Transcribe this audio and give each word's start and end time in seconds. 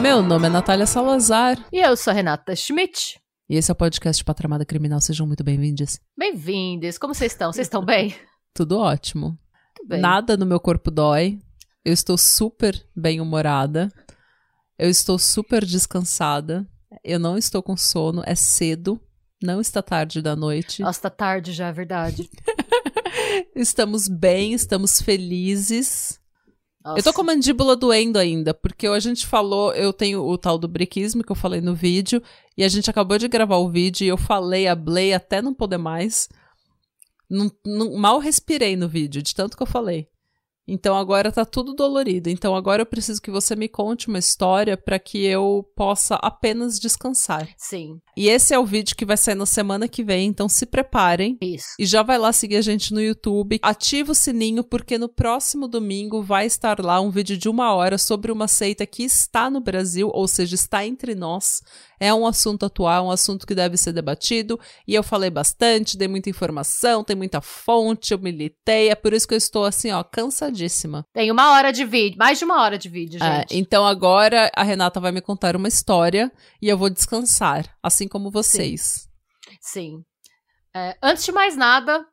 Meu 0.00 0.22
nome 0.22 0.46
é 0.46 0.50
Natália 0.50 0.86
Salazar. 0.86 1.58
E 1.72 1.78
eu 1.78 1.96
sou 1.96 2.10
a 2.10 2.14
Renata 2.14 2.54
Schmidt. 2.54 3.20
E 3.50 3.56
esse 3.56 3.70
é 3.70 3.72
o 3.72 3.76
podcast 3.76 4.24
Patramada 4.24 4.64
Criminal. 4.64 5.00
Sejam 5.00 5.26
muito 5.26 5.44
bem-vindos. 5.44 6.00
Bem-vindos. 6.16 6.96
Como 6.96 7.14
vocês 7.14 7.32
estão? 7.32 7.52
Vocês 7.52 7.66
estão 7.66 7.84
bem? 7.84 8.14
Tudo 8.54 8.78
ótimo. 8.78 9.38
Tudo 9.74 9.88
bem. 9.88 10.00
Nada 10.00 10.36
no 10.36 10.46
meu 10.46 10.58
corpo 10.58 10.90
dói. 10.90 11.38
Eu 11.86 11.92
estou 11.92 12.18
super 12.18 12.84
bem-humorada. 12.96 13.92
Eu 14.76 14.90
estou 14.90 15.20
super 15.20 15.64
descansada. 15.64 16.68
Eu 17.04 17.20
não 17.20 17.38
estou 17.38 17.62
com 17.62 17.76
sono. 17.76 18.24
É 18.26 18.34
cedo. 18.34 19.00
Não 19.40 19.60
está 19.60 19.80
tarde 19.80 20.20
da 20.20 20.34
noite. 20.34 20.82
Nossa, 20.82 21.02
tá 21.02 21.10
tarde 21.10 21.52
já, 21.52 21.68
é 21.68 21.72
verdade. 21.72 22.28
Estamos 23.54 24.08
bem, 24.08 24.52
estamos 24.52 25.00
felizes. 25.00 26.18
Nossa. 26.84 26.98
Eu 26.98 27.04
tô 27.04 27.12
com 27.12 27.20
a 27.20 27.24
mandíbula 27.24 27.76
doendo 27.76 28.18
ainda, 28.18 28.52
porque 28.52 28.88
a 28.88 28.98
gente 28.98 29.24
falou, 29.24 29.72
eu 29.72 29.92
tenho 29.92 30.24
o 30.26 30.36
tal 30.36 30.58
do 30.58 30.66
briquismo 30.66 31.22
que 31.22 31.30
eu 31.30 31.36
falei 31.36 31.60
no 31.60 31.74
vídeo, 31.74 32.20
e 32.58 32.64
a 32.64 32.68
gente 32.68 32.90
acabou 32.90 33.16
de 33.16 33.28
gravar 33.28 33.58
o 33.58 33.70
vídeo 33.70 34.04
e 34.04 34.08
eu 34.08 34.16
falei, 34.16 34.66
hablei 34.66 35.14
até 35.14 35.40
não 35.40 35.54
poder 35.54 35.78
mais. 35.78 36.28
Não- 37.30 37.50
não- 37.64 37.96
mal 37.96 38.18
respirei 38.18 38.76
no 38.76 38.88
vídeo, 38.88 39.22
de 39.22 39.34
tanto 39.34 39.56
que 39.56 39.62
eu 39.62 39.66
falei. 39.66 40.08
Então 40.68 40.96
agora 40.96 41.30
tá 41.30 41.44
tudo 41.44 41.74
dolorido. 41.74 42.28
Então 42.28 42.56
agora 42.56 42.82
eu 42.82 42.86
preciso 42.86 43.22
que 43.22 43.30
você 43.30 43.54
me 43.54 43.68
conte 43.68 44.08
uma 44.08 44.18
história 44.18 44.76
pra 44.76 44.98
que 44.98 45.24
eu 45.24 45.64
possa 45.76 46.16
apenas 46.16 46.78
descansar. 46.78 47.48
Sim, 47.56 48.00
E 48.16 48.28
esse 48.28 48.52
é 48.52 48.58
o 48.58 48.66
vídeo 48.66 48.96
que 48.96 49.04
vai 49.04 49.16
sair 49.16 49.34
na 49.34 49.46
semana 49.46 49.86
que 49.86 50.02
vem, 50.02 50.26
então 50.26 50.48
se 50.48 50.66
preparem. 50.66 51.36
isso. 51.40 51.68
E 51.78 51.86
já 51.86 52.02
vai 52.02 52.18
lá 52.18 52.32
seguir 52.32 52.56
a 52.56 52.62
gente 52.62 52.92
no 52.92 53.00
YouTube. 53.00 53.58
Ativa 53.62 54.12
o 54.12 54.14
sininho, 54.14 54.64
porque 54.64 54.98
no 54.98 55.08
próximo 55.08 55.68
domingo 55.68 56.22
vai 56.22 56.46
estar 56.46 56.80
lá 56.80 57.00
um 57.00 57.10
vídeo 57.10 57.36
de 57.36 57.48
uma 57.48 57.72
hora 57.74 57.98
sobre 57.98 58.32
uma 58.32 58.48
seita 58.48 58.86
que 58.86 59.02
está 59.04 59.48
no 59.48 59.60
Brasil, 59.60 60.10
ou 60.12 60.26
seja, 60.26 60.54
está 60.54 60.84
entre 60.84 61.14
nós. 61.14 61.62
É 61.98 62.12
um 62.12 62.26
assunto 62.26 62.66
atual, 62.66 63.06
um 63.06 63.10
assunto 63.10 63.46
que 63.46 63.54
deve 63.54 63.76
ser 63.76 63.92
debatido. 63.92 64.58
E 64.86 64.94
eu 64.94 65.02
falei 65.02 65.30
bastante, 65.30 65.96
dei 65.96 66.08
muita 66.08 66.28
informação, 66.30 67.02
tem 67.02 67.16
muita 67.16 67.40
fonte, 67.40 68.12
eu 68.12 68.18
militei. 68.18 68.90
É 68.90 68.94
por 68.94 69.12
isso 69.12 69.26
que 69.26 69.34
eu 69.34 69.38
estou 69.38 69.64
assim, 69.64 69.90
ó, 69.90 70.02
cansadíssima. 70.02 71.04
Tem 71.12 71.30
uma 71.30 71.52
hora 71.52 71.72
de 71.72 71.84
vídeo, 71.84 72.18
mais 72.18 72.38
de 72.38 72.44
uma 72.44 72.62
hora 72.62 72.78
de 72.78 72.88
vídeo, 72.88 73.22
É, 73.22 73.38
gente. 73.40 73.56
então 73.56 73.86
agora 73.86 74.50
a 74.54 74.62
Renata 74.62 75.00
vai 75.00 75.12
me 75.12 75.20
contar 75.20 75.56
uma 75.56 75.68
história 75.68 76.30
e 76.60 76.68
eu 76.68 76.76
vou 76.78 76.90
descansar, 76.90 77.64
assim 77.82 78.06
como 78.08 78.30
vocês. 78.30 79.08
Sim. 79.60 80.02
É, 80.74 80.96
antes 81.02 81.24
de 81.24 81.32
mais 81.32 81.56
nada, 81.56 82.04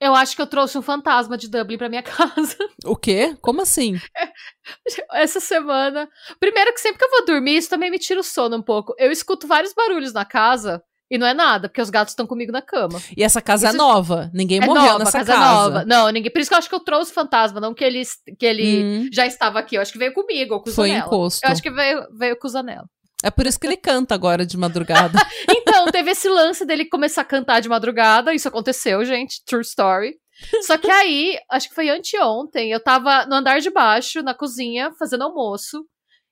eu 0.00 0.14
acho 0.14 0.34
que 0.36 0.42
eu 0.42 0.46
trouxe 0.46 0.76
um 0.78 0.82
fantasma 0.82 1.36
de 1.36 1.48
Dublin 1.48 1.76
pra 1.78 1.88
minha 1.88 2.02
casa 2.04 2.56
O 2.84 2.96
quê? 2.96 3.36
Como 3.40 3.62
assim? 3.62 3.96
essa 5.12 5.40
semana. 5.40 6.08
Primeiro 6.40 6.72
que 6.72 6.80
sempre 6.80 6.98
que 6.98 7.04
eu 7.04 7.10
vou 7.10 7.24
dormir, 7.26 7.56
isso 7.56 7.70
também 7.70 7.90
me 7.90 7.98
tira 7.98 8.20
o 8.20 8.24
sono 8.24 8.56
um 8.56 8.62
pouco. 8.62 8.94
Eu 8.98 9.10
escuto 9.10 9.46
vários 9.46 9.72
barulhos 9.72 10.12
na 10.12 10.24
casa 10.24 10.82
e 11.10 11.16
não 11.16 11.26
é 11.26 11.32
nada, 11.32 11.68
porque 11.70 11.80
os 11.80 11.88
gatos 11.88 12.12
estão 12.12 12.26
comigo 12.26 12.52
na 12.52 12.60
cama. 12.60 13.00
E 13.16 13.22
essa 13.24 13.40
casa 13.40 13.66
é 13.66 13.70
Isso- 13.70 13.78
nova. 13.78 14.30
Ninguém 14.34 14.58
é 14.62 14.66
morreu 14.66 14.82
nova, 14.82 14.98
nessa 14.98 15.18
casa, 15.18 15.32
casa. 15.32 15.42
é 15.44 15.54
nova. 15.54 15.84
Não, 15.86 16.08
ninguém. 16.10 16.30
Por 16.30 16.38
isso 16.40 16.50
que 16.50 16.54
eu 16.54 16.58
acho 16.58 16.68
que 16.68 16.74
eu 16.74 16.80
trouxe 16.80 17.10
o 17.10 17.14
fantasma, 17.14 17.60
não 17.60 17.72
que 17.72 17.82
ele, 17.82 18.02
que 18.38 18.44
ele 18.44 18.84
Hum, 18.84 19.08
já 19.12 19.26
estava 19.26 19.58
aqui. 19.58 19.76
Eu 19.76 19.80
acho 19.82 19.90
que 19.92 19.98
veio 19.98 20.12
comigo, 20.12 20.54
ou 20.54 20.60
com 20.62 20.68
o 20.68 20.72
foi 20.72 20.88
Zanella. 20.88 21.06
encosto. 21.06 21.46
Eu 21.46 21.50
acho 21.50 21.62
que 21.62 21.70
veio, 21.70 22.06
veio 22.18 22.36
com 22.38 22.46
o 22.46 22.50
Zanella. 22.50 22.86
É 23.24 23.30
por 23.30 23.46
isso 23.46 23.58
que 23.58 23.66
ele 23.66 23.76
canta 23.76 24.14
agora 24.14 24.46
de 24.46 24.56
madrugada. 24.56 25.18
Então, 25.70 25.86
teve 25.92 26.10
esse 26.10 26.28
lance 26.28 26.64
dele 26.64 26.86
começar 26.86 27.22
a 27.22 27.24
cantar 27.24 27.60
de 27.60 27.68
madrugada. 27.68 28.34
Isso 28.34 28.48
aconteceu, 28.48 29.04
gente. 29.04 29.44
True 29.44 29.60
story. 29.60 30.18
Só 30.62 30.78
que 30.78 30.90
aí, 30.90 31.38
acho 31.50 31.68
que 31.68 31.74
foi 31.74 31.88
anteontem, 31.88 32.70
eu 32.70 32.82
tava 32.82 33.26
no 33.26 33.36
andar 33.36 33.60
de 33.60 33.70
baixo, 33.70 34.22
na 34.22 34.34
cozinha, 34.34 34.92
fazendo 34.98 35.24
almoço. 35.24 35.84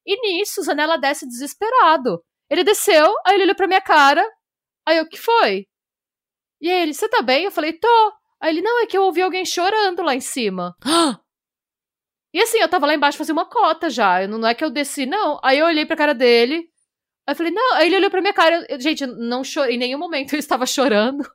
E 0.06 0.20
nisso, 0.20 0.60
o 0.60 0.64
Zanella 0.64 0.96
desce 0.98 1.26
desesperado. 1.28 2.22
Ele 2.48 2.64
desceu, 2.64 3.14
aí 3.26 3.34
ele 3.34 3.44
olhou 3.44 3.54
pra 3.56 3.66
minha 3.66 3.80
cara. 3.80 4.24
Aí 4.86 4.98
eu, 4.98 5.04
o 5.04 5.08
que 5.08 5.18
foi? 5.18 5.66
E 6.60 6.70
aí 6.70 6.82
ele, 6.82 6.94
você 6.94 7.08
tá 7.08 7.20
bem? 7.20 7.44
Eu 7.44 7.50
falei, 7.50 7.72
tô. 7.72 8.12
Aí 8.40 8.52
ele, 8.52 8.62
não, 8.62 8.82
é 8.82 8.86
que 8.86 8.96
eu 8.96 9.02
ouvi 9.02 9.22
alguém 9.22 9.44
chorando 9.44 10.02
lá 10.02 10.14
em 10.14 10.20
cima. 10.20 10.74
E 12.34 12.40
assim, 12.42 12.58
eu 12.58 12.68
tava 12.68 12.84
lá 12.84 12.94
embaixo 12.94 13.16
fazendo 13.16 13.38
uma 13.38 13.48
cota 13.48 13.88
já. 13.88 14.28
não 14.28 14.46
é 14.46 14.54
que 14.54 14.62
eu 14.62 14.68
desci, 14.68 15.06
não. 15.06 15.40
Aí 15.42 15.58
eu 15.58 15.64
olhei 15.64 15.86
pra 15.86 15.96
cara 15.96 16.12
dele. 16.12 16.68
Aí 17.26 17.32
eu 17.32 17.36
falei, 17.36 17.52
não. 17.52 17.74
Aí 17.74 17.86
ele 17.88 17.96
olhou 17.96 18.10
pra 18.10 18.20
minha 18.20 18.32
cara. 18.32 18.64
eu- 18.68 18.80
gente, 18.80 19.04
não 19.06 19.42
chorei. 19.42 19.74
Em 19.74 19.78
nenhum 19.78 19.98
momento 19.98 20.34
eu 20.34 20.38
estava 20.38 20.64
chorando. 20.66 21.26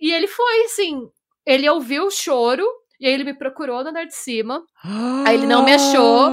E 0.00 0.12
ele 0.12 0.26
foi, 0.26 0.64
assim. 0.64 1.00
Ele 1.46 1.68
ouviu 1.68 2.06
o 2.06 2.10
choro. 2.10 2.64
E 3.00 3.06
aí 3.06 3.12
ele 3.14 3.24
me 3.24 3.34
procurou 3.34 3.82
no 3.84 3.90
andar 3.90 4.04
de 4.04 4.14
cima. 4.14 4.60
Aí 5.24 5.36
ele 5.36 5.46
não 5.46 5.64
me 5.64 5.72
achou. 5.72 6.30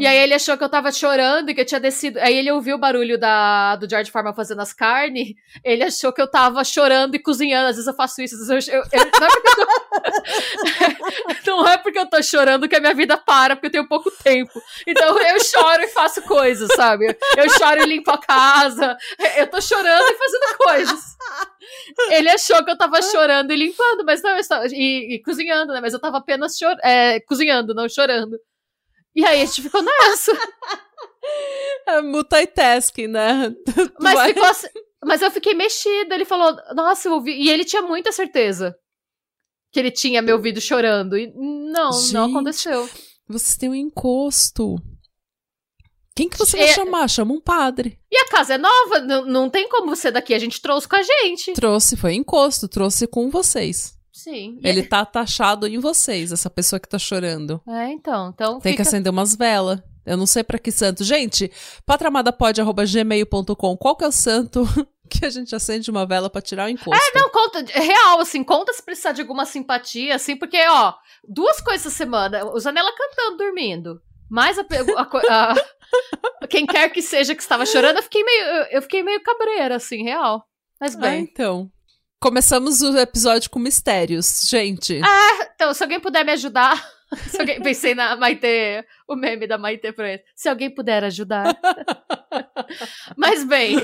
E 0.00 0.06
aí 0.06 0.16
ele 0.18 0.34
achou 0.34 0.56
que 0.56 0.64
eu 0.64 0.68
tava 0.68 0.90
chorando 0.92 1.50
e 1.50 1.54
que 1.54 1.60
eu 1.60 1.64
tinha 1.64 1.80
descido. 1.80 2.18
Aí 2.20 2.36
ele 2.36 2.50
ouviu 2.50 2.76
o 2.76 2.78
barulho 2.78 3.18
da, 3.18 3.76
do 3.76 3.88
George 3.88 4.10
Foreman 4.10 4.34
fazendo 4.34 4.60
as 4.60 4.72
carnes. 4.72 5.34
Ele 5.62 5.82
achou 5.82 6.12
que 6.12 6.20
eu 6.20 6.30
tava 6.30 6.62
chorando 6.64 7.14
e 7.14 7.18
cozinhando. 7.18 7.68
Às 7.68 7.76
vezes 7.76 7.86
eu 7.86 7.94
faço 7.94 8.22
isso. 8.22 8.34
Às 8.34 8.48
vezes 8.48 8.68
eu, 8.68 8.76
eu- 8.76 8.84
eu- 8.92 9.10
não, 9.20 9.26
é 9.26 9.30
eu 9.30 10.96
tô, 11.44 11.50
não 11.62 11.68
é 11.68 11.78
porque 11.78 11.98
eu 11.98 12.06
tô 12.06 12.22
chorando 12.22 12.68
que 12.68 12.76
a 12.76 12.80
minha 12.80 12.94
vida 12.94 13.16
para, 13.16 13.56
porque 13.56 13.66
eu 13.68 13.72
tenho 13.72 13.88
pouco 13.88 14.10
tempo. 14.10 14.52
Então 14.86 15.18
eu 15.20 15.44
choro 15.44 15.82
e 15.82 15.88
faço 15.88 16.22
coisas, 16.22 16.68
sabe? 16.74 17.06
Eu 17.36 17.48
choro 17.50 17.82
e 17.82 17.86
limpo 17.86 18.10
a 18.10 18.18
casa. 18.18 18.96
Eu 19.36 19.46
tô 19.48 19.60
chorando 19.60 20.04
e 20.10 20.14
fazendo 20.18 20.56
coisas. 20.58 21.00
Ele 22.10 22.28
achou 22.28 22.62
que 22.64 22.70
eu 22.70 22.76
tava 22.78 23.00
chorando 23.02 23.52
e 23.52 23.56
limpando, 23.56 24.04
mas 24.04 24.22
não, 24.22 24.30
eu 24.32 24.38
estava, 24.38 24.66
e, 24.68 25.14
e 25.14 25.22
cozinhando, 25.22 25.72
né? 25.72 25.80
Mas 25.80 25.92
eu 25.92 26.00
tava 26.00 26.18
apenas 26.18 26.56
chor, 26.58 26.76
é, 26.82 27.20
cozinhando, 27.20 27.74
não 27.74 27.88
chorando. 27.88 28.38
E 29.14 29.24
aí 29.24 29.42
a 29.42 29.44
gente 29.46 29.62
ficou 29.62 29.82
nessa. 29.82 30.32
É 31.86 32.02
multitasking, 32.02 33.06
né? 33.08 33.54
Mas 33.98 34.14
vai- 34.14 34.28
ficou 34.34 34.44
assim- 34.48 34.68
Mas 35.04 35.22
eu 35.22 35.30
fiquei 35.30 35.54
mexida. 35.54 36.14
Ele 36.14 36.24
falou, 36.26 36.54
nossa, 36.74 37.08
eu 37.08 37.12
ouvi. 37.14 37.32
E 37.32 37.50
ele 37.50 37.64
tinha 37.64 37.80
muita 37.82 38.12
certeza 38.12 38.76
que 39.72 39.80
ele 39.80 39.90
tinha 39.90 40.20
me 40.20 40.32
ouvido 40.32 40.60
chorando. 40.60 41.16
E 41.16 41.32
não, 41.34 41.92
Gente. 41.92 42.12
não 42.12 42.24
aconteceu. 42.30 42.88
Vocês 43.26 43.56
têm 43.56 43.70
um 43.70 43.74
encosto. 43.74 44.76
Quem 46.14 46.28
que 46.28 46.36
você 46.38 46.56
vai 46.58 46.68
É- 46.68 46.74
chamar? 46.74 47.08
Chama 47.08 47.32
um 47.34 47.40
padre. 47.40 47.98
E 48.10 48.16
a 48.18 48.28
casa 48.28 48.54
é 48.54 48.58
nova, 48.58 49.00
não, 49.00 49.24
não 49.24 49.50
tem 49.50 49.66
como 49.68 49.94
você 49.96 50.10
daqui. 50.10 50.32
A 50.34 50.38
gente 50.38 50.60
trouxe 50.60 50.86
com 50.86 50.96
a 50.96 51.02
gente. 51.02 51.54
Trouxe, 51.54 51.96
foi 51.96 52.12
encosto, 52.14 52.68
trouxe 52.68 53.06
com 53.06 53.30
vocês. 53.30 53.93
Sim. 54.24 54.58
Ele 54.64 54.82
tá 54.82 55.04
taxado 55.04 55.66
em 55.66 55.78
vocês, 55.78 56.32
essa 56.32 56.48
pessoa 56.48 56.80
que 56.80 56.88
tá 56.88 56.98
chorando. 56.98 57.60
É, 57.68 57.90
então. 57.92 58.30
Então 58.34 58.52
Tem 58.58 58.72
que 58.72 58.78
fica... 58.78 58.82
acender 58.88 59.12
umas 59.12 59.36
velas. 59.36 59.82
Eu 60.06 60.16
não 60.16 60.26
sei 60.26 60.42
pra 60.42 60.58
que 60.58 60.72
santo. 60.72 61.04
Gente, 61.04 61.50
patramadapod.gmail.com. 61.86 63.76
Qual 63.76 63.96
que 63.96 64.04
é 64.04 64.08
o 64.08 64.12
santo 64.12 64.64
que 65.10 65.24
a 65.24 65.30
gente 65.30 65.54
acende 65.54 65.90
uma 65.90 66.06
vela 66.06 66.28
pra 66.30 66.40
tirar 66.40 66.66
o 66.66 66.70
encosto? 66.70 66.94
É, 66.94 67.18
Não, 67.18 67.30
conta, 67.30 67.64
é 67.72 67.80
real, 67.80 68.20
assim, 68.20 68.42
conta 68.42 68.72
se 68.72 68.82
precisar 68.82 69.12
de 69.12 69.20
alguma 69.22 69.44
simpatia, 69.46 70.14
assim, 70.14 70.36
porque, 70.36 70.58
ó, 70.68 70.94
duas 71.26 71.60
coisas 71.60 71.86
essa 71.86 71.94
semana. 71.96 72.44
O 72.46 72.58
Zanella 72.58 72.90
cantando, 72.96 73.36
dormindo. 73.38 74.00
Mais 74.30 74.58
a, 74.58 74.62
a 74.96 75.52
a- 75.52 75.54
quem 76.48 76.66
quer 76.66 76.88
que 76.90 77.02
seja 77.02 77.34
que 77.34 77.42
estava 77.42 77.66
chorando, 77.66 77.96
eu 77.98 78.02
fiquei 78.02 78.24
meio, 78.24 78.44
eu- 78.72 78.82
fiquei 78.82 79.02
meio 79.02 79.22
cabreira, 79.22 79.76
assim, 79.76 80.02
real. 80.02 80.44
Mas 80.80 80.96
Ah, 80.96 80.98
bem. 81.00 81.22
então. 81.22 81.70
Começamos 82.28 82.80
o 82.80 82.96
episódio 82.96 83.50
com 83.50 83.58
mistérios. 83.58 84.48
Gente, 84.48 84.98
Então, 85.54 85.74
se 85.74 85.82
alguém 85.82 86.00
puder 86.00 86.24
me 86.24 86.32
ajudar. 86.32 86.82
Se 87.28 87.38
alguém, 87.38 87.60
pensei 87.60 87.94
na 87.94 88.16
Maite, 88.16 88.46
o 89.06 89.14
meme 89.14 89.46
da 89.46 89.58
Maite 89.58 89.92
pra 89.92 90.08
ele. 90.14 90.22
Se 90.34 90.48
alguém 90.48 90.74
puder 90.74 91.04
ajudar. 91.04 91.54
Mas 93.14 93.44
bem. 93.44 93.76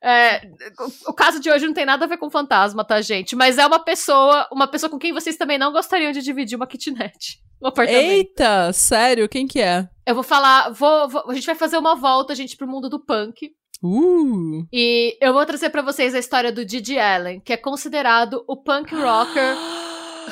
é, 0.00 0.46
o, 0.78 1.10
o 1.10 1.12
caso 1.12 1.40
de 1.40 1.50
hoje 1.50 1.66
não 1.66 1.74
tem 1.74 1.84
nada 1.84 2.04
a 2.04 2.08
ver 2.08 2.16
com 2.18 2.30
fantasma, 2.30 2.84
tá, 2.84 3.00
gente? 3.02 3.34
Mas 3.34 3.58
é 3.58 3.66
uma 3.66 3.80
pessoa, 3.80 4.48
uma 4.52 4.68
pessoa 4.68 4.88
com 4.88 4.96
quem 4.98 5.12
vocês 5.12 5.36
também 5.36 5.58
não 5.58 5.72
gostariam 5.72 6.12
de 6.12 6.22
dividir 6.22 6.54
uma 6.56 6.68
kitnet. 6.68 7.40
Um 7.60 7.66
apartamento. 7.66 8.10
eita, 8.10 8.72
sério, 8.72 9.28
quem 9.28 9.46
que 9.46 9.60
é? 9.60 9.88
Eu 10.06 10.14
vou 10.14 10.22
falar, 10.24 10.70
vou, 10.70 11.08
vou- 11.08 11.28
a 11.28 11.34
gente 11.34 11.46
vai 11.46 11.56
fazer 11.56 11.76
uma 11.78 11.96
volta, 11.96 12.32
gente, 12.34 12.56
pro 12.56 12.68
mundo 12.68 12.88
do 12.88 13.04
punk. 13.04 13.50
Uh, 13.82 14.66
E 14.72 15.16
eu 15.20 15.32
vou 15.32 15.44
trazer 15.46 15.70
pra 15.70 15.82
vocês 15.82 16.14
a 16.14 16.18
história 16.18 16.50
do 16.50 16.64
Didi 16.64 16.98
Allen, 16.98 17.40
que 17.40 17.52
é 17.52 17.56
considerado 17.56 18.44
o 18.48 18.56
punk 18.56 18.94
rocker 18.94 19.56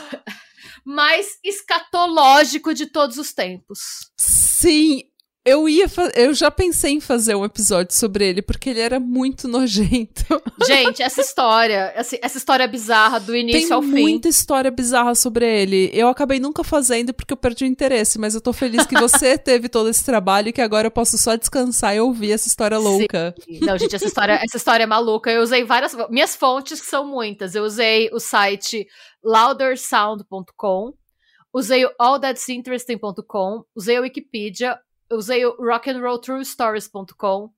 mais 0.84 1.38
escatológico 1.44 2.74
de 2.74 2.86
todos 2.86 3.18
os 3.18 3.32
tempos. 3.32 4.10
Sim, 4.16 5.02
Eu 5.46 5.68
ia 5.68 5.86
eu 6.16 6.34
já 6.34 6.50
pensei 6.50 6.94
em 6.94 7.00
fazer 7.00 7.36
um 7.36 7.44
episódio 7.44 7.94
sobre 7.94 8.28
ele, 8.28 8.42
porque 8.42 8.70
ele 8.70 8.80
era 8.80 8.98
muito 8.98 9.46
nojento. 9.48 10.24
Gente, 10.66 11.02
essa 11.02 11.20
história, 11.20 11.92
essa, 11.94 12.18
essa 12.20 12.36
história 12.36 12.66
bizarra 12.66 13.20
do 13.20 13.34
início 13.34 13.68
Tem 13.68 13.72
ao 13.72 13.80
fim. 13.80 13.92
Tem 13.92 14.02
muita 14.02 14.28
história 14.28 14.70
bizarra 14.70 15.14
sobre 15.14 15.46
ele. 15.46 15.88
Eu 15.92 16.08
acabei 16.08 16.40
nunca 16.40 16.64
fazendo 16.64 17.14
porque 17.14 17.32
eu 17.32 17.36
perdi 17.36 17.64
o 17.64 17.66
interesse, 17.68 18.18
mas 18.18 18.34
eu 18.34 18.40
tô 18.40 18.52
feliz 18.52 18.84
que 18.86 18.98
você 18.98 19.38
teve 19.38 19.68
todo 19.68 19.88
esse 19.88 20.04
trabalho 20.04 20.48
e 20.48 20.52
que 20.52 20.60
agora 20.60 20.88
eu 20.88 20.90
posso 20.90 21.16
só 21.16 21.36
descansar 21.36 21.94
e 21.94 22.00
ouvir 22.00 22.32
essa 22.32 22.48
história 22.48 22.76
louca. 22.76 23.32
Sim. 23.44 23.60
Não, 23.60 23.78
gente, 23.78 23.94
essa 23.94 24.06
história, 24.06 24.40
essa 24.42 24.56
história 24.56 24.82
é 24.82 24.86
maluca. 24.86 25.30
Eu 25.30 25.42
usei 25.42 25.62
várias. 25.62 25.96
Minhas 26.10 26.34
fontes, 26.34 26.80
são 26.80 27.06
muitas. 27.06 27.54
Eu 27.54 27.62
usei 27.62 28.10
o 28.12 28.18
site 28.18 28.86
loudersound.com, 29.24 30.92
usei 31.52 31.84
o 31.84 31.90
allthat'sinteresting.com, 31.98 33.64
usei 33.76 33.98
o 33.98 34.02
Wikipedia, 34.02 34.76
usei 35.10 35.44
o 35.44 35.56
rockandrolltruestories.com, 35.56 37.50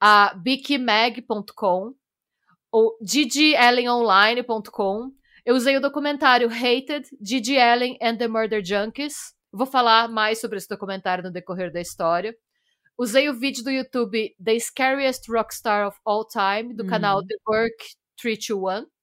a 0.00 0.32
bikimag.com, 0.34 1.94
o 2.72 2.96
ggellenonline.com. 3.02 5.12
Eu 5.44 5.54
usei 5.54 5.76
o 5.76 5.80
documentário 5.80 6.48
Hated, 6.48 7.08
Gigi 7.20 7.58
Allen 7.58 7.98
and 8.02 8.16
the 8.16 8.28
Murder 8.28 8.64
Junkies. 8.64 9.34
Vou 9.50 9.66
falar 9.66 10.08
mais 10.08 10.40
sobre 10.40 10.58
esse 10.58 10.68
documentário 10.68 11.24
no 11.24 11.32
decorrer 11.32 11.72
da 11.72 11.80
história. 11.80 12.36
Usei 12.98 13.28
o 13.28 13.38
vídeo 13.38 13.62
do 13.62 13.70
YouTube 13.70 14.34
The 14.42 14.58
Scariest 14.58 15.30
Rockstar 15.30 15.86
of 15.86 15.96
All 16.04 16.26
Time, 16.26 16.74
do 16.74 16.84
canal 16.84 17.24
The 17.24 17.36
Work 17.46 17.76
321. 18.20 18.97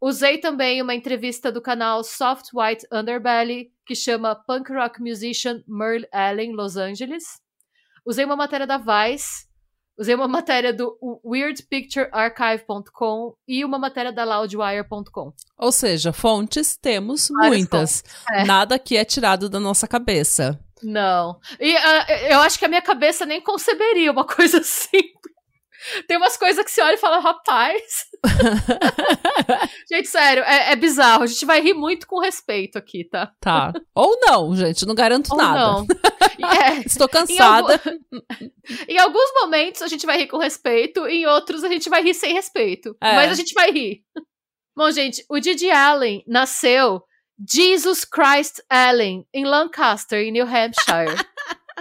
Usei 0.00 0.38
também 0.38 0.80
uma 0.80 0.94
entrevista 0.94 1.52
do 1.52 1.60
canal 1.60 2.02
Soft 2.02 2.46
White 2.54 2.86
Underbelly, 2.90 3.70
que 3.84 3.94
chama 3.94 4.34
Punk 4.34 4.72
Rock 4.72 4.98
Musician 5.00 5.62
Merle 5.68 6.08
Allen, 6.10 6.52
Los 6.52 6.78
Angeles. 6.78 7.24
Usei 8.06 8.24
uma 8.24 8.36
matéria 8.36 8.66
da 8.66 8.78
Vice. 8.78 9.46
Usei 9.98 10.14
uma 10.14 10.26
matéria 10.26 10.72
do 10.72 10.96
weirdpicturearchive.com 11.22 13.34
e 13.46 13.62
uma 13.62 13.78
matéria 13.78 14.10
da 14.10 14.24
loudwire.com. 14.24 15.34
Ou 15.58 15.70
seja, 15.70 16.14
fontes 16.14 16.78
temos 16.78 17.28
Várias 17.28 17.50
muitas. 17.50 18.02
É. 18.30 18.44
Nada 18.44 18.78
que 18.78 18.96
é 18.96 19.04
tirado 19.04 19.50
da 19.50 19.60
nossa 19.60 19.86
cabeça. 19.86 20.58
Não. 20.82 21.38
E 21.60 21.74
uh, 21.74 22.10
eu 22.30 22.40
acho 22.40 22.58
que 22.58 22.64
a 22.64 22.68
minha 22.68 22.80
cabeça 22.80 23.26
nem 23.26 23.42
conceberia 23.42 24.10
uma 24.10 24.24
coisa 24.28 24.60
assim. 24.60 25.12
Tem 26.06 26.16
umas 26.16 26.36
coisas 26.36 26.64
que 26.64 26.70
você 26.70 26.82
olha 26.82 26.94
e 26.94 26.98
fala, 26.98 27.18
rapaz. 27.18 27.82
gente, 29.90 30.08
sério, 30.08 30.42
é, 30.44 30.72
é, 30.72 30.76
bizarro. 30.76 31.22
A 31.22 31.26
gente 31.26 31.44
vai 31.46 31.60
rir 31.60 31.74
muito 31.74 32.06
com 32.06 32.20
respeito 32.20 32.76
aqui, 32.76 33.04
tá? 33.04 33.32
Tá. 33.40 33.72
Ou 33.94 34.18
não, 34.20 34.54
gente, 34.54 34.86
não 34.86 34.94
garanto 34.94 35.32
Ou 35.32 35.38
nada. 35.38 35.58
Não. 35.58 35.86
É, 36.40 36.78
Estou 36.86 37.06
cansada. 37.06 37.74
Em, 37.74 37.90
algum... 37.92 38.50
em, 38.88 38.98
alguns 38.98 39.30
momentos 39.42 39.82
a 39.82 39.88
gente 39.88 40.06
vai 40.06 40.16
rir 40.16 40.26
com 40.26 40.38
respeito, 40.38 41.06
em 41.06 41.26
outros 41.26 41.62
a 41.62 41.68
gente 41.68 41.90
vai 41.90 42.02
rir 42.02 42.14
sem 42.14 42.32
respeito. 42.32 42.96
É. 42.98 43.14
Mas 43.14 43.30
a 43.30 43.34
gente 43.34 43.52
vai 43.52 43.70
rir. 43.70 44.02
Bom, 44.74 44.90
gente, 44.90 45.22
o 45.28 45.38
Didi 45.38 45.70
Allen 45.70 46.24
nasceu 46.26 47.02
Jesus 47.46 48.04
Christ 48.04 48.60
Allen, 48.70 49.26
em 49.34 49.44
Lancaster, 49.44 50.20
em 50.20 50.32
New 50.32 50.46
Hampshire. 50.46 51.14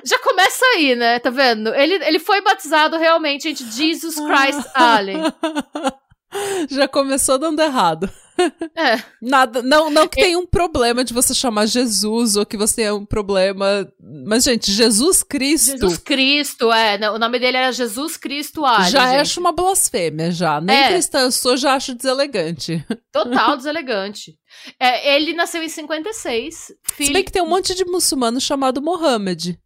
Já 0.03 0.19
começa 0.19 0.65
aí, 0.75 0.95
né? 0.95 1.19
Tá 1.19 1.29
vendo? 1.29 1.73
Ele, 1.73 1.95
ele 2.05 2.19
foi 2.19 2.41
batizado 2.41 2.97
realmente 2.97 3.47
entre 3.47 3.65
Jesus 3.69 4.15
Christ 4.15 4.69
Allen. 4.73 5.21
Já 6.69 6.87
começou 6.87 7.39
dando 7.39 7.59
errado. 7.61 8.09
É. 8.75 9.03
Nada, 9.21 9.61
não, 9.61 9.89
não 9.89 10.07
que 10.07 10.21
tenha 10.21 10.39
um 10.39 10.45
problema 10.45 11.03
de 11.03 11.13
você 11.13 11.33
chamar 11.33 11.65
Jesus 11.65 12.35
ou 12.37 12.45
que 12.45 12.55
você 12.55 12.77
tenha 12.77 12.95
um 12.95 13.05
problema. 13.05 13.91
Mas, 14.25 14.43
gente, 14.43 14.71
Jesus 14.71 15.23
Cristo. 15.23 15.71
Jesus 15.71 15.97
Cristo, 15.97 16.71
é. 16.71 16.97
O 17.11 17.19
nome 17.19 17.39
dele 17.39 17.57
era 17.57 17.71
Jesus 17.71 18.15
Cristo 18.15 18.63
Allen. 18.63 18.89
Já 18.89 19.07
gente. 19.07 19.21
acho 19.21 19.39
uma 19.39 19.51
blasfêmia, 19.51 20.31
já. 20.31 20.61
Nem 20.61 20.77
é. 20.77 20.87
cristã 20.87 21.21
eu 21.21 21.31
sou, 21.31 21.57
já 21.57 21.73
acho 21.73 21.95
deselegante. 21.95 22.85
Total 23.11 23.57
deselegante. 23.57 24.37
É, 24.79 25.15
ele 25.15 25.33
nasceu 25.33 25.61
em 25.61 25.69
56. 25.69 26.73
Filho... 26.83 27.07
Se 27.07 27.13
bem 27.13 27.23
que 27.23 27.31
tem 27.31 27.41
um 27.41 27.49
monte 27.49 27.75
de 27.75 27.83
muçulmano 27.85 28.39
chamado 28.39 28.81
Mohammed. 28.81 29.59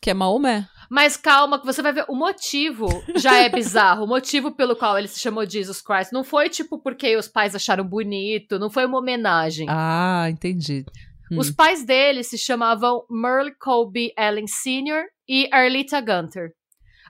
Que 0.00 0.10
é 0.10 0.14
Maomé. 0.14 0.66
Mas 0.90 1.16
calma, 1.16 1.60
que 1.60 1.66
você 1.66 1.80
vai 1.82 1.92
ver. 1.92 2.04
O 2.08 2.16
motivo 2.16 2.88
já 3.14 3.36
é 3.36 3.48
bizarro. 3.48 4.04
o 4.04 4.08
motivo 4.08 4.50
pelo 4.50 4.74
qual 4.74 4.98
ele 4.98 5.06
se 5.06 5.20
chamou 5.20 5.48
Jesus 5.48 5.80
Christ 5.80 6.12
não 6.12 6.24
foi 6.24 6.48
tipo 6.48 6.82
porque 6.82 7.16
os 7.16 7.28
pais 7.28 7.54
acharam 7.54 7.84
bonito, 7.84 8.58
não 8.58 8.68
foi 8.68 8.86
uma 8.86 8.98
homenagem. 8.98 9.66
Ah, 9.70 10.26
entendi. 10.28 10.84
Hum. 11.30 11.38
Os 11.38 11.50
pais 11.50 11.84
dele 11.84 12.24
se 12.24 12.36
chamavam 12.36 13.04
Merle 13.08 13.54
Colby 13.60 14.12
Allen 14.16 14.48
Sr. 14.48 15.04
e 15.28 15.48
Arlita 15.52 16.00
Gunter. 16.00 16.50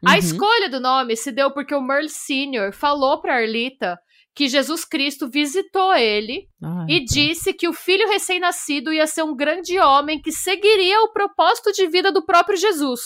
A 0.04 0.12
uhum. 0.12 0.16
escolha 0.18 0.68
do 0.68 0.80
nome 0.80 1.16
se 1.16 1.32
deu 1.32 1.50
porque 1.50 1.74
o 1.74 1.80
Merle 1.80 2.08
Sr. 2.08 2.72
falou 2.72 3.20
para 3.20 3.36
Arlita 3.36 3.98
que 4.34 4.48
Jesus 4.48 4.84
Cristo 4.84 5.28
visitou 5.28 5.92
ele 5.94 6.48
Ai, 6.62 6.86
e 6.88 7.04
tá. 7.04 7.12
disse 7.12 7.52
que 7.52 7.68
o 7.68 7.72
filho 7.72 8.08
recém-nascido 8.08 8.92
ia 8.92 9.06
ser 9.06 9.22
um 9.22 9.34
grande 9.34 9.78
homem 9.78 10.20
que 10.20 10.32
seguiria 10.32 11.00
o 11.02 11.12
propósito 11.12 11.72
de 11.72 11.86
vida 11.88 12.12
do 12.12 12.24
próprio 12.24 12.56
Jesus. 12.56 13.00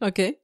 ok. 0.00 0.36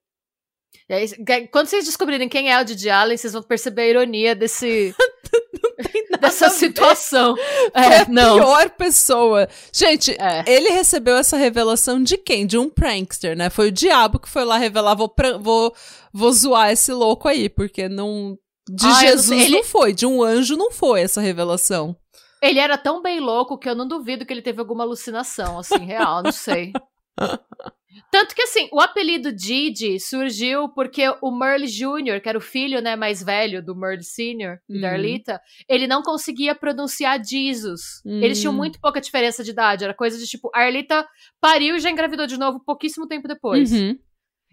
Aí, 0.90 1.06
quando 1.50 1.68
vocês 1.68 1.84
descobrirem 1.84 2.28
quem 2.28 2.52
é 2.52 2.60
o 2.60 2.64
Didi 2.64 2.90
Allen, 2.90 3.16
vocês 3.16 3.32
vão 3.32 3.42
perceber 3.42 3.82
a 3.82 3.88
ironia 3.88 4.34
desse. 4.34 4.94
dessa 6.20 6.48
situação. 6.50 7.34
É, 7.74 8.00
a 8.00 8.08
não. 8.08 8.36
pior 8.36 8.70
pessoa. 8.70 9.48
Gente, 9.72 10.12
é. 10.12 10.44
ele 10.46 10.70
recebeu 10.70 11.16
essa 11.16 11.36
revelação 11.36 12.02
de 12.02 12.18
quem? 12.18 12.46
De 12.46 12.58
um 12.58 12.68
prankster, 12.68 13.36
né? 13.36 13.48
Foi 13.48 13.68
o 13.68 13.72
diabo 13.72 14.18
que 14.18 14.28
foi 14.28 14.44
lá 14.44 14.58
revelar, 14.58 14.94
vou, 14.94 15.12
vou, 15.40 15.74
vou 16.12 16.32
zoar 16.32 16.70
esse 16.70 16.92
louco 16.92 17.28
aí, 17.28 17.48
porque 17.48 17.88
não. 17.88 18.36
De 18.68 18.86
ah, 18.86 19.00
Jesus 19.00 19.28
não, 19.28 19.38
ele... 19.38 19.56
não 19.56 19.64
foi, 19.64 19.92
de 19.92 20.06
um 20.06 20.22
anjo 20.22 20.56
não 20.56 20.70
foi 20.70 21.02
essa 21.02 21.20
revelação. 21.20 21.96
Ele 22.42 22.58
era 22.58 22.76
tão 22.76 23.00
bem 23.00 23.20
louco 23.20 23.58
que 23.58 23.68
eu 23.68 23.74
não 23.74 23.86
duvido 23.86 24.26
que 24.26 24.32
ele 24.32 24.42
teve 24.42 24.60
alguma 24.60 24.84
alucinação, 24.84 25.58
assim, 25.58 25.78
real, 25.84 26.22
não 26.22 26.32
sei. 26.32 26.72
Tanto 28.10 28.34
que, 28.34 28.42
assim, 28.42 28.68
o 28.72 28.80
apelido 28.80 29.32
Didi 29.32 30.00
surgiu 30.00 30.68
porque 30.68 31.02
o 31.22 31.30
Merle 31.30 31.66
Jr., 31.66 32.20
que 32.22 32.28
era 32.28 32.38
o 32.38 32.42
filho 32.42 32.80
né, 32.80 32.96
mais 32.96 33.22
velho 33.22 33.64
do 33.64 33.76
Merle 33.76 34.02
Sr. 34.02 34.58
e 34.68 34.80
da 34.80 34.88
uhum. 34.88 34.94
Arlita, 34.94 35.40
ele 35.68 35.86
não 35.86 36.02
conseguia 36.02 36.54
pronunciar 36.54 37.22
Jesus. 37.22 38.02
Eles 38.04 38.40
tinham 38.40 38.52
hum. 38.52 38.56
muito 38.56 38.80
pouca 38.80 39.00
diferença 39.00 39.44
de 39.44 39.50
idade. 39.50 39.84
Era 39.84 39.94
coisa 39.94 40.18
de 40.18 40.26
tipo, 40.26 40.50
a 40.54 40.60
Arlita 40.60 41.06
pariu 41.40 41.76
e 41.76 41.80
já 41.80 41.90
engravidou 41.90 42.26
de 42.26 42.38
novo 42.38 42.60
pouquíssimo 42.64 43.06
tempo 43.06 43.28
depois. 43.28 43.72
Uhum. 43.72 43.96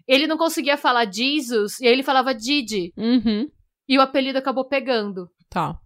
Ele 0.06 0.26
não 0.26 0.36
conseguia 0.36 0.76
falar 0.76 1.10
Jesus 1.10 1.80
e 1.80 1.86
aí 1.86 1.92
ele 1.92 2.02
falava 2.02 2.34
Didi. 2.34 2.92
Uhum. 2.96 3.48
E 3.90 3.98
o 3.98 4.00
apelido 4.00 4.38
acabou 4.38 4.64
pegando. 4.64 5.28
Tá. 5.48 5.76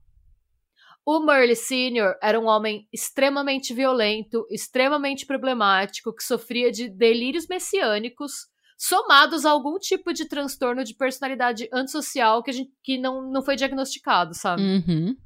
O 1.07 1.21
Merle 1.21 1.57
Sr. 1.57 2.19
era 2.23 2.39
um 2.39 2.45
homem 2.45 2.87
extremamente 2.93 3.73
violento, 3.73 4.47
extremamente 4.51 5.25
problemático, 5.25 6.15
que 6.15 6.23
sofria 6.23 6.71
de 6.71 6.87
delírios 6.87 7.47
messiânicos, 7.47 8.47
somados 8.77 9.47
a 9.47 9.51
algum 9.51 9.79
tipo 9.79 10.13
de 10.13 10.29
transtorno 10.29 10.85
de 10.85 10.95
personalidade 10.95 11.67
antissocial 11.73 12.43
que, 12.43 12.51
a 12.51 12.55
gente, 12.55 12.71
que 12.83 12.99
não, 12.99 13.23
não 13.31 13.43
foi 13.43 13.57
diagnosticado, 13.57 14.35
sabe? 14.35 14.61
Uhum. 14.61 15.17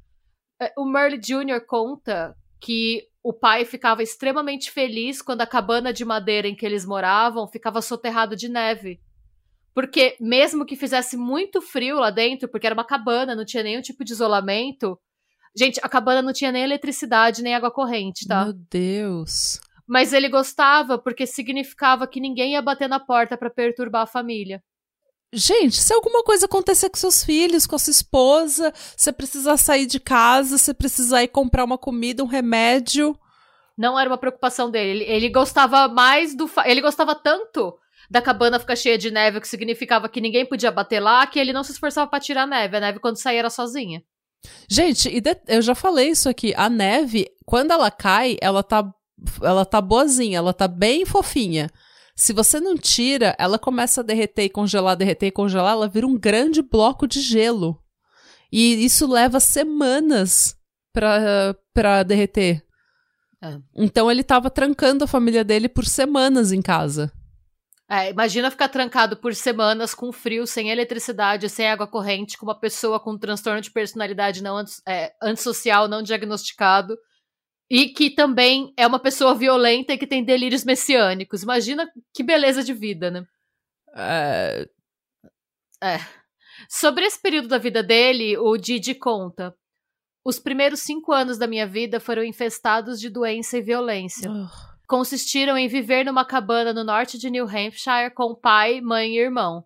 É, 0.61 0.73
o 0.77 0.85
Merle 0.85 1.17
Jr. 1.17 1.65
conta 1.67 2.33
que 2.61 3.09
o 3.21 3.33
pai 3.33 3.65
ficava 3.65 4.01
extremamente 4.01 4.71
feliz 4.71 5.21
quando 5.21 5.41
a 5.41 5.47
cabana 5.47 5.91
de 5.91 6.05
madeira 6.05 6.47
em 6.47 6.55
que 6.55 6.65
eles 6.65 6.85
moravam 6.85 7.45
ficava 7.45 7.81
soterrada 7.81 8.37
de 8.37 8.47
neve. 8.47 9.01
Porque 9.73 10.17
mesmo 10.19 10.65
que 10.65 10.75
fizesse 10.75 11.15
muito 11.15 11.61
frio 11.61 11.99
lá 11.99 12.09
dentro, 12.09 12.49
porque 12.49 12.65
era 12.65 12.73
uma 12.73 12.85
cabana, 12.85 13.35
não 13.35 13.45
tinha 13.45 13.63
nenhum 13.63 13.81
tipo 13.81 14.03
de 14.03 14.11
isolamento, 14.11 14.99
Gente, 15.55 15.79
a 15.83 15.89
cabana 15.89 16.21
não 16.21 16.33
tinha 16.33 16.51
nem 16.51 16.63
eletricidade, 16.63 17.41
nem 17.41 17.55
água 17.55 17.71
corrente, 17.71 18.27
tá? 18.27 18.45
Meu 18.45 18.53
Deus. 18.53 19.59
Mas 19.87 20.13
ele 20.13 20.29
gostava 20.29 20.97
porque 20.97 21.25
significava 21.25 22.07
que 22.07 22.19
ninguém 22.21 22.53
ia 22.53 22.61
bater 22.61 22.87
na 22.87 22.99
porta 22.99 23.35
para 23.35 23.49
perturbar 23.49 24.03
a 24.03 24.07
família. 24.07 24.63
Gente, 25.33 25.75
se 25.75 25.93
alguma 25.93 26.23
coisa 26.23 26.45
acontecer 26.45 26.89
com 26.89 26.97
seus 26.97 27.23
filhos, 27.23 27.67
com 27.67 27.75
a 27.75 27.79
sua 27.79 27.91
esposa, 27.91 28.73
você 28.95 29.11
precisar 29.11 29.57
sair 29.57 29.85
de 29.85 29.99
casa, 29.99 30.57
você 30.57 30.73
precisar 30.73 31.23
ir 31.23 31.27
comprar 31.27 31.63
uma 31.63 31.77
comida, 31.77 32.23
um 32.23 32.27
remédio. 32.27 33.17
Não 33.77 33.99
era 33.99 34.09
uma 34.09 34.17
preocupação 34.17 34.69
dele. 34.71 35.03
Ele, 35.03 35.11
ele 35.11 35.29
gostava 35.29 35.87
mais 35.87 36.35
do. 36.35 36.49
Ele 36.65 36.81
gostava 36.81 37.15
tanto 37.15 37.77
da 38.09 38.21
cabana 38.21 38.59
ficar 38.59 38.75
cheia 38.75 38.97
de 38.97 39.11
neve, 39.11 39.39
que 39.39 39.47
significava 39.47 40.09
que 40.09 40.19
ninguém 40.19 40.45
podia 40.45 40.71
bater 40.71 40.99
lá, 40.99 41.27
que 41.27 41.39
ele 41.39 41.53
não 41.53 41.63
se 41.63 41.71
esforçava 41.71 42.09
para 42.09 42.19
tirar 42.19 42.43
a 42.43 42.47
neve. 42.47 42.77
A 42.77 42.79
neve, 42.79 42.99
quando 42.99 43.17
saía, 43.17 43.39
era 43.39 43.49
sozinha. 43.49 44.01
Gente, 44.69 45.11
eu 45.47 45.61
já 45.61 45.75
falei 45.75 46.09
isso 46.09 46.27
aqui. 46.27 46.53
A 46.55 46.69
neve, 46.69 47.27
quando 47.45 47.71
ela 47.71 47.91
cai, 47.91 48.37
ela 48.41 48.63
tá, 48.63 48.89
ela 49.41 49.65
tá 49.65 49.79
boazinha, 49.79 50.37
ela 50.37 50.53
tá 50.53 50.67
bem 50.67 51.05
fofinha. 51.05 51.69
Se 52.15 52.33
você 52.33 52.59
não 52.59 52.75
tira, 52.75 53.35
ela 53.37 53.59
começa 53.59 54.01
a 54.01 54.03
derreter 54.03 54.43
e 54.43 54.49
congelar, 54.49 54.95
derreter 54.95 55.27
e 55.27 55.31
congelar, 55.31 55.73
ela 55.73 55.87
vira 55.87 56.07
um 56.07 56.17
grande 56.17 56.61
bloco 56.61 57.07
de 57.07 57.21
gelo. 57.21 57.81
E 58.51 58.83
isso 58.83 59.07
leva 59.07 59.39
semanas 59.39 60.57
pra, 60.91 61.55
pra 61.73 62.03
derreter. 62.03 62.65
É. 63.41 63.57
Então 63.75 64.11
ele 64.11 64.23
tava 64.23 64.49
trancando 64.49 65.03
a 65.03 65.07
família 65.07 65.43
dele 65.43 65.69
por 65.69 65.85
semanas 65.85 66.51
em 66.51 66.61
casa. 66.61 67.11
É, 67.91 68.11
imagina 68.11 68.51
ficar 68.51 68.69
trancado 68.69 69.17
por 69.17 69.33
semanas 69.33 69.95
com 69.95 70.11
frio, 70.11 70.45
sem 70.45 70.69
eletricidade, 70.69 71.49
sem 71.49 71.67
água 71.67 71.87
corrente, 71.87 72.37
com 72.37 72.45
uma 72.45 72.59
pessoa 72.59 72.99
com 72.99 73.13
um 73.13 73.17
transtorno 73.17 73.59
de 73.59 73.71
personalidade 73.71 74.43
não 74.43 74.63
é, 74.87 75.15
antissocial, 75.19 75.87
não 75.87 76.03
diagnosticado, 76.03 76.95
e 77.67 77.89
que 77.89 78.11
também 78.11 78.71
é 78.77 78.85
uma 78.85 78.99
pessoa 78.99 79.33
violenta 79.33 79.93
e 79.93 79.97
que 79.97 80.05
tem 80.05 80.23
delírios 80.23 80.63
messiânicos. 80.63 81.41
Imagina 81.41 81.91
que 82.13 82.21
beleza 82.21 82.63
de 82.63 82.73
vida, 82.73 83.09
né? 83.09 83.25
É... 83.95 84.69
É. 85.81 85.97
Sobre 86.69 87.05
esse 87.05 87.19
período 87.19 87.47
da 87.47 87.57
vida 87.57 87.81
dele, 87.81 88.37
o 88.37 88.55
Didi 88.55 88.93
conta. 88.93 89.55
Os 90.23 90.37
primeiros 90.37 90.81
cinco 90.81 91.11
anos 91.11 91.39
da 91.39 91.47
minha 91.47 91.65
vida 91.65 91.99
foram 91.99 92.23
infestados 92.23 92.99
de 92.99 93.09
doença 93.09 93.57
e 93.57 93.61
violência. 93.61 94.29
Oh. 94.29 94.78
Consistiram 94.89 95.55
em 95.55 95.67
viver 95.67 96.03
numa 96.03 96.25
cabana 96.25 96.73
no 96.73 96.83
norte 96.83 97.19
de 97.19 97.29
New 97.29 97.45
Hampshire 97.45 98.11
com 98.11 98.33
pai, 98.33 98.81
mãe 98.81 99.11
e 99.11 99.19
irmão. 99.19 99.63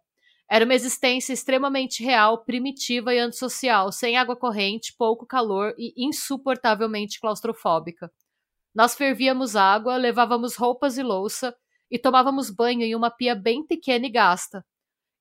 Era 0.51 0.65
uma 0.65 0.73
existência 0.73 1.31
extremamente 1.31 2.03
real, 2.03 2.43
primitiva 2.43 3.13
e 3.13 3.19
antissocial, 3.19 3.89
sem 3.89 4.17
água 4.17 4.35
corrente, 4.35 4.93
pouco 4.97 5.25
calor 5.25 5.73
e 5.77 5.93
insuportavelmente 5.95 7.21
claustrofóbica. 7.21 8.11
Nós 8.75 8.95
fervíamos 8.95 9.55
água, 9.55 9.95
levávamos 9.95 10.57
roupas 10.57 10.97
e 10.97 11.03
louça 11.03 11.55
e 11.89 11.97
tomávamos 11.97 12.49
banho 12.49 12.81
em 12.81 12.93
uma 12.93 13.09
pia 13.09 13.33
bem 13.33 13.65
pequena 13.65 14.05
e 14.05 14.09
gasta. 14.09 14.65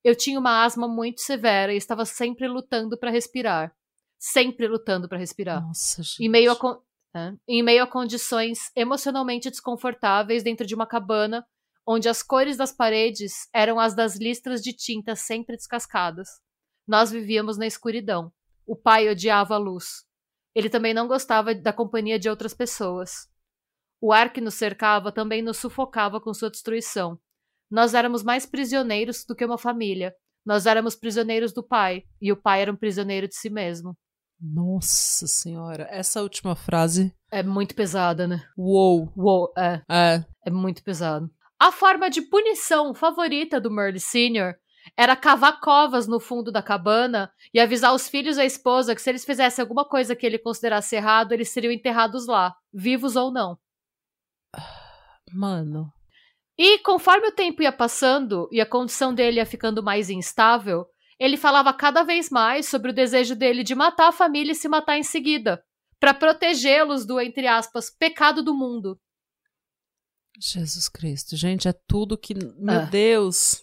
Eu 0.02 0.16
tinha 0.16 0.36
uma 0.36 0.64
asma 0.64 0.88
muito 0.88 1.20
severa 1.20 1.72
e 1.72 1.76
estava 1.76 2.04
sempre 2.04 2.48
lutando 2.48 2.98
para 2.98 3.12
respirar. 3.12 3.72
Sempre 4.18 4.66
lutando 4.66 5.08
para 5.08 5.18
respirar. 5.18 5.64
Nossa, 5.64 6.02
gente. 6.02 6.24
Em 6.24 6.28
meio 6.28 6.50
a, 6.50 6.56
né? 7.14 7.36
Em 7.46 7.62
meio 7.62 7.82
a 7.82 7.86
condições 7.86 8.70
emocionalmente 8.74 9.50
desconfortáveis 9.50 10.42
dentro 10.42 10.66
de 10.66 10.74
uma 10.74 10.86
cabana, 10.86 11.46
onde 11.86 12.08
as 12.08 12.22
cores 12.22 12.56
das 12.56 12.72
paredes 12.72 13.48
eram 13.52 13.78
as 13.78 13.94
das 13.94 14.16
listras 14.16 14.62
de 14.62 14.72
tinta 14.72 15.14
sempre 15.16 15.56
descascadas. 15.56 16.28
Nós 16.86 17.10
vivíamos 17.10 17.58
na 17.58 17.66
escuridão. 17.66 18.32
O 18.66 18.76
pai 18.76 19.08
odiava 19.08 19.54
a 19.54 19.58
luz. 19.58 20.04
Ele 20.54 20.70
também 20.70 20.94
não 20.94 21.08
gostava 21.08 21.54
da 21.54 21.72
companhia 21.72 22.18
de 22.18 22.28
outras 22.28 22.54
pessoas. 22.54 23.28
O 24.00 24.12
ar 24.12 24.32
que 24.32 24.40
nos 24.40 24.54
cercava 24.54 25.12
também 25.12 25.42
nos 25.42 25.58
sufocava 25.58 26.20
com 26.20 26.34
sua 26.34 26.50
destruição. 26.50 27.18
Nós 27.70 27.94
éramos 27.94 28.22
mais 28.22 28.44
prisioneiros 28.44 29.24
do 29.24 29.34
que 29.34 29.44
uma 29.44 29.58
família. 29.58 30.14
Nós 30.44 30.66
éramos 30.66 30.96
prisioneiros 30.96 31.52
do 31.52 31.62
pai, 31.62 32.04
e 32.20 32.32
o 32.32 32.36
pai 32.36 32.62
era 32.62 32.72
um 32.72 32.76
prisioneiro 32.76 33.28
de 33.28 33.36
si 33.36 33.48
mesmo. 33.48 33.96
Nossa 34.42 35.28
senhora, 35.28 35.86
essa 35.88 36.20
última 36.20 36.56
frase. 36.56 37.14
É 37.30 37.44
muito 37.44 37.76
pesada, 37.76 38.26
né? 38.26 38.42
Uou. 38.58 39.12
Uou, 39.16 39.52
é. 39.56 39.80
É. 39.88 40.24
É 40.44 40.50
muito 40.50 40.82
pesado. 40.82 41.30
A 41.60 41.70
forma 41.70 42.10
de 42.10 42.22
punição 42.22 42.92
favorita 42.92 43.60
do 43.60 43.70
Merle 43.70 44.00
Sr. 44.00 44.56
era 44.96 45.14
cavar 45.14 45.60
covas 45.60 46.08
no 46.08 46.18
fundo 46.18 46.50
da 46.50 46.60
cabana 46.60 47.32
e 47.54 47.60
avisar 47.60 47.94
os 47.94 48.08
filhos 48.08 48.36
e 48.36 48.40
a 48.40 48.44
esposa 48.44 48.96
que 48.96 49.00
se 49.00 49.10
eles 49.10 49.24
fizessem 49.24 49.62
alguma 49.62 49.84
coisa 49.84 50.16
que 50.16 50.26
ele 50.26 50.40
considerasse 50.40 50.96
errado, 50.96 51.30
eles 51.30 51.50
seriam 51.50 51.72
enterrados 51.72 52.26
lá, 52.26 52.52
vivos 52.74 53.14
ou 53.14 53.30
não. 53.30 53.56
Mano. 55.32 55.92
E 56.58 56.80
conforme 56.80 57.28
o 57.28 57.32
tempo 57.32 57.62
ia 57.62 57.72
passando 57.72 58.48
e 58.50 58.60
a 58.60 58.66
condição 58.66 59.14
dele 59.14 59.36
ia 59.36 59.46
ficando 59.46 59.84
mais 59.84 60.10
instável, 60.10 60.86
ele 61.22 61.36
falava 61.36 61.72
cada 61.72 62.02
vez 62.02 62.30
mais 62.30 62.66
sobre 62.66 62.90
o 62.90 62.94
desejo 62.94 63.36
dele 63.36 63.62
de 63.62 63.74
matar 63.74 64.08
a 64.08 64.12
família 64.12 64.52
e 64.52 64.56
se 64.56 64.68
matar 64.68 64.98
em 64.98 65.02
seguida, 65.02 65.62
para 66.00 66.12
protegê-los 66.12 67.06
do, 67.06 67.20
entre 67.20 67.46
aspas, 67.46 67.90
pecado 67.90 68.42
do 68.42 68.52
mundo. 68.54 68.98
Jesus 70.40 70.88
Cristo, 70.88 71.36
gente, 71.36 71.68
é 71.68 71.72
tudo 71.86 72.18
que. 72.18 72.34
Meu 72.34 72.80
Ah. 72.80 72.84
Deus! 72.86 73.62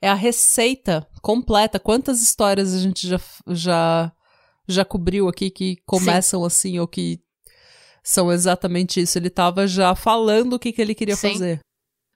É 0.00 0.08
a 0.08 0.14
receita 0.14 1.08
completa. 1.22 1.80
Quantas 1.80 2.22
histórias 2.22 2.74
a 2.74 2.78
gente 2.78 3.08
já, 3.08 3.18
já, 3.48 4.12
já 4.68 4.84
cobriu 4.84 5.26
aqui 5.26 5.50
que 5.50 5.76
começam 5.86 6.44
assim 6.44 6.78
ou 6.78 6.86
que 6.86 7.18
são 8.04 8.30
exatamente 8.30 9.00
isso? 9.00 9.18
Ele 9.18 9.30
tava 9.30 9.66
já 9.66 9.94
falando 9.94 10.52
o 10.52 10.58
que, 10.58 10.70
que 10.70 10.82
ele 10.82 10.94
queria 10.94 11.16
Sim. 11.16 11.32
fazer. 11.32 11.60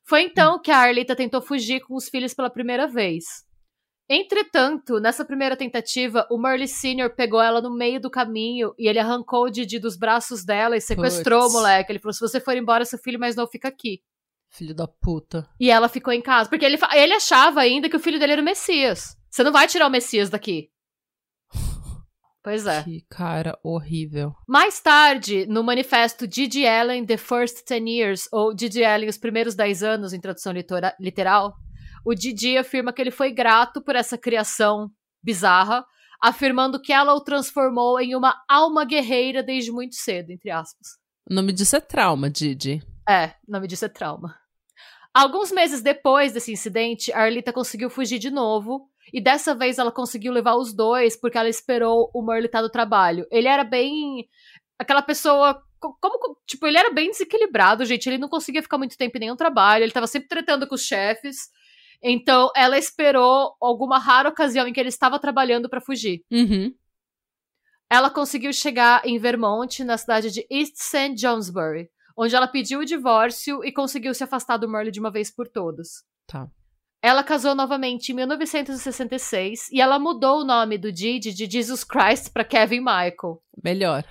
Foi 0.07 0.23
então 0.23 0.61
que 0.61 0.71
a 0.71 0.77
Arlita 0.79 1.17
tentou 1.17 1.41
fugir 1.41 1.81
com 1.81 1.97
os 1.97 2.09
filhos 2.09 2.35
pela 2.35 2.51
primeira 2.51 2.87
vez. 2.87 3.25
Entretanto, 4.13 4.99
nessa 4.99 5.25
primeira 5.25 5.57
tentativa, 5.57 6.27
o 6.29 6.37
Merle 6.37 6.67
Sr. 6.67 7.15
pegou 7.15 7.41
ela 7.41 7.61
no 7.61 7.73
meio 7.73 8.01
do 8.01 8.11
caminho 8.11 8.75
e 8.77 8.89
ele 8.89 8.99
arrancou 8.99 9.45
o 9.45 9.51
Didi 9.51 9.79
dos 9.79 9.97
braços 9.97 10.45
dela 10.45 10.77
e 10.77 10.81
sequestrou 10.81 11.43
Puts. 11.43 11.55
o 11.55 11.57
moleque. 11.57 11.93
Ele 11.93 12.01
falou: 12.01 12.13
se 12.13 12.21
você 12.21 12.41
for 12.41 12.57
embora, 12.57 12.85
seu 12.85 12.99
filho 12.99 13.21
mais 13.21 13.37
novo 13.37 13.53
fica 13.53 13.69
aqui. 13.69 14.03
Filho 14.49 14.75
da 14.75 14.89
puta. 14.89 15.49
E 15.61 15.71
ela 15.71 15.89
ficou 15.89 16.13
em 16.13 16.21
casa. 16.21 16.51
Porque 16.51 16.65
ele, 16.65 16.77
ele 16.93 17.13
achava 17.13 17.61
ainda 17.61 17.89
que 17.89 17.95
o 17.95 18.01
filho 18.01 18.19
dele 18.19 18.33
era 18.33 18.43
o 18.43 18.45
Messias. 18.45 19.17
Você 19.31 19.45
não 19.45 19.53
vai 19.53 19.69
tirar 19.69 19.87
o 19.87 19.91
Messias 19.91 20.29
daqui. 20.29 20.71
Pois 22.43 22.67
é. 22.67 22.83
Que 22.83 23.05
cara 23.07 23.59
horrível. 23.63 24.33
Mais 24.49 24.81
tarde, 24.81 25.45
no 25.45 25.63
manifesto 25.63 26.27
Didi 26.27 26.67
Allen 26.67 27.05
The 27.05 27.19
First 27.19 27.67
Ten 27.67 27.87
Years, 27.87 28.31
ou 28.33 28.55
Didi 28.55 28.83
Allen 28.83 29.11
Os 29.11 29.19
Primeiros 29.19 29.55
Dez 29.55 29.83
Anos, 29.83 30.15
em 30.15 30.21
tradução 30.21 30.55
literal, 30.99 31.55
o 32.05 32.15
Didi 32.15 32.57
afirma 32.59 32.93
que 32.93 33.01
ele 33.03 33.11
foi 33.11 33.31
grato 33.33 33.81
por 33.83 33.95
essa 33.97 34.17
criação 34.19 34.91
bizarra, 35.23 35.85
afirmando 36.21 36.81
que 36.81 36.93
ela 36.93 37.15
o 37.15 37.21
transformou 37.21 37.99
em 38.01 38.15
uma 38.15 38.35
alma 38.49 38.85
guerreira 38.85 39.43
desde 39.43 39.71
muito 39.73 39.95
cedo, 39.95 40.31
entre 40.31 40.51
aspas. 40.51 40.89
O 41.31 41.35
nome 41.35 41.53
disso 41.53 41.77
é 41.77 41.81
trauma, 41.81 42.29
Didi. 42.31 42.83
É, 43.09 43.35
o 43.47 43.53
nome 43.53 43.67
disso 43.67 43.85
é 43.85 43.89
trauma. 43.89 44.37
Alguns 45.13 45.51
meses 45.51 45.83
depois 45.83 46.33
desse 46.33 46.53
incidente, 46.53 47.13
a 47.13 47.21
Arlita 47.23 47.53
conseguiu 47.53 47.91
fugir 47.91 48.19
de 48.19 48.31
novo. 48.31 48.89
E 49.13 49.21
dessa 49.21 49.55
vez 49.57 49.79
ela 49.79 49.91
conseguiu 49.91 50.33
levar 50.33 50.55
os 50.55 50.73
dois 50.73 51.17
porque 51.17 51.37
ela 51.37 51.49
esperou 51.49 52.11
o 52.15 52.23
Merle 52.23 52.47
estar 52.47 52.63
do 52.63 52.71
trabalho. 52.71 53.27
Ele 53.31 53.49
era 53.49 53.65
bem. 53.65 54.29
aquela 54.79 55.03
pessoa. 55.03 55.61
co- 55.81 55.97
Como, 56.01 56.37
tipo, 56.47 56.65
ele 56.67 56.79
era 56.79 56.91
bem 56.93 57.11
desequilibrado, 57.11 57.85
gente. 57.85 58.09
Ele 58.09 58.19
não 58.19 58.29
conseguia 58.29 58.63
ficar 58.63 58.79
muito 58.79 58.97
tempo 58.97 59.17
em 59.17 59.21
nenhum 59.21 59.35
trabalho. 59.37 59.83
Ele 59.83 59.91
tava 59.93 60.07
sempre 60.07 60.29
tretando 60.29 60.67
com 60.69 60.77
os 60.77 60.83
chefes. 60.85 61.49
Então 62.03 62.51
ela 62.57 62.79
esperou 62.79 63.55
alguma 63.61 63.99
rara 63.99 64.29
ocasião 64.29 64.67
em 64.67 64.73
que 64.73 64.81
ele 64.81 64.89
estava 64.89 65.19
trabalhando 65.19 65.69
para 65.69 65.81
fugir. 65.81 66.23
Uhum. 66.31 66.75
Ela 67.91 68.09
conseguiu 68.09 68.53
chegar 68.53 69.03
em 69.05 69.19
Vermont, 69.19 69.83
na 69.83 69.99
cidade 69.99 70.31
de 70.31 70.47
East 70.49 70.77
St. 70.77 71.15
Johnsbury, 71.15 71.91
onde 72.17 72.37
ela 72.37 72.47
pediu 72.47 72.81
o 72.81 72.85
divórcio 72.85 73.65
e 73.65 73.73
conseguiu 73.73 74.15
se 74.15 74.23
afastar 74.23 74.57
do 74.57 74.69
Merle 74.69 74.93
de 74.93 75.01
uma 75.01 75.11
vez 75.11 75.31
por 75.31 75.49
todas. 75.49 76.05
Tá. 76.27 76.49
Ela 77.03 77.25
casou 77.25 77.55
novamente 77.55 78.13
em 78.13 78.15
1966 78.15 79.71
e 79.73 79.81
ela 79.81 79.99
mudou 79.99 80.41
o 80.41 80.45
nome 80.45 80.77
do 80.77 80.93
Didi 80.93 81.33
de 81.33 81.51
Jesus 81.51 81.83
Christ 81.83 82.31
para 82.31 82.45
Kevin 82.45 82.81
Michael. 82.81 83.43
Melhor. 83.63 84.05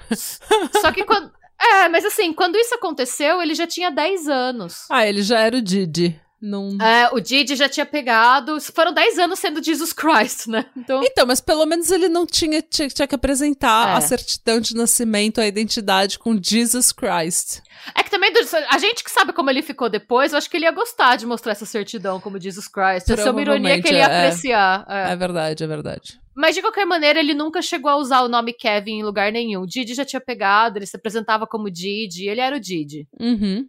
Só 0.81 0.91
que 0.91 1.05
quando. 1.05 1.31
É, 1.61 1.87
mas 1.87 2.03
assim, 2.03 2.33
quando 2.33 2.55
isso 2.57 2.73
aconteceu, 2.73 3.41
ele 3.41 3.53
já 3.53 3.67
tinha 3.67 3.91
10 3.91 4.27
anos. 4.27 4.87
Ah, 4.89 5.05
ele 5.05 5.21
já 5.21 5.39
era 5.39 5.57
o 5.57 5.61
Didi. 5.61 6.19
Não. 6.41 6.77
É, 6.81 7.09
o 7.13 7.19
Didi 7.19 7.55
já 7.55 7.67
tinha 7.67 7.85
pegado. 7.85 8.59
Foram 8.61 8.93
10 8.93 9.19
anos 9.19 9.39
sendo 9.39 9.61
Jesus 9.63 9.91
Christ, 9.91 10.47
né? 10.47 10.65
Então. 10.75 11.01
Então, 11.03 11.25
mas 11.25 11.41
pelo 11.41 11.65
menos 11.65 11.91
ele 11.91 12.07
não 12.07 12.25
tinha, 12.25 12.61
tinha, 12.61 12.87
tinha 12.87 13.07
que 13.07 13.15
apresentar 13.15 13.89
É. 13.89 13.93
a 13.97 14.01
certidão 14.01 14.59
de 14.59 14.75
nascimento, 14.75 15.41
a 15.41 15.47
identidade 15.47 16.17
com 16.17 16.39
Jesus 16.41 16.91
Christ. 16.91 17.61
É 17.95 18.03
que 18.03 18.09
também, 18.09 18.31
a 18.69 18.77
gente 18.77 19.03
que 19.03 19.11
sabe 19.11 19.33
como 19.33 19.49
ele 19.49 19.61
ficou 19.61 19.89
depois, 19.89 20.31
eu 20.31 20.37
acho 20.37 20.49
que 20.49 20.57
ele 20.57 20.65
ia 20.65 20.71
gostar 20.71 21.15
de 21.15 21.25
mostrar 21.25 21.51
essa 21.53 21.65
certidão 21.65 22.19
como 22.19 22.39
Jesus 22.39 22.67
Christ. 22.67 23.09
Essa 23.11 23.29
é 23.29 23.31
uma 23.31 23.41
ironia 23.41 23.81
que 23.81 23.87
ele 23.87 23.97
ia 23.97 24.05
Provavelmente, 24.05 24.25
é. 24.51 24.53
apreciar. 24.55 24.85
é. 24.89 25.11
É 25.11 25.15
verdade, 25.15 25.63
é 25.63 25.67
verdade. 25.67 26.19
Mas 26.35 26.55
de 26.55 26.61
qualquer 26.61 26.85
maneira, 26.85 27.19
ele 27.19 27.33
nunca 27.33 27.61
chegou 27.61 27.91
a 27.91 27.97
usar 27.97 28.21
o 28.21 28.29
nome 28.29 28.53
Kevin 28.53 28.99
em 28.99 29.03
lugar 29.03 29.29
nenhum. 29.29 29.61
O 29.63 29.67
Didi 29.67 29.93
já 29.93 30.05
tinha 30.05 30.21
pegado, 30.21 30.77
ele 30.77 30.85
se 30.85 30.95
apresentava 30.95 31.45
como 31.45 31.69
Didi, 31.69 32.29
ele 32.29 32.39
era 32.39 32.55
o 32.55 32.59
Didi. 32.59 33.07
Uhum. 33.19 33.67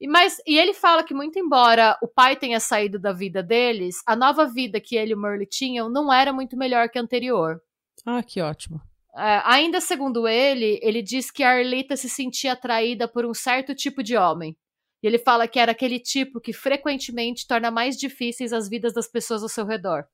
E, 0.00 0.06
mas, 0.06 0.38
e 0.46 0.58
ele 0.58 0.74
fala 0.74 1.02
que, 1.02 1.14
muito 1.14 1.38
embora 1.38 1.96
o 2.02 2.08
pai 2.08 2.36
tenha 2.36 2.60
saído 2.60 2.98
da 2.98 3.12
vida 3.12 3.42
deles, 3.42 3.96
a 4.06 4.14
nova 4.14 4.46
vida 4.46 4.80
que 4.80 4.96
ele 4.96 5.12
e 5.12 5.14
o 5.14 5.18
Merle 5.18 5.46
tinham 5.46 5.88
não 5.88 6.12
era 6.12 6.32
muito 6.32 6.56
melhor 6.56 6.88
que 6.88 6.98
a 6.98 7.02
anterior. 7.02 7.60
Ah, 8.04 8.22
que 8.22 8.40
ótimo. 8.40 8.80
É, 9.16 9.40
ainda 9.44 9.80
segundo 9.80 10.28
ele, 10.28 10.78
ele 10.82 11.00
diz 11.00 11.30
que 11.30 11.42
a 11.42 11.50
Arlita 11.50 11.96
se 11.96 12.08
sentia 12.08 12.52
atraída 12.52 13.08
por 13.08 13.24
um 13.24 13.32
certo 13.32 13.74
tipo 13.74 14.02
de 14.02 14.16
homem. 14.16 14.54
E 15.02 15.06
ele 15.06 15.18
fala 15.18 15.48
que 15.48 15.58
era 15.58 15.72
aquele 15.72 15.98
tipo 15.98 16.40
que 16.40 16.52
frequentemente 16.52 17.46
torna 17.46 17.70
mais 17.70 17.96
difíceis 17.96 18.52
as 18.52 18.68
vidas 18.68 18.92
das 18.92 19.08
pessoas 19.08 19.42
ao 19.42 19.48
seu 19.48 19.64
redor. 19.64 20.04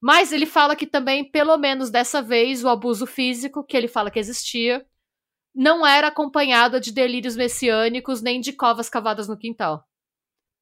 Mas 0.00 0.32
ele 0.32 0.46
fala 0.46 0.74
que 0.74 0.86
também, 0.86 1.30
pelo 1.30 1.56
menos 1.56 1.88
dessa 1.88 2.20
vez, 2.20 2.64
o 2.64 2.68
abuso 2.68 3.06
físico, 3.06 3.62
que 3.64 3.76
ele 3.76 3.86
fala 3.86 4.10
que 4.10 4.18
existia, 4.18 4.84
não 5.54 5.86
era 5.86 6.08
acompanhado 6.08 6.80
de 6.80 6.92
delírios 6.92 7.36
messiânicos 7.36 8.22
nem 8.22 8.40
de 8.40 8.52
covas 8.52 8.88
cavadas 8.88 9.28
no 9.28 9.36
quintal. 9.36 9.84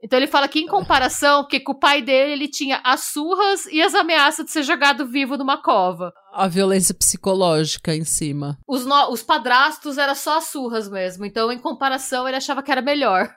Então 0.02 0.18
ele 0.18 0.26
fala 0.26 0.48
que, 0.48 0.58
em 0.58 0.66
comparação, 0.66 1.42
porque 1.42 1.60
com 1.60 1.72
o 1.72 1.78
pai 1.78 2.00
dele 2.00 2.32
ele 2.32 2.48
tinha 2.48 2.80
as 2.82 3.00
surras 3.12 3.66
e 3.66 3.82
as 3.82 3.94
ameaças 3.94 4.46
de 4.46 4.50
ser 4.50 4.62
jogado 4.62 5.06
vivo 5.06 5.36
numa 5.36 5.60
cova. 5.62 6.10
a 6.32 6.48
violência 6.48 6.94
psicológica 6.94 7.94
em 7.94 8.04
cima. 8.04 8.58
Os, 8.66 8.86
no- 8.86 9.10
os 9.12 9.22
padrastos 9.22 9.98
era 9.98 10.14
só 10.14 10.38
as 10.38 10.44
surras 10.44 10.88
mesmo. 10.88 11.26
Então, 11.26 11.52
em 11.52 11.58
comparação, 11.58 12.26
ele 12.26 12.36
achava 12.38 12.62
que 12.62 12.72
era 12.72 12.80
melhor. 12.80 13.28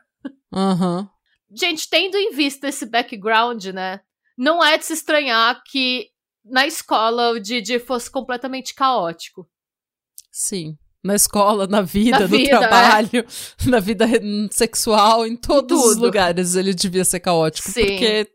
Aham. 0.54 1.10
Gente, 1.54 1.90
tendo 1.90 2.16
em 2.18 2.32
vista 2.32 2.70
esse 2.70 2.86
background, 2.86 3.66
né? 3.66 4.00
Não 4.38 4.64
é 4.64 4.78
de 4.78 4.86
se 4.86 4.94
estranhar 4.94 5.62
que 5.66 6.08
na 6.46 6.66
escola 6.66 7.32
o 7.32 7.40
Didi 7.42 7.78
fosse 7.78 8.10
completamente 8.10 8.74
caótico. 8.74 9.48
Sim. 10.32 10.78
Na 11.04 11.16
escola, 11.16 11.68
na 11.68 11.82
vida, 11.82 12.20
Na 12.20 12.28
no 12.28 12.38
vida, 12.38 12.56
é. 12.56 12.60
trabalho, 12.60 13.26
na 13.68 13.80
vida 13.80 14.06
sexual, 14.52 15.28
em 15.28 15.36
todos 15.36 15.78
os 15.78 15.94
tudo. 15.96 16.06
lugares 16.06 16.56
ele 16.56 16.74
devia 16.74 17.04
ser 17.04 17.20
caótico. 17.20 17.70
Sim. 17.70 17.86
Porque 17.86 18.28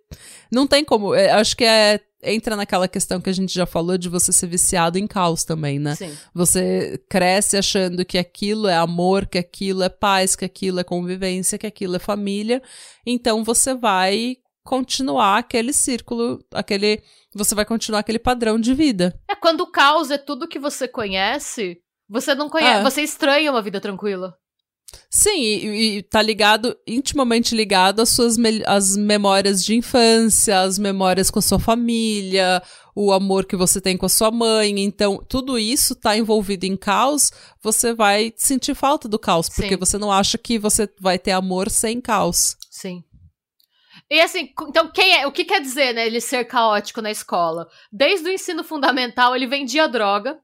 não 0.52 0.66
tem 0.66 0.84
como. 0.84 1.14
é, 1.14 1.30
acho 1.32 1.56
que 1.56 1.64
é. 1.64 2.00
Entra 2.20 2.56
naquela 2.56 2.88
questão 2.88 3.20
que 3.20 3.30
a 3.30 3.32
gente 3.32 3.54
já 3.54 3.64
falou 3.64 3.96
de 3.96 4.08
você 4.08 4.32
ser 4.32 4.48
viciado 4.48 4.98
em 4.98 5.06
caos 5.06 5.44
também, 5.44 5.78
né? 5.78 5.94
Sim. 5.94 6.12
Você 6.34 7.00
cresce 7.08 7.56
achando 7.56 8.04
que 8.04 8.18
aquilo 8.18 8.66
é 8.66 8.74
amor, 8.76 9.24
que 9.24 9.38
aquilo 9.38 9.84
é 9.84 9.88
paz, 9.88 10.34
que 10.34 10.44
aquilo 10.44 10.80
é 10.80 10.84
convivência, 10.84 11.56
que 11.56 11.66
aquilo 11.66 11.94
é 11.94 12.00
família. 12.00 12.60
Então 13.06 13.44
você 13.44 13.72
vai 13.72 14.34
continuar 14.64 15.38
aquele 15.38 15.72
círculo, 15.72 16.44
aquele. 16.52 17.00
Você 17.34 17.54
vai 17.54 17.64
continuar 17.64 18.00
aquele 18.00 18.18
padrão 18.18 18.58
de 18.58 18.74
vida. 18.74 19.18
É 19.30 19.36
quando 19.36 19.60
o 19.60 19.70
caos 19.70 20.10
é 20.10 20.18
tudo 20.18 20.48
que 20.48 20.58
você 20.58 20.88
conhece, 20.88 21.78
você 22.08 22.34
não 22.34 22.48
conhece, 22.48 22.80
É. 22.80 22.82
você 22.82 23.02
estranha 23.02 23.50
uma 23.50 23.62
vida 23.62 23.80
tranquila. 23.80 24.34
Sim, 25.10 25.38
e, 25.42 25.98
e 25.98 26.02
tá 26.02 26.20
ligado, 26.22 26.76
intimamente 26.86 27.54
ligado 27.54 28.00
às 28.00 28.08
suas 28.10 28.36
me- 28.38 28.62
às 28.66 28.96
memórias 28.96 29.62
de 29.64 29.74
infância, 29.74 30.60
as 30.60 30.78
memórias 30.78 31.30
com 31.30 31.38
a 31.38 31.42
sua 31.42 31.58
família, 31.58 32.62
o 32.94 33.12
amor 33.12 33.44
que 33.46 33.56
você 33.56 33.80
tem 33.80 33.96
com 33.98 34.06
a 34.06 34.08
sua 34.08 34.30
mãe. 34.30 34.80
Então, 34.80 35.22
tudo 35.28 35.58
isso 35.58 35.94
tá 35.94 36.16
envolvido 36.16 36.64
em 36.64 36.76
caos, 36.76 37.30
você 37.62 37.92
vai 37.94 38.32
sentir 38.36 38.74
falta 38.74 39.08
do 39.08 39.18
caos, 39.18 39.48
porque 39.48 39.70
Sim. 39.74 39.76
você 39.76 39.98
não 39.98 40.10
acha 40.10 40.38
que 40.38 40.58
você 40.58 40.88
vai 41.00 41.18
ter 41.18 41.32
amor 41.32 41.70
sem 41.70 42.00
caos. 42.00 42.56
Sim. 42.70 43.02
E 44.10 44.20
assim, 44.22 44.48
então 44.68 44.90
quem 44.90 45.16
é, 45.16 45.26
o 45.26 45.32
que 45.32 45.44
quer 45.44 45.60
dizer, 45.60 45.92
né, 45.94 46.06
ele 46.06 46.20
ser 46.20 46.44
caótico 46.46 47.02
na 47.02 47.10
escola? 47.10 47.66
Desde 47.92 48.26
o 48.26 48.32
ensino 48.32 48.64
fundamental, 48.64 49.36
ele 49.36 49.46
vendia 49.46 49.86
droga, 49.86 50.38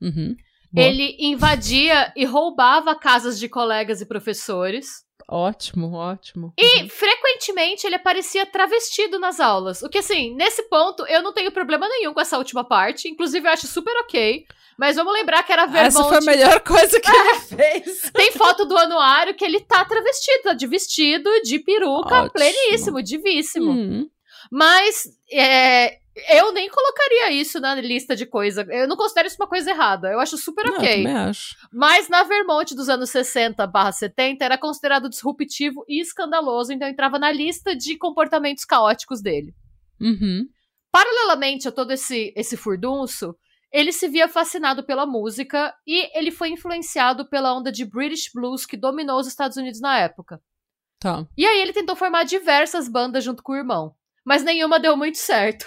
Uhum. 0.00 0.34
Boa. 0.72 0.86
ele 0.86 1.16
invadia 1.18 2.12
e 2.16 2.24
roubava 2.24 2.94
casas 2.94 3.38
de 3.38 3.48
colegas 3.48 4.00
e 4.00 4.06
professores. 4.06 5.04
Ótimo, 5.28 5.92
ótimo. 5.94 6.52
E 6.58 6.88
frequentemente 6.88 7.86
ele 7.86 7.94
aparecia 7.96 8.44
travestido 8.44 9.18
nas 9.18 9.40
aulas. 9.40 9.82
O 9.82 9.88
que, 9.88 9.98
assim, 9.98 10.34
nesse 10.34 10.62
ponto 10.64 11.06
eu 11.06 11.22
não 11.22 11.32
tenho 11.32 11.50
problema 11.52 11.88
nenhum 11.88 12.12
com 12.12 12.20
essa 12.20 12.36
última 12.38 12.64
parte. 12.64 13.08
Inclusive, 13.08 13.46
eu 13.46 13.52
acho 13.52 13.66
super 13.66 13.94
ok. 13.98 14.44
Mas 14.78 14.96
vamos 14.96 15.12
lembrar 15.12 15.42
que 15.42 15.52
era 15.52 15.66
Vermont. 15.66 15.86
Essa 15.88 16.04
foi 16.04 16.16
a 16.18 16.20
melhor 16.20 16.60
coisa 16.60 16.98
que 17.00 17.10
ele 17.10 17.38
fez. 17.40 18.10
Tem 18.12 18.32
foto 18.32 18.64
do 18.64 18.76
anuário 18.76 19.34
que 19.34 19.44
ele 19.44 19.60
tá 19.60 19.84
travestido, 19.84 20.42
tá 20.44 20.54
de 20.54 20.66
vestido, 20.66 21.30
de 21.42 21.58
peruca, 21.58 22.24
Ótimo. 22.24 22.32
pleníssimo, 22.32 23.02
divíssimo. 23.02 23.70
Hum. 23.70 24.08
Mas 24.50 25.04
é, 25.32 25.98
eu 26.28 26.52
nem 26.52 26.68
colocaria 26.68 27.30
isso 27.30 27.58
na 27.58 27.74
lista 27.74 28.14
de 28.14 28.26
coisa. 28.26 28.66
Eu 28.68 28.86
não 28.86 28.96
considero 28.96 29.26
isso 29.26 29.36
uma 29.40 29.48
coisa 29.48 29.70
errada. 29.70 30.08
Eu 30.08 30.20
acho 30.20 30.36
super 30.36 30.66
Não, 30.66 30.74
eu 30.74 30.78
ok. 30.78 30.96
também 30.98 31.16
acho. 31.16 31.56
Mas 31.72 32.08
na 32.08 32.22
Vermont 32.22 32.74
dos 32.74 32.88
anos 32.88 33.10
60 33.10 33.66
barra 33.66 33.92
70 33.92 34.44
era 34.44 34.58
considerado 34.58 35.08
disruptivo 35.08 35.84
e 35.88 36.00
escandaloso, 36.00 36.72
então 36.72 36.88
entrava 36.88 37.18
na 37.18 37.32
lista 37.32 37.74
de 37.74 37.96
comportamentos 37.96 38.64
caóticos 38.64 39.22
dele. 39.22 39.54
Uhum. 40.00 40.46
Paralelamente 40.90 41.66
a 41.66 41.72
todo 41.72 41.92
esse, 41.92 42.34
esse 42.36 42.56
furdunço, 42.56 43.34
ele 43.72 43.90
se 43.90 44.06
via 44.06 44.28
fascinado 44.28 44.84
pela 44.84 45.06
música 45.06 45.74
e 45.86 46.10
ele 46.16 46.30
foi 46.30 46.50
influenciado 46.50 47.26
pela 47.26 47.56
onda 47.56 47.72
de 47.72 47.86
British 47.86 48.30
Blues 48.34 48.66
que 48.66 48.76
dominou 48.76 49.18
os 49.18 49.26
Estados 49.26 49.56
Unidos 49.56 49.80
na 49.80 49.98
época. 49.98 50.38
Tá. 51.00 51.26
E 51.36 51.46
aí 51.46 51.60
ele 51.60 51.72
tentou 51.72 51.96
formar 51.96 52.24
diversas 52.24 52.86
bandas 52.86 53.24
junto 53.24 53.42
com 53.42 53.52
o 53.52 53.56
irmão, 53.56 53.94
mas 54.24 54.44
nenhuma 54.44 54.78
deu 54.78 54.94
muito 54.94 55.16
certo. 55.16 55.66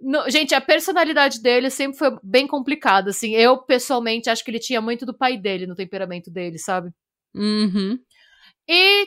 No- 0.00 0.28
gente, 0.28 0.54
a 0.54 0.60
personalidade 0.60 1.40
dele 1.40 1.70
sempre 1.70 1.96
foi 1.98 2.10
bem 2.22 2.46
complicada, 2.46 3.10
assim. 3.10 3.34
Eu, 3.34 3.58
pessoalmente, 3.62 4.28
acho 4.28 4.44
que 4.44 4.50
ele 4.50 4.58
tinha 4.58 4.80
muito 4.80 5.06
do 5.06 5.16
pai 5.16 5.36
dele 5.38 5.66
no 5.66 5.76
temperamento 5.76 6.30
dele, 6.30 6.58
sabe? 6.58 6.90
Uhum. 7.34 7.98
E. 8.68 9.06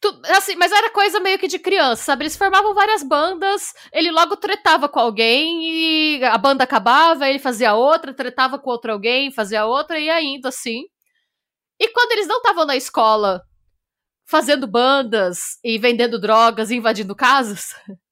tu- 0.00 0.20
assim, 0.36 0.56
mas 0.56 0.72
era 0.72 0.90
coisa 0.92 1.20
meio 1.20 1.38
que 1.38 1.48
de 1.48 1.58
criança, 1.58 2.04
sabe? 2.04 2.24
Eles 2.24 2.36
formavam 2.36 2.74
várias 2.74 3.02
bandas, 3.02 3.72
ele 3.92 4.10
logo 4.10 4.36
tretava 4.36 4.88
com 4.88 5.00
alguém 5.00 6.18
e 6.18 6.24
a 6.24 6.38
banda 6.38 6.64
acabava, 6.64 7.28
ele 7.28 7.38
fazia 7.38 7.74
outra, 7.74 8.14
tretava 8.14 8.58
com 8.58 8.70
outro 8.70 8.92
alguém, 8.92 9.32
fazia 9.32 9.66
outra 9.66 9.98
e 9.98 10.06
ia 10.06 10.20
indo 10.22 10.46
assim. 10.48 10.82
E 11.80 11.88
quando 11.92 12.12
eles 12.12 12.26
não 12.28 12.38
estavam 12.38 12.66
na 12.66 12.76
escola 12.76 13.42
fazendo 14.26 14.66
bandas 14.66 15.58
e 15.64 15.78
vendendo 15.78 16.20
drogas 16.20 16.70
e 16.70 16.76
invadindo 16.76 17.14
casas, 17.16 17.68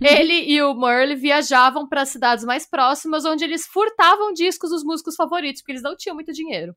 ele 0.00 0.50
e 0.50 0.62
o 0.62 0.74
Merle 0.74 1.14
viajavam 1.14 1.88
para 1.88 2.04
cidades 2.04 2.44
mais 2.44 2.68
próximas 2.68 3.24
onde 3.24 3.44
eles 3.44 3.66
furtavam 3.66 4.32
discos 4.32 4.70
dos 4.70 4.84
músicos 4.84 5.14
favoritos, 5.14 5.62
porque 5.62 5.72
eles 5.72 5.82
não 5.82 5.96
tinham 5.96 6.14
muito 6.14 6.32
dinheiro. 6.32 6.74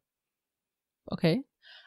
Ok. 1.12 1.44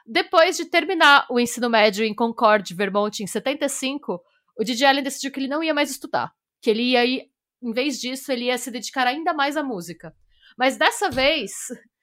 Depois 0.07 0.57
de 0.57 0.65
terminar 0.65 1.27
o 1.31 1.39
ensino 1.39 1.69
médio 1.69 2.05
em 2.05 2.15
Concord, 2.15 2.75
Vermont, 2.75 3.23
em 3.23 3.27
75, 3.27 4.23
o 4.59 4.65
Didi 4.65 4.85
Allen 4.85 5.03
decidiu 5.03 5.31
que 5.31 5.39
ele 5.39 5.49
não 5.49 5.63
ia 5.63 5.75
mais 5.75 5.91
estudar. 5.91 6.33
Que 6.63 6.71
ele 6.71 6.83
ia 6.83 7.05
ir, 7.05 7.31
em 7.63 7.73
vez 7.73 8.01
disso, 8.01 8.33
ele 8.33 8.47
ia 8.47 8.57
se 8.57 8.71
dedicar 8.71 9.07
ainda 9.07 9.35
mais 9.35 9.57
à 9.57 9.63
música. 9.63 10.15
Mas 10.57 10.77
dessa 10.77 11.11
vez, 11.11 11.53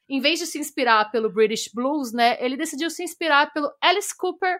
em 0.07 0.21
vez 0.21 0.39
de 0.39 0.45
se 0.45 0.59
inspirar 0.59 1.09
pelo 1.11 1.33
British 1.33 1.69
Blues, 1.73 2.13
né, 2.13 2.37
ele 2.39 2.55
decidiu 2.55 2.89
se 2.89 3.03
inspirar 3.03 3.51
pelo 3.51 3.71
Alice 3.81 4.15
Cooper, 4.15 4.59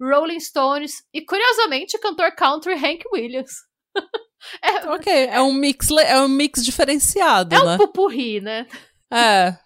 Rolling 0.00 0.40
Stones 0.40 1.04
e, 1.12 1.24
curiosamente, 1.24 1.96
o 1.96 2.00
cantor 2.00 2.34
country 2.34 2.74
Hank 2.74 3.04
Williams. 3.12 3.52
Ok, 4.88 5.12
é 5.12 5.40
um 5.42 5.52
mix, 5.52 5.90
é 5.90 6.20
um 6.20 6.28
mix 6.28 6.64
diferenciado, 6.64 7.54
É 7.54 7.60
um 7.60 7.64
né? 7.66 7.76
pupurri, 7.76 8.40
né? 8.40 8.66
É. 9.12 9.56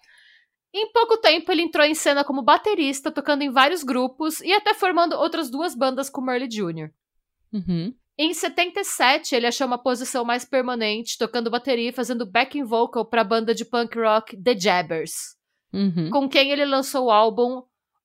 Em 0.73 0.91
pouco 0.91 1.17
tempo, 1.17 1.51
ele 1.51 1.61
entrou 1.61 1.85
em 1.85 1.93
cena 1.93 2.23
como 2.23 2.41
baterista, 2.41 3.11
tocando 3.11 3.41
em 3.43 3.51
vários 3.51 3.83
grupos 3.83 4.41
e 4.41 4.51
até 4.53 4.73
formando 4.73 5.13
outras 5.13 5.49
duas 5.51 5.75
bandas 5.75 6.09
com 6.09 6.21
Merle 6.21 6.47
Jr. 6.47 6.89
Uhum. 7.53 7.93
Em 8.17 8.33
77, 8.33 9.35
ele 9.35 9.47
achou 9.47 9.67
uma 9.67 9.81
posição 9.81 10.23
mais 10.25 10.45
permanente, 10.45 11.17
tocando 11.17 11.49
bateria 11.51 11.89
e 11.89 11.93
fazendo 11.93 12.25
backing 12.25 12.63
vocal 12.63 13.05
para 13.05 13.21
a 13.21 13.25
banda 13.25 13.53
de 13.53 13.65
punk 13.65 13.97
rock 13.99 14.35
The 14.41 14.55
Jabbers, 14.55 15.13
Uhum. 15.73 16.09
com 16.09 16.27
quem 16.29 16.51
ele 16.51 16.65
lançou 16.65 17.05
o 17.05 17.11
álbum 17.11 17.61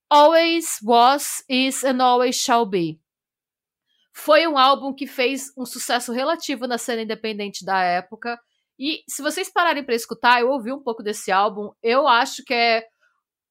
Always 0.09 0.79
Was, 0.83 1.43
Is 1.49 1.83
and 1.83 2.01
Always 2.01 2.35
Shall 2.37 2.65
Be. 2.65 2.99
Foi 4.17 4.47
um 4.47 4.57
álbum 4.57 4.93
que 4.95 5.05
fez 5.05 5.51
um 5.55 5.63
sucesso 5.65 6.11
relativo 6.11 6.65
na 6.65 6.79
cena 6.79 7.03
independente 7.03 7.63
da 7.63 7.79
época. 7.81 8.37
E 8.79 9.03
se 9.07 9.21
vocês 9.21 9.47
pararem 9.47 9.83
para 9.83 9.93
escutar, 9.93 10.41
eu 10.41 10.49
ouvi 10.49 10.71
um 10.73 10.81
pouco 10.81 11.03
desse 11.03 11.31
álbum, 11.31 11.69
eu 11.83 12.07
acho 12.07 12.43
que 12.43 12.53
é 12.53 12.83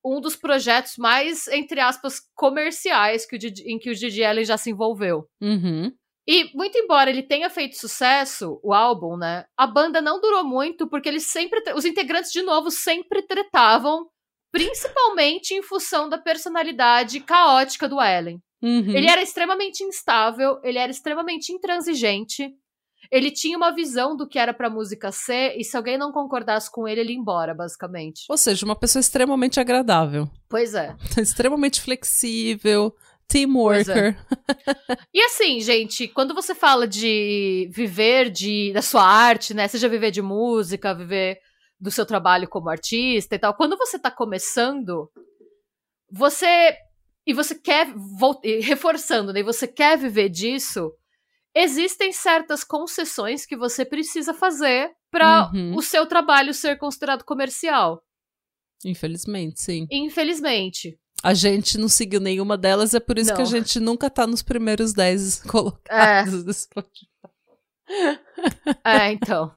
um 0.04 0.20
dos 0.20 0.34
projetos 0.34 0.94
mais, 0.98 1.46
entre 1.48 1.80
aspas, 1.80 2.20
comerciais 2.34 3.24
que 3.24 3.36
o 3.36 3.38
Didi- 3.38 3.62
em 3.66 3.78
que 3.78 3.90
o 3.90 3.94
Didi 3.94 4.24
Allen 4.24 4.44
já 4.44 4.56
se 4.56 4.70
envolveu. 4.70 5.28
Uhum. 5.40 5.92
E, 6.28 6.50
muito 6.52 6.76
embora 6.76 7.10
ele 7.10 7.22
tenha 7.22 7.48
feito 7.48 7.76
sucesso, 7.76 8.60
o 8.62 8.74
álbum, 8.74 9.16
né? 9.16 9.44
A 9.56 9.68
banda 9.68 10.02
não 10.02 10.20
durou 10.20 10.44
muito, 10.44 10.88
porque 10.88 11.08
eles 11.08 11.26
sempre. 11.26 11.60
Os 11.74 11.84
integrantes, 11.84 12.32
de 12.32 12.42
novo, 12.42 12.72
sempre 12.72 13.22
tretavam, 13.22 14.08
principalmente 14.50 15.54
em 15.54 15.62
função 15.62 16.08
da 16.08 16.18
personalidade 16.18 17.20
caótica 17.20 17.88
do 17.88 18.02
Ellen. 18.02 18.40
Uhum. 18.62 18.90
Ele 18.90 19.08
era 19.08 19.22
extremamente 19.22 19.82
instável, 19.84 20.58
ele 20.62 20.78
era 20.78 20.90
extremamente 20.90 21.52
intransigente. 21.52 22.50
Ele 23.10 23.30
tinha 23.30 23.56
uma 23.56 23.70
visão 23.72 24.16
do 24.16 24.26
que 24.26 24.38
era 24.38 24.52
pra 24.52 24.70
música 24.70 25.12
ser, 25.12 25.56
e 25.56 25.62
se 25.62 25.76
alguém 25.76 25.96
não 25.96 26.10
concordasse 26.10 26.70
com 26.70 26.88
ele, 26.88 27.00
ele 27.00 27.12
ia 27.12 27.18
embora, 27.18 27.54
basicamente. 27.54 28.24
Ou 28.28 28.36
seja, 28.36 28.64
uma 28.64 28.74
pessoa 28.74 29.00
extremamente 29.00 29.60
agradável. 29.60 30.28
Pois 30.48 30.74
é. 30.74 30.96
extremamente 31.20 31.80
flexível, 31.80 32.94
teamworker. 33.28 34.16
E 35.12 35.22
assim, 35.22 35.60
gente, 35.60 36.06
quando 36.08 36.34
você 36.34 36.54
fala 36.54 36.86
de 36.86 37.70
viver 37.72 38.28
de, 38.28 38.70
da 38.74 38.82
sua 38.82 39.02
arte, 39.02 39.54
né? 39.54 39.66
Seja 39.66 39.88
viver 39.88 40.10
de 40.10 40.20
música, 40.20 40.94
viver 40.94 41.38
do 41.80 41.90
seu 41.90 42.04
trabalho 42.04 42.46
como 42.48 42.68
artista 42.68 43.34
e 43.34 43.38
tal, 43.38 43.54
quando 43.54 43.78
você 43.78 43.98
tá 43.98 44.10
começando, 44.10 45.10
você. 46.10 46.76
E 47.26 47.32
você 47.34 47.54
quer. 47.54 47.88
Reforçando, 48.62 49.32
né? 49.32 49.40
E 49.40 49.42
você 49.42 49.66
quer 49.66 49.98
viver 49.98 50.28
disso, 50.28 50.92
existem 51.54 52.12
certas 52.12 52.62
concessões 52.62 53.44
que 53.44 53.56
você 53.56 53.84
precisa 53.84 54.32
fazer 54.32 54.90
para 55.10 55.50
Uhum. 55.52 55.74
o 55.76 55.82
seu 55.82 56.06
trabalho 56.06 56.52
ser 56.54 56.76
considerado 56.78 57.24
comercial. 57.24 58.02
Infelizmente, 58.84 59.60
sim. 59.60 59.86
Infelizmente. 59.90 60.98
A 61.22 61.32
gente 61.34 61.78
não 61.78 61.88
seguiu 61.88 62.20
nenhuma 62.20 62.56
delas, 62.58 62.94
é 62.94 63.00
por 63.00 63.18
isso 63.18 63.30
que 63.34 63.40
a 63.40 63.44
Não. 63.44 63.50
gente 63.50 63.80
nunca 63.80 64.08
tá 64.10 64.26
nos 64.26 64.42
primeiros 64.42 64.92
10 64.92 65.44
É. 65.44 65.48
colocados 65.48 66.44
do 66.44 66.52
Spotify. 66.52 67.08
É, 68.84 69.10
então. 69.12 69.52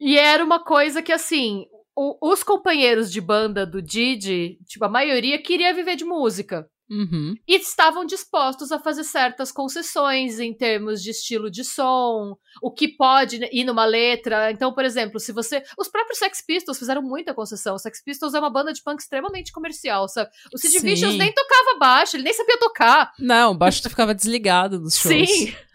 E 0.00 0.18
era 0.18 0.44
uma 0.44 0.62
coisa 0.62 1.00
que, 1.00 1.12
assim, 1.12 1.66
o- 1.96 2.30
os 2.30 2.42
companheiros 2.42 3.10
de 3.10 3.20
banda 3.20 3.64
do 3.66 3.80
Didi, 3.82 4.58
tipo, 4.68 4.84
a 4.84 4.88
maioria 4.88 5.40
queria 5.42 5.72
viver 5.74 5.96
de 5.96 6.04
música. 6.04 6.66
Uhum. 6.88 7.34
E 7.48 7.56
estavam 7.56 8.04
dispostos 8.06 8.70
a 8.70 8.78
fazer 8.78 9.02
certas 9.02 9.50
concessões 9.50 10.38
em 10.38 10.54
termos 10.54 11.02
de 11.02 11.10
estilo 11.10 11.50
de 11.50 11.64
som, 11.64 12.36
o 12.62 12.70
que 12.70 12.86
pode 12.96 13.40
ir 13.50 13.64
numa 13.64 13.84
letra. 13.84 14.52
Então, 14.52 14.72
por 14.72 14.84
exemplo, 14.84 15.18
se 15.18 15.32
você. 15.32 15.64
Os 15.76 15.88
próprios 15.88 16.20
Sex 16.20 16.44
Pistols 16.46 16.78
fizeram 16.78 17.02
muita 17.02 17.34
concessão. 17.34 17.74
O 17.74 17.78
Sex 17.78 18.00
Pistols 18.04 18.34
é 18.34 18.38
uma 18.38 18.50
banda 18.50 18.72
de 18.72 18.84
punk 18.84 19.00
extremamente 19.00 19.50
comercial, 19.50 20.08
sabe? 20.08 20.30
O 20.54 20.58
Sid 20.58 20.78
Sim. 20.78 20.86
Vicious 20.86 21.16
nem 21.16 21.32
tocava 21.32 21.76
baixo, 21.76 22.14
ele 22.16 22.22
nem 22.22 22.32
sabia 22.32 22.56
tocar. 22.56 23.10
Não, 23.18 23.50
o 23.50 23.58
baixo 23.58 23.82
ficava 23.88 24.14
desligado 24.14 24.78
nos 24.80 24.96
shows. 24.96 25.28
Sim. 25.28 25.52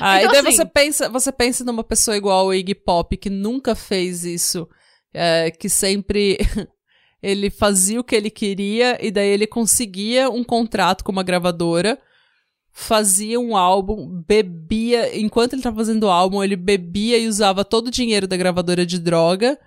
Ah, 0.00 0.22
Então, 0.22 0.30
e 0.30 0.32
daí 0.42 0.46
assim- 0.48 0.56
você 0.58 0.64
pensa, 0.64 1.08
você 1.08 1.32
pensa 1.32 1.64
numa 1.64 1.82
pessoa 1.82 2.16
igual 2.16 2.46
o 2.46 2.54
Iggy 2.54 2.76
Pop 2.76 3.16
que 3.16 3.28
nunca 3.28 3.74
fez 3.74 4.24
isso, 4.24 4.68
é, 5.14 5.50
que 5.50 5.68
sempre 5.68 6.38
ele 7.22 7.48
fazia 7.48 8.00
o 8.00 8.04
que 8.04 8.14
ele 8.16 8.28
queria 8.30 8.98
e 9.00 9.10
daí 9.10 9.28
ele 9.28 9.46
conseguia 9.46 10.28
um 10.28 10.44
contrato 10.44 11.02
com 11.04 11.12
uma 11.12 11.22
gravadora, 11.22 11.98
fazia 12.72 13.38
um 13.38 13.56
álbum, 13.56 14.22
bebia, 14.26 15.16
enquanto 15.16 15.52
ele 15.52 15.60
estava 15.60 15.76
fazendo 15.76 16.04
o 16.04 16.10
álbum, 16.10 16.42
ele 16.42 16.56
bebia 16.56 17.16
e 17.16 17.28
usava 17.28 17.64
todo 17.64 17.86
o 17.86 17.90
dinheiro 17.90 18.26
da 18.26 18.36
gravadora 18.36 18.84
de 18.84 18.98
droga 18.98 19.58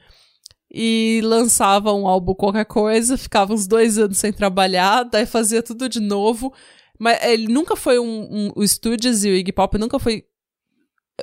e 0.70 1.22
lançava 1.24 1.94
um 1.94 2.06
álbum 2.06 2.34
qualquer 2.36 2.66
coisa, 2.66 3.18
ficava 3.18 3.54
uns 3.54 3.66
dois 3.66 3.98
anos 3.98 4.18
sem 4.18 4.34
trabalhar, 4.34 5.04
daí 5.04 5.26
fazia 5.26 5.64
tudo 5.64 5.88
de 5.88 6.02
novo. 6.02 6.54
Mas 7.00 7.24
ele 7.24 7.48
nunca 7.48 7.76
foi 7.76 7.98
um, 8.00 8.28
um- 8.30 8.52
O 8.56 8.68
Studios 8.68 9.24
e 9.24 9.30
o 9.30 9.36
Iggy 9.36 9.54
Pop 9.54 9.78
nunca 9.78 9.98
foi 10.00 10.26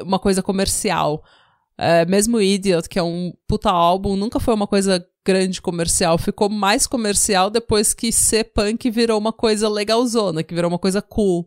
uma 0.01 0.19
coisa 0.19 0.43
comercial. 0.43 1.23
É, 1.77 2.05
mesmo 2.07 2.41
Idiot, 2.41 2.89
que 2.89 2.99
é 2.99 3.03
um 3.03 3.33
puta 3.49 3.71
álbum, 3.71 4.17
nunca 4.17 4.39
foi 4.39 4.55
uma 4.55 4.67
coisa 4.67 5.05
grande 5.27 5.61
comercial. 5.61 6.17
Ficou 6.19 6.49
mais 6.49 6.87
comercial 6.87 7.51
depois 7.51 7.93
que 7.93 8.13
ser 8.13 8.45
punk 8.45 8.91
virou 8.91 9.19
uma 9.19 9.33
coisa 9.33 9.69
legalzona, 9.69 10.43
que 10.43 10.55
virou 10.55 10.71
uma 10.71 10.79
coisa 10.79 11.03
cool. 11.03 11.47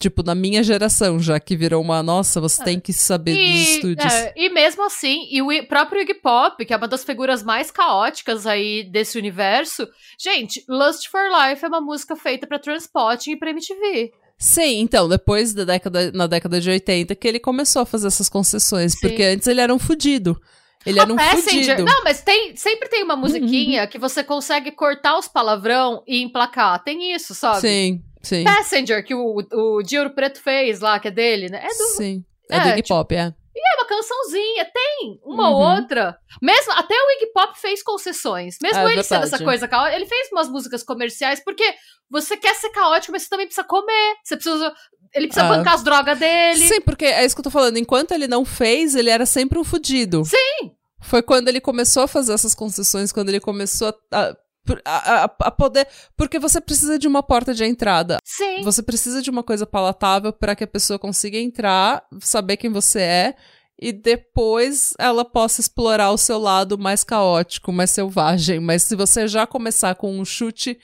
Tipo, 0.00 0.22
na 0.22 0.34
minha 0.34 0.62
geração, 0.62 1.20
já 1.20 1.38
que 1.38 1.54
virou 1.54 1.82
uma, 1.82 2.02
nossa, 2.02 2.40
você 2.40 2.64
tem 2.64 2.80
que 2.80 2.90
saber 2.90 3.32
dos 3.32 3.42
E, 3.44 3.74
estúdios. 3.74 4.10
é, 4.12 4.32
e 4.34 4.48
mesmo 4.48 4.82
assim, 4.86 5.28
e 5.30 5.42
o 5.42 5.66
próprio 5.68 6.00
Iggy 6.00 6.14
Pop, 6.14 6.64
que 6.64 6.72
é 6.72 6.76
uma 6.78 6.88
das 6.88 7.04
figuras 7.04 7.42
mais 7.42 7.70
caóticas 7.70 8.46
aí 8.46 8.82
desse 8.90 9.18
universo, 9.18 9.86
gente, 10.18 10.64
Lust 10.66 11.06
for 11.10 11.20
Life 11.28 11.62
é 11.62 11.68
uma 11.68 11.82
música 11.82 12.16
feita 12.16 12.46
pra 12.46 12.58
Transpotting 12.58 13.32
e 13.32 13.38
pra 13.38 13.50
MTV. 13.50 14.10
Sim, 14.42 14.80
então, 14.80 15.06
depois 15.06 15.52
da 15.52 15.64
década, 15.64 16.10
na 16.12 16.26
década 16.26 16.58
de 16.58 16.70
80, 16.70 17.14
que 17.14 17.28
ele 17.28 17.38
começou 17.38 17.82
a 17.82 17.86
fazer 17.86 18.06
essas 18.06 18.26
concessões, 18.28 18.92
Sim. 18.92 18.98
porque 19.06 19.22
antes 19.22 19.46
ele 19.46 19.60
era 19.60 19.72
um 19.74 19.78
fudido. 19.78 20.40
Ele 20.86 20.98
A 20.98 21.02
era 21.02 21.12
um 21.12 21.16
Passenger- 21.16 21.76
fudido. 21.76 21.84
Não, 21.84 22.02
mas 22.02 22.22
tem, 22.22 22.56
sempre 22.56 22.88
tem 22.88 23.04
uma 23.04 23.14
musiquinha 23.16 23.86
que 23.86 23.98
você 23.98 24.24
consegue 24.24 24.70
cortar 24.72 25.18
os 25.18 25.28
palavrão 25.28 26.02
e 26.08 26.22
emplacar. 26.22 26.82
Tem 26.82 27.14
isso, 27.14 27.34
sabe? 27.34 27.60
Sim, 27.60 28.02
sim. 28.22 28.42
Passenger, 28.44 29.04
que 29.04 29.14
o, 29.14 29.40
o 29.52 29.82
Ouro 29.98 30.10
Preto 30.14 30.40
fez 30.40 30.80
lá, 30.80 30.98
que 30.98 31.08
é 31.08 31.10
dele, 31.10 31.50
né? 31.50 31.60
É 31.62 31.68
do, 31.68 31.84
Sim. 31.96 32.24
É, 32.48 32.56
É, 32.56 32.60
do 32.60 32.68
Iggy 32.70 32.76
tipo, 32.82 32.88
Pop, 32.94 33.14
é. 33.56 33.60
É 33.60 33.76
uma 33.80 33.86
cançãozinha, 33.86 34.64
tem 34.72 35.18
uma 35.24 35.50
ou 35.50 35.56
Uhum. 35.60 35.76
outra. 35.76 36.16
Mesmo 36.42 36.72
até 36.72 36.94
o 36.94 37.10
Iggy 37.16 37.32
Pop 37.32 37.58
fez 37.60 37.82
concessões. 37.82 38.56
Mesmo 38.62 38.78
É 38.78 38.92
ele 38.92 39.02
sendo 39.02 39.24
essa 39.24 39.42
coisa 39.42 39.66
caótica, 39.68 39.96
ele 39.96 40.06
fez 40.06 40.28
umas 40.32 40.48
músicas 40.48 40.82
comerciais 40.82 41.42
porque 41.44 41.64
você 42.10 42.36
quer 42.36 42.54
ser 42.54 42.70
caótico, 42.70 43.12
mas 43.12 43.22
você 43.22 43.28
também 43.28 43.46
precisa 43.46 43.66
comer. 43.66 44.14
Você 44.24 44.36
precisa 44.36 44.72
ele 45.12 45.26
precisa 45.26 45.46
Ah. 45.46 45.56
bancar 45.56 45.74
as 45.74 45.82
drogas 45.82 46.18
dele. 46.18 46.68
Sim, 46.68 46.80
porque 46.82 47.04
é 47.04 47.24
isso 47.24 47.34
que 47.34 47.40
eu 47.40 47.44
tô 47.44 47.50
falando. 47.50 47.76
Enquanto 47.76 48.12
ele 48.12 48.28
não 48.28 48.44
fez, 48.44 48.94
ele 48.94 49.10
era 49.10 49.26
sempre 49.26 49.58
um 49.58 49.64
fudido. 49.64 50.24
Sim. 50.24 50.70
Foi 51.02 51.20
quando 51.22 51.48
ele 51.48 51.60
começou 51.60 52.04
a 52.04 52.08
fazer 52.08 52.32
essas 52.32 52.54
concessões, 52.54 53.10
quando 53.10 53.28
ele 53.30 53.40
começou 53.40 53.88
a, 54.12 54.16
a, 54.28 54.36
a- 54.84 55.24
a 55.24 55.50
poder. 55.50 55.86
Porque 56.16 56.38
você 56.38 56.60
precisa 56.60 56.98
de 56.98 57.08
uma 57.08 57.22
porta 57.22 57.52
de 57.54 57.64
entrada. 57.64 58.18
Sim. 58.24 58.62
Você 58.62 58.82
precisa 58.82 59.22
de 59.22 59.30
uma 59.30 59.42
coisa 59.42 59.66
palatável 59.66 60.32
para 60.32 60.54
que 60.54 60.64
a 60.64 60.68
pessoa 60.68 60.98
consiga 60.98 61.38
entrar, 61.38 62.02
saber 62.20 62.56
quem 62.56 62.70
você 62.70 63.00
é. 63.00 63.34
E 63.82 63.92
depois 63.92 64.92
ela 64.98 65.24
possa 65.24 65.60
explorar 65.62 66.10
o 66.10 66.18
seu 66.18 66.38
lado 66.38 66.76
mais 66.78 67.02
caótico, 67.02 67.72
mais 67.72 67.90
selvagem. 67.90 68.60
Mas 68.60 68.82
se 68.82 68.94
você 68.94 69.26
já 69.26 69.46
começar 69.46 69.94
com 69.94 70.18
um 70.18 70.24
chute 70.24 70.78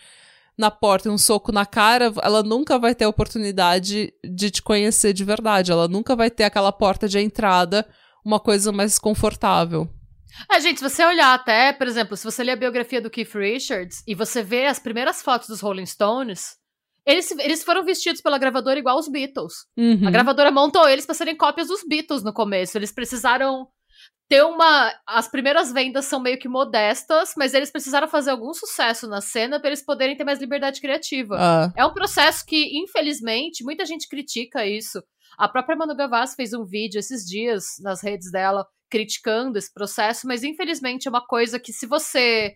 na 0.56 0.70
porta 0.70 1.08
e 1.08 1.12
um 1.12 1.18
soco 1.18 1.52
na 1.52 1.66
cara, 1.66 2.10
ela 2.22 2.42
nunca 2.42 2.78
vai 2.78 2.94
ter 2.94 3.04
a 3.04 3.08
oportunidade 3.10 4.14
de 4.24 4.50
te 4.50 4.62
conhecer 4.62 5.12
de 5.12 5.22
verdade. 5.24 5.70
Ela 5.70 5.86
nunca 5.86 6.16
vai 6.16 6.30
ter 6.30 6.44
aquela 6.44 6.72
porta 6.72 7.06
de 7.06 7.18
entrada, 7.18 7.86
uma 8.24 8.40
coisa 8.40 8.72
mais 8.72 8.98
confortável. 8.98 9.86
Ah, 10.48 10.58
gente, 10.60 10.78
se 10.78 10.88
você 10.88 11.04
olhar 11.04 11.34
até, 11.34 11.72
por 11.72 11.86
exemplo, 11.86 12.16
se 12.16 12.24
você 12.24 12.42
ler 12.44 12.52
a 12.52 12.56
biografia 12.56 13.00
do 13.00 13.10
Keith 13.10 13.34
Richards 13.34 14.02
e 14.06 14.14
você 14.14 14.42
vê 14.42 14.66
as 14.66 14.78
primeiras 14.78 15.22
fotos 15.22 15.48
dos 15.48 15.60
Rolling 15.60 15.86
Stones, 15.86 16.56
eles, 17.06 17.30
eles 17.38 17.62
foram 17.62 17.84
vestidos 17.84 18.20
pela 18.20 18.36
gravadora 18.38 18.78
igual 18.78 18.98
os 18.98 19.08
Beatles. 19.08 19.52
Uhum. 19.76 20.08
A 20.08 20.10
gravadora 20.10 20.50
montou 20.50 20.88
eles 20.88 21.06
para 21.06 21.14
serem 21.14 21.36
cópias 21.36 21.68
dos 21.68 21.84
Beatles 21.86 22.24
no 22.24 22.32
começo. 22.32 22.76
Eles 22.76 22.90
precisaram 22.92 23.68
ter 24.28 24.42
uma. 24.42 24.92
As 25.06 25.28
primeiras 25.28 25.72
vendas 25.72 26.06
são 26.06 26.20
meio 26.20 26.38
que 26.38 26.48
modestas, 26.48 27.32
mas 27.36 27.54
eles 27.54 27.70
precisaram 27.70 28.08
fazer 28.08 28.30
algum 28.30 28.52
sucesso 28.52 29.06
na 29.06 29.20
cena 29.20 29.60
para 29.60 29.68
eles 29.68 29.84
poderem 29.84 30.16
ter 30.16 30.24
mais 30.24 30.40
liberdade 30.40 30.80
criativa. 30.80 31.36
Ah, 31.38 31.72
É 31.76 31.86
um 31.86 31.94
processo 31.94 32.44
que, 32.44 32.76
infelizmente, 32.76 33.62
muita 33.62 33.84
gente 33.86 34.08
critica 34.08 34.66
isso. 34.66 35.00
A 35.38 35.48
própria 35.48 35.76
Manu 35.76 35.94
Gavassi 35.94 36.34
fez 36.34 36.52
um 36.52 36.64
vídeo 36.64 36.98
esses 36.98 37.24
dias 37.24 37.64
nas 37.80 38.02
redes 38.02 38.32
dela 38.32 38.66
criticando 38.90 39.58
esse 39.58 39.72
processo, 39.72 40.26
mas 40.26 40.42
infelizmente 40.42 41.06
é 41.06 41.10
uma 41.10 41.26
coisa 41.26 41.58
que 41.58 41.72
se 41.72 41.86
você 41.86 42.54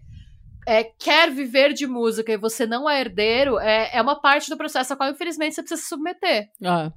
é, 0.66 0.84
quer 0.84 1.30
viver 1.30 1.72
de 1.72 1.86
música 1.86 2.32
e 2.32 2.38
você 2.38 2.66
não 2.66 2.88
é 2.88 3.00
herdeiro, 3.00 3.58
é, 3.58 3.90
é 3.92 4.02
uma 4.02 4.20
parte 4.20 4.48
do 4.48 4.56
processo 4.56 4.92
a 4.92 4.96
qual 4.96 5.10
infelizmente 5.10 5.54
você 5.54 5.62
precisa 5.62 5.82
se 5.82 5.88
submeter. 5.88 6.48
ah. 6.64 6.92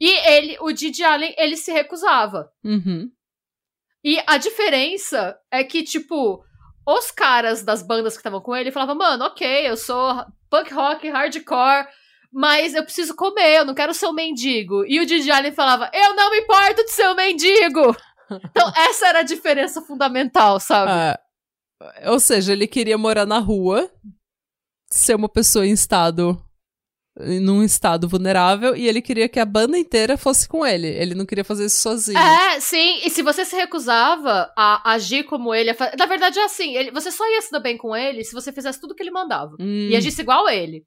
E 0.00 0.10
ele, 0.30 0.56
o 0.60 0.72
Didi 0.72 1.04
Allen, 1.04 1.34
ele 1.36 1.56
se 1.56 1.70
recusava. 1.70 2.50
Uhum. 2.64 3.10
E 4.02 4.18
a 4.26 4.36
diferença 4.36 5.36
é 5.50 5.62
que, 5.64 5.82
tipo, 5.82 6.42
os 6.86 7.10
caras 7.10 7.62
das 7.62 7.82
bandas 7.82 8.14
que 8.14 8.20
estavam 8.20 8.40
com 8.40 8.54
ele 8.54 8.72
falavam, 8.72 8.94
mano, 8.94 9.24
ok, 9.24 9.68
eu 9.68 9.76
sou 9.76 10.24
punk 10.50 10.72
rock, 10.72 11.08
hardcore, 11.08 11.86
mas 12.32 12.74
eu 12.74 12.82
preciso 12.82 13.14
comer, 13.14 13.58
eu 13.58 13.64
não 13.64 13.74
quero 13.74 13.94
ser 13.94 14.06
um 14.06 14.12
mendigo. 14.12 14.84
E 14.86 15.00
o 15.00 15.06
Didi 15.06 15.30
Allen 15.30 15.52
falava, 15.52 15.90
eu 15.92 16.14
não 16.14 16.30
me 16.30 16.40
importo 16.40 16.84
de 16.84 16.90
ser 16.90 17.08
um 17.08 17.14
mendigo! 17.14 17.96
Então, 18.30 18.72
essa 18.76 19.06
era 19.08 19.18
a 19.20 19.22
diferença 19.22 19.82
fundamental, 19.82 20.58
sabe? 20.60 20.90
Ah, 20.90 21.20
ou 22.10 22.18
seja, 22.20 22.52
ele 22.52 22.66
queria 22.66 22.96
morar 22.96 23.26
na 23.26 23.38
rua, 23.38 23.90
ser 24.90 25.14
uma 25.14 25.28
pessoa 25.28 25.66
em 25.66 25.72
estado. 25.72 26.40
num 27.16 27.62
estado 27.62 28.08
vulnerável, 28.08 28.74
e 28.74 28.88
ele 28.88 29.00
queria 29.00 29.28
que 29.28 29.38
a 29.38 29.44
banda 29.44 29.78
inteira 29.78 30.16
fosse 30.18 30.48
com 30.48 30.66
ele. 30.66 30.88
Ele 30.88 31.14
não 31.14 31.24
queria 31.24 31.44
fazer 31.44 31.66
isso 31.66 31.80
sozinho. 31.80 32.18
É, 32.18 32.58
sim, 32.58 32.98
e 33.04 33.08
se 33.10 33.22
você 33.22 33.44
se 33.44 33.54
recusava 33.54 34.52
a 34.56 34.90
agir 34.94 35.22
como 35.22 35.54
ele, 35.54 35.70
a 35.70 35.74
fa- 35.74 35.92
na 35.96 36.06
verdade 36.06 36.40
é 36.40 36.44
assim, 36.44 36.74
ele- 36.74 36.90
você 36.90 37.12
só 37.12 37.24
ia 37.30 37.40
se 37.40 37.52
dar 37.52 37.60
bem 37.60 37.76
com 37.78 37.94
ele 37.94 38.24
se 38.24 38.32
você 38.34 38.50
fizesse 38.52 38.80
tudo 38.80 38.96
que 38.96 39.02
ele 39.02 39.12
mandava. 39.12 39.52
Hum, 39.60 39.88
e 39.90 39.94
agisse 39.94 40.22
igual 40.22 40.44
a 40.48 40.52
ele. 40.56 40.84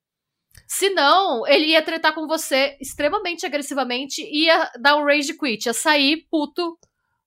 Se 0.68 0.90
não, 0.90 1.48
ele 1.48 1.68
ia 1.68 1.82
tretar 1.82 2.14
com 2.14 2.28
você 2.28 2.76
extremamente 2.82 3.46
agressivamente 3.46 4.22
e 4.22 4.48
ia 4.48 4.70
dar 4.82 4.98
um 4.98 5.06
rage 5.06 5.34
quit, 5.38 5.66
ia 5.68 5.74
sair 5.74 6.28
puto. 6.30 6.78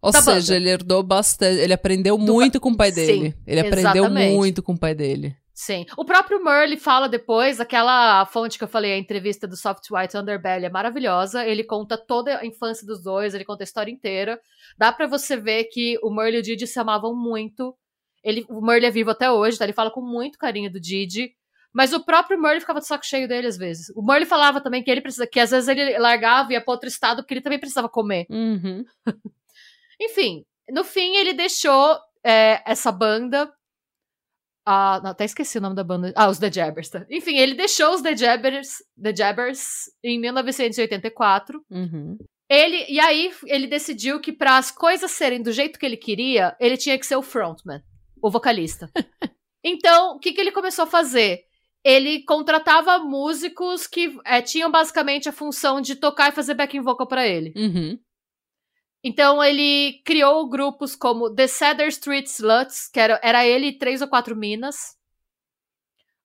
Ou 0.03 0.11
da 0.13 0.23
seja, 0.23 0.55
banda. 0.55 0.57
ele 0.57 0.71
herdou 0.71 1.03
bastante. 1.03 1.61
Ele 1.61 1.73
aprendeu 1.73 2.17
Do 2.17 2.33
muito 2.33 2.59
com 2.61 2.71
o 2.71 2.77
pai 2.77 2.91
Sim, 2.91 2.95
dele. 3.07 3.35
ele 3.47 3.61
aprendeu 3.61 4.05
exatamente. 4.05 4.35
muito 4.35 4.63
com 4.63 4.73
o 4.73 4.79
pai 4.79 4.95
dele. 4.95 5.37
Sim. 5.53 5.85
O 5.95 6.07
próprio 6.07 6.43
Merle 6.43 6.79
fala 6.79 7.07
depois, 7.07 7.61
aquela 7.61 8.25
fonte 8.25 8.57
que 8.57 8.65
eu 8.65 8.69
falei, 8.69 8.95
a 8.95 8.99
entrevista 8.99 9.47
do 9.47 9.57
Soft 9.59 9.83
White 9.91 10.17
Underbelly 10.17 10.65
é 10.65 10.71
maravilhosa. 10.71 11.45
Ele 11.45 11.63
conta 11.63 11.99
toda 11.99 12.39
a 12.39 12.47
infância 12.47 12.87
dos 12.87 13.03
dois, 13.03 13.35
ele 13.35 13.45
conta 13.45 13.63
a 13.63 13.65
história 13.67 13.93
inteira. 13.93 14.41
Dá 14.79 14.91
pra 14.91 15.07
você 15.07 15.37
ver 15.37 15.65
que 15.65 15.99
o 16.03 16.11
Merle 16.11 16.39
e 16.39 16.41
o 16.41 16.43
Didi 16.43 16.67
se 16.67 16.79
amavam 16.81 17.15
muito. 17.15 17.77
Ele, 18.25 18.47
o 18.49 18.63
Merle 18.65 18.87
é 18.87 18.91
vivo 18.91 19.11
até 19.11 19.31
hoje, 19.31 19.59
tá? 19.59 19.65
Ele 19.65 19.75
fala 19.75 19.91
com 19.91 20.01
muito 20.01 20.39
carinho 20.39 20.73
do 20.73 20.81
Didi. 20.81 21.33
Mas 21.75 21.93
o 21.93 22.01
próprio 22.05 22.41
Merle 22.41 22.61
ficava 22.61 22.81
de 22.81 22.87
saco 22.87 23.05
cheio 23.05 23.29
dele 23.29 23.47
às 23.47 23.59
vezes. 23.59 23.91
O 23.95 24.03
Merle 24.03 24.25
falava 24.25 24.63
também 24.63 24.83
que 24.83 24.91
ele 24.91 25.03
precisa, 25.03 25.27
que 25.27 25.39
às 25.39 25.51
vezes 25.51 25.69
ele 25.69 25.99
largava 25.99 26.51
e 26.51 26.55
ia 26.55 26.61
pra 26.65 26.73
outro 26.73 26.89
estado 26.89 27.23
porque 27.23 27.35
ele 27.35 27.43
também 27.43 27.59
precisava 27.61 27.89
comer. 27.89 28.25
Uhum. 28.31 28.83
Enfim, 30.01 30.45
no 30.71 30.83
fim 30.85 31.17
ele 31.17 31.35
deixou 31.35 31.99
é, 32.25 32.63
essa 32.67 32.91
banda. 32.91 33.53
Ah, 34.65 35.01
não, 35.03 35.11
até 35.11 35.25
esqueci 35.25 35.59
o 35.59 35.61
nome 35.61 35.75
da 35.75 35.85
banda. 35.85 36.13
Ah, 36.17 36.29
os 36.29 36.39
The 36.39 36.51
Jabbers, 36.51 36.89
tá? 36.89 37.07
Enfim, 37.11 37.37
ele 37.37 37.55
deixou 37.55 37.95
os 37.95 38.03
The 38.03 38.15
Jabbers, 38.15 38.77
The 39.01 39.13
Jabbers 39.13 39.91
em 40.03 40.19
1984. 40.21 41.65
Uhum. 41.71 42.19
Ele, 42.49 42.85
e 42.89 42.99
aí 42.99 43.33
ele 43.47 43.67
decidiu 43.67 44.21
que 44.21 44.33
para 44.33 44.59
as 44.59 44.71
coisas 44.71 45.11
serem 45.13 45.41
do 45.41 45.53
jeito 45.53 45.79
que 45.79 45.87
ele 45.87 45.97
queria, 45.97 46.57
ele 46.59 46.77
tinha 46.77 46.99
que 46.99 47.07
ser 47.07 47.17
o 47.17 47.23
frontman, 47.23 47.83
o 48.21 48.31
vocalista. 48.31 48.91
então, 49.63 50.17
o 50.17 50.19
que, 50.19 50.33
que 50.33 50.41
ele 50.41 50.51
começou 50.51 50.85
a 50.85 50.89
fazer? 50.89 51.45
Ele 51.85 52.25
contratava 52.25 52.99
músicos 52.99 53.87
que 53.87 54.19
é, 54.25 54.43
tinham 54.43 54.71
basicamente 54.71 55.29
a 55.29 55.33
função 55.33 55.81
de 55.81 55.95
tocar 55.95 56.29
e 56.29 56.35
fazer 56.35 56.55
backing 56.55 56.83
vocal 56.83 57.07
para 57.07 57.27
ele. 57.27 57.53
Uhum. 57.57 57.99
Então 59.03 59.43
ele 59.43 60.03
criou 60.05 60.49
grupos 60.49 60.95
como 60.95 61.35
The 61.35 61.47
Cedar 61.47 61.89
Street 61.89 62.27
Sluts, 62.27 62.87
que 62.89 63.01
era, 63.01 63.19
era 63.23 63.47
ele 63.47 63.69
e 63.69 63.79
três 63.79 64.03
ou 64.03 64.09
quatro 64.09 64.37
minas. 64.37 64.77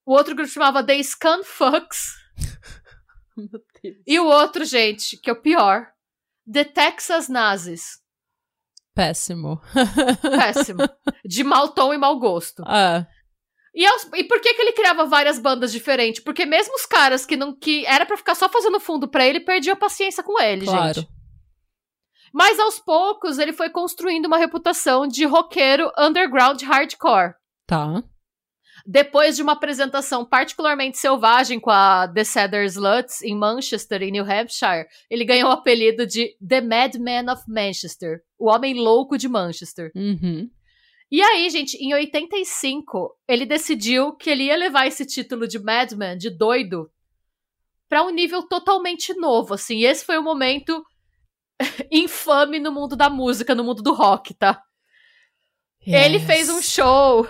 O 0.06 0.14
outro 0.14 0.36
grupo 0.36 0.50
chamava 0.52 0.84
The 0.86 1.02
Scan 1.02 1.44
Fucks. 1.44 2.14
e 4.06 4.20
o 4.20 4.26
outro, 4.26 4.66
gente, 4.66 5.18
que 5.18 5.30
é 5.30 5.34
o 5.34 5.42
pior, 5.42 5.88
The 6.52 6.64
Texas 6.66 7.30
Nazis. 7.30 8.00
Péssimo. 8.94 9.62
Péssimo. 10.22 10.80
De 11.26 11.44
mau 11.44 11.70
tom 11.70 11.94
e 11.94 11.98
mau 11.98 12.18
gosto. 12.20 12.64
Ah. 12.66 13.06
E, 13.74 13.86
aos- 13.86 14.08
e 14.16 14.24
por 14.24 14.40
que, 14.40 14.54
que 14.54 14.62
ele 14.62 14.72
criava 14.72 15.06
várias 15.06 15.38
bandas 15.38 15.72
diferentes? 15.72 16.24
Porque 16.24 16.46
mesmo 16.46 16.74
os 16.76 16.86
caras 16.86 17.26
que 17.26 17.36
não 17.36 17.54
que 17.54 17.86
era 17.86 18.06
pra 18.06 18.16
ficar 18.16 18.36
só 18.36 18.48
fazendo 18.48 18.80
fundo 18.80 19.08
pra 19.08 19.26
ele, 19.26 19.42
perdiam 19.42 19.74
a 19.74 19.78
paciência 19.78 20.24
com 20.24 20.42
ele, 20.42 20.66
Claro. 20.66 20.94
gente. 21.02 21.10
Mas 22.36 22.60
aos 22.60 22.78
poucos 22.78 23.40
ele 23.40 23.54
foi 23.54 23.70
construindo 23.70 24.26
uma 24.26 24.38
reputação 24.38 25.08
de 25.08 25.24
roqueiro 25.24 25.90
underground 25.98 26.62
hardcore. 26.64 27.34
Tá. 27.66 28.04
Depois 28.86 29.38
de 29.38 29.42
uma 29.42 29.54
apresentação 29.54 30.26
particularmente 30.26 30.98
selvagem 30.98 31.62
com 31.62 31.70
a 31.70 32.06
The 32.14 32.26
Cedar 32.26 32.66
Sluts 32.66 33.22
em 33.22 33.34
Manchester, 33.34 34.04
em 34.04 34.12
New 34.12 34.26
Hampshire, 34.26 34.86
ele 35.10 35.24
ganhou 35.24 35.48
o 35.48 35.54
apelido 35.54 36.06
de 36.06 36.36
The 36.46 36.60
Madman 36.60 37.32
of 37.32 37.44
Manchester, 37.48 38.22
o 38.38 38.50
Homem 38.50 38.74
Louco 38.74 39.18
de 39.18 39.30
Manchester. 39.30 39.94
Uhum. 39.96 40.50
E 41.10 41.22
aí, 41.22 41.50
gente, 41.50 41.78
em 41.78 41.94
85, 41.94 43.18
ele 43.30 43.46
decidiu 43.46 44.12
que 44.12 44.30
ele 44.30 44.44
ia 44.44 44.58
levar 44.58 44.86
esse 44.88 45.06
título 45.06 45.48
de 45.48 45.58
Madman, 45.58 46.18
de 46.18 46.30
doido, 46.30 46.92
pra 47.88 48.04
um 48.04 48.10
nível 48.10 48.44
totalmente 48.44 49.14
novo, 49.14 49.54
assim. 49.54 49.84
Esse 49.84 50.04
foi 50.04 50.18
o 50.18 50.24
momento 50.24 50.86
infame 51.92 52.60
no 52.60 52.72
mundo 52.72 52.96
da 52.96 53.10
música, 53.10 53.56
no 53.56 53.64
mundo 53.64 53.82
do 53.82 53.94
rock, 53.94 54.34
tá? 54.34 54.62
Ele 55.86 56.18
Yes. 56.18 56.26
fez 56.26 56.50
um 56.50 56.62
show 56.62 57.28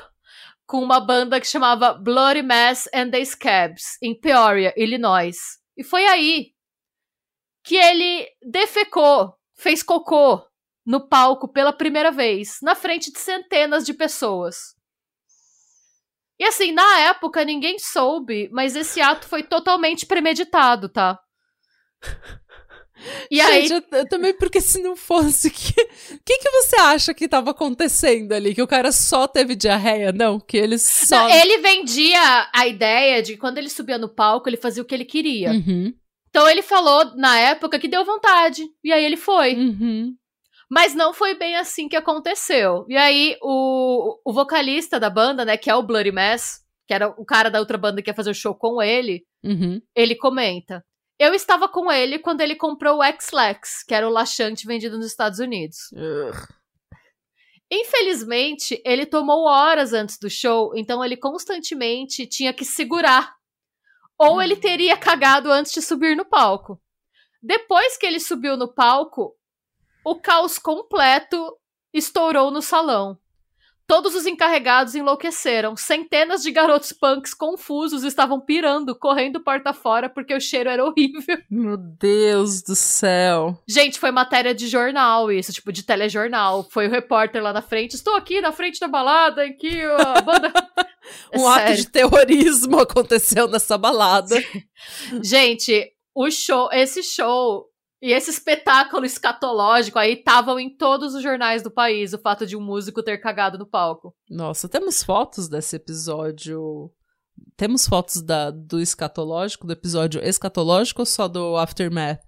com 0.65 0.81
uma 0.81 0.99
banda 0.99 1.39
que 1.39 1.47
chamava 1.47 1.93
Bloody 1.93 2.41
Mass 2.41 2.87
and 2.93 3.11
the 3.11 3.23
Scabs, 3.23 3.97
em 4.01 4.19
Peoria, 4.19 4.73
Illinois. 4.77 5.35
E 5.77 5.83
foi 5.83 6.05
aí 6.05 6.53
que 7.63 7.75
ele 7.75 8.27
defecou, 8.41 9.35
fez 9.55 9.83
cocô 9.83 10.41
no 10.85 11.07
palco 11.07 11.47
pela 11.47 11.73
primeira 11.73 12.11
vez, 12.11 12.59
na 12.61 12.75
frente 12.75 13.11
de 13.11 13.19
centenas 13.19 13.85
de 13.85 13.93
pessoas. 13.93 14.75
E 16.39 16.43
assim, 16.43 16.71
na 16.71 16.99
época 16.99 17.43
ninguém 17.43 17.79
soube, 17.79 18.49
mas 18.51 18.75
esse 18.75 19.01
ato 19.01 19.27
foi 19.27 19.43
totalmente 19.43 20.05
premeditado, 20.05 20.89
tá? 20.89 21.19
E 23.29 23.41
aí, 23.41 23.67
Gente, 23.67 23.85
eu, 23.91 23.99
eu 23.99 24.07
também, 24.07 24.33
porque 24.33 24.61
se 24.61 24.81
não 24.81 24.95
fosse, 24.95 25.49
que 25.51 25.73
que, 26.25 26.37
que 26.37 26.49
você 26.49 26.79
acha 26.79 27.13
que 27.13 27.27
tava 27.27 27.51
acontecendo 27.51 28.31
ali? 28.33 28.55
Que 28.55 28.61
o 28.61 28.67
cara 28.67 28.91
só 28.91 29.27
teve 29.27 29.55
diarreia? 29.55 30.11
Não, 30.11 30.39
que 30.39 30.57
ele 30.57 30.77
só. 30.77 31.27
Não, 31.27 31.29
ele 31.29 31.57
vendia 31.59 32.49
a 32.53 32.65
ideia 32.67 33.21
de 33.21 33.33
que 33.33 33.39
quando 33.39 33.57
ele 33.57 33.69
subia 33.69 33.97
no 33.97 34.07
palco, 34.09 34.47
ele 34.49 34.57
fazia 34.57 34.81
o 34.81 34.85
que 34.85 34.95
ele 34.95 35.05
queria. 35.05 35.51
Uhum, 35.51 35.93
Então 36.29 36.49
ele 36.49 36.61
falou 36.61 37.15
na 37.15 37.37
época 37.39 37.77
que 37.79 37.87
deu 37.87 38.05
vontade. 38.05 38.63
E 38.83 38.91
aí 38.93 39.03
ele 39.03 39.17
foi. 39.17 39.55
uhum. 39.55 40.13
Mas 40.69 40.95
não 40.95 41.13
foi 41.13 41.35
bem 41.35 41.55
assim 41.57 41.87
que 41.87 41.95
aconteceu. 41.95 42.85
E 42.89 42.97
aí 42.97 43.35
o, 43.41 44.17
o 44.25 44.33
vocalista 44.33 44.99
da 44.99 45.11
banda, 45.11 45.45
né, 45.45 45.57
que 45.57 45.69
é 45.69 45.75
o 45.75 45.83
Bloody 45.83 46.11
Mass, 46.11 46.59
que 46.87 46.93
era 46.93 47.07
o 47.07 47.23
cara 47.23 47.49
da 47.51 47.59
outra 47.59 47.77
banda 47.77 48.01
que 48.01 48.09
ia 48.09 48.15
fazer 48.15 48.31
o 48.31 48.35
show 48.35 48.55
com 48.55 48.81
ele, 48.81 49.23
Uhum. 49.43 49.79
ele 49.95 50.15
comenta. 50.15 50.83
Eu 51.17 51.33
estava 51.33 51.67
com 51.69 51.91
ele 51.91 52.19
quando 52.19 52.41
ele 52.41 52.55
comprou 52.55 52.97
o 52.97 53.03
X-Lex, 53.03 53.83
que 53.83 53.93
era 53.93 54.07
o 54.07 54.11
laxante 54.11 54.67
vendido 54.67 54.97
nos 54.97 55.07
Estados 55.07 55.39
Unidos. 55.39 55.91
Infelizmente, 57.71 58.81
ele 58.85 59.05
tomou 59.05 59.45
horas 59.45 59.93
antes 59.93 60.19
do 60.19 60.29
show, 60.29 60.75
então 60.75 61.03
ele 61.03 61.17
constantemente 61.17 62.27
tinha 62.27 62.53
que 62.53 62.65
segurar. 62.65 63.35
Ou 64.17 64.41
ele 64.41 64.55
teria 64.55 64.95
cagado 64.95 65.51
antes 65.51 65.73
de 65.73 65.81
subir 65.81 66.15
no 66.15 66.25
palco. 66.25 66.81
Depois 67.41 67.97
que 67.97 68.05
ele 68.05 68.19
subiu 68.19 68.55
no 68.55 68.73
palco, 68.73 69.35
o 70.05 70.15
caos 70.15 70.57
completo 70.57 71.57
estourou 71.93 72.51
no 72.51 72.61
salão. 72.61 73.19
Todos 73.87 74.15
os 74.15 74.25
encarregados 74.25 74.95
enlouqueceram. 74.95 75.75
Centenas 75.75 76.41
de 76.41 76.51
garotos 76.51 76.91
punks 76.91 77.33
confusos 77.33 78.03
estavam 78.03 78.39
pirando, 78.41 78.95
correndo 78.97 79.43
porta 79.43 79.73
fora 79.73 80.09
porque 80.09 80.33
o 80.33 80.39
cheiro 80.39 80.69
era 80.69 80.83
horrível. 80.83 81.37
Meu 81.49 81.77
Deus 81.77 82.63
do 82.63 82.75
céu. 82.75 83.61
Gente, 83.67 83.99
foi 83.99 84.09
matéria 84.09 84.55
de 84.55 84.67
jornal 84.67 85.31
isso, 85.31 85.53
tipo, 85.53 85.71
de 85.71 85.83
telejornal. 85.83 86.63
Foi 86.71 86.87
o 86.87 86.91
repórter 86.91 87.43
lá 87.43 87.53
na 87.53 87.61
frente. 87.61 87.93
Estou 87.95 88.15
aqui 88.15 88.41
na 88.41 88.51
frente 88.51 88.79
da 88.79 88.87
balada 88.87 89.45
em 89.45 89.55
que 89.55 89.83
a 89.83 90.21
banda. 90.21 90.51
É 91.31 91.37
um 91.37 91.47
ato 91.47 91.59
sério. 91.59 91.77
de 91.77 91.87
terrorismo 91.87 92.79
aconteceu 92.81 93.47
nessa 93.47 93.77
balada. 93.77 94.35
Gente, 95.21 95.91
o 96.15 96.31
show, 96.31 96.67
esse 96.71 97.03
show 97.03 97.65
e 98.01 98.11
esse 98.11 98.29
espetáculo 98.29 99.05
escatológico 99.05 99.97
aí 99.97 100.13
estavam 100.13 100.59
em 100.59 100.69
todos 100.69 101.15
os 101.15 101.23
jornais 101.23 101.63
do 101.63 101.71
país, 101.71 102.13
o 102.13 102.19
fato 102.19 102.45
de 102.45 102.55
um 102.55 102.61
músico 102.61 103.01
ter 103.01 103.17
cagado 103.17 103.57
no 103.57 103.65
palco. 103.65 104.15
Nossa, 104.29 104.67
temos 104.67 105.01
fotos 105.01 105.47
desse 105.47 105.75
episódio. 105.75 106.91
Temos 107.57 107.87
fotos 107.87 108.21
da, 108.21 108.51
do 108.51 108.79
escatológico, 108.79 109.65
do 109.65 109.73
episódio 109.73 110.21
escatológico 110.23 111.01
ou 111.01 111.05
só 111.05 111.27
do 111.27 111.57
Aftermath? 111.57 112.19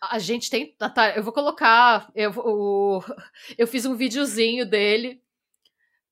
A 0.00 0.18
gente 0.18 0.50
tem. 0.50 0.74
Natália, 0.80 1.16
eu 1.16 1.22
vou 1.22 1.32
colocar. 1.32 2.10
Eu, 2.14 2.30
o, 2.36 3.02
eu 3.58 3.66
fiz 3.66 3.84
um 3.84 3.96
videozinho 3.96 4.68
dele. 4.68 5.20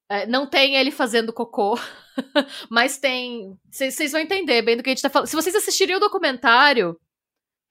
É, 0.09 0.27
não 0.27 0.47
tem 0.47 0.77
ele 0.77 0.91
fazendo 0.91 1.33
cocô, 1.33 1.79
mas 2.69 2.99
tem. 2.99 3.57
Vocês 3.71 4.13
vão 4.13 4.21
entender 4.21 4.61
bem 4.61 4.77
do 4.77 4.83
que 4.83 4.91
a 4.91 4.93
gente 4.93 5.03
tá 5.03 5.09
falando. 5.09 5.29
Se 5.29 5.37
vocês 5.37 5.55
assistirem 5.55 5.97
o 5.97 6.01
documentário, 6.01 6.99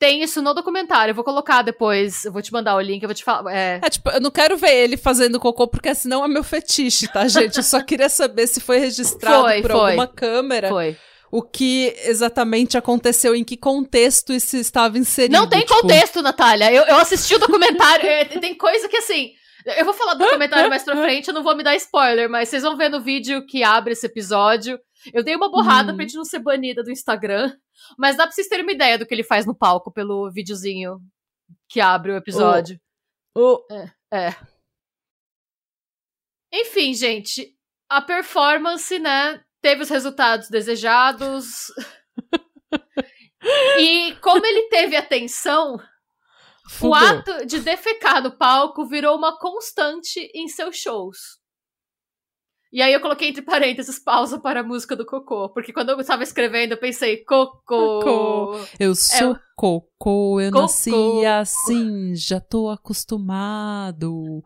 tem 0.04 0.22
isso 0.22 0.42
no 0.42 0.54
documentário. 0.54 1.12
Eu 1.12 1.16
vou 1.16 1.24
colocar 1.24 1.62
depois. 1.62 2.26
Eu 2.26 2.32
vou 2.34 2.42
te 2.42 2.52
mandar 2.52 2.76
o 2.76 2.82
link, 2.82 3.02
eu 3.02 3.08
vou 3.08 3.16
te 3.16 3.24
falar. 3.24 3.56
É, 3.56 3.80
É, 3.82 3.90
tipo, 3.90 4.10
eu 4.10 4.20
não 4.20 4.30
quero 4.30 4.58
ver 4.58 4.74
ele 4.76 4.98
fazendo 4.98 5.40
cocô, 5.40 5.66
porque 5.66 5.96
senão 5.96 6.26
é 6.26 6.28
meu 6.28 6.44
fetiche, 6.44 7.08
tá, 7.08 7.26
gente? 7.28 7.58
Eu 7.58 7.64
só 7.64 7.82
queria 7.82 8.10
saber 8.10 8.48
se 8.48 8.60
foi 8.60 8.80
registrado 8.80 9.44
Foi, 9.44 9.62
por 9.62 9.72
foi. 9.72 9.80
alguma 9.92 10.08
câmera 10.08 10.68
foi. 10.68 10.98
o 11.32 11.42
que 11.42 11.96
exatamente 12.04 12.78
aconteceu, 12.78 13.34
em 13.34 13.44
que 13.46 13.56
contexto 13.56 14.34
isso 14.34 14.58
estava 14.58 14.98
inserido. 14.98 15.32
Não 15.32 15.48
tem 15.48 15.62
tipo, 15.62 15.74
contexto, 15.80 16.22
Natália. 16.22 16.72
Eu, 16.74 16.84
eu 16.84 16.98
assisti 16.98 17.36
o 17.36 17.40
documentário. 17.40 18.06
é, 18.06 18.26
tem 18.26 18.56
coisa 18.56 18.90
que 18.90 18.98
assim. 18.98 19.32
Eu 19.78 19.86
vou 19.86 19.94
falar 19.94 20.16
do 20.16 20.26
documentário 20.26 20.70
mais 20.70 20.84
pra 20.84 20.98
frente, 21.02 21.30
eu 21.30 21.34
não 21.34 21.42
vou 21.42 21.56
me 21.56 21.64
dar 21.64 21.74
spoiler, 21.78 22.30
mas 22.30 22.50
vocês 22.50 22.64
vão 22.64 22.76
ver 22.76 22.90
no 22.90 23.00
vídeo 23.02 23.46
que 23.46 23.64
abre 23.64 23.94
esse 23.94 24.06
episódio. 24.06 24.78
Eu 25.14 25.24
dei 25.24 25.36
uma 25.38 25.50
borrada 25.50 25.94
Hum. 25.94 25.96
pra 25.96 26.04
gente 26.06 26.16
não 26.18 26.26
ser 26.26 26.40
banida 26.40 26.84
do 26.84 26.92
Instagram, 26.92 27.50
mas 27.98 28.16
dá 28.18 28.24
pra 28.26 28.32
vocês 28.32 28.48
terem 28.48 28.64
uma 28.66 28.72
ideia 28.72 28.98
do 28.98 29.06
que 29.06 29.14
ele 29.14 29.24
faz 29.24 29.46
no 29.46 29.56
palco 29.56 29.92
pelo 29.92 30.30
videozinho 30.32 31.00
que 31.70 31.80
abre 31.82 32.12
o 32.12 32.16
episódio. 32.18 32.80
o- 33.36 33.64
É. 34.12 34.30
Enfim, 36.52 36.94
gente, 36.94 37.56
a 37.90 38.02
performance, 38.02 38.98
né, 39.00 39.44
teve 39.62 39.82
os 39.82 39.90
resultados 39.90 40.50
desejados. 40.50 41.68
e 43.80 44.16
como 44.22 44.46
ele 44.46 44.70
teve 44.70 44.96
atenção, 44.96 45.76
o 45.76 46.70
fudeu. 46.70 46.94
ato 46.94 47.46
de 47.46 47.60
defecar 47.60 48.22
no 48.22 48.38
palco 48.38 48.86
virou 48.88 49.18
uma 49.18 49.38
constante 49.40 50.20
em 50.34 50.48
seus 50.48 50.78
shows. 50.78 51.40
E 52.74 52.82
aí 52.82 52.92
eu 52.92 53.00
coloquei 53.00 53.30
entre 53.30 53.44
parênteses 53.44 54.00
pausa 54.00 54.40
para 54.40 54.62
a 54.62 54.64
música 54.64 54.96
do 54.96 55.06
Cocô, 55.06 55.48
porque 55.50 55.72
quando 55.72 55.90
eu 55.90 56.00
estava 56.00 56.24
escrevendo 56.24 56.72
eu 56.72 56.78
pensei, 56.80 57.18
Cocô. 57.24 58.00
Cocô. 58.00 58.60
Eu 58.80 58.96
sou 58.96 59.38
cocô, 59.56 60.42
eu 60.42 60.48
É 60.48 60.52
Cocô. 60.52 60.62
nasci 60.64 61.26
assim, 61.28 62.16
já 62.16 62.40
tô 62.40 62.70
acostumado. 62.70 64.44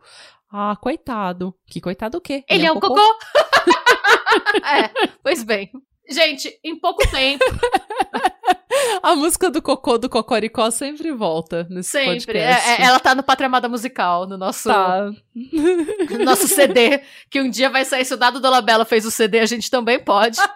Ah, 0.52 0.76
coitado. 0.76 1.54
Que 1.66 1.80
coitado 1.80 2.18
o 2.18 2.20
quê? 2.20 2.44
Ele 2.50 2.66
é 2.66 2.70
um 2.72 2.78
cocô? 2.78 3.00
é, 4.62 5.08
pois 5.22 5.42
bem. 5.42 5.70
Gente, 6.06 6.60
em 6.62 6.78
pouco 6.78 7.10
tempo, 7.10 7.44
A 9.02 9.14
música 9.16 9.50
do 9.50 9.62
cocô 9.62 9.96
do 9.98 10.08
Cocoricó 10.10 10.70
sempre 10.70 11.10
volta 11.12 11.66
nesse 11.70 11.90
sempre. 11.90 12.14
podcast. 12.16 12.68
é- 12.70 12.74
é- 12.82 12.84
ela 12.84 13.00
tá 13.00 13.14
no 13.14 13.22
Patramada 13.22 13.68
Musical, 13.68 14.26
no 14.26 14.36
nosso, 14.36 14.68
Tá. 14.68 15.10
no 16.10 16.24
nosso 16.24 16.46
CD, 16.48 17.00
que 17.30 17.40
um 17.40 17.48
dia 17.48 17.70
vai 17.70 17.84
sair. 17.84 18.04
Se 18.04 18.12
o 18.14 18.16
Dado 18.18 18.40
Dolabella 18.40 18.84
fez 18.84 19.06
o 19.06 19.10
CD, 19.10 19.38
a 19.40 19.46
gente 19.46 19.70
também 19.70 19.98
pode. 19.98 20.38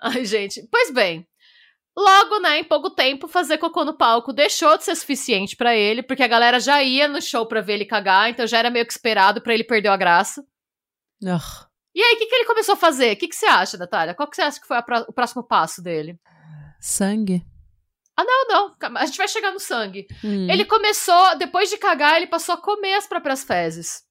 Ai, 0.00 0.24
gente. 0.24 0.66
Pois 0.70 0.90
bem. 0.90 1.26
Logo, 1.96 2.40
né, 2.40 2.60
em 2.60 2.64
pouco 2.64 2.88
tempo, 2.88 3.28
fazer 3.28 3.58
cocô 3.58 3.84
no 3.84 3.92
palco 3.92 4.32
deixou 4.32 4.78
de 4.78 4.84
ser 4.84 4.94
suficiente 4.96 5.54
pra 5.54 5.76
ele, 5.76 6.02
porque 6.02 6.22
a 6.22 6.26
galera 6.28 6.58
já 6.58 6.82
ia 6.82 7.06
no 7.06 7.20
show 7.20 7.44
pra 7.46 7.60
ver 7.60 7.74
ele 7.74 7.84
cagar, 7.84 8.30
então 8.30 8.46
já 8.46 8.58
era 8.58 8.70
meio 8.70 8.86
que 8.86 8.92
esperado 8.92 9.42
pra 9.42 9.52
ele 9.52 9.62
perder 9.62 9.88
a 9.88 9.96
graça. 9.96 10.42
Ah, 11.26 11.66
E 11.94 12.02
aí, 12.02 12.14
o 12.14 12.18
que, 12.18 12.26
que 12.26 12.34
ele 12.34 12.44
começou 12.46 12.74
a 12.74 12.76
fazer? 12.76 13.12
O 13.12 13.16
que, 13.16 13.28
que 13.28 13.36
você 13.36 13.46
acha, 13.46 13.76
Natália? 13.76 14.14
Qual 14.14 14.28
que 14.28 14.36
você 14.36 14.42
acha 14.42 14.60
que 14.60 14.66
foi 14.66 14.76
a 14.78 14.82
pró- 14.82 15.04
o 15.08 15.12
próximo 15.12 15.46
passo 15.46 15.82
dele? 15.82 16.18
sangue. 16.80 17.44
Ah, 18.16 18.24
não, 18.24 18.46
não. 18.48 18.96
A 18.98 19.06
gente 19.06 19.16
vai 19.16 19.28
chegar 19.28 19.52
no 19.52 19.60
sangue. 19.60 20.06
Hum. 20.22 20.50
Ele 20.50 20.64
começou, 20.64 21.36
depois 21.38 21.70
de 21.70 21.78
cagar, 21.78 22.16
ele 22.16 22.26
passou 22.26 22.54
a 22.54 22.60
comer 22.60 22.94
as 22.94 23.06
próprias 23.06 23.42
fezes. 23.44 24.02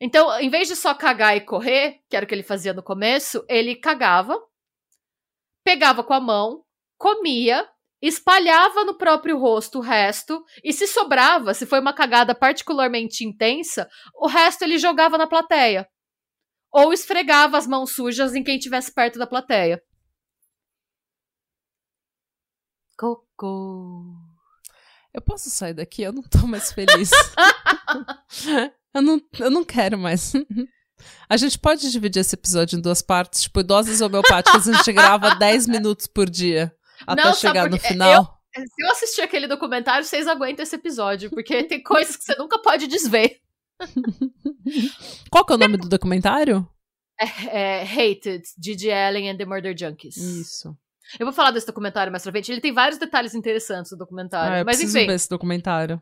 Então, 0.00 0.38
em 0.40 0.48
vez 0.48 0.68
de 0.68 0.76
só 0.76 0.94
cagar 0.94 1.36
e 1.36 1.40
correr, 1.40 2.00
que 2.08 2.16
era 2.16 2.24
o 2.24 2.28
que 2.28 2.34
ele 2.34 2.42
fazia 2.42 2.72
no 2.72 2.82
começo, 2.82 3.44
ele 3.48 3.76
cagava, 3.76 4.38
pegava 5.64 6.02
com 6.02 6.12
a 6.12 6.20
mão, 6.20 6.64
comia, 6.98 7.68
espalhava 8.02 8.84
no 8.84 8.96
próprio 8.96 9.38
rosto 9.38 9.78
o 9.78 9.82
resto, 9.82 10.44
e 10.62 10.72
se 10.72 10.86
sobrava, 10.86 11.54
se 11.54 11.64
foi 11.66 11.80
uma 11.80 11.94
cagada 11.94 12.34
particularmente 12.34 13.24
intensa, 13.24 13.88
o 14.14 14.26
resto 14.26 14.62
ele 14.62 14.78
jogava 14.78 15.16
na 15.16 15.26
plateia. 15.26 15.88
Ou 16.74 16.92
esfregava 16.92 17.56
as 17.56 17.68
mãos 17.68 17.94
sujas 17.94 18.34
em 18.34 18.42
quem 18.42 18.56
estivesse 18.56 18.92
perto 18.92 19.16
da 19.16 19.28
plateia. 19.28 19.80
Cocô. 22.98 24.02
Eu 25.12 25.22
posso 25.22 25.48
sair 25.50 25.72
daqui? 25.72 26.02
Eu 26.02 26.12
não 26.12 26.22
tô 26.24 26.48
mais 26.48 26.72
feliz. 26.72 27.12
eu, 28.92 29.00
não, 29.00 29.20
eu 29.38 29.50
não 29.52 29.64
quero 29.64 29.96
mais. 29.96 30.32
A 31.28 31.36
gente 31.36 31.60
pode 31.60 31.92
dividir 31.92 32.20
esse 32.20 32.34
episódio 32.34 32.76
em 32.76 32.82
duas 32.82 33.00
partes, 33.00 33.42
tipo, 33.42 33.62
doses 33.62 34.00
homeopáticas, 34.00 34.68
a 34.68 34.72
gente 34.72 34.92
grava 34.92 35.36
10 35.36 35.68
minutos 35.68 36.08
por 36.08 36.28
dia 36.28 36.74
até 37.06 37.22
Não, 37.22 37.34
chegar 37.34 37.70
no 37.70 37.78
final. 37.78 38.40
Se 38.52 38.82
eu 38.84 38.90
assistir 38.90 39.22
aquele 39.22 39.46
documentário, 39.46 40.04
vocês 40.04 40.26
aguentam 40.26 40.64
esse 40.64 40.74
episódio, 40.74 41.30
porque 41.30 41.62
tem 41.62 41.80
coisas 41.82 42.16
que 42.16 42.24
você 42.24 42.34
nunca 42.36 42.60
pode 42.60 42.88
desver. 42.88 43.43
Qual 45.30 45.44
que 45.44 45.52
é 45.52 45.56
o 45.56 45.58
nome 45.58 45.76
do 45.76 45.88
documentário? 45.88 46.66
É, 47.20 47.80
é 47.80 47.82
Hated, 47.82 48.42
Gigi 48.62 48.90
Allen 48.90 49.30
and 49.30 49.36
the 49.36 49.44
Murder 49.44 49.76
Junkies. 49.76 50.16
Isso. 50.16 50.76
Eu 51.18 51.26
vou 51.26 51.32
falar 51.32 51.50
desse 51.50 51.66
documentário 51.66 52.10
mais 52.10 52.22
pra 52.22 52.32
frente. 52.32 52.50
Ele 52.50 52.60
tem 52.60 52.72
vários 52.72 52.98
detalhes 52.98 53.34
interessantes 53.34 53.92
no 53.92 53.98
documentário. 53.98 54.54
Ah, 54.54 54.58
eu 54.60 54.64
Mas 54.64 54.76
preciso 54.76 54.98
enfim, 54.98 55.06
ver 55.06 55.14
esse 55.14 55.28
documentário. 55.28 56.00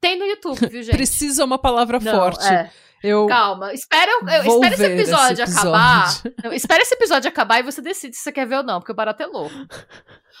tem 0.00 0.18
no 0.18 0.24
YouTube, 0.26 0.66
viu, 0.68 0.82
gente? 0.82 0.94
Precisa 0.96 1.44
uma 1.44 1.58
palavra 1.58 1.98
Não, 1.98 2.12
forte. 2.12 2.46
é. 2.46 2.70
Eu 3.02 3.26
Calma, 3.26 3.74
espera, 3.74 4.10
eu, 4.12 4.54
espera 4.54 4.74
esse 4.74 4.84
episódio 4.86 5.42
esse 5.44 5.58
acabar. 5.58 6.04
episódio. 6.08 6.34
Não, 6.42 6.52
espera 6.54 6.82
esse 6.82 6.94
episódio 6.94 7.28
acabar 7.28 7.60
e 7.60 7.62
você 7.62 7.82
decide 7.82 8.16
se 8.16 8.22
você 8.22 8.32
quer 8.32 8.46
ver 8.46 8.56
ou 8.56 8.62
não, 8.62 8.80
porque 8.80 8.92
o 8.92 8.94
barato 8.94 9.22
é 9.22 9.26
louco. 9.26 9.54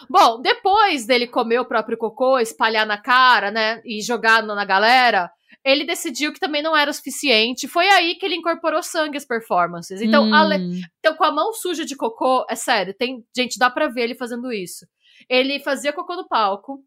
Bom, 0.08 0.40
depois 0.40 1.04
dele 1.04 1.26
comer 1.26 1.58
o 1.58 1.66
próprio 1.66 1.98
cocô, 1.98 2.38
espalhar 2.38 2.86
na 2.86 2.96
cara, 2.96 3.50
né, 3.50 3.82
e 3.84 4.00
jogar 4.00 4.42
na 4.42 4.64
galera, 4.64 5.30
ele 5.64 5.84
decidiu 5.84 6.32
que 6.32 6.38
também 6.40 6.62
não 6.62 6.76
era 6.76 6.90
o 6.90 6.94
suficiente. 6.94 7.66
Foi 7.66 7.88
aí 7.88 8.14
que 8.16 8.26
ele 8.26 8.34
incorporou 8.36 8.82
sangue 8.82 9.16
às 9.16 9.24
performances. 9.24 10.00
Então, 10.02 10.24
Hum, 10.24 10.34
ale- 10.34 10.56
então, 10.98 11.14
com 11.16 11.24
a 11.24 11.32
mão 11.32 11.52
suja 11.54 11.84
de 11.84 11.96
cocô, 11.96 12.44
é 12.50 12.54
sério, 12.54 12.92
tem. 12.94 13.24
Gente, 13.36 13.58
dá 13.58 13.70
pra 13.70 13.88
ver 13.88 14.02
ele 14.02 14.14
fazendo 14.14 14.52
isso. 14.52 14.86
Ele 15.28 15.58
fazia 15.60 15.92
cocô 15.92 16.14
no 16.16 16.28
palco, 16.28 16.84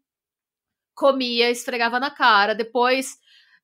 comia, 0.94 1.50
esfregava 1.50 1.98
na 2.00 2.10
cara, 2.10 2.54
depois. 2.54 3.16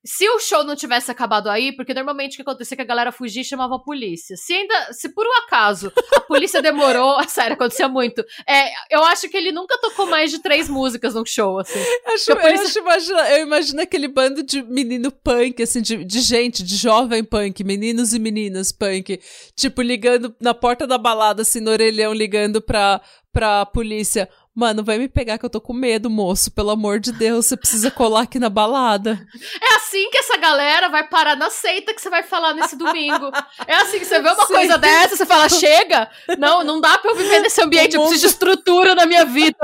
Se 0.07 0.29
o 0.29 0.39
show 0.39 0.63
não 0.65 0.77
tivesse 0.77 1.11
acabado 1.11 1.49
aí, 1.49 1.73
porque 1.75 1.95
normalmente 1.95 2.35
o 2.35 2.37
que 2.37 2.43
acontecia 2.43 2.75
é 2.75 2.77
que 2.77 2.83
a 2.83 2.87
galera 2.87 3.11
fugia 3.11 3.41
e 3.41 3.45
chamava 3.45 3.77
a 3.77 3.79
polícia. 3.79 4.37
Se 4.37 4.53
ainda, 4.53 4.93
se 4.93 5.09
por 5.09 5.27
um 5.27 5.33
acaso 5.47 5.91
a 6.15 6.21
polícia 6.21 6.61
demorou, 6.61 7.17
sério, 7.29 7.55
acontecia 7.55 7.89
muito. 7.89 8.23
É, 8.47 8.71
eu 8.91 9.03
acho 9.05 9.29
que 9.31 9.37
ele 9.37 9.51
nunca 9.51 9.79
tocou 9.81 10.07
mais 10.07 10.31
de 10.31 10.41
três 10.43 10.69
músicas 10.69 11.15
num 11.15 11.25
show, 11.25 11.59
assim. 11.59 11.79
Acho, 12.07 12.33
eu, 12.33 12.37
polícia- 12.37 12.67
acho, 12.67 12.79
imagina, 12.81 13.31
eu 13.31 13.43
imagino 13.47 13.81
aquele 13.81 14.09
bando 14.09 14.43
de 14.43 14.63
menino 14.63 15.11
punk, 15.11 15.63
assim, 15.63 15.81
de, 15.81 16.05
de 16.05 16.21
gente, 16.21 16.63
de 16.63 16.77
jovem 16.77 17.25
punk, 17.25 17.65
meninos 17.65 18.13
e 18.13 18.19
meninas 18.19 18.71
punk, 18.73 19.19
tipo, 19.57 19.81
ligando 19.81 20.35
na 20.41 20.53
porta 20.53 20.87
da 20.87 20.99
balada, 20.99 21.41
assim, 21.43 21.61
no 21.61 21.71
orelhão, 21.71 22.13
ligando 22.13 22.61
pra, 22.61 23.01
pra 23.33 23.65
polícia. 23.65 24.29
Mano, 24.57 24.85
vai 24.85 24.99
me 24.99 25.09
pegar 25.09 25.37
que 25.37 25.45
eu 25.45 25.51
tô 25.51 25.61
com 25.61 25.73
medo, 25.73 26.09
moço. 26.09 26.49
Pelo 26.53 26.71
amor 26.71 27.01
de 27.01 27.11
Deus, 27.11 27.47
você 27.47 27.57
precisa 27.57 27.91
colar 27.91 28.23
aqui 28.23 28.39
na 28.39 28.49
balada. 28.49 29.19
É 29.61 29.75
assim 29.75 30.09
que 30.11 30.19
essa 30.19 30.37
galera 30.37 30.89
vai 30.89 31.09
parar 31.09 31.35
na 31.35 31.51
seita 31.51 31.93
que 31.93 32.01
você 32.01 32.09
vai 32.09 32.23
falar 32.23 32.55
nesse 32.55 32.77
domingo. 32.77 33.33
É 33.67 33.75
assim 33.75 33.99
que 33.99 34.05
você 34.05 34.21
vê 34.21 34.29
uma 34.29 34.47
Sim. 34.47 34.53
coisa 34.55 34.79
dessa, 34.79 35.17
você 35.17 35.27
fala, 35.27 35.49
chega! 35.49 36.09
Não, 36.39 36.63
não 36.63 36.81
dá 36.81 36.97
pra 36.99 37.11
eu 37.11 37.17
viver 37.17 37.41
nesse 37.41 37.61
ambiente, 37.61 37.95
eu 37.97 38.01
mundo- 38.01 38.11
preciso 38.11 38.29
de 38.29 38.33
estrutura 38.33 38.95
na 38.95 39.07
minha 39.07 39.25
vida. 39.25 39.57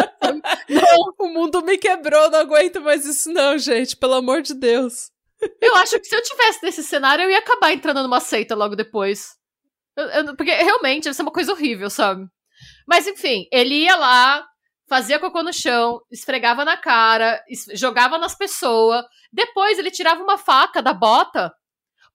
Não, 0.69 1.15
O 1.21 1.29
mundo 1.29 1.63
me 1.63 1.79
quebrou, 1.79 2.29
não 2.29 2.41
aguento 2.41 2.81
mais 2.81 3.07
isso, 3.07 3.31
não, 3.33 3.57
gente. 3.59 3.97
Pelo 3.97 4.15
amor 4.15 4.43
de 4.43 4.55
Deus. 4.55 5.11
eu 5.63 5.77
acho 5.77 6.01
que 6.01 6.07
se 6.07 6.17
eu 6.17 6.23
tivesse 6.23 6.59
nesse 6.65 6.83
cenário, 6.83 7.23
eu 7.25 7.31
ia 7.31 7.39
acabar 7.39 7.73
entrando 7.73 8.03
numa 8.03 8.19
seita 8.21 8.57
logo 8.57 8.75
depois. 8.75 9.37
Eu- 9.97 10.05
eu- 10.09 10.37
porque 10.37 10.51
realmente 10.53 11.05
deve 11.05 11.15
ser 11.15 11.23
uma 11.23 11.31
coisa 11.33 11.53
horrível, 11.53 11.89
sabe? 11.89 12.25
Mas 12.89 13.07
enfim, 13.07 13.47
ele 13.53 13.85
ia 13.85 13.95
lá, 13.97 14.45
fazia 14.91 15.19
cocô 15.21 15.43
no 15.43 15.53
chão, 15.53 16.01
esfregava 16.11 16.65
na 16.65 16.77
cara, 16.77 17.43
es- 17.49 17.67
jogava 17.79 18.19
nas 18.19 18.35
pessoas. 18.35 19.05
Depois 19.33 19.79
ele 19.79 19.91
tirava 19.91 20.23
uma 20.23 20.37
faca 20.37 20.83
da 20.83 20.93
bota. 20.93 21.51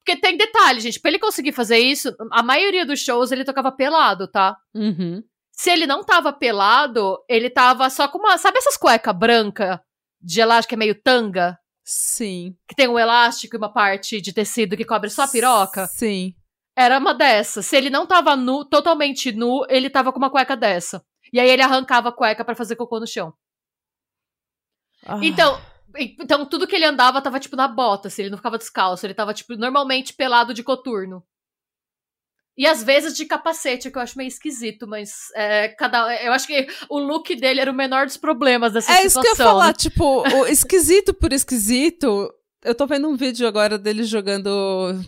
Porque 0.06 0.20
tem 0.20 0.38
detalhe, 0.38 0.82
gente, 0.82 1.00
pra 1.00 1.10
ele 1.10 1.18
conseguir 1.18 1.54
fazer 1.54 1.80
isso, 1.80 2.14
a 2.32 2.44
maioria 2.44 2.86
dos 2.86 3.00
shows 3.00 3.32
ele 3.32 3.44
tocava 3.46 3.72
pelado, 3.72 4.28
tá? 4.30 4.56
Uhum. 4.76 5.24
Se 5.52 5.72
ele 5.72 5.88
não 5.88 6.04
tava 6.04 6.32
pelado, 6.34 7.18
ele 7.30 7.50
tava 7.50 7.90
só 7.90 8.08
com 8.08 8.20
uma. 8.20 8.38
Sabe 8.38 8.58
essas 8.60 8.78
cuecas 8.78 9.16
branca 9.18 9.82
de 10.22 10.42
elástico 10.42 10.70
que 10.70 10.76
é 10.76 10.78
meio 10.78 11.02
tanga? 11.02 11.58
Sim. 11.84 12.56
Que 12.68 12.76
tem 12.76 12.88
um 12.90 13.00
elástico 13.00 13.56
e 13.56 13.58
uma 13.58 13.72
parte 13.72 14.20
de 14.22 14.34
tecido 14.34 14.76
que 14.76 14.84
cobre 14.86 15.10
só 15.10 15.24
a 15.24 15.28
piroca? 15.28 15.88
Sim. 15.88 16.34
Era 16.78 16.98
uma 17.00 17.14
dessas. 17.14 17.66
Se 17.66 17.76
ele 17.78 17.90
não 17.90 18.06
tava 18.06 18.36
nu, 18.36 18.66
totalmente 18.66 19.32
nu, 19.32 19.66
ele 19.70 19.90
tava 19.90 20.12
com 20.12 20.18
uma 20.20 20.30
cueca 20.30 20.58
dessa. 20.58 21.02
E 21.34 21.40
aí 21.40 21.50
ele 21.50 21.62
arrancava 21.62 22.10
a 22.10 22.12
cueca 22.12 22.44
pra 22.46 22.56
fazer 22.56 22.76
cocô 22.76 23.00
no 23.00 23.08
chão. 23.08 23.34
Ah. 25.06 25.20
Então, 25.22 25.60
então 25.98 26.46
tudo 26.46 26.68
que 26.68 26.76
ele 26.76 26.86
andava 26.86 27.22
tava 27.22 27.40
tipo 27.40 27.56
na 27.56 27.68
bota, 27.68 28.10
se 28.10 28.22
ele 28.22 28.30
não 28.30 28.38
ficava 28.38 28.58
descalço, 28.58 29.06
ele 29.06 29.14
tava 29.14 29.34
tipo 29.34 29.56
normalmente 29.56 30.14
pelado 30.14 30.54
de 30.54 30.64
coturno. 30.64 31.24
E 32.58 32.66
às 32.66 32.82
vezes 32.82 33.14
de 33.18 33.26
capacete, 33.26 33.92
que 33.92 33.98
eu 33.98 34.02
acho 34.02 34.18
meio 34.18 34.30
esquisito, 34.30 34.88
mas 34.88 35.30
é, 35.36 35.68
cada, 35.70 36.16
eu 36.24 36.32
acho 36.32 36.48
que 36.48 36.66
o 36.90 37.00
look 37.00 37.36
dele 37.36 37.60
era 37.60 37.70
o 37.70 37.76
menor 37.76 38.06
dos 38.06 38.16
problemas 38.16 38.72
dessa 38.72 38.94
É 38.94 39.06
isso 39.06 39.22
situação. 39.22 39.22
que 39.36 39.42
eu 39.42 39.46
ia 39.46 39.52
falar, 39.52 39.68
né? 39.68 39.74
tipo, 39.74 40.22
o 40.22 40.46
esquisito 40.48 41.14
por 41.14 41.34
esquisito. 41.34 42.34
Eu 42.64 42.74
tô 42.74 42.88
vendo 42.88 43.10
um 43.10 43.18
vídeo 43.18 43.46
agora 43.46 43.78
dele 43.78 44.06
jogando 44.06 44.50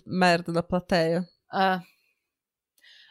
merda 0.05 0.51
na 0.51 0.61
plateia. 0.61 1.23
Ah. 1.51 1.79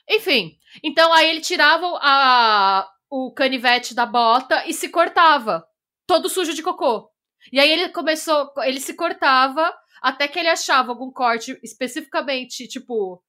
Enfim, 0.09 0.57
então 0.85 1.13
aí 1.15 1.31
ele 1.31 1.41
tirava 1.41 1.87
a, 2.01 2.87
o 3.11 3.33
canivete 3.33 3.95
da 3.95 4.07
bota 4.07 4.67
e 4.67 4.73
se 4.73 4.89
cortava, 4.89 5.67
todo 6.07 6.29
sujo 6.29 6.55
de 6.55 6.63
cocô. 6.63 7.11
E 7.53 7.61
aí 7.61 7.71
ele 7.71 7.89
começou, 7.91 8.53
ele 8.59 8.81
se 8.81 8.95
cortava 8.95 9.73
até 10.03 10.29
que 10.29 10.39
ele 10.39 10.49
achava 10.49 10.91
algum 10.91 11.11
corte 11.11 11.59
especificamente, 11.63 12.67
tipo, 12.69 13.23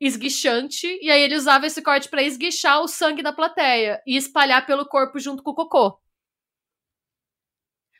esguichante, 0.00 0.86
e 1.02 1.10
aí 1.10 1.20
ele 1.20 1.36
usava 1.36 1.66
esse 1.66 1.82
corte 1.82 2.08
pra 2.08 2.22
esguichar 2.22 2.80
o 2.80 2.88
sangue 2.88 3.22
da 3.22 3.32
plateia 3.32 4.02
e 4.06 4.16
espalhar 4.16 4.64
pelo 4.64 4.86
corpo 4.86 5.18
junto 5.18 5.42
com 5.42 5.50
o 5.50 5.54
cocô. 5.54 6.00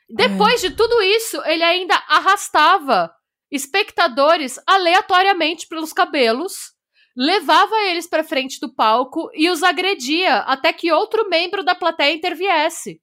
Depois 0.09 0.61
de 0.61 0.75
tudo 0.75 1.01
isso, 1.03 1.41
ele 1.45 1.63
ainda 1.63 1.95
arrastava 2.09 3.15
espectadores 3.51 4.59
aleatoriamente 4.67 5.69
pelos 5.69 5.93
cabelos, 5.93 6.73
levava 7.17 7.75
eles 7.89 8.09
pra 8.09 8.25
frente 8.25 8.59
do 8.61 8.75
palco 8.75 9.31
e 9.35 9.51
os 9.51 9.63
agredia 9.63 10.39
até 10.39 10.73
que 10.73 10.93
outro 10.93 11.29
membro 11.29 11.65
da 11.65 11.75
plateia 11.75 12.15
interviesse. 12.15 13.01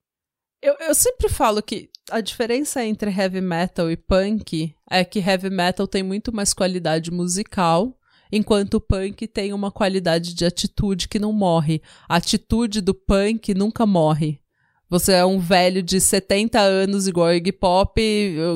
Eu, 0.62 0.76
eu 0.80 0.96
sempre 0.96 1.30
falo 1.30 1.62
que 1.62 1.90
a 2.10 2.20
diferença 2.20 2.84
entre 2.84 3.12
heavy 3.12 3.42
metal 3.42 3.92
e 3.92 3.98
punk 3.98 4.74
é 4.90 5.04
que 5.06 5.20
heavy 5.20 5.50
metal 5.50 5.88
tem 5.88 6.02
muito 6.02 6.34
mais 6.34 6.54
qualidade 6.54 7.12
musical, 7.12 7.96
enquanto 8.32 8.76
o 8.76 8.82
punk 8.82 9.28
tem 9.28 9.54
uma 9.54 9.72
qualidade 9.72 10.34
de 10.34 10.46
atitude 10.46 11.08
que 11.08 11.20
não 11.20 11.32
morre. 11.32 11.82
A 12.10 12.16
atitude 12.16 12.82
do 12.82 12.94
punk 12.94 13.54
nunca 13.54 13.86
morre. 13.86 14.42
Você 14.90 15.12
é 15.14 15.26
um 15.26 15.38
velho 15.40 15.84
de 15.84 16.00
70 16.00 16.60
anos, 16.60 17.08
igual 17.08 17.28
o 17.28 17.34
Iggy 17.34 17.52
Pop, 17.52 18.02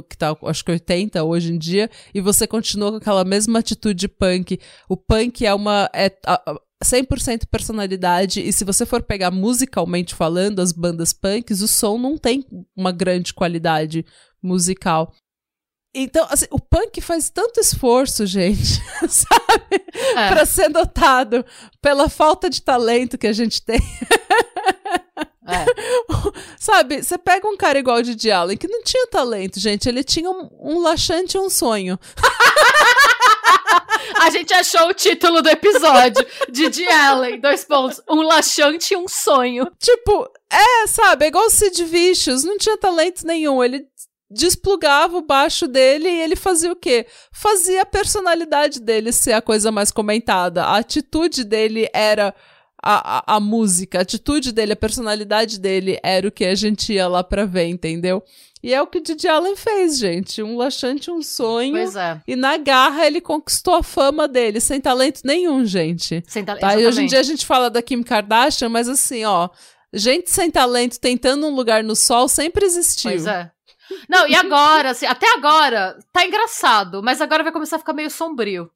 que 0.09 0.17
tá, 0.17 0.35
acho 0.45 0.63
que 0.63 0.71
80 0.71 1.23
hoje 1.23 1.51
em 1.53 1.57
dia, 1.57 1.89
e 2.13 2.21
você 2.21 2.47
continua 2.47 2.91
com 2.91 2.97
aquela 2.97 3.25
mesma 3.25 3.59
atitude 3.59 4.07
punk. 4.07 4.57
O 4.87 4.95
punk 4.95 5.45
é 5.45 5.53
uma. 5.53 5.89
É, 5.93 6.11
a- 6.25 6.55
100% 6.83 7.45
personalidade, 7.45 8.41
e 8.41 8.51
se 8.51 8.63
você 8.65 8.87
for 8.87 9.03
pegar 9.03 9.29
musicalmente 9.29 10.15
falando, 10.15 10.61
as 10.61 10.71
bandas 10.71 11.13
punks, 11.13 11.61
o 11.61 11.67
som 11.67 11.95
não 11.99 12.17
tem 12.17 12.43
uma 12.75 12.91
grande 12.91 13.35
qualidade 13.35 14.03
musical. 14.41 15.13
Então, 15.93 16.25
assim, 16.29 16.47
o 16.49 16.59
punk 16.59 16.99
faz 17.01 17.29
tanto 17.29 17.59
esforço, 17.59 18.25
gente, 18.25 18.81
sabe? 19.07 19.83
É. 20.15 20.29
Pra 20.29 20.43
ser 20.45 20.69
notado 20.69 21.45
pela 21.81 22.09
falta 22.09 22.49
de 22.49 22.61
talento 22.63 23.15
que 23.17 23.27
a 23.27 23.33
gente 23.33 23.61
tem. 23.63 23.79
É. 25.47 25.65
Sabe, 26.57 27.01
você 27.01 27.17
pega 27.17 27.47
um 27.47 27.57
cara 27.57 27.79
igual 27.79 27.97
o 27.97 28.03
Didi 28.03 28.29
Allen, 28.31 28.57
que 28.57 28.67
não 28.67 28.83
tinha 28.83 29.07
talento, 29.07 29.59
gente. 29.59 29.89
Ele 29.89 30.03
tinha 30.03 30.29
um, 30.29 30.49
um 30.59 30.79
laxante 30.79 31.37
e 31.37 31.39
um 31.39 31.49
sonho. 31.49 31.99
A 34.19 34.29
gente 34.29 34.53
achou 34.53 34.89
o 34.89 34.93
título 34.93 35.41
do 35.41 35.49
episódio. 35.49 36.25
Didi 36.49 36.87
Allen, 36.87 37.39
dois 37.39 37.63
pontos. 37.65 38.01
Um 38.07 38.21
laxante 38.21 38.93
e 38.93 38.97
um 38.97 39.07
sonho. 39.07 39.71
Tipo, 39.79 40.29
é, 40.49 40.87
sabe, 40.87 41.25
é 41.25 41.27
igual 41.29 41.45
o 41.45 41.49
Sid 41.49 41.83
Vicious, 41.85 42.43
não 42.43 42.57
tinha 42.57 42.77
talento 42.77 43.25
nenhum. 43.25 43.63
Ele 43.63 43.85
desplugava 44.29 45.17
o 45.17 45.25
baixo 45.25 45.67
dele 45.67 46.07
e 46.07 46.21
ele 46.21 46.35
fazia 46.35 46.71
o 46.71 46.75
quê? 46.75 47.05
Fazia 47.31 47.81
a 47.81 47.85
personalidade 47.85 48.79
dele 48.79 49.11
ser 49.11 49.33
a 49.33 49.41
coisa 49.41 49.71
mais 49.71 49.91
comentada. 49.91 50.63
A 50.63 50.77
atitude 50.77 51.43
dele 51.43 51.89
era 51.93 52.33
a, 52.81 53.19
a, 53.19 53.35
a, 53.35 53.39
música, 53.39 53.99
a 53.99 54.01
atitude 54.01 54.51
dele, 54.51 54.73
a 54.73 54.75
personalidade 54.75 55.59
dele 55.59 55.99
era 56.01 56.27
o 56.27 56.31
que 56.31 56.45
a 56.45 56.55
gente 56.55 56.93
ia 56.93 57.07
lá 57.07 57.23
pra 57.23 57.45
ver, 57.45 57.65
entendeu? 57.65 58.23
E 58.63 58.73
é 58.73 58.81
o 58.81 58.87
que 58.87 58.99
o 58.99 59.01
Didi 59.01 59.27
Allen 59.27 59.55
fez, 59.55 59.97
gente. 59.97 60.43
Um 60.43 60.55
laxante, 60.55 61.09
um 61.09 61.21
sonho. 61.21 61.73
Pois 61.73 61.95
é. 61.95 62.21
E 62.27 62.35
na 62.35 62.57
garra 62.57 63.05
ele 63.07 63.19
conquistou 63.19 63.75
a 63.75 63.83
fama 63.83 64.27
dele, 64.27 64.59
sem 64.59 64.79
talento 64.79 65.21
nenhum, 65.25 65.65
gente. 65.65 66.23
Sem 66.27 66.45
talento. 66.45 66.61
Tá? 66.61 66.79
E 66.79 66.85
hoje 66.85 67.03
em 67.03 67.07
dia 67.07 67.19
a 67.19 67.23
gente 67.23 67.45
fala 67.45 67.69
da 67.69 67.81
Kim 67.81 68.03
Kardashian, 68.03 68.69
mas 68.69 68.87
assim, 68.87 69.25
ó, 69.25 69.49
gente 69.91 70.29
sem 70.29 70.51
talento 70.51 70.99
tentando 70.99 71.47
um 71.47 71.55
lugar 71.55 71.83
no 71.83 71.95
sol 71.95 72.27
sempre 72.27 72.65
existiu. 72.65 73.11
Pois 73.11 73.25
é. 73.25 73.51
Não, 74.07 74.27
e 74.27 74.35
agora, 74.35 74.91
assim, 74.91 75.05
até 75.05 75.27
agora, 75.33 75.97
tá 76.13 76.25
engraçado, 76.25 77.03
mas 77.03 77.19
agora 77.19 77.43
vai 77.43 77.51
começar 77.51 77.75
a 77.75 77.79
ficar 77.79 77.93
meio 77.93 78.09
sombrio. 78.09 78.69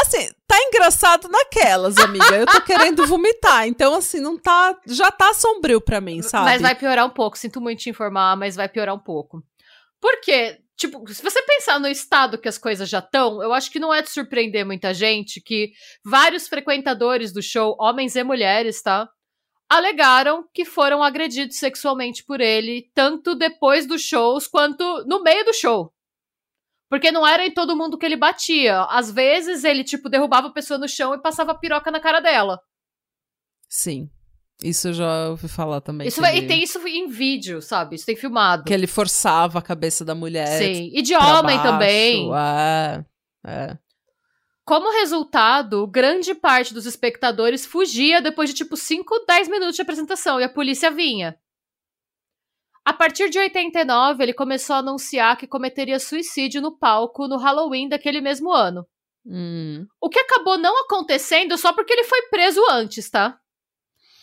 Assim, 0.00 0.30
tá 0.46 0.56
engraçado 0.62 1.28
naquelas, 1.28 1.96
amiga. 1.98 2.36
Eu 2.36 2.46
tô 2.46 2.60
querendo 2.60 3.06
vomitar. 3.06 3.66
Então, 3.66 3.94
assim, 3.94 4.20
não 4.20 4.38
tá. 4.38 4.78
Já 4.86 5.10
tá 5.10 5.34
sombrio 5.34 5.80
pra 5.80 6.00
mim, 6.00 6.22
sabe? 6.22 6.44
Mas 6.44 6.62
vai 6.62 6.74
piorar 6.74 7.06
um 7.06 7.10
pouco. 7.10 7.38
Sinto 7.38 7.60
muito 7.60 7.80
te 7.80 7.90
informar, 7.90 8.36
mas 8.36 8.56
vai 8.56 8.68
piorar 8.68 8.94
um 8.94 9.00
pouco. 9.00 9.42
Por 10.00 10.20
quê? 10.20 10.58
Tipo, 10.76 11.04
se 11.12 11.22
você 11.22 11.42
pensar 11.42 11.80
no 11.80 11.88
estado 11.88 12.38
que 12.38 12.48
as 12.48 12.56
coisas 12.56 12.88
já 12.88 13.00
estão, 13.00 13.42
eu 13.42 13.52
acho 13.52 13.70
que 13.70 13.80
não 13.80 13.92
é 13.92 14.00
de 14.00 14.10
surpreender 14.10 14.64
muita 14.64 14.94
gente 14.94 15.40
que 15.40 15.72
vários 16.04 16.46
frequentadores 16.46 17.32
do 17.32 17.42
show, 17.42 17.76
homens 17.80 18.14
e 18.14 18.22
mulheres, 18.22 18.80
tá? 18.80 19.08
alegaram 19.68 20.44
que 20.52 20.64
foram 20.64 21.02
agredidos 21.02 21.58
sexualmente 21.58 22.24
por 22.24 22.40
ele, 22.40 22.90
tanto 22.94 23.34
depois 23.34 23.86
dos 23.86 24.00
shows 24.00 24.46
quanto 24.46 25.04
no 25.06 25.22
meio 25.22 25.44
do 25.44 25.52
show. 25.52 25.92
Porque 26.88 27.12
não 27.12 27.26
era 27.26 27.46
em 27.46 27.50
todo 27.52 27.76
mundo 27.76 27.98
que 27.98 28.06
ele 28.06 28.16
batia. 28.16 28.82
Às 28.84 29.10
vezes 29.10 29.64
ele, 29.64 29.84
tipo, 29.84 30.08
derrubava 30.08 30.48
a 30.48 30.52
pessoa 30.52 30.78
no 30.78 30.88
chão 30.88 31.14
e 31.14 31.20
passava 31.20 31.54
piroca 31.54 31.90
na 31.90 32.00
cara 32.00 32.20
dela. 32.20 32.60
Sim. 33.68 34.10
Isso 34.62 34.88
eu 34.88 34.92
já 34.94 35.28
ouvi 35.28 35.46
falar 35.46 35.80
também. 35.80 36.08
Isso 36.08 36.24
ele... 36.24 36.38
E 36.38 36.46
tem 36.46 36.62
isso 36.62 36.78
em 36.86 37.08
vídeo, 37.08 37.62
sabe? 37.62 37.94
Isso 37.94 38.06
tem 38.06 38.16
filmado. 38.16 38.64
Que 38.64 38.74
ele 38.74 38.86
forçava 38.86 39.58
a 39.58 39.62
cabeça 39.62 40.04
da 40.04 40.14
mulher. 40.14 40.46
Sim. 40.46 40.90
E 40.92 41.02
de 41.02 41.14
homem 41.14 41.56
baixo. 41.56 41.62
também. 41.62 42.30
É. 42.34 43.04
É. 43.46 43.78
Como 44.64 44.92
resultado, 44.92 45.86
grande 45.86 46.34
parte 46.34 46.74
dos 46.74 46.86
espectadores 46.86 47.64
fugia 47.64 48.20
depois 48.20 48.50
de 48.50 48.56
tipo 48.56 48.76
5, 48.76 49.24
10 49.26 49.48
minutos 49.48 49.76
de 49.76 49.82
apresentação 49.82 50.40
e 50.40 50.44
a 50.44 50.48
polícia 50.48 50.90
vinha. 50.90 51.38
A 52.88 52.92
partir 52.94 53.28
de 53.28 53.38
89, 53.38 54.22
ele 54.22 54.32
começou 54.32 54.74
a 54.74 54.78
anunciar 54.78 55.36
que 55.36 55.46
cometeria 55.46 56.00
suicídio 56.00 56.62
no 56.62 56.78
palco 56.78 57.28
no 57.28 57.36
Halloween 57.36 57.86
daquele 57.86 58.22
mesmo 58.22 58.50
ano. 58.50 58.86
Hum. 59.26 59.86
O 60.00 60.08
que 60.08 60.18
acabou 60.18 60.56
não 60.56 60.84
acontecendo 60.84 61.58
só 61.58 61.70
porque 61.74 61.92
ele 61.92 62.04
foi 62.04 62.22
preso 62.30 62.62
antes, 62.70 63.10
tá? 63.10 63.38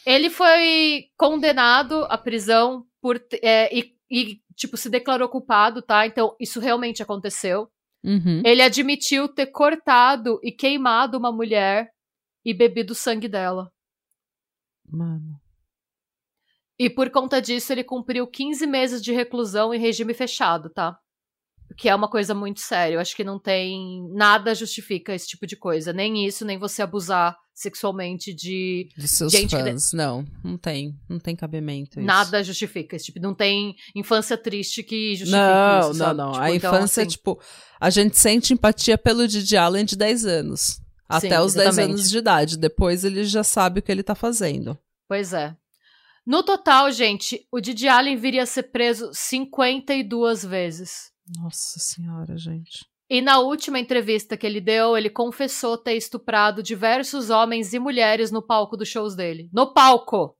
Ele 0.04 0.32
foi 0.32 1.04
condenado 1.16 2.06
à 2.10 2.18
prisão 2.18 2.84
por 3.00 3.24
é, 3.44 3.70
e, 3.72 3.96
e, 4.10 4.42
tipo, 4.56 4.76
se 4.78 4.90
declarou 4.90 5.30
culpado, 5.30 5.84
tá? 5.84 6.08
Então, 6.08 6.36
isso 6.40 6.60
realmente 6.60 7.04
aconteceu. 7.04 7.70
Uhum. 8.04 8.42
Ele 8.44 8.64
admitiu 8.64 9.30
ter 9.30 9.46
cortado 9.46 10.40
e 10.42 10.52
queimado 10.52 11.20
uma 11.20 11.32
mulher 11.32 11.92
e 12.44 12.52
bebido 12.52 12.94
o 12.94 12.96
sangue 12.96 13.28
dela. 13.28 13.72
Mano. 14.90 15.45
E 16.78 16.90
por 16.90 17.10
conta 17.10 17.42
disso, 17.42 17.72
ele 17.72 17.84
cumpriu 17.84 18.28
15 18.28 18.68
meses 18.68 19.02
de 19.02 19.14
reclusão 19.14 19.74
em 19.74 19.80
regime 19.80 20.14
fechado, 20.14 20.70
tá? 20.70 20.98
Que 21.78 21.90
é 21.90 21.96
uma 21.96 22.10
coisa 22.10 22.34
muito 22.34 22.60
séria. 22.60 22.96
Eu 22.96 23.00
acho 23.00 23.16
que 23.16 23.24
não 23.24 23.40
tem. 23.40 24.08
Nada 24.14 24.54
justifica 24.54 25.14
esse 25.14 25.28
tipo 25.28 25.48
de 25.48 25.56
coisa. 25.56 25.92
Nem 25.92 26.26
isso, 26.26 26.46
nem 26.46 26.60
você 26.60 26.82
abusar 26.82 27.36
sexualmente 27.54 28.34
de. 28.34 28.90
De 28.96 29.08
seus 29.08 29.32
gente 29.32 29.52
fãs. 29.52 29.90
Que... 29.90 29.96
Não, 29.96 30.26
não 30.44 30.58
tem. 30.58 30.94
Não 31.10 31.18
tem 31.18 31.36
cabimento. 31.36 32.00
Isso. 32.00 32.06
Nada 32.06 32.44
justifica. 32.44 32.98
Tipo, 32.98 33.20
não 33.20 33.34
tem 33.34 33.76
infância 33.96 34.38
triste 34.38 34.84
que 34.84 35.16
justifique 35.16 35.38
não, 35.38 35.80
isso. 35.80 35.90
Não, 35.90 36.06
sabe? 36.06 36.18
não, 36.18 36.32
tipo, 36.34 36.44
A 36.44 36.56
então, 36.56 36.76
infância, 36.76 37.02
assim... 37.02 37.10
tipo. 37.10 37.42
A 37.80 37.90
gente 37.90 38.18
sente 38.18 38.54
empatia 38.54 38.98
pelo 38.98 39.28
Didi 39.28 39.58
Allen 39.58 39.86
de 39.86 39.96
10 39.96 40.26
anos. 40.26 40.80
Até 41.08 41.30
Sim, 41.30 41.44
os 41.44 41.56
exatamente. 41.56 41.76
10 41.76 41.90
anos 41.90 42.10
de 42.10 42.18
idade. 42.18 42.58
Depois 42.58 43.04
ele 43.04 43.24
já 43.24 43.44
sabe 43.44 43.80
o 43.80 43.84
que 43.84 43.92
ele 43.92 44.04
tá 44.04 44.16
fazendo. 44.16 44.78
Pois 45.08 45.34
é. 45.34 45.56
No 46.26 46.42
total, 46.44 46.92
gente, 46.92 47.48
o 47.52 47.62
Didi 47.62 47.88
Allen 47.88 48.18
viria 48.18 48.44
a 48.44 48.48
ser 48.48 48.64
preso 48.64 49.12
52 49.14 50.44
vezes. 50.44 51.12
Nossa 51.38 51.80
senhora, 51.80 52.36
gente. 52.36 52.86
E 53.08 53.22
na 53.22 53.40
última 53.40 53.80
entrevista 53.80 54.36
que 54.36 54.48
ele 54.48 54.60
deu, 54.60 54.98
ele 54.98 55.10
confessou 55.10 55.78
ter 55.78 55.94
estuprado 55.94 56.64
diversos 56.64 57.30
homens 57.30 57.74
e 57.74 57.80
mulheres 57.80 58.32
no 58.32 58.42
palco 58.42 58.76
dos 58.76 58.90
shows 58.90 59.16
dele. 59.16 59.48
No 59.54 59.72
palco! 59.72 60.36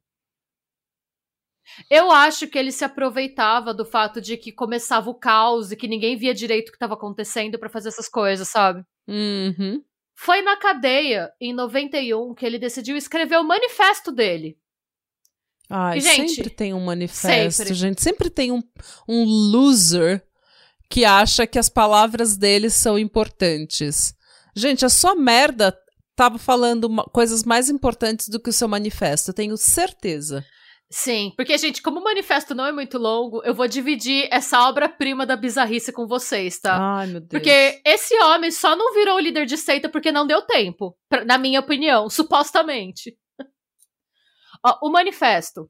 Eu 1.90 2.12
acho 2.12 2.48
que 2.48 2.58
ele 2.58 2.72
se 2.72 2.84
aproveitava 2.84 3.74
do 3.74 3.86
fato 3.86 4.22
de 4.22 4.38
que 4.38 4.52
começava 4.52 5.10
o 5.10 5.16
caos 5.16 5.72
e 5.72 5.76
que 5.76 5.88
ninguém 5.88 6.16
via 6.16 6.34
direito 6.34 6.70
o 6.70 6.72
que 6.72 6.78
estava 6.78 6.94
acontecendo 6.94 7.60
para 7.60 7.70
fazer 7.70 7.90
essas 7.90 8.10
coisas, 8.10 8.48
sabe? 8.48 8.84
Uhum. 9.08 9.84
Foi 10.18 10.42
na 10.42 10.58
cadeia, 10.58 11.32
em 11.40 11.54
91, 11.54 12.34
que 12.34 12.46
ele 12.46 12.58
decidiu 12.58 12.96
escrever 12.96 13.38
o 13.38 13.44
manifesto 13.44 14.12
dele. 14.12 14.58
Ai, 15.70 15.98
E, 15.98 16.02
gente, 16.02 16.36
sempre 16.36 16.50
tem 16.50 16.74
um 16.74 16.84
manifesto, 16.86 17.58
sempre. 17.58 17.74
gente. 17.74 18.02
Sempre 18.02 18.30
tem 18.30 18.52
um, 18.52 18.62
um 19.08 19.24
loser 19.24 20.24
que 20.90 21.04
acha 21.04 21.48
que 21.48 21.58
as 21.58 21.70
palavras 21.70 22.38
dele 22.38 22.70
são 22.70 22.98
importantes. 23.00 24.14
Gente, 24.56 24.86
a 24.86 24.90
sua 24.90 25.16
merda 25.16 25.76
tava 26.16 26.38
falando 26.38 26.88
coisas 27.12 27.44
mais 27.44 27.70
importantes 27.70 28.30
do 28.30 28.40
que 28.40 28.50
o 28.50 28.54
seu 28.54 28.68
manifesto, 28.68 29.32
eu 29.32 29.34
tenho 29.34 29.58
certeza. 29.58 30.46
Sim, 30.90 31.34
porque, 31.36 31.58
gente, 31.58 31.82
como 31.82 32.00
o 32.00 32.04
manifesto 32.04 32.54
não 32.54 32.66
é 32.66 32.72
muito 32.72 32.98
longo, 33.00 33.42
eu 33.44 33.56
vou 33.56 33.68
dividir 33.68 34.28
essa 34.32 34.70
obra-prima 34.70 35.26
da 35.26 35.36
bizarrice 35.36 35.92
com 35.92 36.08
vocês, 36.08 36.60
tá? 36.60 36.78
Ai, 37.00 37.08
meu 37.08 37.20
Deus. 37.20 37.30
Porque 37.32 37.82
esse 37.84 38.14
homem 38.22 38.52
só 38.52 38.76
não 38.76 38.94
virou 38.94 39.20
líder 39.20 39.46
de 39.48 39.58
seita 39.58 39.90
porque 39.90 40.12
não 40.12 40.28
deu 40.28 40.44
tempo, 40.44 40.96
pra- 41.10 41.26
na 41.26 41.40
minha 41.40 41.60
opinião, 41.60 42.08
supostamente. 42.10 43.18
Ó, 44.66 44.88
o 44.88 44.92
manifesto. 44.92 45.70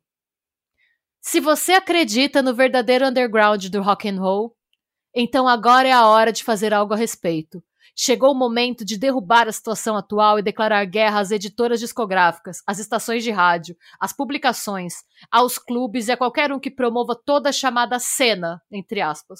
Se 1.19 1.41
você 1.41 1.73
acredita 1.73 2.41
no 2.41 2.53
verdadeiro 2.53 3.05
underground 3.05 3.65
do 3.65 3.81
rock 3.81 4.07
and 4.07 4.21
roll, 4.21 4.55
então 5.13 5.49
agora 5.49 5.89
é 5.89 5.91
a 5.91 6.07
hora 6.07 6.31
de 6.31 6.45
fazer 6.45 6.73
algo 6.73 6.93
a 6.93 6.97
respeito. 6.97 7.61
Chegou 7.93 8.31
o 8.31 8.35
momento 8.35 8.85
de 8.85 8.97
derrubar 8.97 9.49
a 9.49 9.51
situação 9.51 9.97
atual 9.97 10.39
e 10.39 10.41
declarar 10.41 10.85
guerra 10.85 11.19
às 11.19 11.31
editoras 11.31 11.81
discográficas, 11.81 12.59
às 12.65 12.79
estações 12.79 13.21
de 13.21 13.31
rádio, 13.31 13.75
às 13.99 14.13
publicações, 14.13 15.03
aos 15.29 15.57
clubes 15.57 16.07
e 16.07 16.13
a 16.13 16.17
qualquer 16.17 16.53
um 16.53 16.59
que 16.59 16.71
promova 16.71 17.15
toda 17.15 17.49
a 17.49 17.53
chamada 17.53 17.99
cena, 17.99 18.61
entre 18.71 19.01
aspas, 19.01 19.39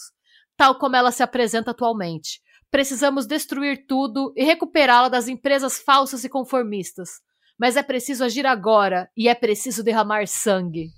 tal 0.58 0.78
como 0.78 0.98
ela 0.98 1.12
se 1.12 1.24
apresenta 1.24 1.72
atualmente. 1.72 2.42
Precisamos 2.70 3.26
destruir 3.26 3.86
tudo 3.88 4.34
e 4.36 4.44
recuperá-la 4.44 5.08
das 5.08 5.30
empresas 5.30 5.78
falsas 5.78 6.26
e 6.26 6.30
conformistas. 6.30 7.22
Mas 7.60 7.76
é 7.78 7.84
preciso 7.84 8.24
agir 8.24 8.46
agora 8.46 9.10
e 9.16 9.28
é 9.30 9.34
preciso 9.36 9.84
derramar 9.84 10.28
sangue. 10.28 10.90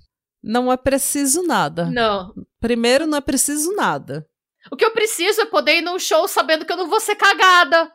Não 0.42 0.70
é 0.72 0.76
preciso 0.76 1.42
nada. 1.42 1.86
Não. 1.90 2.32
Primeiro, 2.60 3.06
não 3.06 3.18
é 3.18 3.20
preciso 3.20 3.74
nada. 3.74 4.26
O 4.70 4.76
que 4.76 4.84
eu 4.84 4.90
preciso 4.92 5.40
é 5.40 5.46
poder 5.46 5.78
ir 5.78 5.82
num 5.82 5.98
show 5.98 6.26
sabendo 6.28 6.64
que 6.64 6.72
eu 6.72 6.76
não 6.76 6.88
vou 6.88 7.00
ser 7.00 7.14
cagada, 7.16 7.90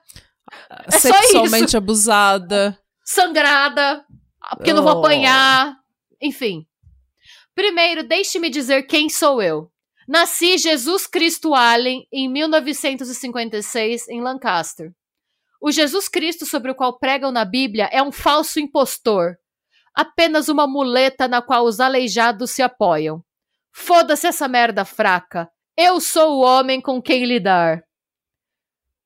É 0.88 0.92
Sexualmente 1.00 1.76
abusada. 1.78 2.78
sangrada, 3.04 4.06
porque 4.52 4.72
eu 4.72 4.76
não 4.76 4.84
vou 4.84 4.96
Oh. 4.96 5.00
apanhar. 5.00 5.76
Enfim. 6.22 6.66
Primeiro, 7.56 8.04
deixe-me 8.08 8.50
dizer 8.50 8.84
quem 8.84 9.10
sou 9.10 9.42
eu. 9.42 9.70
Nasci 10.08 10.58
Jesus 10.58 11.06
Cristo 11.08 11.54
Allen 11.54 12.06
em 12.12 12.28
1956 12.30 14.08
em 14.10 14.22
Lancaster. 14.22 14.92
O 15.66 15.72
Jesus 15.72 16.10
Cristo 16.10 16.46
sobre 16.46 16.72
o 16.72 16.76
qual 16.76 17.00
pregam 17.00 17.32
na 17.32 17.46
Bíblia 17.46 17.88
é 17.90 18.04
um 18.04 18.12
falso 18.12 18.60
impostor, 18.60 19.38
apenas 19.96 20.50
uma 20.50 20.68
muleta 20.68 21.26
na 21.26 21.42
qual 21.42 21.64
os 21.64 21.80
aleijados 21.80 22.52
se 22.52 22.62
apoiam. 22.62 23.24
Foda-se 23.72 24.28
essa 24.28 24.46
merda 24.50 24.84
fraca. 24.84 25.50
Eu 25.78 26.02
sou 26.02 26.34
o 26.34 26.42
homem 26.42 26.82
com 26.82 27.02
quem 27.02 27.24
lidar. 27.24 27.82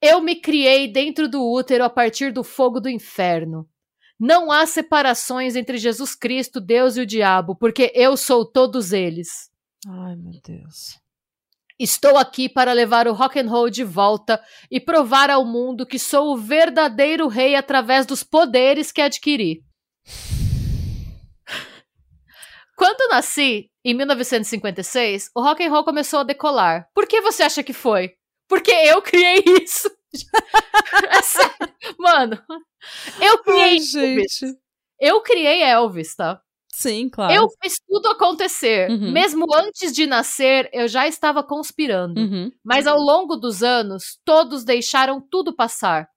Eu 0.02 0.20
me 0.20 0.36
criei 0.42 0.92
dentro 0.92 1.30
do 1.30 1.48
útero 1.48 1.84
a 1.84 1.92
partir 1.92 2.34
do 2.34 2.44
fogo 2.44 2.80
do 2.80 2.90
inferno. 2.90 3.70
Não 4.20 4.52
há 4.52 4.66
separações 4.66 5.56
entre 5.56 5.78
Jesus 5.78 6.16
Cristo, 6.16 6.60
Deus 6.60 6.98
e 6.98 7.02
o 7.02 7.06
diabo, 7.06 7.56
porque 7.56 7.92
eu 7.94 8.18
sou 8.18 8.44
todos 8.44 8.94
eles. 8.94 9.52
Ai, 9.88 10.16
meu 10.16 10.42
Deus. 10.44 11.00
Estou 11.80 12.18
aqui 12.18 12.50
para 12.50 12.74
levar 12.74 13.08
o 13.08 13.14
rock 13.14 13.40
and 13.40 13.48
roll 13.48 13.70
de 13.70 13.84
volta 13.84 14.44
e 14.70 14.80
provar 14.80 15.30
ao 15.30 15.46
mundo 15.46 15.86
que 15.86 16.00
sou 16.00 16.34
o 16.34 16.38
verdadeiro 16.38 17.28
rei 17.28 17.56
através 17.56 18.06
dos 18.06 18.24
poderes 18.24 18.92
que 18.92 19.00
adquiri. 19.00 19.64
Quando 22.76 23.10
nasci, 23.10 23.70
em 23.86 23.94
1956, 23.94 25.30
o 25.36 25.42
rock 25.42 25.64
and 25.64 25.70
roll 25.70 25.84
começou 25.84 26.20
a 26.20 26.24
decolar. 26.24 26.90
Por 26.96 27.08
que 27.08 27.22
você 27.22 27.44
acha 27.44 27.64
que 27.64 27.74
foi? 27.74 28.14
Porque 28.48 28.72
eu 28.72 29.02
criei 29.02 29.44
isso. 29.62 29.90
é 31.10 31.22
sério. 31.22 31.76
Mano, 32.00 32.42
eu 33.22 33.38
criei 33.44 33.78
Ai, 33.78 34.16
Elvis. 34.16 34.40
Eu 35.00 35.22
criei 35.22 35.62
Elvis, 35.62 36.16
tá? 36.16 36.42
Sim, 36.78 37.10
claro. 37.10 37.34
Eu 37.34 37.48
fiz 37.60 37.80
tudo 37.88 38.08
acontecer. 38.10 38.88
Uhum. 38.92 39.12
Mesmo 39.12 39.48
antes 39.52 39.92
de 39.92 40.06
nascer, 40.06 40.70
eu 40.72 40.88
já 40.88 41.08
estava 41.08 41.44
conspirando. 41.44 42.22
Uhum. 42.22 42.52
Mas 42.64 42.86
ao 42.86 43.00
longo 43.00 43.36
dos 43.36 43.64
anos, 43.64 44.20
todos 44.24 44.64
deixaram 44.64 45.20
tudo 45.20 45.56
passar. 45.56 46.08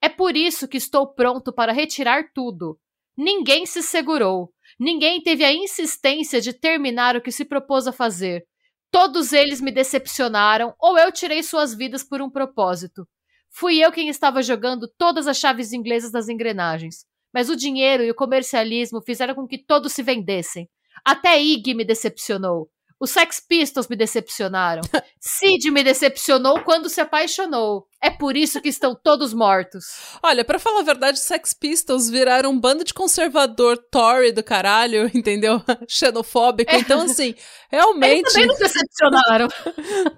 É 0.00 0.08
por 0.08 0.36
isso 0.36 0.68
que 0.68 0.76
estou 0.76 1.12
pronto 1.12 1.52
para 1.52 1.72
retirar 1.72 2.26
tudo. 2.32 2.78
Ninguém 3.16 3.66
se 3.66 3.82
segurou. 3.82 4.52
Ninguém 4.78 5.20
teve 5.20 5.44
a 5.44 5.52
insistência 5.52 6.40
de 6.40 6.52
terminar 6.52 7.16
o 7.16 7.20
que 7.20 7.32
se 7.32 7.44
propôs 7.44 7.88
a 7.88 7.92
fazer. 7.92 8.44
Todos 8.92 9.32
eles 9.32 9.60
me 9.60 9.72
decepcionaram 9.72 10.72
ou 10.78 10.96
eu 10.96 11.10
tirei 11.10 11.42
suas 11.42 11.74
vidas 11.74 12.04
por 12.04 12.22
um 12.22 12.30
propósito. 12.30 13.04
Fui 13.50 13.84
eu 13.84 13.90
quem 13.90 14.08
estava 14.08 14.44
jogando 14.44 14.88
todas 14.96 15.26
as 15.26 15.38
chaves 15.38 15.72
inglesas 15.72 16.12
das 16.12 16.28
engrenagens. 16.28 17.04
Mas 17.34 17.50
o 17.50 17.56
dinheiro 17.56 18.04
e 18.04 18.10
o 18.10 18.14
comercialismo 18.14 19.02
fizeram 19.02 19.34
com 19.34 19.46
que 19.46 19.58
todos 19.58 19.92
se 19.92 20.04
vendessem. 20.04 20.68
Até 21.04 21.42
Ig 21.42 21.74
me 21.74 21.84
decepcionou. 21.84 22.70
Os 23.00 23.10
Sex 23.10 23.40
Pistols 23.46 23.88
me 23.88 23.96
decepcionaram. 23.96 24.80
Sid 25.20 25.70
me 25.70 25.82
decepcionou 25.82 26.60
quando 26.60 26.88
se 26.88 27.00
apaixonou. 27.00 27.86
É 28.00 28.08
por 28.08 28.36
isso 28.36 28.60
que 28.60 28.68
estão 28.68 28.94
todos 28.94 29.34
mortos. 29.34 29.84
Olha, 30.22 30.44
para 30.44 30.58
falar 30.58 30.80
a 30.80 30.84
verdade, 30.84 31.18
os 31.18 31.24
Sex 31.24 31.52
Pistols 31.52 32.08
viraram 32.08 32.50
um 32.50 32.58
bando 32.58 32.84
de 32.84 32.94
conservador 32.94 33.76
Tory 33.90 34.30
do 34.30 34.44
caralho, 34.44 35.10
entendeu? 35.12 35.60
Xenofóbico. 35.88 36.70
É. 36.70 36.78
Então, 36.78 37.02
assim, 37.02 37.34
realmente. 37.68 38.14
Eles 38.14 38.32
também 38.32 38.46
nos 38.46 38.58
decepcionaram. 38.58 39.48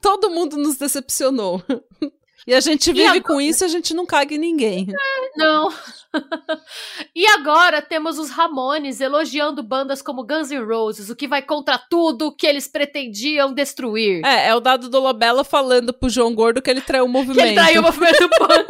Todo 0.03 0.31
mundo 0.31 0.57
nos 0.57 0.77
decepcionou. 0.77 1.63
E 2.47 2.55
a 2.55 2.61
gente 2.61 2.93
vive 2.93 3.09
agora... 3.09 3.23
com 3.23 3.41
isso 3.41 3.65
e 3.65 3.67
a 3.67 3.69
gente 3.69 3.93
não 3.93 4.07
caga 4.07 4.33
em 4.33 4.39
ninguém. 4.39 4.87
É, 4.89 5.39
não. 5.39 5.69
E 7.19 7.27
agora 7.29 7.81
temos 7.81 8.19
os 8.19 8.29
Ramones 8.29 9.01
elogiando 9.01 9.63
bandas 9.63 10.03
como 10.03 10.23
Guns 10.23 10.51
N' 10.51 10.63
Roses, 10.63 11.09
o 11.09 11.17
que 11.17 11.27
vai 11.27 11.41
contra 11.41 11.79
tudo 11.79 12.31
que 12.31 12.47
eles 12.47 12.69
pretendiam 12.69 13.55
destruir. 13.55 14.21
É, 14.23 14.49
é 14.49 14.55
o 14.55 14.61
dado 14.61 14.91
do 14.91 15.01
Lobella 15.01 15.43
falando 15.43 15.95
pro 15.95 16.11
João 16.11 16.35
Gordo 16.35 16.61
que 16.61 16.69
ele 16.71 16.83
traiu 16.83 17.07
o 17.07 17.09
movimento. 17.09 17.39
Que 17.39 17.43
ele 17.43 17.55
traiu 17.55 17.81
o 17.81 17.85
movimento 17.85 18.29
punk. 18.37 18.67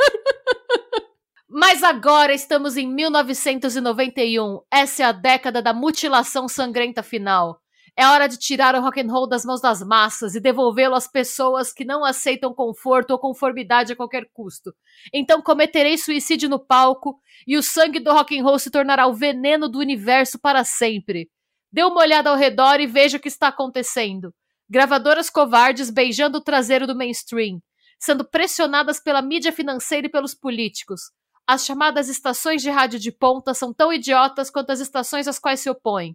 Mas 1.49 1.83
agora 1.83 2.33
estamos 2.33 2.77
em 2.77 2.87
1991. 2.87 4.61
Essa 4.71 5.03
é 5.03 5.07
a 5.07 5.11
década 5.11 5.61
da 5.61 5.75
mutilação 5.75 6.47
sangrenta 6.47 7.03
final. 7.03 7.61
É 7.99 8.07
hora 8.07 8.29
de 8.29 8.37
tirar 8.37 8.75
o 8.75 8.83
rock 8.83 9.01
and 9.01 9.11
roll 9.11 9.27
das 9.27 9.43
mãos 9.43 9.63
das 9.63 9.81
massas 9.81 10.35
e 10.35 10.41
devolvê-lo 10.41 10.95
às 10.95 11.09
pessoas 11.09 11.73
que 11.73 11.83
não 11.83 12.05
aceitam 12.05 12.53
conforto 12.53 13.13
ou 13.13 13.19
conformidade 13.19 13.95
a 13.95 13.97
qualquer 13.97 14.29
custo. 14.35 14.75
Então 15.11 15.41
cometerei 15.41 15.97
suicídio 15.97 16.47
no 16.47 16.59
palco 16.59 17.19
e 17.47 17.57
o 17.57 17.63
sangue 17.63 17.99
do 17.99 18.13
rock 18.13 18.39
and 18.39 18.43
roll 18.43 18.59
se 18.59 18.71
tornará 18.71 19.07
o 19.07 19.15
veneno 19.15 19.67
do 19.67 19.79
universo 19.79 20.39
para 20.39 20.63
sempre. 20.63 21.31
Dê 21.73 21.85
uma 21.85 22.03
olhada 22.03 22.29
ao 22.29 22.37
redor 22.37 22.81
e 22.81 22.87
veja 22.87 23.17
o 23.17 23.21
que 23.21 23.29
está 23.29 23.49
acontecendo. 23.49 24.31
Gravadoras 24.69 25.31
covardes 25.31 25.89
beijando 25.89 26.37
o 26.37 26.43
traseiro 26.43 26.87
do 26.87 26.95
mainstream, 26.95 27.63
sendo 27.99 28.29
pressionadas 28.29 29.01
pela 29.01 29.23
mídia 29.23 29.53
financeira 29.53 30.07
e 30.07 30.11
pelos 30.11 30.35
políticos. 30.35 31.01
As 31.47 31.65
chamadas 31.65 32.11
estações 32.11 32.61
de 32.61 32.69
rádio 32.69 32.99
de 32.99 33.11
ponta 33.11 33.55
são 33.55 33.73
tão 33.73 33.91
idiotas 33.91 34.51
quanto 34.51 34.69
as 34.69 34.81
estações 34.81 35.27
às 35.27 35.39
quais 35.39 35.61
se 35.61 35.71
opõem 35.71 36.15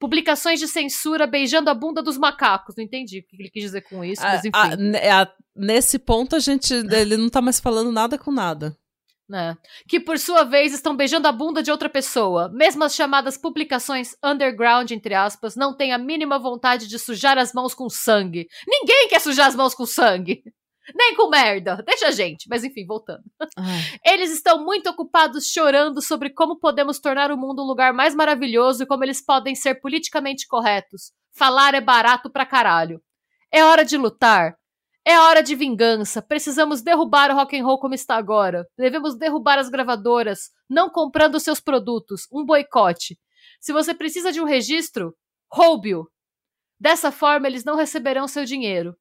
publicações 0.00 0.58
de 0.58 0.66
censura 0.66 1.26
beijando 1.26 1.68
a 1.68 1.74
bunda 1.74 2.02
dos 2.02 2.16
macacos. 2.16 2.74
Não 2.76 2.82
entendi 2.82 3.20
o 3.20 3.22
que 3.22 3.36
ele 3.40 3.50
quis 3.50 3.64
dizer 3.64 3.82
com 3.82 4.02
isso, 4.02 4.22
mas 4.22 4.44
enfim. 4.44 4.50
A, 4.96 5.22
a, 5.22 5.28
nesse 5.54 5.98
ponto, 5.98 6.34
a 6.34 6.40
gente. 6.40 6.72
Ele 6.72 7.18
não 7.18 7.28
tá 7.28 7.42
mais 7.42 7.60
falando 7.60 7.92
nada 7.92 8.18
com 8.18 8.32
nada. 8.32 8.76
Né? 9.28 9.56
Que 9.86 10.00
por 10.00 10.18
sua 10.18 10.42
vez 10.42 10.72
estão 10.72 10.96
beijando 10.96 11.28
a 11.28 11.32
bunda 11.32 11.62
de 11.62 11.70
outra 11.70 11.88
pessoa. 11.88 12.48
Mesmo 12.52 12.82
as 12.82 12.96
chamadas 12.96 13.38
publicações 13.38 14.16
underground, 14.24 14.90
entre 14.90 15.14
aspas, 15.14 15.54
não 15.54 15.76
têm 15.76 15.92
a 15.92 15.98
mínima 15.98 16.36
vontade 16.36 16.88
de 16.88 16.98
sujar 16.98 17.38
as 17.38 17.52
mãos 17.52 17.72
com 17.72 17.88
sangue. 17.88 18.48
Ninguém 18.66 19.06
quer 19.08 19.20
sujar 19.20 19.46
as 19.46 19.54
mãos 19.54 19.72
com 19.72 19.86
sangue. 19.86 20.42
Nem 20.94 21.14
com 21.14 21.28
merda. 21.28 21.82
Deixa 21.86 22.08
a 22.08 22.10
gente. 22.10 22.48
Mas 22.48 22.64
enfim, 22.64 22.86
voltando. 22.86 23.22
Ai. 23.56 23.80
Eles 24.04 24.30
estão 24.32 24.64
muito 24.64 24.88
ocupados 24.88 25.46
chorando 25.46 26.02
sobre 26.02 26.30
como 26.30 26.58
podemos 26.58 26.98
tornar 26.98 27.30
o 27.30 27.36
mundo 27.36 27.62
um 27.62 27.66
lugar 27.66 27.92
mais 27.92 28.14
maravilhoso 28.14 28.82
e 28.82 28.86
como 28.86 29.04
eles 29.04 29.24
podem 29.24 29.54
ser 29.54 29.76
politicamente 29.76 30.46
corretos. 30.46 31.12
Falar 31.32 31.74
é 31.74 31.80
barato 31.80 32.30
pra 32.30 32.46
caralho. 32.46 33.00
É 33.52 33.64
hora 33.64 33.84
de 33.84 33.96
lutar. 33.96 34.54
É 35.04 35.18
hora 35.18 35.42
de 35.42 35.54
vingança. 35.54 36.20
Precisamos 36.20 36.82
derrubar 36.82 37.30
o 37.30 37.34
rock 37.34 37.58
and 37.58 37.64
roll 37.64 37.80
como 37.80 37.94
está 37.94 38.16
agora. 38.16 38.66
Devemos 38.76 39.16
derrubar 39.16 39.58
as 39.58 39.68
gravadoras, 39.68 40.50
não 40.68 40.90
comprando 40.90 41.40
seus 41.40 41.60
produtos. 41.60 42.26
Um 42.32 42.44
boicote. 42.44 43.18
Se 43.60 43.72
você 43.72 43.94
precisa 43.94 44.30
de 44.30 44.40
um 44.40 44.44
registro, 44.44 45.14
roube-o. 45.50 46.06
Dessa 46.78 47.10
forma, 47.10 47.46
eles 47.46 47.64
não 47.64 47.76
receberão 47.76 48.28
seu 48.28 48.44
dinheiro. 48.44 48.96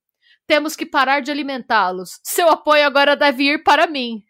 Temos 0.49 0.75
que 0.75 0.83
parar 0.83 1.21
de 1.21 1.29
alimentá-los. 1.29 2.19
Seu 2.23 2.49
apoio 2.49 2.83
agora 2.83 3.15
deve 3.15 3.43
ir 3.43 3.63
para 3.63 3.85
mim. 3.85 4.23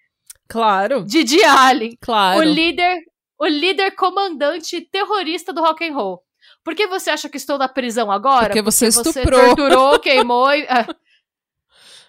Claro. 0.49 1.05
Didi 1.05 1.41
Allen. 1.45 1.97
Claro. 2.01 2.41
O 2.41 2.43
líder, 2.43 2.97
o 3.39 3.47
líder 3.47 3.91
comandante 3.91 4.81
terrorista 4.81 5.53
do 5.53 5.61
rock 5.61 5.87
and 5.87 5.93
roll. 5.93 6.21
Por 6.61 6.75
que 6.75 6.87
você 6.87 7.09
acha 7.09 7.29
que 7.29 7.37
estou 7.37 7.57
na 7.57 7.69
prisão 7.69 8.11
agora? 8.11 8.47
Porque 8.47 8.61
você 8.61 8.91
Porque 8.91 9.07
estuprou. 9.07 9.39
Você 9.39 9.55
torturou, 9.55 9.99
queimou. 10.03 10.53
E, 10.53 10.63
é. 10.63 10.85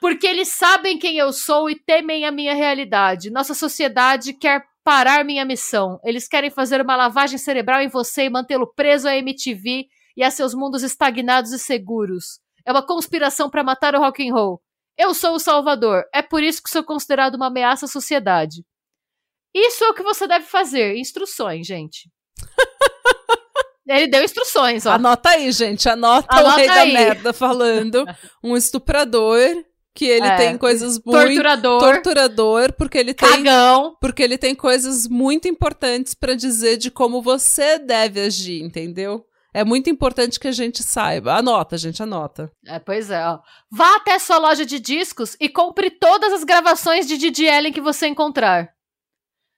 Porque 0.01 0.27
eles 0.27 0.49
sabem 0.49 0.99
quem 0.99 1.17
eu 1.17 1.33
sou 1.33 1.71
e 1.71 1.77
temem 1.77 2.25
a 2.25 2.33
minha 2.33 2.53
realidade. 2.53 3.31
Nossa 3.31 3.55
sociedade 3.55 4.33
quer 4.33 4.65
parar 4.83 5.25
minha 5.25 5.45
missão. 5.45 6.01
Eles 6.03 6.27
querem 6.27 6.51
fazer 6.51 6.81
uma 6.81 6.97
lavagem 6.97 7.39
cerebral 7.39 7.81
em 7.81 7.89
você 7.89 8.25
e 8.25 8.31
mantê-lo 8.31 8.67
preso 8.75 9.07
à 9.07 9.15
MTV 9.15 9.87
e 10.17 10.25
a 10.25 10.33
seus 10.33 10.53
mundos 10.53 10.83
estagnados 10.83 11.53
e 11.53 11.61
seguros. 11.61 12.41
É 12.67 12.73
uma 12.73 12.87
conspiração 12.87 13.49
para 13.49 13.65
matar 13.65 13.95
o 13.95 13.99
rock 13.99 14.29
and 14.29 14.33
roll. 14.33 14.61
Eu 14.97 15.15
sou 15.15 15.35
o 15.35 15.41
Salvador. 15.41 16.05
É 16.13 16.23
por 16.23 16.43
isso 16.43 16.63
que 16.63 16.71
sou 16.71 16.85
considerado 16.85 17.35
uma 17.37 17.47
ameaça 17.47 17.87
à 17.87 17.89
sociedade. 17.89 18.65
Isso 19.55 19.83
é 19.85 19.89
o 19.89 19.95
que 19.95 20.03
você 20.03 20.27
deve 20.27 20.47
fazer. 20.47 20.97
Instruções, 20.97 21.67
gente. 21.67 22.11
Ele 23.89 24.07
deu 24.07 24.23
instruções, 24.23 24.87
ó. 24.87 24.93
Anota 24.93 25.31
aí, 25.31 25.51
gente. 25.51 25.89
Anota, 25.89 26.37
Anota 26.37 26.55
o 26.55 26.57
rei 26.57 26.69
aí. 26.69 26.93
da 26.93 27.01
merda 27.01 27.33
falando. 27.33 28.05
Um 28.43 28.57
estuprador 28.57 29.41
que 29.95 30.05
ele 30.05 30.27
é, 30.27 30.37
tem 30.37 30.57
coisas 30.57 31.01
muito 31.05 31.11
torturador, 31.11 31.81
torturador 31.81 32.73
porque 32.75 32.97
ele 32.97 33.13
tem 33.13 33.29
cagão. 33.29 33.97
porque 34.01 34.23
ele 34.23 34.39
tem 34.39 34.55
coisas 34.55 35.09
muito 35.09 35.49
importantes 35.49 36.15
para 36.15 36.35
dizer 36.35 36.77
de 36.77 36.91
como 36.91 37.21
você 37.21 37.79
deve 37.79 38.21
agir, 38.21 38.63
entendeu? 38.63 39.27
É 39.53 39.65
muito 39.65 39.91
importante 39.91 40.39
que 40.39 40.49
a 40.49 40.53
gente 40.53 40.83
saiba. 40.83 41.35
Anota, 41.35 41.77
gente, 41.77 42.03
anota. 42.03 42.51
É, 42.67 42.79
pois 42.79 43.11
é, 43.11 43.27
ó. 43.27 43.41
Vá 43.71 43.97
até 43.97 44.19
sua 44.19 44.39
loja 44.39 44.65
de 44.65 44.79
discos 44.79 45.37
e 45.41 45.49
compre 45.49 45.91
todas 45.91 46.33
as 46.33 46.45
gravações 46.45 47.07
de 47.07 47.19
Didi 47.19 47.49
Allen 47.49 47.73
que 47.73 47.81
você 47.81 48.07
encontrar. 48.07 48.69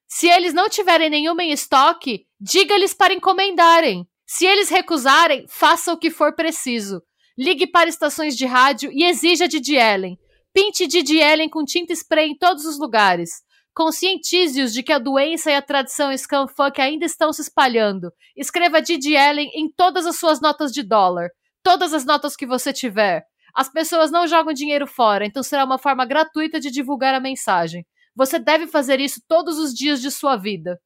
Se 0.08 0.28
eles 0.28 0.54
não 0.54 0.68
tiverem 0.68 1.10
nenhuma 1.10 1.42
em 1.42 1.52
estoque, 1.52 2.26
diga-lhes 2.40 2.94
para 2.94 3.14
encomendarem. 3.14 4.06
Se 4.26 4.46
eles 4.46 4.68
recusarem, 4.70 5.46
faça 5.48 5.92
o 5.92 5.98
que 5.98 6.10
for 6.10 6.34
preciso. 6.34 7.02
Ligue 7.36 7.66
para 7.66 7.88
estações 7.88 8.36
de 8.36 8.46
rádio 8.46 8.90
e 8.92 9.04
exija 9.04 9.48
Didi 9.48 9.78
Allen. 9.78 10.18
Pinte 10.54 10.86
Didi 10.86 11.22
Allen 11.22 11.48
com 11.48 11.64
tinta 11.64 11.92
spray 11.94 12.30
em 12.30 12.36
todos 12.36 12.64
os 12.66 12.78
lugares. 12.78 13.30
Conscientize-os 13.74 14.72
de 14.72 14.82
que 14.82 14.92
a 14.92 14.98
doença 14.98 15.50
e 15.50 15.54
a 15.54 15.62
tradição 15.62 16.16
scumfuck 16.16 16.80
ainda 16.80 17.06
estão 17.06 17.32
se 17.32 17.40
espalhando. 17.40 18.12
Escreva 18.36 18.82
Didi 18.82 19.16
Allen 19.16 19.50
em 19.54 19.70
todas 19.70 20.04
as 20.06 20.16
suas 20.16 20.40
notas 20.40 20.72
de 20.72 20.82
dólar. 20.82 21.30
Todas 21.62 21.94
as 21.94 22.04
notas 22.04 22.36
que 22.36 22.46
você 22.46 22.72
tiver. 22.72 23.24
As 23.54 23.70
pessoas 23.70 24.10
não 24.10 24.26
jogam 24.26 24.52
dinheiro 24.52 24.86
fora, 24.86 25.24
então 25.24 25.42
será 25.42 25.64
uma 25.64 25.78
forma 25.78 26.04
gratuita 26.04 26.60
de 26.60 26.70
divulgar 26.70 27.14
a 27.14 27.20
mensagem. 27.20 27.86
Você 28.14 28.38
deve 28.38 28.66
fazer 28.66 29.00
isso 29.00 29.22
todos 29.26 29.58
os 29.58 29.72
dias 29.72 30.02
de 30.02 30.10
sua 30.10 30.36
vida. 30.36 30.78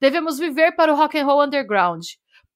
Devemos 0.00 0.38
viver 0.38 0.72
para 0.72 0.92
o 0.92 0.96
rock 0.96 1.18
and 1.18 1.24
roll 1.24 1.42
underground. 1.42 2.04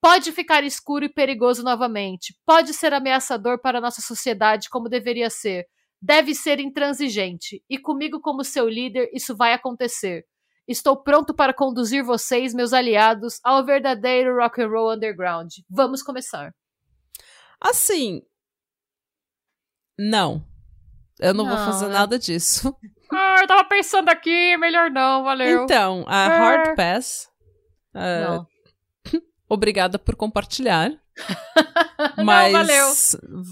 Pode 0.00 0.32
ficar 0.32 0.62
escuro 0.62 1.06
e 1.06 1.08
perigoso 1.08 1.62
novamente. 1.62 2.34
Pode 2.44 2.74
ser 2.74 2.92
ameaçador 2.92 3.60
para 3.60 3.78
a 3.78 3.80
nossa 3.80 4.02
sociedade 4.02 4.68
como 4.68 4.88
deveria 4.88 5.30
ser 5.30 5.66
deve 6.00 6.34
ser 6.34 6.58
intransigente, 6.60 7.62
e 7.68 7.78
comigo 7.78 8.20
como 8.20 8.42
seu 8.44 8.68
líder 8.68 9.10
isso 9.12 9.36
vai 9.36 9.52
acontecer. 9.52 10.24
Estou 10.68 10.96
pronto 11.02 11.34
para 11.34 11.52
conduzir 11.52 12.04
vocês, 12.04 12.54
meus 12.54 12.72
aliados, 12.72 13.40
ao 13.42 13.64
verdadeiro 13.64 14.36
rock 14.36 14.62
and 14.62 14.68
roll 14.68 14.92
underground. 14.94 15.50
Vamos 15.68 16.02
começar. 16.02 16.54
Assim, 17.60 18.22
Não. 19.98 20.42
Eu 21.18 21.34
não, 21.34 21.44
vou 21.44 21.54
Não, 21.56 21.66
fazer 21.66 21.88
né? 21.88 21.94
nada 21.94 22.18
disso. 22.18 22.74
Ah, 23.12 23.38
eu 23.40 23.46
tava 23.48 23.64
pensando 23.64 24.08
aqui, 24.08 24.56
melhor 24.56 24.88
não, 24.88 25.24
valeu. 25.24 25.64
Então, 25.64 26.04
a 26.06 26.26
É. 26.26 26.28
Hard 26.38 26.76
Pass. 26.76 27.28
não. 27.92 28.46
obrigada 29.50 29.98
por 29.98 30.14
compartilhar. 30.14 30.90
Não, 32.16 32.24
Mas. 32.24 32.52
valeu. 32.52 32.86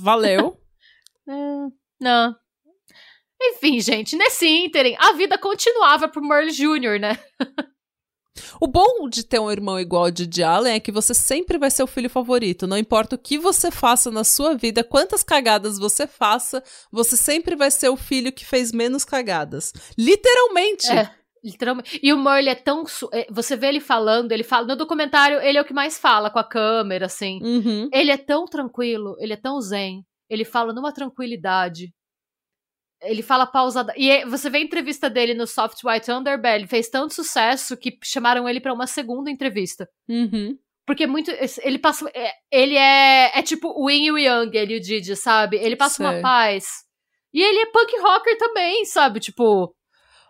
Valeu. 0.00 0.60
É, 1.28 1.32
não. 2.00 2.34
Enfim, 3.40 3.80
gente, 3.80 4.16
nesse 4.16 4.48
ínterim, 4.48 4.96
a 4.98 5.12
vida 5.12 5.38
continuava 5.38 6.08
pro 6.08 6.22
Merle 6.22 6.50
Jr., 6.50 6.98
né? 7.00 7.18
O 8.60 8.66
bom 8.66 9.08
de 9.08 9.24
ter 9.24 9.38
um 9.38 9.50
irmão 9.50 9.78
igual 9.78 10.04
ao 10.04 10.10
Didi 10.10 10.42
Allen 10.42 10.74
é 10.74 10.80
que 10.80 10.92
você 10.92 11.14
sempre 11.14 11.58
vai 11.58 11.70
ser 11.70 11.82
o 11.82 11.88
filho 11.88 12.10
favorito. 12.10 12.66
Não 12.66 12.78
importa 12.78 13.16
o 13.16 13.18
que 13.18 13.38
você 13.38 13.70
faça 13.70 14.10
na 14.10 14.24
sua 14.24 14.56
vida, 14.56 14.84
quantas 14.84 15.22
cagadas 15.22 15.78
você 15.78 16.06
faça, 16.06 16.62
você 16.90 17.16
sempre 17.16 17.56
vai 17.56 17.70
ser 17.70 17.88
o 17.88 17.96
filho 17.96 18.32
que 18.32 18.44
fez 18.44 18.72
menos 18.72 19.04
cagadas. 19.04 19.72
Literalmente. 19.96 20.90
É, 20.90 21.10
literalmente. 21.44 22.00
E 22.02 22.12
o 22.12 22.18
Merle 22.18 22.50
é 22.50 22.54
tão. 22.54 22.84
é, 23.12 23.26
Você 23.30 23.56
vê 23.56 23.68
ele 23.68 23.80
falando, 23.80 24.32
ele 24.32 24.44
fala. 24.44 24.66
No 24.66 24.76
documentário, 24.76 25.40
ele 25.40 25.58
é 25.58 25.60
o 25.60 25.64
que 25.64 25.74
mais 25.74 25.98
fala 25.98 26.30
com 26.30 26.38
a 26.38 26.44
câmera, 26.48 27.06
assim. 27.06 27.40
Uhum. 27.42 27.88
Ele 27.92 28.10
é 28.10 28.16
tão 28.16 28.44
tranquilo, 28.46 29.16
ele 29.18 29.32
é 29.32 29.36
tão 29.36 29.60
zen. 29.60 30.04
Ele 30.28 30.44
fala 30.44 30.72
numa 30.72 30.92
tranquilidade. 30.92 31.92
Ele 33.00 33.22
fala 33.22 33.46
pausada. 33.46 33.94
E 33.96 34.10
é- 34.10 34.26
você 34.26 34.50
vê 34.50 34.58
a 34.58 34.62
entrevista 34.62 35.08
dele 35.08 35.32
no 35.32 35.46
Soft 35.46 35.82
White 35.84 36.10
Underbelly, 36.10 36.66
fez 36.66 36.88
tanto 36.88 37.14
sucesso 37.14 37.76
que 37.76 37.96
chamaram 38.04 38.48
ele 38.48 38.60
pra 38.60 38.74
uma 38.74 38.86
segunda 38.86 39.30
entrevista. 39.30 39.88
Uhum. 40.08 40.58
Porque 40.86 41.06
muito. 41.06 41.30
Ele 41.62 41.78
passa. 41.78 42.10
é- 42.14 42.32
Ele 42.50 42.74
é. 42.76 43.38
É 43.38 43.42
tipo 43.42 43.68
o 43.76 43.88
Yin 43.90 44.04
e 44.06 44.12
o 44.12 44.18
Yang, 44.18 44.56
ele 44.56 44.74
e 44.74 44.76
o 44.78 44.80
Didi, 44.80 45.14
sabe? 45.16 45.56
Ele 45.58 45.76
passa 45.76 46.02
uma 46.02 46.12
Sei. 46.14 46.22
paz. 46.22 46.64
E 47.32 47.42
ele 47.42 47.58
é 47.60 47.66
punk 47.66 47.94
rocker 48.00 48.36
também, 48.38 48.84
sabe? 48.86 49.20
Tipo. 49.20 49.72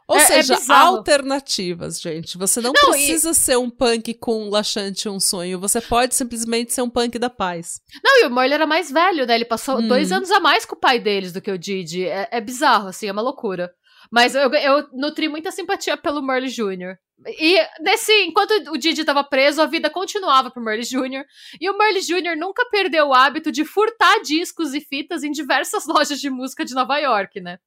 Ou 0.08 0.16
É- 0.16 0.22
é 0.22 0.24
seja, 0.26 0.56
bizarro. 0.56 0.96
alternativas, 0.96 2.00
gente. 2.00 2.38
Você 2.38 2.60
não, 2.62 2.72
Não, 2.72 2.90
e- 2.90 2.92
precisa 2.92 3.34
ser 3.34 3.58
um 3.58 3.68
punk 3.68 4.14
com 4.14 4.44
um 4.44 4.50
laxante 4.50 5.06
e 5.06 5.10
um 5.10 5.20
sonho. 5.20 5.58
Você 5.60 5.80
pode 5.80 6.14
simplesmente 6.14 6.72
ser 6.72 6.80
um 6.82 6.88
punk 6.88 7.18
da 7.18 7.28
paz. 7.28 7.80
Não, 8.02 8.22
e 8.22 8.26
o 8.26 8.30
Merle 8.34 8.54
era 8.54 8.66
mais 8.66 8.90
velho, 8.90 9.26
né? 9.26 9.34
Ele 9.34 9.44
passou 9.44 9.78
Hum. 9.78 9.86
dois 9.88 10.10
anos 10.10 10.30
a 10.30 10.40
mais 10.40 10.64
com 10.64 10.74
o 10.74 10.80
pai 10.80 10.98
deles 10.98 11.32
do 11.32 11.42
que 11.42 11.50
o 11.50 11.58
Didi. 11.58 12.06
É, 12.06 12.26
é 12.32 12.40
bizarro, 12.40 12.88
assim, 12.88 13.06
é 13.06 13.12
uma 13.12 13.20
loucura. 13.22 13.70
Mas 14.10 14.34
eu, 14.34 14.50
eu 14.54 14.88
nutri 14.94 15.28
muita 15.28 15.50
simpatia 15.50 15.94
pelo 15.96 16.22
Merle 16.22 16.48
Jr. 16.48 16.96
E 17.38 17.58
nesse, 17.80 18.12
enquanto 18.22 18.52
o 18.70 18.78
Didi 18.78 19.04
tava 19.04 19.22
preso, 19.24 19.60
a 19.60 19.66
vida 19.66 19.90
continuava 19.90 20.50
pro 20.50 20.62
Merle 20.62 20.84
Jr. 20.84 21.24
E 21.60 21.68
o 21.68 21.76
Merle 21.76 22.00
Jr. 22.00 22.36
nunca 22.38 22.64
perdeu 22.70 23.08
o 23.08 23.14
hábito 23.14 23.52
de 23.52 23.64
furtar 23.64 24.22
discos 24.22 24.72
e 24.72 24.80
fitas 24.80 25.22
em 25.24 25.30
diversas 25.30 25.84
lojas 25.86 26.18
de 26.20 26.30
música 26.30 26.64
de 26.64 26.74
Nova 26.74 26.96
York, 26.96 27.40
né? 27.40 27.58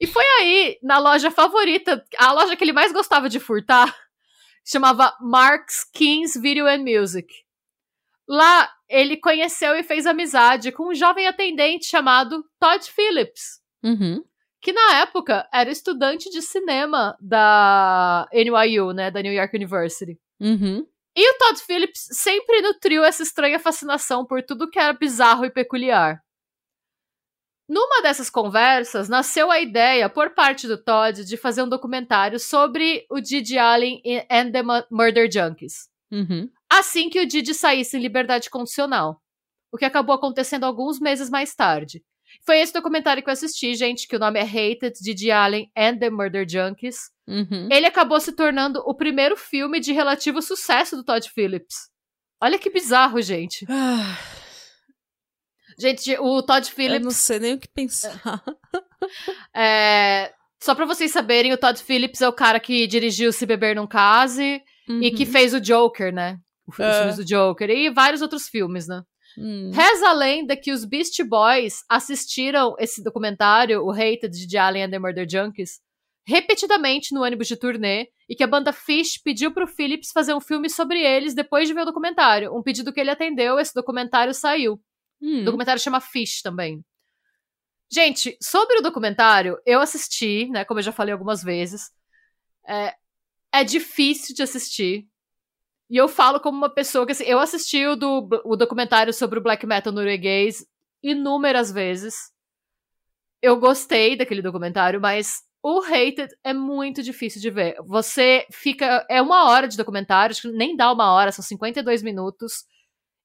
E 0.00 0.06
foi 0.06 0.24
aí, 0.40 0.78
na 0.82 0.98
loja 0.98 1.30
favorita, 1.30 2.04
a 2.18 2.32
loja 2.32 2.54
que 2.56 2.62
ele 2.64 2.72
mais 2.72 2.92
gostava 2.92 3.28
de 3.28 3.40
furtar, 3.40 3.94
chamava 4.64 5.16
Mark's 5.20 5.84
Kings 5.92 6.38
Video 6.40 6.66
and 6.66 6.78
Music. 6.84 7.26
Lá, 8.28 8.68
ele 8.88 9.16
conheceu 9.16 9.74
e 9.76 9.82
fez 9.82 10.04
amizade 10.06 10.72
com 10.72 10.90
um 10.90 10.94
jovem 10.94 11.26
atendente 11.26 11.86
chamado 11.86 12.44
Todd 12.58 12.84
Phillips, 12.90 13.60
Uhum. 13.84 14.22
que 14.60 14.72
na 14.72 14.96
época 14.96 15.48
era 15.52 15.70
estudante 15.70 16.28
de 16.30 16.42
cinema 16.42 17.16
da 17.20 18.28
NYU, 18.32 18.92
né, 18.92 19.10
da 19.10 19.22
New 19.22 19.32
York 19.32 19.56
University. 19.56 20.18
Uhum. 20.40 20.84
E 21.16 21.30
o 21.30 21.38
Todd 21.38 21.60
Phillips 21.62 22.06
sempre 22.10 22.60
nutriu 22.60 23.02
essa 23.04 23.22
estranha 23.22 23.58
fascinação 23.58 24.26
por 24.26 24.42
tudo 24.42 24.68
que 24.68 24.78
era 24.78 24.92
bizarro 24.92 25.44
e 25.46 25.50
peculiar. 25.50 26.20
Numa 27.68 28.00
dessas 28.02 28.30
conversas, 28.30 29.08
nasceu 29.08 29.50
a 29.50 29.60
ideia, 29.60 30.08
por 30.08 30.30
parte 30.34 30.68
do 30.68 30.78
Todd, 30.78 31.24
de 31.24 31.36
fazer 31.36 31.62
um 31.62 31.68
documentário 31.68 32.38
sobre 32.38 33.04
o 33.10 33.20
Didi 33.20 33.58
Allen 33.58 34.00
and 34.30 34.52
the 34.52 34.62
Mu- 34.62 34.84
Murder 34.90 35.28
Junkies 35.30 35.88
Uhum. 36.12 36.48
assim 36.70 37.08
que 37.10 37.20
o 37.20 37.26
Didi 37.26 37.52
saísse 37.52 37.96
em 37.96 38.00
liberdade 38.00 38.48
condicional. 38.48 39.20
O 39.72 39.76
que 39.76 39.84
acabou 39.84 40.14
acontecendo 40.14 40.62
alguns 40.64 41.00
meses 41.00 41.28
mais 41.28 41.54
tarde. 41.56 42.02
Foi 42.44 42.58
esse 42.58 42.72
documentário 42.72 43.22
que 43.22 43.28
eu 43.28 43.32
assisti, 43.32 43.74
gente, 43.74 44.06
que 44.06 44.14
o 44.14 44.18
nome 44.18 44.38
é 44.38 44.42
Hated, 44.42 44.94
Didi 45.00 45.30
Allen 45.32 45.68
and 45.76 45.98
the 45.98 46.08
Murder 46.08 46.46
Junkies. 46.48 47.10
Uhum. 47.26 47.68
Ele 47.70 47.86
acabou 47.86 48.20
se 48.20 48.32
tornando 48.32 48.80
o 48.86 48.94
primeiro 48.94 49.36
filme 49.36 49.80
de 49.80 49.92
relativo 49.92 50.40
sucesso 50.40 50.94
do 50.96 51.04
Todd 51.04 51.28
Phillips. 51.30 51.88
Olha 52.40 52.58
que 52.58 52.70
bizarro, 52.70 53.20
gente. 53.20 53.66
Gente, 55.78 56.16
o 56.18 56.42
Todd 56.42 56.66
eu 56.68 56.74
Phillips. 56.74 57.04
não 57.04 57.10
sei 57.10 57.38
nem 57.38 57.54
o 57.54 57.58
que 57.58 57.68
pensar. 57.68 58.42
é, 59.54 60.32
Só 60.62 60.74
pra 60.74 60.86
vocês 60.86 61.12
saberem, 61.12 61.52
o 61.52 61.58
Todd 61.58 61.78
Phillips 61.82 62.20
é 62.22 62.28
o 62.28 62.32
cara 62.32 62.58
que 62.58 62.86
dirigiu 62.86 63.32
Se 63.32 63.44
Beber 63.46 63.76
Não 63.76 63.86
Case 63.86 64.62
e 64.88 65.10
que 65.10 65.24
Uhum. 65.24 65.30
fez 65.30 65.52
o 65.54 65.60
Joker, 65.60 66.12
né? 66.12 66.38
Os 66.66 66.78
É. 66.80 66.98
filmes 66.98 67.16
do 67.16 67.24
Joker 67.24 67.68
e 67.70 67.90
vários 67.90 68.22
outros 68.22 68.48
filmes, 68.48 68.88
né? 68.88 69.02
Hum. 69.38 69.70
Reza 69.72 70.08
a 70.08 70.12
lenda 70.12 70.56
que 70.56 70.72
os 70.72 70.84
Beast 70.84 71.22
Boys 71.28 71.84
assistiram 71.90 72.74
esse 72.78 73.02
documentário, 73.04 73.82
o 73.84 73.90
Hated 73.90 74.30
de 74.46 74.56
Allen 74.56 74.84
and 74.84 74.90
the 74.90 74.98
Murder 74.98 75.26
Junkies, 75.28 75.78
repetidamente 76.26 77.14
no 77.14 77.22
ônibus 77.22 77.46
de 77.46 77.56
turnê 77.56 78.08
e 78.28 78.34
que 78.34 78.42
a 78.42 78.46
banda 78.46 78.72
Fish 78.72 79.20
pediu 79.22 79.52
pro 79.52 79.66
Phillips 79.66 80.10
fazer 80.12 80.34
um 80.34 80.40
filme 80.40 80.68
sobre 80.70 81.00
eles 81.00 81.34
depois 81.34 81.68
de 81.68 81.74
ver 81.74 81.82
o 81.82 81.84
documentário. 81.84 82.52
Um 82.56 82.62
pedido 82.62 82.92
que 82.92 82.98
ele 83.00 83.10
atendeu, 83.10 83.58
esse 83.60 83.74
documentário 83.74 84.32
saiu. 84.34 84.80
Hum. 85.20 85.40
O 85.40 85.44
documentário 85.44 85.80
chama 85.80 86.00
Fish 86.00 86.42
também. 86.42 86.84
Gente, 87.90 88.36
sobre 88.42 88.78
o 88.78 88.82
documentário, 88.82 89.58
eu 89.64 89.80
assisti, 89.80 90.48
né, 90.48 90.64
como 90.64 90.80
eu 90.80 90.84
já 90.84 90.92
falei 90.92 91.12
algumas 91.12 91.42
vezes. 91.42 91.90
É, 92.66 92.94
é 93.52 93.64
difícil 93.64 94.34
de 94.34 94.42
assistir. 94.42 95.06
E 95.88 95.96
eu 95.96 96.08
falo 96.08 96.40
como 96.40 96.58
uma 96.58 96.68
pessoa 96.68 97.06
que, 97.06 97.12
assim, 97.12 97.24
eu 97.24 97.38
assisti 97.38 97.86
o, 97.86 97.94
do, 97.94 98.28
o 98.44 98.56
documentário 98.56 99.12
sobre 99.12 99.38
o 99.38 99.42
black 99.42 99.64
metal 99.66 99.92
norueguês 99.92 100.66
inúmeras 101.02 101.70
vezes. 101.70 102.32
Eu 103.40 103.58
gostei 103.58 104.16
daquele 104.16 104.42
documentário, 104.42 105.00
mas 105.00 105.42
o 105.62 105.80
Hated 105.80 106.28
é 106.42 106.52
muito 106.52 107.02
difícil 107.02 107.40
de 107.40 107.50
ver. 107.50 107.76
Você 107.84 108.46
fica. 108.52 109.06
É 109.08 109.22
uma 109.22 109.48
hora 109.48 109.68
de 109.68 109.76
documentário, 109.76 110.32
acho 110.32 110.42
que 110.42 110.56
nem 110.56 110.76
dá 110.76 110.92
uma 110.92 111.12
hora, 111.12 111.30
são 111.30 111.44
52 111.44 112.02
minutos. 112.02 112.64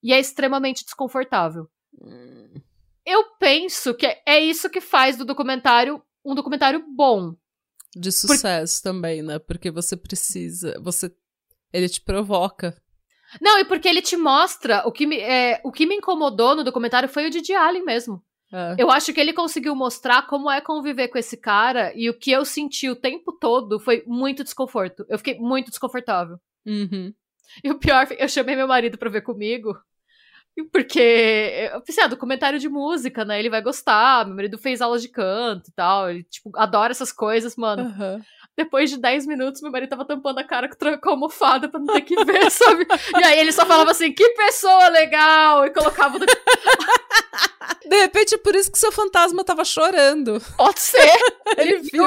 E 0.04 0.14
é 0.14 0.20
extremamente 0.20 0.84
desconfortável. 0.84 1.68
Eu 3.06 3.24
penso 3.40 3.94
que 3.94 4.06
é 4.26 4.40
isso 4.40 4.70
que 4.70 4.82
faz 4.82 5.18
do 5.18 5.26
documentário 5.26 6.02
um 6.24 6.36
documentário 6.36 6.84
bom. 6.96 7.36
De 7.96 8.12
sucesso 8.12 8.82
também, 8.82 9.22
né? 9.22 9.40
Porque 9.40 9.70
você 9.70 9.98
precisa. 9.98 10.80
Você. 10.82 11.14
Ele 11.74 11.90
te 11.90 12.00
provoca. 12.02 12.76
Não, 13.42 13.60
e 13.60 13.66
porque 13.66 13.88
ele 13.88 14.02
te 14.02 14.18
mostra 14.18 14.84
o 14.86 14.92
que 14.92 15.06
me, 15.06 15.18
é, 15.18 15.62
o 15.64 15.72
que 15.72 15.86
me 15.86 15.96
incomodou 15.96 16.56
no 16.56 16.64
documentário 16.64 17.08
foi 17.08 17.28
o 17.28 17.30
Didi 17.30 17.54
Allen 17.54 17.84
mesmo. 17.84 18.22
É. 18.54 18.76
Eu 18.78 18.92
acho 18.92 19.14
que 19.14 19.20
ele 19.20 19.32
conseguiu 19.32 19.74
mostrar 19.74 20.28
como 20.28 20.52
é 20.52 20.60
conviver 20.60 21.08
com 21.08 21.18
esse 21.18 21.38
cara 21.38 21.94
e 21.96 22.10
o 22.10 22.18
que 22.18 22.32
eu 22.32 22.44
senti 22.44 22.90
o 22.90 22.96
tempo 22.96 23.32
todo 23.32 23.80
foi 23.80 24.04
muito 24.06 24.44
desconforto. 24.44 25.06
Eu 25.08 25.18
fiquei 25.18 25.40
muito 25.40 25.70
desconfortável. 25.70 26.38
Uhum. 26.66 27.14
E 27.64 27.72
o 27.72 27.80
pior, 27.80 28.08
eu 28.18 28.28
chamei 28.28 28.56
meu 28.56 28.68
marido 28.68 28.98
pra 28.98 29.10
ver 29.10 29.22
comigo. 29.22 29.78
Porque 30.72 31.70
eu 31.74 31.82
pensei, 31.82 32.04
ah, 32.04 32.08
documentário 32.08 32.60
de 32.60 32.70
música, 32.70 33.24
né? 33.24 33.40
Ele 33.40 33.50
vai 33.50 33.62
gostar. 33.62 34.26
Meu 34.26 34.36
marido 34.36 34.58
fez 34.58 34.82
aula 34.82 35.00
de 35.00 35.08
canto 35.08 35.70
e 35.70 35.72
tal. 35.74 36.10
Ele, 36.10 36.24
tipo, 36.24 36.52
adora 36.56 36.92
essas 36.92 37.12
coisas, 37.12 37.56
mano. 37.56 37.84
Aham. 37.84 38.22
Depois 38.58 38.90
de 38.90 38.98
10 38.98 39.26
minutos, 39.28 39.62
meu 39.62 39.72
marido 39.72 39.90
tava 39.90 40.06
tampando 40.06 40.38
a 40.40 40.44
cara 40.44 40.70
com 40.70 41.10
a 41.10 41.12
almofada 41.14 41.70
pra 41.70 41.80
não 41.80 41.88
ter 41.88 42.02
que 42.02 42.16
ver, 42.26 42.50
sabe? 42.52 42.86
E 43.20 43.24
aí 43.24 43.40
ele 43.40 43.52
só 43.52 43.66
falava 43.66 43.92
assim, 43.92 44.12
que 44.14 44.28
pessoa 44.30 44.90
legal! 44.90 45.66
E 45.66 45.70
colocava 45.72 46.20
no... 46.20 46.26
De 47.88 47.96
repente 47.98 48.36
é 48.36 48.38
por 48.38 48.56
isso 48.56 48.72
que 48.72 48.78
seu 48.80 48.92
fantasma 48.92 49.44
tava 49.44 49.66
chorando. 49.66 50.42
Pode 50.56 50.80
ser! 50.80 51.12
Ele 51.58 51.80
viu 51.80 52.06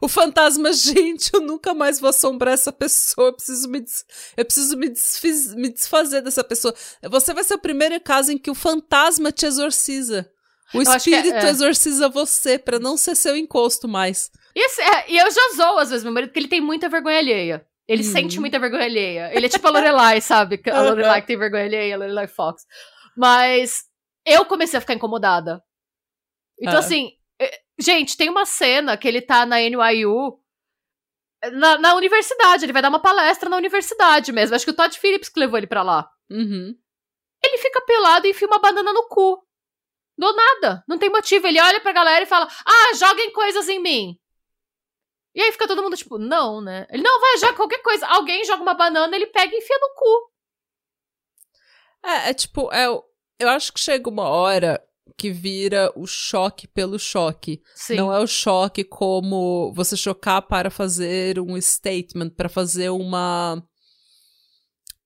o 0.00 0.08
fantasma, 0.08 0.72
gente, 0.72 1.30
eu 1.32 1.40
nunca 1.40 1.72
mais 1.72 1.98
vou 1.98 2.10
assombrar 2.10 2.52
essa 2.52 2.70
pessoa. 2.72 3.28
Eu 3.28 3.32
preciso 3.32 3.68
me, 3.68 3.80
des- 3.80 4.04
eu 4.36 4.44
preciso 4.44 4.76
me, 4.76 4.88
desfiz- 4.90 5.54
me 5.54 5.70
desfazer 5.70 6.20
dessa 6.20 6.44
pessoa. 6.44 6.74
Você 7.04 7.32
vai 7.32 7.44
ser 7.44 7.54
o 7.54 7.58
primeiro 7.58 7.98
caso 8.00 8.30
em 8.32 8.36
que 8.38 8.50
o 8.50 8.54
fantasma 8.54 9.32
te 9.32 9.46
exorciza. 9.46 10.30
O 10.74 10.82
Eu 10.82 10.90
é- 10.92 10.96
espírito 10.96 11.34
é. 11.36 11.48
exorciza 11.50 12.08
você 12.08 12.58
pra 12.58 12.78
não 12.78 12.96
ser 12.96 13.14
seu 13.14 13.36
encosto 13.36 13.86
mais. 13.88 14.30
E, 14.54 14.60
é, 14.82 15.10
e 15.12 15.18
eu 15.18 15.30
já 15.30 15.40
zoo, 15.56 15.78
às 15.78 15.90
vezes, 15.90 16.04
meu 16.04 16.12
marido, 16.12 16.28
porque 16.30 16.40
ele 16.40 16.48
tem 16.48 16.60
muita 16.60 16.88
vergonha 16.88 17.18
alheia. 17.18 17.66
Ele 17.88 18.02
Hum. 18.02 18.12
sente 18.12 18.38
muita 18.40 18.58
vergonha 18.58 18.84
alheia. 18.84 19.30
Ele 19.34 19.46
é 19.46 19.48
tipo 19.48 19.66
a 19.66 19.70
Lorelai, 19.70 20.20
sabe? 20.22 20.60
A. 20.70 20.82
Lorelai 20.82 21.20
que 21.20 21.26
tem 21.26 21.36
vergonha 21.38 21.64
alheia, 21.64 21.94
a 21.94 21.98
Lorelai 21.98 22.26
Fox. 22.28 22.64
Mas 23.16 23.84
eu 24.26 24.44
comecei 24.46 24.78
a 24.78 24.80
ficar 24.80 24.94
incomodada. 24.94 25.62
Então, 26.60 26.76
Ah. 26.76 26.78
assim, 26.78 27.10
eh, 27.40 27.60
gente, 27.78 28.16
tem 28.16 28.28
uma 28.30 28.46
cena 28.46 28.96
que 28.96 29.06
ele 29.08 29.20
tá 29.20 29.44
na 29.44 29.60
NYU, 29.60 30.38
na, 31.52 31.76
na 31.78 31.94
universidade, 31.96 32.64
ele 32.64 32.72
vai 32.72 32.80
dar 32.82 32.88
uma 32.88 33.02
palestra 33.02 33.48
na 33.50 33.56
universidade 33.56 34.30
mesmo. 34.32 34.54
Acho 34.54 34.64
que 34.64 34.70
o 34.70 34.76
Todd 34.76 34.96
Phillips 34.98 35.28
que 35.28 35.40
levou 35.40 35.58
ele 35.58 35.66
pra 35.66 35.82
lá. 35.82 36.08
Uhum. 36.30 36.74
Ele 37.44 37.58
fica 37.58 37.80
pelado 37.80 38.26
e 38.26 38.30
enfia 38.30 38.46
uma 38.46 38.60
banana 38.60 38.92
no 38.92 39.08
cu 39.08 39.42
Do 40.22 40.32
nada. 40.32 40.84
Não 40.86 40.98
tem 40.98 41.10
motivo. 41.10 41.48
Ele 41.48 41.60
olha 41.60 41.80
pra 41.80 41.90
galera 41.90 42.22
e 42.22 42.28
fala: 42.28 42.46
Ah, 42.64 42.94
joguem 42.94 43.32
coisas 43.32 43.68
em 43.68 43.82
mim. 43.82 44.16
E 45.34 45.42
aí 45.42 45.50
fica 45.50 45.66
todo 45.66 45.82
mundo 45.82 45.96
tipo, 45.96 46.16
não, 46.16 46.60
né? 46.60 46.86
Ele 46.90 47.02
não 47.02 47.20
vai 47.20 47.38
jogar 47.38 47.56
qualquer 47.56 47.82
coisa. 47.82 48.06
Alguém 48.06 48.44
joga 48.44 48.62
uma 48.62 48.74
banana, 48.74 49.16
ele 49.16 49.26
pega 49.26 49.52
e 49.52 49.58
enfia 49.58 49.78
no 49.80 49.94
cu. 49.96 50.32
É, 52.04 52.30
é 52.30 52.34
tipo, 52.34 52.72
é, 52.72 52.86
eu 52.86 53.48
acho 53.48 53.72
que 53.72 53.80
chega 53.80 54.08
uma 54.08 54.28
hora 54.28 54.80
que 55.18 55.30
vira 55.32 55.92
o 55.96 56.06
choque 56.06 56.68
pelo 56.68 57.00
choque. 57.00 57.60
Sim. 57.74 57.96
Não 57.96 58.12
é 58.12 58.20
o 58.20 58.26
choque 58.26 58.84
como 58.84 59.72
você 59.74 59.96
chocar 59.96 60.42
para 60.42 60.70
fazer 60.70 61.40
um 61.40 61.60
statement, 61.60 62.30
para 62.30 62.48
fazer 62.48 62.90
uma 62.90 63.60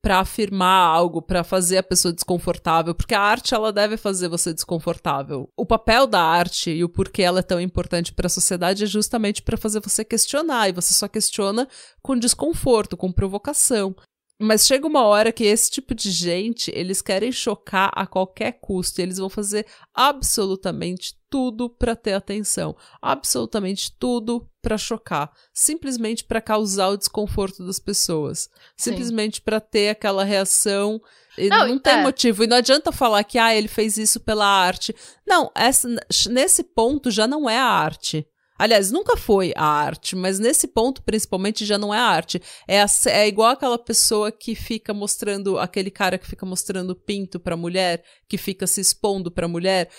para 0.06 0.20
afirmar 0.20 0.86
algo, 0.86 1.20
para 1.20 1.42
fazer 1.42 1.78
a 1.78 1.82
pessoa 1.82 2.14
desconfortável, 2.14 2.94
porque 2.94 3.12
a 3.12 3.20
arte 3.20 3.52
ela 3.52 3.72
deve 3.72 3.96
fazer 3.96 4.28
você 4.28 4.54
desconfortável. 4.54 5.50
O 5.56 5.66
papel 5.66 6.06
da 6.06 6.22
arte 6.22 6.70
e 6.70 6.84
o 6.84 6.88
porquê 6.88 7.22
ela 7.22 7.40
é 7.40 7.42
tão 7.42 7.60
importante 7.60 8.12
para 8.12 8.28
a 8.28 8.30
sociedade 8.30 8.84
é 8.84 8.86
justamente 8.86 9.42
para 9.42 9.56
fazer 9.56 9.80
você 9.80 10.04
questionar, 10.04 10.68
e 10.68 10.72
você 10.72 10.94
só 10.94 11.08
questiona 11.08 11.66
com 12.00 12.16
desconforto, 12.16 12.96
com 12.96 13.10
provocação. 13.10 13.96
Mas 14.38 14.66
chega 14.66 14.86
uma 14.86 15.02
hora 15.02 15.32
que 15.32 15.44
esse 15.44 15.70
tipo 15.70 15.94
de 15.94 16.10
gente, 16.10 16.70
eles 16.74 17.00
querem 17.00 17.32
chocar 17.32 17.90
a 17.94 18.06
qualquer 18.06 18.52
custo, 18.60 19.00
e 19.00 19.02
eles 19.02 19.16
vão 19.16 19.30
fazer 19.30 19.66
absolutamente 19.94 21.16
tudo 21.30 21.70
para 21.70 21.96
ter 21.96 22.12
atenção, 22.12 22.76
absolutamente 23.00 23.90
tudo 23.98 24.46
para 24.60 24.76
chocar, 24.76 25.32
simplesmente 25.54 26.22
para 26.22 26.40
causar 26.40 26.88
o 26.88 26.98
desconforto 26.98 27.64
das 27.64 27.78
pessoas, 27.78 28.50
simplesmente 28.76 29.40
para 29.40 29.58
ter 29.58 29.88
aquela 29.88 30.22
reação. 30.22 31.00
Não, 31.38 31.68
não 31.68 31.78
tem 31.78 31.94
é. 31.94 32.02
motivo. 32.02 32.44
E 32.44 32.46
não 32.46 32.58
adianta 32.58 32.92
falar 32.92 33.24
que 33.24 33.38
ah, 33.38 33.54
ele 33.54 33.68
fez 33.68 33.96
isso 33.96 34.20
pela 34.20 34.46
arte. 34.46 34.94
Não, 35.26 35.50
essa, 35.54 35.88
nesse 36.30 36.62
ponto 36.62 37.10
já 37.10 37.26
não 37.26 37.48
é 37.48 37.58
a 37.58 37.64
arte. 37.64 38.26
Aliás, 38.58 38.90
nunca 38.90 39.16
foi 39.16 39.52
a 39.56 39.64
arte, 39.64 40.16
mas 40.16 40.38
nesse 40.38 40.66
ponto, 40.66 41.02
principalmente, 41.02 41.64
já 41.64 41.76
não 41.76 41.92
é 41.92 41.98
a 41.98 42.04
arte. 42.04 42.40
É, 42.66 42.80
a, 42.80 42.86
é 43.06 43.28
igual 43.28 43.50
aquela 43.50 43.78
pessoa 43.78 44.32
que 44.32 44.54
fica 44.54 44.94
mostrando, 44.94 45.58
aquele 45.58 45.90
cara 45.90 46.18
que 46.18 46.26
fica 46.26 46.46
mostrando 46.46 46.94
pinto 46.94 47.38
pra 47.38 47.56
mulher, 47.56 48.02
que 48.28 48.38
fica 48.38 48.66
se 48.66 48.80
expondo 48.80 49.30
pra 49.30 49.48
mulher. 49.48 49.90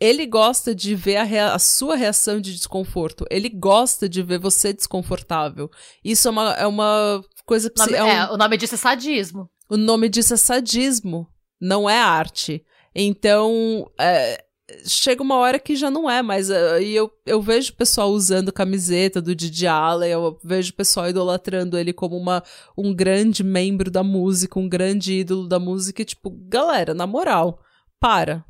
Ele 0.00 0.26
gosta 0.26 0.74
de 0.74 0.94
ver 0.94 1.16
a, 1.16 1.22
rea 1.22 1.54
a, 1.54 1.58
sua 1.58 1.96
reação 1.96 2.40
de 2.40 2.54
desconforto. 2.54 3.24
Ele 3.30 3.48
gosta 3.48 4.08
de 4.08 4.22
ver 4.22 4.38
você 4.38 4.72
desconfortável. 4.72 5.70
Isso 6.04 6.28
é 6.28 6.30
uma, 6.30 6.52
é 6.54 6.66
uma 6.66 7.24
coisa... 7.46 7.72
Nome, 7.76 7.94
é, 7.94 8.04
um, 8.04 8.08
é, 8.08 8.30
o 8.32 8.36
nome 8.36 8.56
disso 8.56 8.74
é 8.74 8.78
sadismo. 8.78 9.48
O 9.70 9.76
nome 9.76 10.08
disso 10.08 10.34
é 10.34 10.36
sadismo. 10.36 11.28
Não 11.60 11.88
é 11.88 11.98
arte. 11.98 12.64
Então, 12.94 13.90
é, 13.98 14.43
chega 14.86 15.22
uma 15.22 15.36
hora 15.36 15.58
que 15.58 15.76
já 15.76 15.90
não 15.90 16.08
é 16.08 16.22
mais. 16.22 16.50
Uh, 16.50 16.80
e 16.80 16.94
eu, 16.94 17.10
eu 17.26 17.40
vejo 17.40 17.72
o 17.72 17.76
pessoal 17.76 18.10
usando 18.10 18.52
camiseta 18.52 19.20
do 19.20 19.34
Didi 19.34 19.66
Allen, 19.66 20.10
eu 20.10 20.38
vejo 20.42 20.72
o 20.72 20.76
pessoal 20.76 21.08
idolatrando 21.08 21.78
ele 21.78 21.92
como 21.92 22.16
uma, 22.16 22.42
um 22.76 22.94
grande 22.94 23.42
membro 23.42 23.90
da 23.90 24.02
música, 24.02 24.58
um 24.58 24.68
grande 24.68 25.14
ídolo 25.14 25.48
da 25.48 25.58
música. 25.58 26.02
E, 26.02 26.04
tipo, 26.04 26.30
galera, 26.30 26.94
na 26.94 27.06
moral, 27.06 27.60
para. 28.00 28.44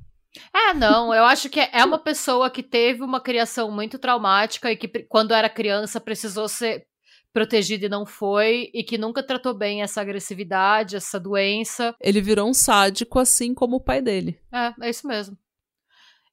É, 0.53 0.75
não, 0.75 1.14
eu 1.14 1.25
acho 1.25 1.49
que 1.49 1.61
é 1.61 1.85
uma 1.85 1.99
pessoa 1.99 2.51
que 2.51 2.62
teve 2.62 3.03
uma 3.03 3.20
criação 3.20 3.70
muito 3.70 3.99
traumática 3.99 4.70
e 4.70 4.77
que, 4.77 4.89
quando 5.09 5.33
era 5.33 5.49
criança, 5.49 6.01
precisou 6.01 6.49
ser 6.49 6.87
protegida 7.33 7.87
e 7.87 7.89
não 7.89 8.07
foi, 8.07 8.70
e 8.72 8.85
que 8.85 8.97
nunca 8.97 9.20
tratou 9.20 9.53
bem 9.53 9.83
essa 9.83 10.01
agressividade, 10.01 10.95
essa 10.95 11.18
doença. 11.18 11.95
Ele 12.01 12.20
virou 12.20 12.49
um 12.49 12.55
sádico, 12.55 13.18
assim 13.18 13.53
como 13.53 13.77
o 13.77 13.81
pai 13.81 14.01
dele. 14.01 14.39
É, 14.53 14.72
é 14.87 14.91
isso 14.91 15.07
mesmo. 15.07 15.37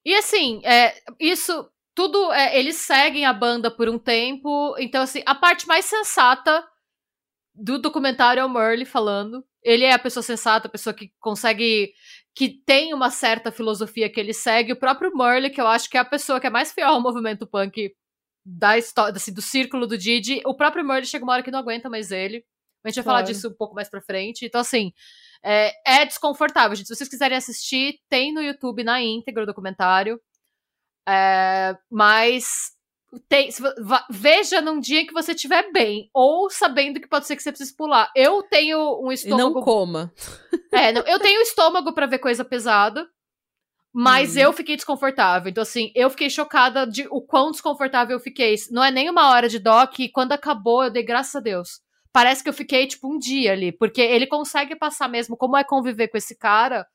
E 0.06 0.16
assim, 0.16 0.62
é, 0.64 0.96
isso 1.20 1.70
tudo. 1.96 2.32
É, 2.32 2.58
eles 2.58 2.78
seguem 2.78 3.26
a 3.26 3.34
banda 3.34 3.70
por 3.70 3.90
um 3.90 4.00
tempo. 4.00 4.76
Então, 4.80 5.04
assim, 5.04 5.22
a 5.26 5.36
parte 5.36 5.68
mais 5.68 5.86
sensata 5.86 6.64
do 7.54 7.80
documentário 7.80 8.42
é 8.42 8.46
o 8.46 8.50
Merle 8.50 8.86
falando. 8.86 9.46
Ele 9.64 9.84
é 9.84 9.94
a 9.94 10.00
pessoa 10.00 10.24
sensata, 10.24 10.68
a 10.68 10.72
pessoa 10.72 10.94
que 10.94 11.12
consegue. 11.20 11.94
que 12.36 12.50
tem 12.66 12.94
uma 12.94 13.10
certa 13.12 13.52
filosofia 13.52 14.10
que 14.10 14.20
ele 14.20 14.34
segue. 14.34 14.74
O 14.74 14.80
próprio 14.80 15.16
Merle, 15.16 15.50
que 15.50 15.62
eu 15.62 15.68
acho 15.68 15.90
que 15.90 15.98
é 15.98 16.00
a 16.02 16.06
pessoa 16.06 16.40
que 16.40 16.48
é 16.48 16.50
mais 16.50 16.72
fiel 16.72 16.90
ao 16.90 17.02
movimento 17.02 17.46
punk 17.46 17.94
da 18.46 18.78
história, 18.78 19.16
assim, 19.16 19.34
do 19.34 19.42
círculo 19.42 19.86
do 19.88 19.98
Didi. 19.98 20.42
O 20.46 20.56
próprio 20.56 20.84
Merle 20.84 21.06
chega 21.06 21.24
uma 21.24 21.34
hora 21.34 21.44
que 21.44 21.52
não 21.52 21.60
aguenta 21.60 21.90
mais 21.90 22.12
ele. 22.12 22.44
A 22.84 22.90
gente 22.90 22.96
vai 22.96 23.04
claro. 23.04 23.18
falar 23.20 23.22
disso 23.22 23.50
um 23.50 23.54
pouco 23.54 23.76
mais 23.76 23.90
pra 23.90 24.02
frente. 24.02 24.46
Então, 24.46 24.62
assim, 24.62 24.92
é, 25.44 26.02
é 26.02 26.06
desconfortável, 26.06 26.76
gente. 26.76 26.88
Se 26.88 26.96
vocês 26.96 27.10
quiserem 27.10 27.38
assistir, 27.38 28.00
tem 28.10 28.34
no 28.34 28.42
YouTube 28.42 28.84
na 28.84 29.02
íntegra 29.02 29.44
o 29.44 29.48
documentário. 29.48 30.20
É, 31.08 31.76
mas 31.90 32.72
tem, 33.28 33.50
veja 34.10 34.62
num 34.62 34.80
dia 34.80 35.06
que 35.06 35.14
você 35.14 35.34
estiver 35.34 35.72
bem, 35.72 36.10
ou 36.14 36.50
sabendo 36.50 37.00
que 37.00 37.08
pode 37.08 37.28
ser 37.28 37.36
que 37.36 37.44
você 37.44 37.52
precise 37.52 37.76
pular. 37.76 38.12
Eu 38.16 38.44
tenho 38.44 39.02
um 39.04 39.12
estômago. 39.12 39.50
E 39.50 39.54
não 39.54 39.62
coma. 39.62 40.14
É, 40.74 40.94
não, 40.94 41.02
eu 41.02 41.20
tenho 41.20 41.42
estômago 41.42 41.94
para 41.94 42.06
ver 42.06 42.20
coisa 42.20 42.46
pesada, 42.46 43.06
mas 43.94 44.38
hum. 44.38 44.40
eu 44.40 44.54
fiquei 44.54 44.78
desconfortável. 44.78 45.50
Então, 45.50 45.64
assim, 45.64 45.92
eu 45.94 46.10
fiquei 46.10 46.30
chocada 46.30 46.88
de 46.88 47.06
o 47.12 47.22
quão 47.22 47.52
desconfortável 47.52 48.16
eu 48.16 48.22
fiquei. 48.22 48.56
Não 48.70 48.82
é 48.82 48.90
nem 48.90 49.10
uma 49.10 49.32
hora 49.32 49.50
de 49.50 49.60
doc, 49.60 50.00
e 50.00 50.08
quando 50.08 50.32
acabou, 50.32 50.86
eu 50.86 50.90
dei 50.90 51.04
graças 51.04 51.36
a 51.36 51.42
Deus 51.42 51.82
parece 52.14 52.44
que 52.44 52.50
eu 52.50 52.54
fiquei, 52.54 52.88
tipo, 52.88 53.14
um 53.14 53.18
dia 53.18 53.52
ali. 53.52 53.72
Porque 53.72 54.02
ele 54.02 54.28
consegue 54.28 54.76
passar 54.76 55.08
mesmo 55.08 55.38
como 55.38 55.58
é 55.58 55.64
conviver 55.64 56.08
com 56.08 56.18
esse 56.18 56.38
cara. 56.38 56.88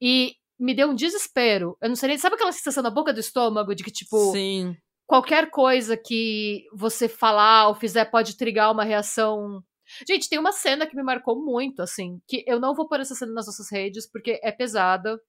E 0.00 0.34
me 0.58 0.74
deu 0.74 0.88
um 0.88 0.94
desespero. 0.94 1.76
Eu 1.80 1.88
não 1.88 1.96
sei 1.96 2.10
nem. 2.10 2.18
Sabe 2.18 2.36
aquela 2.36 2.52
sensação 2.52 2.82
na 2.82 2.90
boca 2.90 3.12
do 3.12 3.20
estômago 3.20 3.74
de 3.74 3.84
que, 3.84 3.90
tipo. 3.90 4.32
Sim. 4.32 4.76
Qualquer 5.06 5.50
coisa 5.50 5.96
que 5.96 6.64
você 6.72 7.08
falar 7.08 7.68
ou 7.68 7.74
fizer 7.74 8.04
pode 8.06 8.36
trigar 8.36 8.72
uma 8.72 8.84
reação. 8.84 9.62
Gente, 10.08 10.28
tem 10.28 10.38
uma 10.38 10.52
cena 10.52 10.86
que 10.86 10.96
me 10.96 11.02
marcou 11.02 11.44
muito, 11.44 11.82
assim. 11.82 12.20
Que 12.26 12.44
eu 12.46 12.58
não 12.58 12.74
vou 12.74 12.88
pôr 12.88 13.00
essa 13.00 13.14
cena 13.14 13.32
nas 13.32 13.46
nossas 13.46 13.70
redes, 13.70 14.10
porque 14.10 14.40
é 14.42 14.50
pesada. 14.50 15.20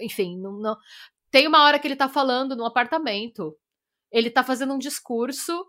Enfim, 0.00 0.38
não, 0.40 0.58
não. 0.58 0.76
Tem 1.30 1.46
uma 1.46 1.64
hora 1.64 1.78
que 1.78 1.86
ele 1.86 1.96
tá 1.96 2.08
falando 2.08 2.56
num 2.56 2.64
apartamento. 2.64 3.56
Ele 4.10 4.30
tá 4.30 4.42
fazendo 4.42 4.72
um 4.74 4.78
discurso 4.78 5.64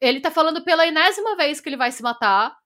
ele 0.00 0.20
tá 0.20 0.30
falando 0.30 0.62
pela 0.64 0.86
enésima 0.86 1.36
vez 1.36 1.60
que 1.60 1.68
ele 1.68 1.76
vai 1.76 1.92
se 1.92 2.02
matar. 2.02 2.56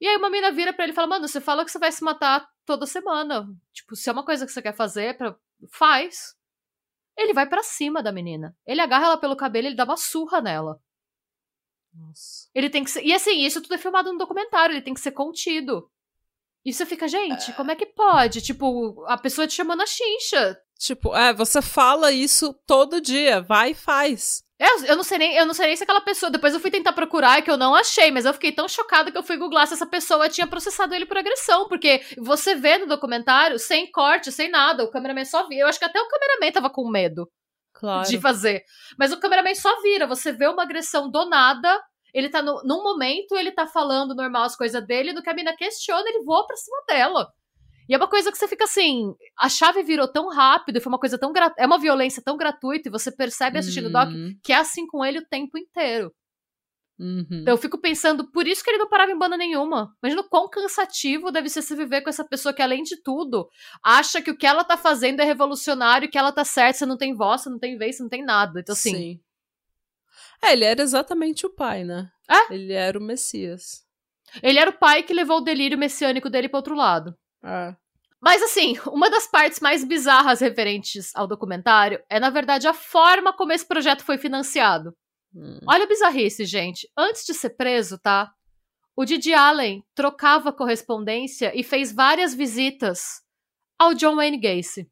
E 0.00 0.06
aí 0.06 0.16
uma 0.16 0.30
mina 0.30 0.50
vira 0.50 0.72
pra 0.72 0.84
ele 0.84 0.92
e 0.92 0.94
fala: 0.94 1.06
Mano, 1.06 1.28
você 1.28 1.40
fala 1.40 1.64
que 1.64 1.70
você 1.70 1.78
vai 1.78 1.92
se 1.92 2.02
matar 2.02 2.48
toda 2.64 2.86
semana. 2.86 3.46
Tipo, 3.72 3.96
se 3.96 4.08
é 4.08 4.12
uma 4.12 4.24
coisa 4.24 4.46
que 4.46 4.52
você 4.52 4.62
quer 4.62 4.74
fazer, 4.74 5.16
pra... 5.16 5.36
faz. 5.70 6.34
Ele 7.16 7.34
vai 7.34 7.46
para 7.46 7.62
cima 7.62 8.02
da 8.02 8.10
menina. 8.10 8.56
Ele 8.66 8.80
agarra 8.80 9.06
ela 9.06 9.18
pelo 9.18 9.36
cabelo 9.36 9.66
e 9.66 9.68
ele 9.68 9.76
dá 9.76 9.84
uma 9.84 9.96
surra 9.96 10.40
nela. 10.40 10.80
Nossa. 11.92 12.48
Ele 12.54 12.70
tem 12.70 12.82
que 12.82 12.90
ser... 12.90 13.04
E 13.04 13.12
assim, 13.12 13.44
isso 13.44 13.60
tudo 13.60 13.74
é 13.74 13.78
filmado 13.78 14.10
no 14.10 14.18
documentário, 14.18 14.72
ele 14.72 14.82
tem 14.82 14.94
que 14.94 15.00
ser 15.00 15.12
contido. 15.12 15.90
E 16.64 16.72
você 16.72 16.86
fica, 16.86 17.06
gente, 17.06 17.50
é... 17.50 17.54
como 17.54 17.70
é 17.70 17.76
que 17.76 17.86
pode? 17.86 18.40
Tipo, 18.40 19.04
a 19.06 19.18
pessoa 19.18 19.46
te 19.46 19.54
chamando 19.54 19.82
a 19.82 19.86
chincha. 19.86 20.58
Tipo, 20.78 21.14
é, 21.14 21.32
você 21.32 21.62
fala 21.62 22.10
isso 22.10 22.52
todo 22.66 23.00
dia, 23.00 23.40
vai 23.40 23.70
e 23.70 23.74
faz. 23.74 24.42
Eu, 24.62 24.84
eu, 24.84 24.96
não 24.96 25.02
sei 25.02 25.18
nem, 25.18 25.34
eu 25.34 25.44
não 25.44 25.54
sei 25.54 25.66
nem 25.66 25.76
se 25.76 25.82
aquela 25.82 26.00
pessoa. 26.00 26.30
Depois 26.30 26.54
eu 26.54 26.60
fui 26.60 26.70
tentar 26.70 26.92
procurar 26.92 27.42
que 27.42 27.50
eu 27.50 27.56
não 27.56 27.74
achei, 27.74 28.12
mas 28.12 28.24
eu 28.24 28.32
fiquei 28.32 28.52
tão 28.52 28.68
chocada 28.68 29.10
que 29.10 29.18
eu 29.18 29.22
fui 29.22 29.36
googlar 29.36 29.66
se 29.66 29.74
essa 29.74 29.86
pessoa 29.86 30.28
tinha 30.28 30.46
processado 30.46 30.94
ele 30.94 31.04
por 31.04 31.18
agressão. 31.18 31.66
Porque 31.68 32.00
você 32.16 32.54
vê 32.54 32.78
no 32.78 32.86
documentário, 32.86 33.58
sem 33.58 33.90
corte, 33.90 34.30
sem 34.30 34.48
nada, 34.48 34.84
o 34.84 34.90
cameraman 34.90 35.24
só 35.24 35.48
vira. 35.48 35.62
Eu 35.62 35.66
acho 35.66 35.80
que 35.80 35.84
até 35.84 36.00
o 36.00 36.06
cameraman 36.06 36.52
tava 36.52 36.70
com 36.70 36.88
medo 36.88 37.28
claro. 37.72 38.08
de 38.08 38.20
fazer. 38.20 38.62
Mas 38.96 39.12
o 39.12 39.18
cameraman 39.18 39.54
só 39.56 39.82
vira. 39.82 40.06
Você 40.06 40.30
vê 40.30 40.46
uma 40.46 40.62
agressão 40.62 41.10
do 41.10 41.28
nada. 41.28 41.82
Ele 42.14 42.28
tá 42.28 42.40
no, 42.40 42.62
num 42.62 42.84
momento, 42.84 43.34
ele 43.34 43.50
tá 43.50 43.66
falando 43.66 44.14
normal 44.14 44.44
as 44.44 44.54
coisas 44.54 44.86
dele, 44.86 45.12
do 45.12 45.22
que 45.22 45.30
a 45.30 45.34
mina 45.34 45.56
questiona, 45.56 46.08
ele 46.08 46.22
voa 46.24 46.46
pra 46.46 46.56
cima 46.56 46.76
dela. 46.86 47.26
E 47.92 47.94
é 47.94 47.98
uma 47.98 48.08
coisa 48.08 48.32
que 48.32 48.38
você 48.38 48.48
fica 48.48 48.64
assim, 48.64 49.14
a 49.38 49.50
chave 49.50 49.82
virou 49.82 50.10
tão 50.10 50.30
rápido, 50.30 50.80
foi 50.80 50.90
uma 50.90 50.98
coisa 50.98 51.18
tão 51.18 51.30
é 51.58 51.66
uma 51.66 51.78
violência 51.78 52.22
tão 52.24 52.38
gratuita 52.38 52.88
e 52.88 52.90
você 52.90 53.14
percebe 53.14 53.58
assistindo 53.58 53.88
o 53.88 53.92
doc 53.92 54.08
uhum. 54.08 54.34
que 54.42 54.50
é 54.50 54.56
assim 54.56 54.86
com 54.86 55.04
ele 55.04 55.18
o 55.18 55.26
tempo 55.28 55.58
inteiro. 55.58 56.10
Uhum. 56.98 57.26
Então 57.30 57.52
eu 57.52 57.58
fico 57.58 57.78
pensando, 57.78 58.30
por 58.32 58.46
isso 58.46 58.64
que 58.64 58.70
ele 58.70 58.78
não 58.78 58.88
parava 58.88 59.12
em 59.12 59.18
banda 59.18 59.36
nenhuma. 59.36 59.94
Imagina 60.02 60.22
o 60.22 60.28
quão 60.30 60.48
cansativo 60.48 61.30
deve 61.30 61.50
ser 61.50 61.60
se 61.60 61.76
viver 61.76 62.00
com 62.00 62.08
essa 62.08 62.26
pessoa 62.26 62.54
que, 62.54 62.62
além 62.62 62.82
de 62.82 62.96
tudo, 63.02 63.46
acha 63.84 64.22
que 64.22 64.30
o 64.30 64.38
que 64.38 64.46
ela 64.46 64.64
tá 64.64 64.78
fazendo 64.78 65.20
é 65.20 65.24
revolucionário, 65.24 66.10
que 66.10 66.16
ela 66.16 66.32
tá 66.32 66.46
certa, 66.46 66.78
você 66.78 66.86
não 66.86 66.96
tem 66.96 67.14
voz, 67.14 67.42
você 67.42 67.50
não 67.50 67.58
tem 67.58 67.76
vez, 67.76 67.98
você 67.98 68.02
não 68.04 68.08
tem 68.08 68.24
nada. 68.24 68.60
Então, 68.60 68.72
assim. 68.72 68.96
Sim. 68.96 69.20
É, 70.42 70.54
ele 70.54 70.64
era 70.64 70.80
exatamente 70.80 71.44
o 71.44 71.50
pai, 71.50 71.84
né? 71.84 72.10
É? 72.26 72.54
Ele 72.54 72.72
era 72.72 72.98
o 72.98 73.02
Messias. 73.02 73.84
Ele 74.42 74.58
era 74.58 74.70
o 74.70 74.78
pai 74.78 75.02
que 75.02 75.12
levou 75.12 75.38
o 75.38 75.44
delírio 75.44 75.76
messiânico 75.76 76.30
dele 76.30 76.48
pro 76.48 76.56
outro 76.56 76.74
lado. 76.74 77.14
É. 77.44 77.81
Mas 78.22 78.40
assim, 78.40 78.76
uma 78.86 79.10
das 79.10 79.26
partes 79.26 79.58
mais 79.58 79.84
bizarras 79.84 80.40
referentes 80.40 81.10
ao 81.14 81.26
documentário 81.26 82.00
é, 82.08 82.20
na 82.20 82.30
verdade, 82.30 82.68
a 82.68 82.72
forma 82.72 83.32
como 83.32 83.52
esse 83.52 83.66
projeto 83.66 84.04
foi 84.04 84.16
financiado. 84.16 84.94
Hum. 85.34 85.58
Olha 85.66 85.84
a 85.84 85.88
bizarrice, 85.88 86.44
gente. 86.44 86.88
Antes 86.96 87.24
de 87.24 87.34
ser 87.34 87.50
preso, 87.50 87.98
tá? 87.98 88.30
O 88.94 89.04
Didi 89.04 89.32
Allen 89.32 89.82
trocava 89.94 90.52
correspondência 90.52 91.50
e 91.58 91.64
fez 91.64 91.92
várias 91.92 92.34
visitas 92.34 93.22
ao 93.78 93.94
John 93.94 94.16
Wayne 94.16 94.38
Gacy. 94.38 94.88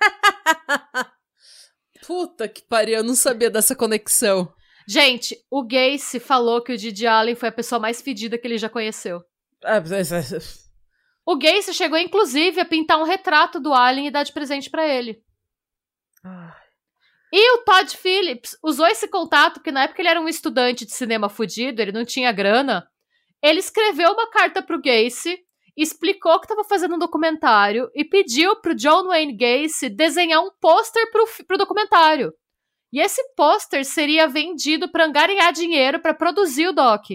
Puta 2.06 2.48
que 2.48 2.62
pariu, 2.62 2.96
eu 2.96 3.04
não 3.04 3.14
sabia 3.14 3.48
dessa 3.48 3.74
conexão. 3.74 4.52
Gente, 4.86 5.38
o 5.48 5.62
Gacy 5.64 6.20
falou 6.20 6.62
que 6.62 6.72
o 6.72 6.76
Didi 6.76 7.06
Allen 7.06 7.36
foi 7.36 7.48
a 7.48 7.52
pessoa 7.52 7.78
mais 7.78 8.02
fedida 8.02 8.36
que 8.36 8.46
ele 8.46 8.58
já 8.58 8.68
conheceu. 8.68 9.22
Ah, 11.26 11.32
O 11.32 11.36
Gacy 11.36 11.72
chegou, 11.72 11.98
inclusive, 11.98 12.60
a 12.60 12.64
pintar 12.64 12.98
um 12.98 13.04
retrato 13.04 13.58
do 13.60 13.72
Allen 13.72 14.06
e 14.06 14.10
dar 14.10 14.22
de 14.22 14.32
presente 14.32 14.70
pra 14.70 14.86
ele. 14.86 15.22
E 17.32 17.54
o 17.56 17.64
Todd 17.64 17.96
Phillips 17.96 18.56
usou 18.62 18.86
esse 18.86 19.08
contato, 19.08 19.54
porque 19.54 19.72
na 19.72 19.84
época 19.84 20.00
ele 20.00 20.08
era 20.08 20.20
um 20.20 20.28
estudante 20.28 20.84
de 20.86 20.92
cinema 20.92 21.28
fudido, 21.28 21.82
ele 21.82 21.90
não 21.92 22.04
tinha 22.04 22.30
grana. 22.30 22.88
Ele 23.42 23.58
escreveu 23.58 24.12
uma 24.12 24.30
carta 24.30 24.62
pro 24.62 24.80
Gacy, 24.80 25.38
explicou 25.76 26.38
que 26.38 26.46
estava 26.46 26.62
fazendo 26.62 26.94
um 26.94 26.98
documentário 26.98 27.90
e 27.94 28.04
pediu 28.04 28.54
pro 28.56 28.74
John 28.74 29.08
Wayne 29.08 29.36
Gacy 29.36 29.88
desenhar 29.88 30.40
um 30.42 30.50
pôster 30.60 31.10
pro, 31.10 31.26
pro 31.46 31.58
documentário. 31.58 32.32
E 32.92 33.00
esse 33.00 33.20
pôster 33.34 33.84
seria 33.84 34.28
vendido 34.28 34.88
para 34.88 35.04
angariar 35.04 35.52
dinheiro 35.52 35.98
para 35.98 36.14
produzir 36.14 36.68
o 36.68 36.72
doc. 36.72 37.06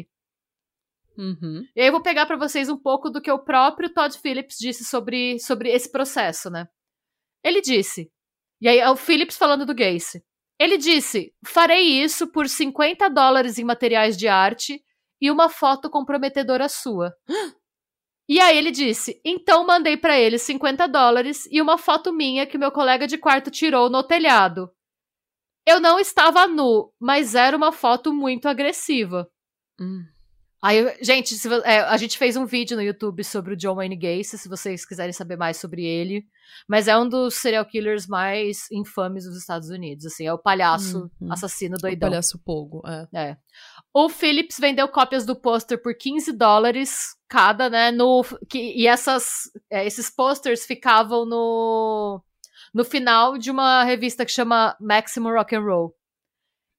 Uhum. 1.20 1.68
E 1.76 1.82
aí 1.82 1.88
eu 1.88 1.92
vou 1.92 2.02
pegar 2.02 2.26
pra 2.26 2.38
vocês 2.38 2.70
um 2.70 2.78
pouco 2.78 3.10
do 3.10 3.22
que 3.22 3.30
o 3.30 3.44
próprio 3.44 3.94
Todd 3.94 4.18
Phillips 4.18 4.56
disse 4.58 4.86
sobre, 4.86 5.38
sobre 5.40 5.70
esse 5.70 5.92
processo, 5.92 6.50
né? 6.50 6.66
Ele 7.44 7.60
disse, 7.60 8.10
e 8.62 8.70
aí 8.70 8.80
é 8.80 8.90
o 8.90 8.96
Phillips 8.96 9.36
falando 9.36 9.66
do 9.66 9.76
Gacy. 9.76 10.24
Ele 10.58 10.78
disse: 10.78 11.34
farei 11.46 12.02
isso 12.02 12.32
por 12.32 12.48
50 12.48 13.10
dólares 13.10 13.58
em 13.58 13.66
materiais 13.66 14.16
de 14.18 14.30
arte 14.30 14.82
e 15.22 15.30
uma 15.30 15.50
foto 15.50 15.90
comprometedora 15.90 16.70
sua. 16.70 17.14
E 18.28 18.40
aí 18.40 18.58
ele 18.58 18.70
disse: 18.70 19.20
então 19.26 19.66
mandei 19.66 19.98
pra 19.98 20.20
ele 20.20 20.38
50 20.38 20.88
dólares 20.88 21.48
e 21.50 21.62
uma 21.62 21.78
foto 21.78 22.14
minha 22.14 22.46
que 22.46 22.58
meu 22.58 22.72
colega 22.72 23.08
de 23.08 23.18
quarto 23.18 23.50
tirou 23.50 23.90
no 23.90 24.04
telhado. 24.04 24.70
Eu 25.66 25.80
não 25.80 26.00
estava 26.00 26.48
nu, 26.48 26.94
mas 27.00 27.36
era 27.36 27.58
uma 27.58 27.72
foto 27.72 28.14
muito 28.14 28.48
agressiva. 28.48 29.30
Hum. 29.80 30.04
Aí, 30.62 30.98
gente, 31.02 31.36
se 31.36 31.48
é, 31.64 31.80
a 31.80 31.96
gente 31.96 32.18
fez 32.18 32.36
um 32.36 32.46
vídeo 32.46 32.76
no 32.76 32.84
YouTube 32.84 33.24
sobre 33.24 33.54
o 33.54 33.58
John 33.58 33.76
Wayne 33.76 33.96
Gacy, 33.96 34.38
se 34.38 34.50
vocês 34.50 34.86
quiserem 34.86 35.14
saber 35.14 35.38
mais 35.38 35.56
sobre 35.58 35.86
ele. 35.86 36.26
Mas 36.68 36.88
é 36.90 36.98
um 36.98 37.08
dos 37.08 37.36
serial 37.36 37.66
killers 37.66 38.08
mais 38.08 38.70
infames 38.72 39.24
dos 39.24 39.38
Estados 39.38 39.70
Unidos, 39.70 40.06
assim, 40.06 40.26
é 40.28 40.34
o 40.34 40.38
palhaço 40.38 41.10
Uhum. 41.22 41.32
assassino 41.32 41.78
O 41.78 41.80
doidão. 41.82 42.10
palhaço 42.10 42.38
Pogo, 42.44 42.82
é. 42.86 43.08
É. 43.32 43.38
O 43.94 44.10
Phillips 44.10 44.58
vendeu 44.60 44.88
cópias 44.90 45.26
do 45.26 45.36
pôster 45.36 45.82
por 45.82 45.96
15 45.96 46.34
dólares 46.34 47.16
cada, 47.30 47.70
né? 47.70 47.90
No, 47.92 48.24
que, 48.50 48.60
e 48.76 48.86
essas, 48.86 49.44
é, 49.72 49.86
esses 49.86 50.10
posters 50.10 50.66
ficavam 50.66 51.26
no, 51.26 52.22
no 52.74 52.84
final 52.84 53.38
de 53.38 53.50
uma 53.50 53.84
revista 53.86 54.26
que 54.26 54.32
chama 54.32 54.76
Maximum 54.82 55.32
Rock 55.32 55.56
and 55.56 55.62
Roll. 55.62 55.96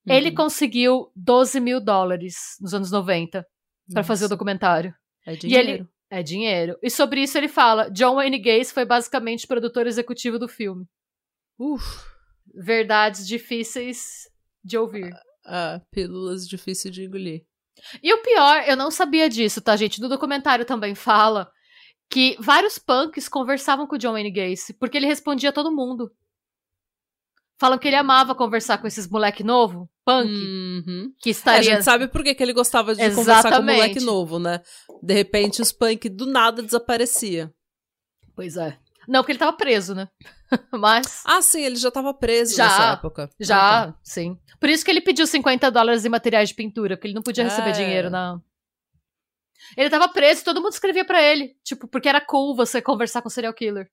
Ele 0.07 0.29
Uhum. 0.31 0.35
conseguiu 0.35 1.11
12 1.17 1.61
mil 1.61 1.81
dólares 1.81 2.35
nos 2.61 2.75
anos 2.75 2.91
90 2.91 3.47
pra 3.93 4.03
fazer 4.05 4.25
o 4.27 4.29
documentário. 4.29 4.95
É 5.27 5.33
ele- 5.33 5.39
dinheiro. 5.39 5.89
É 6.13 6.23
dinheiro. 6.25 6.77
E 6.83 6.91
sobre 6.91 7.23
isso 7.23 7.39
ele 7.39 7.47
fala: 7.49 7.89
John 7.91 8.17
Wayne 8.17 8.39
Gacy 8.39 8.73
foi 8.73 8.85
basicamente 8.85 9.47
produtor 9.47 9.87
executivo 9.87 10.39
do 10.39 10.49
filme. 10.49 10.87
Uf. 11.59 12.05
Verdades 12.53 13.27
difíceis 13.27 14.29
de 14.65 14.77
ouvir. 14.77 15.15
Ah, 15.47 15.81
pílulas 15.91 16.49
difíceis 16.49 16.93
de 16.93 17.05
engolir. 17.05 17.45
E 18.03 18.13
o 18.13 18.23
pior, 18.23 18.65
eu 18.67 18.77
não 18.77 18.91
sabia 18.91 19.29
disso, 19.29 19.61
tá, 19.61 19.77
gente? 19.77 20.01
No 20.01 20.09
documentário 20.09 20.65
também 20.65 20.95
fala 20.97 21.51
que 22.11 22.37
vários 22.41 22.77
punks 22.77 23.29
conversavam 23.29 23.87
com 23.87 23.95
o 23.95 23.99
John 23.99 24.13
Wayne 24.13 24.33
Gacy, 24.33 24.75
porque 24.75 24.97
ele 24.99 25.07
respondia 25.07 25.51
a 25.51 25.53
todo 25.53 25.71
mundo. 25.75 26.11
Falam 27.59 27.79
que 27.79 27.87
ele 27.87 27.97
amava 27.97 28.35
conversar 28.35 28.79
com 28.79 28.87
esses 28.87 29.07
moleque 29.09 29.45
novo, 29.45 29.89
punk, 30.23 30.31
Uhum. 30.31 31.13
que 31.21 31.29
É, 31.29 31.33
a 31.33 31.37
estaria... 31.37 31.63
gente 31.63 31.85
sabe 31.85 32.09
por 32.09 32.23
que, 32.23 32.35
que 32.35 32.43
ele 32.43 32.53
gostava 32.53 32.95
de 32.95 33.01
conversar 33.11 33.43
com 33.43 33.49
o 33.49 33.51
Exatamente. 33.51 33.77
moleque 33.77 34.01
novo, 34.01 34.39
né? 34.39 34.61
De 35.03 35.15
repente 35.15 35.63
os 35.63 35.73
punk 35.73 36.09
do 36.09 36.27
nada 36.27 36.63
desaparecia. 36.63 37.53
Pois 38.35 38.57
é. 38.57 38.79
Não, 39.09 39.21
porque 39.23 39.33
ele 39.33 39.39
tava 39.39 39.53
preso, 39.53 39.95
né? 39.95 40.09
Mas... 40.73 41.23
Ah, 41.27 41.43
sim, 41.43 41.63
ele 41.63 41.77
já 41.77 41.91
tava 41.91 42.13
preso 42.15 42.55
Já, 42.57 42.65
nessa 42.69 42.93
época. 42.93 43.31
Já, 43.41 43.59
Ah, 43.83 43.87
tá. 43.93 43.99
sim. 44.03 44.39
Por 44.61 44.69
isso 44.69 44.85
que 44.85 44.91
ele 44.91 45.01
pediu 45.01 45.27
50 45.27 45.71
dólares 45.71 46.05
em 46.05 46.09
materiais 46.09 46.51
de 46.51 46.55
pintura, 46.55 46.97
porque 46.97 47.07
ele 47.09 47.15
não 47.15 47.23
podia 47.23 47.45
receber 47.45 47.71
É. 47.71 47.73
dinheiro, 47.73 48.11
não. 48.11 48.43
Ele 49.77 49.89
tava 49.91 50.09
preso 50.09 50.41
e 50.41 50.45
todo 50.45 50.61
mundo 50.61 50.73
escrevia 50.73 51.05
pra 51.05 51.23
ele. 51.23 51.55
Tipo, 51.65 51.87
porque 51.89 52.09
era 52.09 52.21
cool 52.21 52.55
você 52.57 52.83
conversar 52.83 53.23
com 53.23 53.29
o 53.29 53.31
serial 53.31 53.55
killer. 53.55 53.89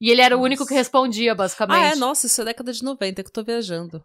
E 0.00 0.10
ele 0.10 0.20
era 0.20 0.34
o 0.34 0.38
Nossa. 0.38 0.46
único 0.46 0.66
que 0.66 0.74
respondia, 0.74 1.34
basicamente. 1.34 1.76
Ah, 1.80 1.92
é, 1.92 1.96
nossa, 1.96 2.26
isso 2.26 2.40
é 2.42 2.44
década 2.44 2.72
de 2.72 2.82
90 2.82 3.22
que 3.22 3.28
eu 3.28 3.32
tô 3.32 3.42
viajando. 3.44 4.02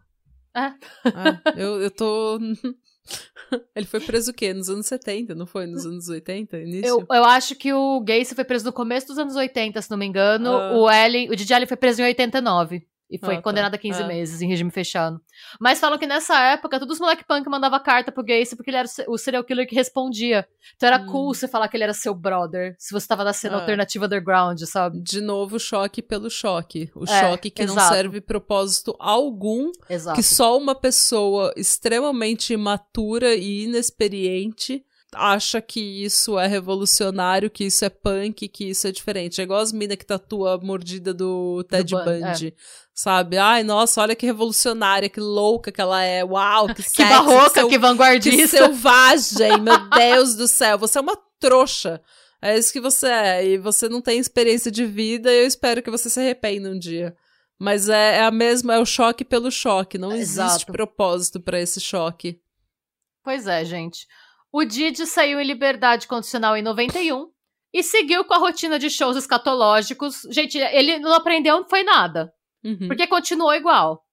É. 0.57 0.73
Ah, 1.13 1.41
eu, 1.55 1.79
eu 1.81 1.91
tô. 1.91 2.39
ele 3.75 3.85
foi 3.85 3.99
preso 3.99 4.31
o 4.31 4.33
quê? 4.33 4.53
Nos 4.53 4.69
anos 4.69 4.87
70, 4.87 5.35
não 5.35 5.45
foi? 5.45 5.67
Nos 5.67 5.85
anos 5.85 6.09
80? 6.09 6.57
Início? 6.57 6.87
Eu, 6.87 7.05
eu 7.09 7.23
acho 7.23 7.55
que 7.55 7.71
o 7.71 8.01
Gacy 8.01 8.33
foi 8.33 8.43
preso 8.43 8.65
no 8.65 8.73
começo 8.73 9.07
dos 9.07 9.19
anos 9.19 9.35
80, 9.35 9.81
se 9.81 9.91
não 9.91 9.97
me 9.97 10.05
engano. 10.05 10.49
Ah. 10.51 10.77
O 10.77 10.89
Ellen, 10.89 11.29
o 11.29 11.35
Didi 11.35 11.53
Allen 11.53 11.67
foi 11.67 11.77
preso 11.77 12.01
em 12.01 12.05
89. 12.05 12.85
E 13.09 13.17
foi 13.17 13.35
Ah, 13.35 13.37
tá. 13.37 13.41
condenado 13.43 13.73
a 13.73 13.77
15 13.77 14.03
Ah. 14.03 14.07
meses 14.07 14.41
em 14.41 14.49
regime 14.49 14.69
fechado. 14.69 15.21
Mas 15.61 15.79
falam 15.79 15.97
que 15.97 16.05
nessa 16.05 16.37
época, 16.51 16.77
todos 16.77 16.95
os 16.95 16.99
moleque 16.99 17.23
punk 17.25 17.47
mandavam 17.47 17.79
carta 17.79 18.11
pro 18.11 18.21
Gacy 18.23 18.55
porque 18.55 18.69
ele 18.69 18.77
era 18.77 18.85
o 18.85 18.89
se- 18.89 19.05
o 19.07 19.17
serial 19.17 19.43
killer 19.45 19.65
que 19.65 19.73
respondia. 19.75 20.45
Então 20.75 20.87
era 20.87 21.01
Hum. 21.01 21.05
cool 21.07 21.33
você 21.33 21.47
falar 21.47 21.69
que 21.69 21.77
ele 21.77 21.85
era 21.85 21.93
seu 21.93 22.13
brother, 22.13 22.75
se 22.77 22.91
você 22.93 23.07
tava 23.07 23.23
na 23.23 23.31
cena 23.31 23.55
Ah. 23.55 23.59
alternativa 23.61 24.05
underground, 24.07 24.59
sabe? 24.63 24.99
De 25.01 25.21
novo, 25.21 25.57
choque 25.57 26.01
pelo 26.01 26.29
choque. 26.29 26.91
O 26.93 27.05
É, 27.05 27.21
choque 27.21 27.49
que 27.49 27.65
não 27.65 27.75
exato. 27.75 27.93
serve 27.95 28.19
propósito 28.19 28.93
algum, 28.99 29.71
Exato. 29.89 30.15
que 30.15 30.23
só 30.23 30.57
uma 30.57 30.75
pessoa 30.75 31.53
extremamente 31.55 32.51
imatura 32.53 33.35
e 33.35 33.63
inexperiente 33.63 34.83
acha 35.13 35.61
que 35.61 35.79
isso 36.03 36.37
é 36.37 36.47
revolucionário, 36.47 37.49
que 37.49 37.63
isso 37.65 37.83
é 37.85 37.89
punk, 37.89 38.47
que 38.47 38.69
isso 38.69 38.87
é 38.87 38.91
diferente. 38.91 39.39
É 39.39 39.43
igual 39.43 39.59
as 39.61 39.71
minas 39.71 39.97
que 39.97 40.05
tatua 40.05 40.55
a 40.55 40.57
mordida 40.57 41.13
do 41.13 41.63
Ted 41.63 41.91
Bun- 41.93 42.01
é. 42.01 42.19
Bundy, 42.19 42.53
sabe? 42.93 43.37
Ai, 43.37 43.63
nossa, 43.63 44.01
olha 44.01 44.15
que 44.15 44.25
revolucionária, 44.25 45.09
que 45.09 45.19
louca 45.19 45.71
que 45.71 45.79
ela 45.81 46.03
é. 46.03 46.23
Uau, 46.23 46.67
que 46.67 46.75
Que 46.83 46.89
sexy, 46.89 47.03
barroca, 47.09 47.49
seu- 47.53 47.67
que 47.67 47.73
que 47.75 47.79
vanguardista. 47.79 48.57
selvagem, 48.57 49.61
meu 49.61 49.79
Deus 49.89 50.35
do 50.35 50.47
céu. 50.47 50.77
Você 50.77 50.97
é 50.97 51.01
uma 51.01 51.17
trouxa. 51.39 52.01
É 52.41 52.57
isso 52.57 52.71
que 52.73 52.79
você 52.81 53.07
é. 53.07 53.45
E 53.45 53.57
você 53.57 53.87
não 53.89 54.01
tem 54.01 54.19
experiência 54.19 54.69
de 54.69 54.85
vida 54.85 55.31
e 55.31 55.39
eu 55.41 55.47
espero 55.47 55.81
que 55.81 55.89
você 55.89 56.09
se 56.09 56.19
arrependa 56.19 56.69
um 56.69 56.77
dia. 56.77 57.15
Mas 57.59 57.89
é, 57.89 58.17
é 58.17 58.21
a 58.23 58.29
mesma, 58.29 58.75
é 58.75 58.79
o 58.79 58.85
choque 58.85 59.25
pelo 59.25 59.49
choque. 59.49 59.97
Não 59.97 60.11
existe 60.11 60.39
Exato. 60.41 60.71
propósito 60.71 61.39
pra 61.39 61.59
esse 61.59 61.79
choque. 61.81 62.39
Pois 63.23 63.47
é, 63.47 63.65
gente. 63.65 64.05
O 64.57 64.65
Didi 64.65 65.05
saiu 65.05 65.39
em 65.39 65.45
liberdade 65.45 66.07
condicional 66.07 66.57
em 66.57 66.63
91 66.63 67.31
e 67.71 67.83
seguiu 67.83 68.25
com 68.25 68.33
a 68.33 68.39
rotina 68.39 68.79
de 68.79 68.89
shows 68.89 69.15
escatológicos. 69.15 70.21
Gente, 70.31 70.57
ele 70.57 70.97
não 70.97 71.13
aprendeu 71.13 71.63
foi 71.69 71.83
nada, 71.83 72.33
Uhum. 72.63 72.87
porque 72.87 73.05
continuou 73.05 73.53
igual. 73.53 74.03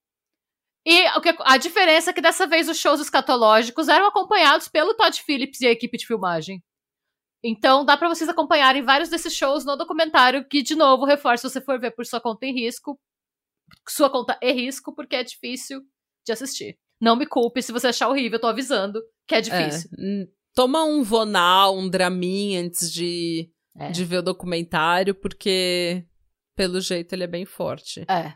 E 0.85 1.03
a 1.39 1.57
diferença 1.57 2.11
é 2.11 2.13
que 2.13 2.21
dessa 2.21 2.45
vez 2.45 2.69
os 2.69 2.77
shows 2.77 2.99
escatológicos 3.01 3.87
eram 3.87 4.05
acompanhados 4.05 4.67
pelo 4.67 4.93
Todd 4.93 5.19
Phillips 5.19 5.61
e 5.61 5.65
a 5.65 5.71
equipe 5.71 5.97
de 5.97 6.05
filmagem. 6.05 6.63
Então 7.43 7.83
dá 7.83 7.97
pra 7.97 8.07
vocês 8.07 8.29
acompanharem 8.29 8.83
vários 8.83 9.09
desses 9.09 9.33
shows 9.33 9.65
no 9.65 9.75
documentário, 9.75 10.47
que 10.47 10.61
de 10.61 10.75
novo 10.75 11.05
reforça 11.05 11.49
se 11.49 11.53
você 11.53 11.61
for 11.61 11.79
ver 11.79 11.89
por 11.95 12.05
sua 12.05 12.21
conta 12.21 12.45
em 12.45 12.53
risco. 12.53 12.99
Sua 13.89 14.11
conta 14.11 14.37
é 14.43 14.51
risco, 14.51 14.93
porque 14.93 15.15
é 15.15 15.23
difícil 15.23 15.81
de 16.23 16.31
assistir. 16.31 16.77
Não 17.01 17.15
me 17.15 17.25
culpe 17.25 17.63
se 17.63 17.71
você 17.71 17.87
achar 17.87 18.07
horrível, 18.09 18.37
eu 18.37 18.41
tô 18.41 18.47
avisando 18.47 19.01
que 19.27 19.35
é 19.35 19.41
difícil. 19.41 19.89
É, 19.97 20.27
toma 20.55 20.83
um 20.83 21.03
vonal, 21.03 21.77
um 21.77 21.89
dramin 21.89 22.57
antes 22.57 22.91
de, 22.91 23.51
É. 23.77 23.91
de 23.91 24.03
ver 24.05 24.19
o 24.19 24.23
documentário, 24.23 25.13
porque 25.13 26.05
pelo 26.55 26.79
jeito 26.81 27.13
ele 27.13 27.25
é 27.25 27.27
bem 27.27 27.45
forte. 27.45 28.05
É. 28.09 28.33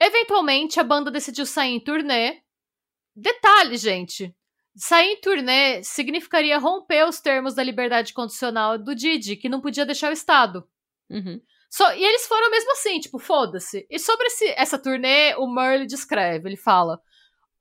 Eventualmente, 0.00 0.80
a 0.80 0.84
banda 0.84 1.10
decidiu 1.10 1.46
sair 1.46 1.74
em 1.74 1.80
turnê. 1.80 2.40
Detalhe, 3.14 3.76
gente. 3.76 4.34
Sair 4.74 5.12
em 5.12 5.20
turnê 5.20 5.82
significaria 5.84 6.58
romper 6.58 7.06
os 7.06 7.20
termos 7.20 7.54
da 7.54 7.62
liberdade 7.62 8.12
condicional 8.12 8.78
do 8.78 8.94
Didi, 8.94 9.36
que 9.36 9.48
não 9.48 9.60
podia 9.60 9.86
deixar 9.86 10.10
o 10.10 10.14
Estado. 10.14 10.66
Uhum. 11.10 11.40
Só, 11.70 11.94
e 11.94 12.02
eles 12.04 12.26
foram 12.26 12.50
mesmo 12.50 12.72
assim, 12.72 12.98
tipo, 12.98 13.18
foda-se. 13.18 13.86
E 13.88 13.98
sobre 13.98 14.26
esse- 14.26 14.54
essa 14.56 14.78
turnê, 14.78 15.34
o 15.36 15.46
Merle 15.46 15.86
descreve, 15.86 16.48
ele 16.48 16.56
fala: 16.56 17.00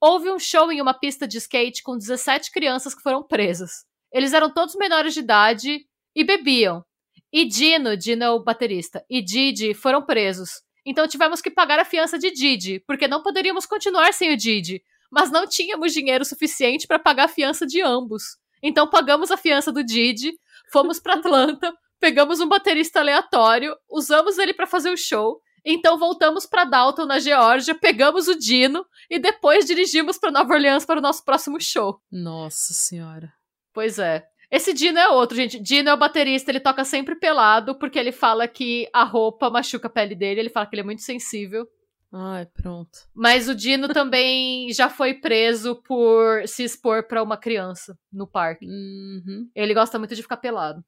Houve 0.03 0.31
um 0.31 0.39
show 0.39 0.71
em 0.71 0.81
uma 0.81 0.95
pista 0.95 1.27
de 1.27 1.37
skate 1.37 1.83
com 1.83 1.95
17 1.95 2.49
crianças 2.51 2.95
que 2.95 3.03
foram 3.03 3.21
presas. 3.21 3.85
Eles 4.11 4.33
eram 4.33 4.51
todos 4.51 4.75
menores 4.75 5.13
de 5.13 5.19
idade 5.19 5.85
e 6.15 6.23
bebiam. 6.23 6.83
E 7.31 7.45
Dino, 7.45 7.95
Dino 7.95 8.23
é 8.23 8.29
o 8.31 8.43
baterista, 8.43 9.05
e 9.07 9.21
Didi 9.21 9.75
foram 9.75 10.01
presos. 10.01 10.63
Então 10.83 11.07
tivemos 11.07 11.39
que 11.39 11.51
pagar 11.51 11.77
a 11.77 11.85
fiança 11.85 12.17
de 12.17 12.31
Didi, 12.31 12.83
porque 12.87 13.07
não 13.07 13.21
poderíamos 13.21 13.67
continuar 13.67 14.11
sem 14.11 14.33
o 14.33 14.37
Didi. 14.37 14.83
Mas 15.11 15.29
não 15.29 15.47
tínhamos 15.47 15.93
dinheiro 15.93 16.25
suficiente 16.25 16.87
para 16.87 16.97
pagar 16.97 17.25
a 17.25 17.29
fiança 17.29 17.67
de 17.67 17.79
ambos. 17.81 18.23
Então 18.63 18.89
pagamos 18.89 19.29
a 19.29 19.37
fiança 19.37 19.71
do 19.71 19.83
Didi, 19.83 20.33
fomos 20.71 20.99
para 20.99 21.13
Atlanta, 21.13 21.71
pegamos 21.99 22.39
um 22.39 22.47
baterista 22.47 22.99
aleatório, 22.99 23.77
usamos 23.87 24.39
ele 24.39 24.53
para 24.53 24.65
fazer 24.65 24.89
o 24.89 24.97
show 24.97 25.39
Então 25.63 25.97
voltamos 25.99 26.47
para 26.47 26.63
Dalton, 26.63 27.05
na 27.05 27.19
Geórgia, 27.19 27.75
pegamos 27.75 28.27
o 28.27 28.37
Dino 28.37 28.83
e 29.11 29.19
depois 29.19 29.65
dirigimos 29.65 30.17
para 30.17 30.31
Nova 30.31 30.53
Orleans 30.53 30.85
para 30.85 30.99
o 30.99 31.01
nosso 31.01 31.23
próximo 31.25 31.59
show. 31.59 31.99
Nossa 32.11 32.73
senhora. 32.73 33.31
Pois 33.73 33.99
é. 33.99 34.25
Esse 34.49 34.73
Dino 34.73 34.97
é 34.99 35.09
outro, 35.09 35.35
gente. 35.35 35.59
Dino 35.59 35.89
é 35.89 35.93
o 35.93 35.97
baterista, 35.97 36.49
ele 36.51 36.59
toca 36.59 36.83
sempre 36.83 37.15
pelado, 37.15 37.77
porque 37.77 37.99
ele 37.99 38.11
fala 38.11 38.47
que 38.47 38.87
a 38.93 39.03
roupa 39.03 39.49
machuca 39.49 39.87
a 39.87 39.91
pele 39.91 40.15
dele, 40.15 40.39
ele 40.41 40.49
fala 40.49 40.65
que 40.65 40.75
ele 40.75 40.81
é 40.81 40.85
muito 40.85 41.01
sensível. 41.01 41.67
Ai, 42.13 42.45
pronto. 42.45 42.91
Mas 43.15 43.47
o 43.47 43.55
Dino 43.55 43.87
também 43.87 44.71
já 44.75 44.89
foi 44.89 45.13
preso 45.13 45.75
por 45.83 46.45
se 46.47 46.63
expor 46.63 47.07
para 47.07 47.23
uma 47.23 47.37
criança 47.37 47.97
no 48.11 48.27
parque. 48.27 48.65
Uhum, 48.65 49.49
Ele 49.55 49.73
gosta 49.73 49.97
muito 49.97 50.15
de 50.15 50.21
ficar 50.21 50.37
pelado. 50.37 50.83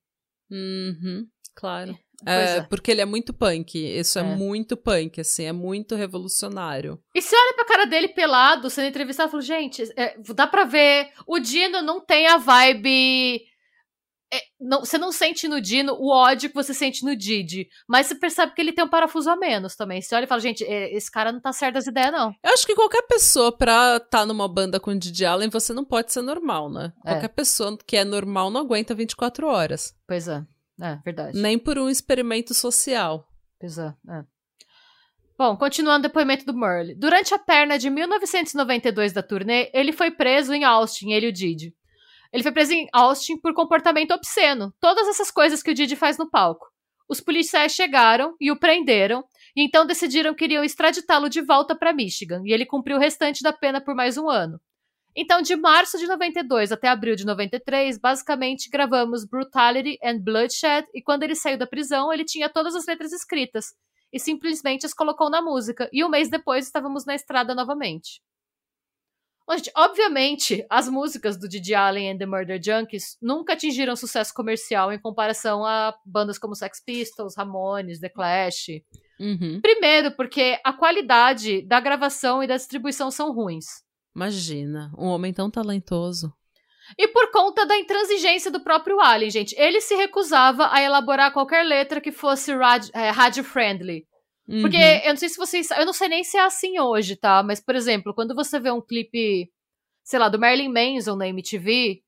uhum, 0.51 1.25
claro. 1.55 1.97
É, 2.25 2.57
é. 2.57 2.61
porque 2.61 2.89
ele 2.89 3.01
é 3.01 3.05
muito 3.05 3.33
punk. 3.33 3.75
Isso 3.77 4.17
é. 4.17 4.21
É. 4.21 4.25
muito 4.35 4.77
punk, 4.77 5.19
assim, 5.19 5.43
é 5.43 5.51
muito 5.51 5.93
revolucionário. 5.95 6.97
E 7.13 7.21
você 7.21 7.35
olha 7.35 7.53
pra 7.55 7.65
cara 7.65 7.85
dele 7.85 8.07
pelado, 8.07 8.69
sendo 8.69 8.87
entrevistado, 8.87 9.27
e 9.29 9.31
fala, 9.31 9.43
gente, 9.43 9.83
é, 9.97 10.15
dá 10.33 10.47
pra 10.47 10.63
ver, 10.63 11.09
o 11.27 11.37
Dino 11.39 11.81
não 11.81 11.99
tem 11.99 12.27
a 12.27 12.37
vibe... 12.37 13.41
é, 14.33 14.39
não- 14.59 14.79
você 14.85 14.97
não 14.97 15.11
sente 15.11 15.49
no 15.49 15.59
Dino 15.59 15.93
o 15.99 16.09
ódio 16.09 16.49
que 16.49 16.55
você 16.55 16.73
sente 16.73 17.03
no 17.03 17.13
Didi, 17.15 17.67
mas 17.89 18.07
você 18.07 18.15
percebe 18.15 18.53
que 18.53 18.61
ele 18.61 18.71
tem 18.71 18.85
um 18.85 18.89
parafuso 18.89 19.29
a 19.29 19.35
menos 19.35 19.75
também. 19.75 20.01
Você 20.01 20.15
olha 20.15 20.23
e 20.23 20.27
fala, 20.27 20.39
gente, 20.41 20.63
é, 20.63 20.95
esse 20.95 21.11
cara 21.11 21.29
não 21.31 21.41
tá 21.41 21.51
certo 21.51 21.73
das 21.75 21.87
ideias, 21.87 22.11
não. 22.13 22.33
Eu 22.41 22.53
acho 22.53 22.65
que 22.65 22.73
qualquer 22.73 23.01
pessoa, 23.03 23.51
pra 23.55 23.97
estar 23.97 24.25
numa 24.25 24.47
banda 24.47 24.79
com 24.79 24.91
o 24.91 24.97
Didi 24.97 25.25
Allen, 25.25 25.49
você 25.49 25.73
não 25.73 25.83
pode 25.83 26.13
ser 26.13 26.21
normal, 26.21 26.71
né? 26.71 26.93
É. 27.05 27.11
Qualquer 27.11 27.29
pessoa 27.29 27.77
que 27.85 27.97
é 27.97 28.05
normal 28.05 28.49
não 28.49 28.61
aguenta 28.61 28.95
24 28.95 29.45
horas. 29.45 29.93
Pois 30.07 30.27
é, 30.29 30.41
é 30.81 30.95
verdade. 31.03 31.39
Nem 31.39 31.57
por 31.57 31.77
um 31.77 31.89
experimento 31.89 32.53
social. 32.53 33.27
Pois 33.59 33.77
é. 33.77 33.93
Bom, 35.37 35.57
continuando 35.57 35.99
o 35.99 36.09
depoimento 36.09 36.45
do 36.45 36.53
Murley. 36.53 36.95
Durante 36.95 37.33
a 37.33 37.39
perna 37.39 37.77
de 37.77 37.89
1992 37.89 39.13
da 39.13 39.23
turnê, 39.23 39.69
ele 39.73 39.91
foi 39.91 40.11
preso 40.11 40.53
em 40.53 40.63
Austin, 40.63 41.11
ele 41.11 41.27
e 41.27 41.29
o 41.29 41.33
Didi. 41.33 41.75
Ele 42.31 42.43
foi 42.43 42.51
preso 42.51 42.73
em 42.73 42.87
Austin 42.93 43.39
por 43.39 43.53
comportamento 43.53 44.11
obsceno. 44.11 44.73
Todas 44.79 45.07
essas 45.07 45.29
coisas 45.29 45.61
que 45.61 45.71
o 45.71 45.73
Didi 45.73 45.95
faz 45.95 46.17
no 46.17 46.29
palco. 46.29 46.65
Os 47.07 47.19
policiais 47.19 47.73
chegaram 47.73 48.35
e 48.39 48.51
o 48.51 48.59
prenderam, 48.59 49.23
e 49.55 49.63
então 49.63 49.85
decidiram 49.85 50.33
que 50.33 50.45
iriam 50.45 50.63
extraditá-lo 50.63 51.29
de 51.29 51.41
volta 51.41 51.75
para 51.75 51.93
Michigan, 51.93 52.41
e 52.45 52.51
ele 52.51 52.65
cumpriu 52.65 52.97
o 52.97 52.99
restante 52.99 53.43
da 53.43 53.53
pena 53.53 53.81
por 53.81 53.93
mais 53.93 54.17
um 54.17 54.29
ano. 54.29 54.59
Então, 55.15 55.41
de 55.41 55.55
março 55.55 55.97
de 55.97 56.07
92 56.07 56.71
até 56.71 56.87
abril 56.87 57.15
de 57.15 57.25
93, 57.25 57.97
basicamente 57.99 58.69
gravamos 58.69 59.25
Brutality 59.25 59.97
and 60.03 60.19
Bloodshed, 60.19 60.87
e 60.93 61.01
quando 61.01 61.23
ele 61.23 61.35
saiu 61.35 61.57
da 61.57 61.67
prisão, 61.67 62.11
ele 62.11 62.25
tinha 62.25 62.49
todas 62.49 62.75
as 62.75 62.87
letras 62.87 63.13
escritas, 63.13 63.73
e 64.11 64.19
simplesmente 64.19 64.85
as 64.85 64.93
colocou 64.93 65.29
na 65.29 65.41
música, 65.41 65.87
e 65.93 66.03
um 66.03 66.09
mês 66.09 66.29
depois 66.29 66.65
estávamos 66.65 67.05
na 67.05 67.13
estrada 67.13 67.53
novamente. 67.53 68.21
Bom, 69.45 69.57
gente, 69.57 69.71
obviamente, 69.75 70.65
as 70.69 70.87
músicas 70.87 71.37
do 71.37 71.49
Didi 71.49 71.75
Allen 71.75 72.11
and 72.11 72.17
the 72.17 72.25
Murder 72.25 72.61
Junkies 72.63 73.17
nunca 73.21 73.53
atingiram 73.53 73.95
sucesso 73.95 74.33
comercial 74.33 74.91
em 74.91 74.99
comparação 74.99 75.65
a 75.65 75.93
bandas 76.05 76.39
como 76.39 76.55
Sex 76.55 76.81
Pistols, 76.83 77.35
Ramones, 77.35 77.99
The 77.99 78.07
Clash. 78.07 78.67
Uhum. 79.19 79.59
Primeiro, 79.61 80.15
porque 80.15 80.59
a 80.63 80.71
qualidade 80.71 81.61
da 81.63 81.81
gravação 81.81 82.41
e 82.41 82.47
da 82.47 82.55
distribuição 82.55 83.11
são 83.11 83.33
ruins. 83.33 83.65
Imagina, 84.15 84.91
um 84.97 85.07
homem 85.07 85.33
tão 85.33 85.49
talentoso. 85.49 86.33
E 86.97 87.07
por 87.07 87.31
conta 87.31 87.65
da 87.65 87.77
intransigência 87.77 88.51
do 88.51 88.59
próprio 88.63 88.99
Allen, 88.99 89.29
gente. 89.29 89.55
Ele 89.57 89.79
se 89.81 89.95
recusava 89.95 90.67
a 90.71 90.81
elaborar 90.81 91.31
qualquer 91.31 91.63
letra 91.65 92.01
que 92.01 92.11
fosse 92.11 92.53
rad- 92.53 92.89
é. 92.93 93.09
Porque 94.61 94.77
Uhum. 94.77 94.99
eu 95.05 95.09
não 95.11 95.15
sei 95.17 95.29
se 95.29 95.37
vocês. 95.37 95.71
Eu 95.71 95.85
não 95.85 95.93
sei 95.93 96.09
nem 96.09 96.23
se 96.23 96.37
é 96.37 96.41
assim 96.43 96.77
hoje, 96.79 97.15
tá? 97.15 97.41
Mas, 97.41 97.61
por 97.63 97.75
exemplo, 97.75 98.13
quando 98.13 98.35
você 98.35 98.59
vê 98.59 98.69
um 98.69 98.81
clipe, 98.81 99.49
sei 100.03 100.19
lá, 100.19 100.27
do 100.27 100.37
Marilyn 100.37 100.67
Manson 100.71 101.15
na 101.15 101.27
MTV. 101.29 102.01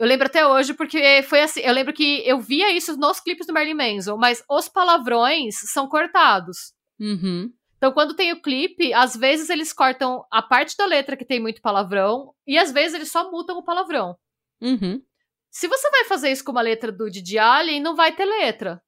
Eu 0.00 0.06
lembro 0.08 0.26
até 0.26 0.44
hoje 0.46 0.72
porque 0.74 1.22
foi 1.24 1.42
assim. 1.42 1.60
Eu 1.60 1.72
lembro 1.74 1.92
que 1.92 2.26
eu 2.26 2.40
via 2.40 2.74
isso 2.74 2.96
nos 2.96 3.20
clipes 3.20 3.46
do 3.46 3.52
Marilyn 3.52 3.74
Manson, 3.76 4.16
mas 4.16 4.42
os 4.50 4.68
palavrões 4.68 5.54
são 5.70 5.86
cortados. 5.86 6.72
Uhum. 6.98 7.50
Então, 7.84 7.92
quando 7.92 8.16
tem 8.16 8.32
o 8.32 8.40
clipe, 8.40 8.94
às 8.94 9.14
vezes 9.14 9.50
eles 9.50 9.70
cortam 9.70 10.24
a 10.30 10.40
parte 10.40 10.74
da 10.74 10.86
letra 10.86 11.18
que 11.18 11.24
tem 11.24 11.38
muito 11.38 11.60
palavrão, 11.60 12.32
e 12.46 12.56
às 12.56 12.72
vezes 12.72 12.94
eles 12.94 13.12
só 13.12 13.30
mutam 13.30 13.58
o 13.58 13.62
palavrão. 13.62 14.16
Uhum. 14.58 15.02
Se 15.50 15.68
você 15.68 15.90
vai 15.90 16.04
fazer 16.06 16.32
isso 16.32 16.42
com 16.42 16.52
uma 16.52 16.62
letra 16.62 16.90
do 16.90 17.10
Didi 17.10 17.38
Allen, 17.38 17.82
não 17.82 17.94
vai 17.94 18.16
ter 18.16 18.24
letra. 18.24 18.82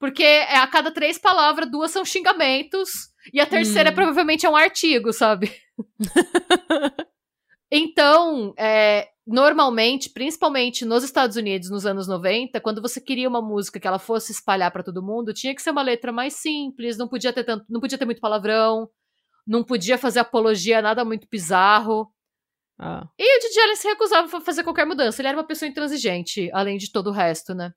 Porque 0.00 0.22
é, 0.22 0.56
a 0.56 0.66
cada 0.66 0.90
três 0.90 1.18
palavras, 1.18 1.70
duas 1.70 1.90
são 1.90 2.02
xingamentos, 2.02 3.10
e 3.30 3.42
a 3.42 3.46
terceira 3.46 3.90
Hum. 3.90 3.94
provavelmente 3.94 4.46
é 4.46 4.48
um 4.48 4.56
artigo, 4.56 5.12
sabe? 5.12 5.52
então, 7.70 8.54
é, 8.58 9.08
normalmente, 9.26 10.10
principalmente 10.10 10.84
nos 10.84 11.02
Estados 11.02 11.36
Unidos, 11.36 11.70
nos 11.70 11.84
anos 11.84 12.06
90, 12.06 12.60
quando 12.60 12.80
você 12.80 13.00
queria 13.00 13.28
uma 13.28 13.42
música 13.42 13.80
que 13.80 13.86
ela 13.86 13.98
fosse 13.98 14.32
espalhar 14.32 14.70
pra 14.70 14.82
todo 14.82 15.02
mundo, 15.02 15.34
tinha 15.34 15.54
que 15.54 15.62
ser 15.62 15.70
uma 15.70 15.82
letra 15.82 16.12
mais 16.12 16.34
simples, 16.34 16.96
não 16.96 17.08
podia 17.08 17.32
ter 17.32 17.44
tanto, 17.44 17.64
não 17.68 17.80
podia 17.80 17.98
ter 17.98 18.04
muito 18.04 18.20
palavrão, 18.20 18.88
não 19.46 19.64
podia 19.64 19.98
fazer 19.98 20.20
apologia 20.20 20.78
a 20.78 20.82
nada 20.82 21.04
muito 21.04 21.26
bizarro. 21.30 22.12
Ah. 22.78 23.08
E 23.18 23.38
o 23.38 23.40
Didi 23.40 23.60
Allen 23.60 23.76
se 23.76 23.88
recusava 23.88 24.36
a 24.36 24.40
fazer 24.40 24.62
qualquer 24.62 24.86
mudança. 24.86 25.20
Ele 25.20 25.28
era 25.28 25.38
uma 25.38 25.46
pessoa 25.46 25.68
intransigente, 25.68 26.50
além 26.52 26.76
de 26.76 26.92
todo 26.92 27.08
o 27.08 27.12
resto, 27.12 27.54
né? 27.54 27.72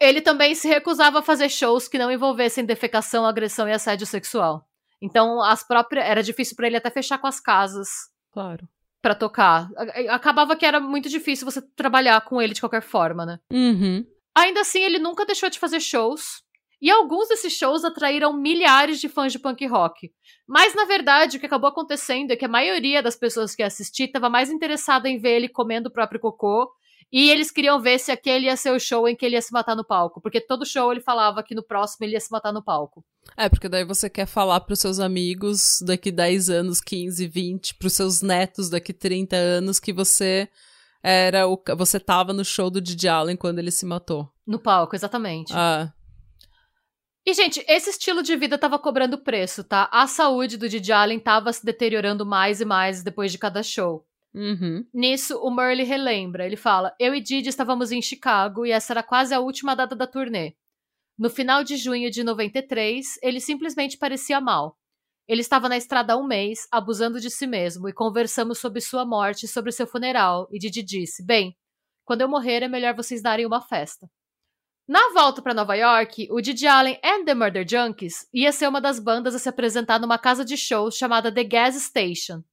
Ele 0.00 0.20
também 0.20 0.54
se 0.54 0.68
recusava 0.68 1.20
a 1.20 1.22
fazer 1.22 1.48
shows 1.48 1.86
que 1.88 1.98
não 1.98 2.10
envolvessem 2.10 2.64
defecação, 2.64 3.24
agressão 3.26 3.68
e 3.68 3.72
assédio 3.72 4.06
sexual. 4.06 4.66
Então, 5.00 5.42
as 5.42 5.66
próprias 5.66 6.06
era 6.06 6.22
difícil 6.22 6.56
pra 6.56 6.66
ele 6.66 6.76
até 6.76 6.90
fechar 6.90 7.18
com 7.18 7.26
as 7.26 7.40
casas 7.40 7.88
Claro. 8.36 8.68
Pra 9.02 9.14
tocar. 9.14 9.68
Acabava 10.08 10.56
que 10.56 10.66
era 10.66 10.80
muito 10.80 11.08
difícil 11.08 11.44
você 11.44 11.62
trabalhar 11.74 12.20
com 12.22 12.40
ele 12.40 12.54
de 12.54 12.60
qualquer 12.60 12.82
forma, 12.82 13.24
né? 13.24 13.38
Uhum. 13.52 14.04
Ainda 14.36 14.60
assim, 14.60 14.80
ele 14.80 14.98
nunca 14.98 15.24
deixou 15.24 15.48
de 15.48 15.58
fazer 15.58 15.80
shows. 15.80 16.42
E 16.80 16.90
alguns 16.90 17.28
desses 17.28 17.54
shows 17.54 17.84
atraíram 17.84 18.34
milhares 18.34 19.00
de 19.00 19.08
fãs 19.08 19.32
de 19.32 19.38
punk 19.38 19.66
rock. 19.66 20.10
Mas, 20.46 20.74
na 20.74 20.84
verdade, 20.84 21.36
o 21.36 21.40
que 21.40 21.46
acabou 21.46 21.70
acontecendo 21.70 22.32
é 22.32 22.36
que 22.36 22.44
a 22.44 22.48
maioria 22.48 23.02
das 23.02 23.16
pessoas 23.16 23.54
que 23.54 23.62
assisti 23.62 24.04
estava 24.04 24.28
mais 24.28 24.50
interessada 24.50 25.08
em 25.08 25.18
ver 25.18 25.36
ele 25.36 25.48
comendo 25.48 25.88
o 25.88 25.92
próprio 25.92 26.20
cocô. 26.20 26.70
E 27.12 27.30
eles 27.30 27.50
queriam 27.50 27.80
ver 27.80 27.98
se 27.98 28.10
aquele 28.10 28.46
ia 28.46 28.56
ser 28.56 28.72
o 28.72 28.80
show 28.80 29.08
em 29.08 29.14
que 29.14 29.24
ele 29.24 29.36
ia 29.36 29.42
se 29.42 29.52
matar 29.52 29.76
no 29.76 29.84
palco. 29.84 30.20
Porque 30.20 30.40
todo 30.40 30.66
show 30.66 30.90
ele 30.90 31.00
falava 31.00 31.42
que 31.42 31.54
no 31.54 31.62
próximo 31.62 32.04
ele 32.04 32.14
ia 32.14 32.20
se 32.20 32.30
matar 32.30 32.52
no 32.52 32.62
palco. 32.62 33.04
É, 33.36 33.48
porque 33.48 33.68
daí 33.68 33.84
você 33.84 34.10
quer 34.10 34.26
falar 34.26 34.60
pros 34.60 34.80
seus 34.80 34.98
amigos 34.98 35.80
daqui 35.82 36.10
10 36.10 36.50
anos, 36.50 36.80
15, 36.80 37.26
20, 37.26 37.74
pros 37.76 37.92
seus 37.92 38.22
netos 38.22 38.68
daqui 38.68 38.92
30 38.92 39.36
anos 39.36 39.78
que 39.78 39.92
você 39.92 40.48
era 41.02 41.46
o 41.46 41.62
você 41.76 42.00
tava 42.00 42.32
no 42.32 42.44
show 42.44 42.68
do 42.68 42.80
Didi 42.80 43.06
Allen 43.06 43.36
quando 43.36 43.60
ele 43.60 43.70
se 43.70 43.86
matou. 43.86 44.28
No 44.44 44.58
palco, 44.58 44.96
exatamente. 44.96 45.52
Ah, 45.54 45.92
E, 47.24 47.32
gente, 47.32 47.64
esse 47.68 47.90
estilo 47.90 48.22
de 48.22 48.36
vida 48.36 48.58
tava 48.58 48.78
cobrando 48.78 49.18
preço, 49.18 49.62
tá? 49.62 49.88
A 49.92 50.06
saúde 50.06 50.56
do 50.56 50.68
Didi 50.68 50.92
Allen 50.92 51.20
tava 51.20 51.52
se 51.52 51.64
deteriorando 51.64 52.26
mais 52.26 52.60
e 52.60 52.64
mais 52.64 53.02
depois 53.02 53.30
de 53.30 53.38
cada 53.38 53.62
show. 53.62 54.04
Uhum. 54.36 54.86
Nisso, 54.92 55.38
o 55.38 55.50
Murley 55.50 55.84
relembra. 55.84 56.44
Ele 56.44 56.56
fala: 56.56 56.94
Eu 57.00 57.14
e 57.14 57.20
Didi 57.20 57.48
estávamos 57.48 57.90
em 57.90 58.02
Chicago 58.02 58.66
e 58.66 58.70
essa 58.70 58.92
era 58.92 59.02
quase 59.02 59.34
a 59.34 59.40
última 59.40 59.74
data 59.74 59.96
da 59.96 60.06
turnê. 60.06 60.54
No 61.18 61.30
final 61.30 61.64
de 61.64 61.76
junho 61.76 62.10
de 62.10 62.22
93, 62.22 63.18
ele 63.22 63.40
simplesmente 63.40 63.96
parecia 63.96 64.40
mal. 64.40 64.76
Ele 65.26 65.40
estava 65.40 65.68
na 65.68 65.76
estrada 65.76 66.12
há 66.12 66.16
um 66.16 66.26
mês, 66.26 66.68
abusando 66.70 67.18
de 67.18 67.30
si 67.30 67.46
mesmo, 67.46 67.88
e 67.88 67.92
conversamos 67.92 68.58
sobre 68.58 68.80
sua 68.80 69.04
morte 69.04 69.44
e 69.44 69.48
sobre 69.48 69.72
seu 69.72 69.86
funeral. 69.86 70.46
E 70.52 70.58
Didi 70.58 70.82
disse: 70.82 71.24
Bem, 71.24 71.56
quando 72.04 72.20
eu 72.20 72.28
morrer 72.28 72.62
é 72.62 72.68
melhor 72.68 72.94
vocês 72.94 73.22
darem 73.22 73.46
uma 73.46 73.60
festa. 73.60 74.08
Na 74.88 75.12
volta 75.12 75.42
para 75.42 75.52
Nova 75.52 75.74
York, 75.74 76.28
o 76.30 76.40
Didi 76.40 76.64
Allen 76.68 76.96
and 77.02 77.24
the 77.24 77.34
Murder 77.34 77.66
Junkies 77.68 78.28
ia 78.32 78.52
ser 78.52 78.68
uma 78.68 78.80
das 78.80 79.00
bandas 79.00 79.34
a 79.34 79.38
se 79.40 79.48
apresentar 79.48 79.98
numa 79.98 80.16
casa 80.16 80.44
de 80.44 80.56
shows 80.56 80.96
chamada 80.96 81.32
The 81.32 81.42
Gas 81.42 81.74
Station. 81.74 82.44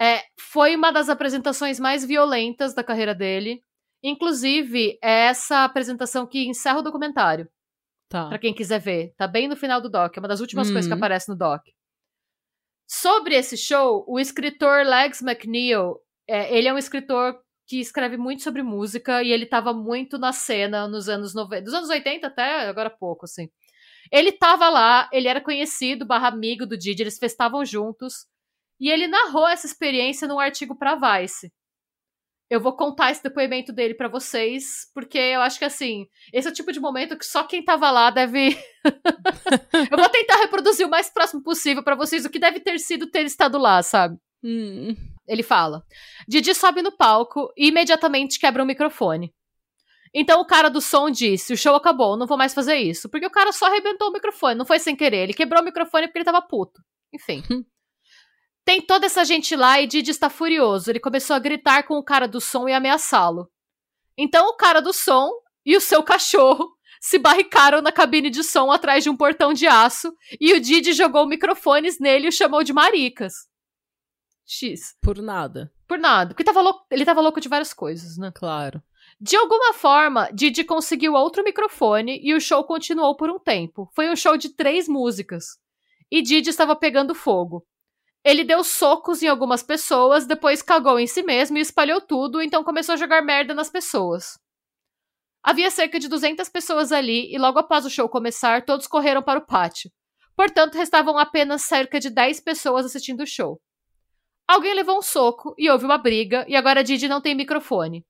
É, 0.00 0.22
foi 0.38 0.76
uma 0.76 0.90
das 0.92 1.08
apresentações 1.08 1.80
mais 1.80 2.04
violentas 2.04 2.74
da 2.74 2.84
carreira 2.84 3.14
dele. 3.14 3.62
Inclusive, 4.02 4.98
é 5.02 5.26
essa 5.28 5.64
apresentação 5.64 6.26
que 6.26 6.46
encerra 6.46 6.78
o 6.78 6.82
documentário, 6.82 7.48
Tá. 8.08 8.28
Pra 8.28 8.38
quem 8.38 8.54
quiser 8.54 8.78
ver. 8.78 9.12
Tá 9.16 9.26
bem 9.26 9.48
no 9.48 9.56
final 9.56 9.80
do 9.80 9.88
doc, 9.90 10.16
é 10.16 10.20
uma 10.20 10.28
das 10.28 10.38
últimas 10.40 10.68
Uhum. 10.68 10.74
coisas 10.74 10.88
que 10.88 10.94
aparece 10.94 11.28
no 11.28 11.36
doc. 11.36 11.60
Sobre 12.88 13.34
esse 13.34 13.56
show, 13.56 14.04
o 14.06 14.20
escritor 14.20 14.84
Legs 14.86 15.20
McNeil, 15.22 15.96
é, 16.28 16.56
ele 16.56 16.68
é 16.68 16.72
um 16.72 16.78
escritor 16.78 17.36
que 17.66 17.80
escreve 17.80 18.16
muito 18.16 18.44
sobre 18.44 18.62
música 18.62 19.24
e 19.24 19.32
ele 19.32 19.44
tava 19.44 19.72
muito 19.72 20.18
na 20.18 20.32
cena 20.32 20.86
nos 20.86 21.08
anos 21.08 21.34
90, 21.34 21.62
dos 21.64 21.74
anos 21.74 21.88
80 21.90 22.28
até 22.28 22.68
agora 22.68 22.86
há 22.88 22.96
pouco, 22.96 23.24
assim. 23.24 23.48
Ele 24.12 24.30
tava 24.30 24.68
lá, 24.68 25.10
ele 25.12 25.26
era 25.26 25.40
conhecido, 25.40 26.06
barra 26.06 26.28
amigo 26.28 26.64
do 26.64 26.78
Didi, 26.78 27.02
eles 27.02 27.18
festavam 27.18 27.64
juntos, 27.64 28.24
e 28.80 28.90
ele 28.90 29.06
narrou 29.06 29.46
essa 29.48 29.66
experiência 29.66 30.28
num 30.28 30.38
artigo 30.38 30.76
pra 30.76 30.94
Vice. 30.94 31.52
Eu 32.48 32.60
vou 32.60 32.76
contar 32.76 33.10
esse 33.10 33.22
depoimento 33.22 33.72
dele 33.72 33.94
para 33.94 34.08
vocês, 34.08 34.88
porque 34.94 35.18
eu 35.18 35.40
acho 35.40 35.58
que 35.58 35.64
assim, 35.64 36.06
esse 36.32 36.46
é 36.46 36.50
o 36.50 36.54
tipo 36.54 36.70
de 36.70 36.78
momento 36.78 37.18
que 37.18 37.26
só 37.26 37.42
quem 37.42 37.64
tava 37.64 37.90
lá 37.90 38.08
deve. 38.10 38.56
eu 39.90 39.98
vou 39.98 40.08
tentar 40.08 40.36
reproduzir 40.36 40.86
o 40.86 40.90
mais 40.90 41.10
próximo 41.10 41.42
possível 41.42 41.82
para 41.82 41.96
vocês 41.96 42.24
o 42.24 42.30
que 42.30 42.38
deve 42.38 42.60
ter 42.60 42.78
sido 42.78 43.10
ter 43.10 43.24
estado 43.24 43.58
lá, 43.58 43.82
sabe? 43.82 44.16
Hum. 44.44 44.94
Ele 45.26 45.42
fala: 45.42 45.82
Didi 46.28 46.54
sobe 46.54 46.82
no 46.82 46.96
palco 46.96 47.52
e 47.56 47.68
imediatamente 47.68 48.38
quebra 48.38 48.62
o 48.62 48.66
microfone. 48.66 49.34
Então 50.14 50.40
o 50.40 50.46
cara 50.46 50.68
do 50.68 50.80
som 50.80 51.10
disse: 51.10 51.52
o 51.52 51.56
show 51.56 51.74
acabou, 51.74 52.16
não 52.16 52.28
vou 52.28 52.38
mais 52.38 52.54
fazer 52.54 52.76
isso. 52.76 53.08
Porque 53.08 53.26
o 53.26 53.30
cara 53.30 53.50
só 53.50 53.66
arrebentou 53.66 54.08
o 54.08 54.12
microfone, 54.12 54.54
não 54.54 54.64
foi 54.64 54.78
sem 54.78 54.94
querer. 54.94 55.24
Ele 55.24 55.34
quebrou 55.34 55.60
o 55.60 55.64
microfone 55.64 56.06
porque 56.06 56.18
ele 56.18 56.24
tava 56.24 56.40
puto. 56.42 56.80
Enfim. 57.12 57.42
Tem 58.66 58.82
toda 58.82 59.06
essa 59.06 59.24
gente 59.24 59.54
lá 59.54 59.80
e 59.80 59.86
Didi 59.86 60.10
está 60.10 60.28
furioso. 60.28 60.90
Ele 60.90 60.98
começou 60.98 61.36
a 61.36 61.38
gritar 61.38 61.84
com 61.84 61.94
o 61.94 62.02
cara 62.02 62.26
do 62.26 62.40
som 62.40 62.68
e 62.68 62.72
ameaçá-lo. 62.72 63.48
Então 64.18 64.48
o 64.48 64.56
cara 64.56 64.82
do 64.82 64.92
som 64.92 65.30
e 65.64 65.76
o 65.76 65.80
seu 65.80 66.02
cachorro 66.02 66.76
se 67.00 67.16
barricaram 67.16 67.80
na 67.80 67.92
cabine 67.92 68.28
de 68.28 68.42
som 68.42 68.72
atrás 68.72 69.04
de 69.04 69.08
um 69.08 69.16
portão 69.16 69.52
de 69.52 69.68
aço 69.68 70.12
e 70.40 70.52
o 70.52 70.60
Didi 70.60 70.92
jogou 70.94 71.28
microfones 71.28 72.00
nele 72.00 72.26
e 72.26 72.28
o 72.28 72.32
chamou 72.32 72.64
de 72.64 72.72
maricas. 72.72 73.34
X. 74.44 74.96
Por 75.00 75.22
nada. 75.22 75.72
Por 75.86 75.96
nada. 75.96 76.30
Porque 76.30 76.42
tava 76.42 76.60
louco, 76.60 76.84
ele 76.90 77.04
tava 77.04 77.20
louco 77.20 77.40
de 77.40 77.48
várias 77.48 77.72
coisas, 77.72 78.18
né? 78.18 78.32
Claro. 78.34 78.82
De 79.20 79.36
alguma 79.36 79.74
forma, 79.74 80.28
Didi 80.32 80.64
conseguiu 80.64 81.14
outro 81.14 81.44
microfone 81.44 82.20
e 82.20 82.34
o 82.34 82.40
show 82.40 82.64
continuou 82.64 83.16
por 83.16 83.30
um 83.30 83.38
tempo. 83.38 83.88
Foi 83.94 84.10
um 84.10 84.16
show 84.16 84.36
de 84.36 84.48
três 84.48 84.88
músicas. 84.88 85.56
E 86.10 86.20
Didi 86.20 86.50
estava 86.50 86.74
pegando 86.74 87.14
fogo. 87.14 87.64
Ele 88.26 88.42
deu 88.42 88.64
socos 88.64 89.22
em 89.22 89.28
algumas 89.28 89.62
pessoas, 89.62 90.26
depois 90.26 90.60
cagou 90.60 90.98
em 90.98 91.06
si 91.06 91.22
mesmo 91.22 91.58
e 91.58 91.60
espalhou 91.60 92.00
tudo, 92.00 92.42
então 92.42 92.64
começou 92.64 92.94
a 92.94 92.96
jogar 92.96 93.22
merda 93.22 93.54
nas 93.54 93.70
pessoas. 93.70 94.36
Havia 95.44 95.70
cerca 95.70 95.96
de 96.00 96.08
200 96.08 96.48
pessoas 96.48 96.90
ali 96.90 97.32
e 97.32 97.38
logo 97.38 97.60
após 97.60 97.86
o 97.86 97.88
show 97.88 98.08
começar, 98.08 98.64
todos 98.64 98.88
correram 98.88 99.22
para 99.22 99.38
o 99.38 99.46
pátio. 99.46 99.92
Portanto, 100.34 100.74
restavam 100.74 101.16
apenas 101.16 101.62
cerca 101.62 102.00
de 102.00 102.10
10 102.10 102.40
pessoas 102.40 102.84
assistindo 102.84 103.22
o 103.22 103.26
show. 103.28 103.60
Alguém 104.48 104.74
levou 104.74 104.98
um 104.98 105.02
soco 105.02 105.54
e 105.56 105.70
houve 105.70 105.84
uma 105.84 105.96
briga, 105.96 106.44
e 106.48 106.56
agora 106.56 106.82
Didi 106.82 107.06
não 107.06 107.20
tem 107.20 107.32
microfone. 107.32 108.04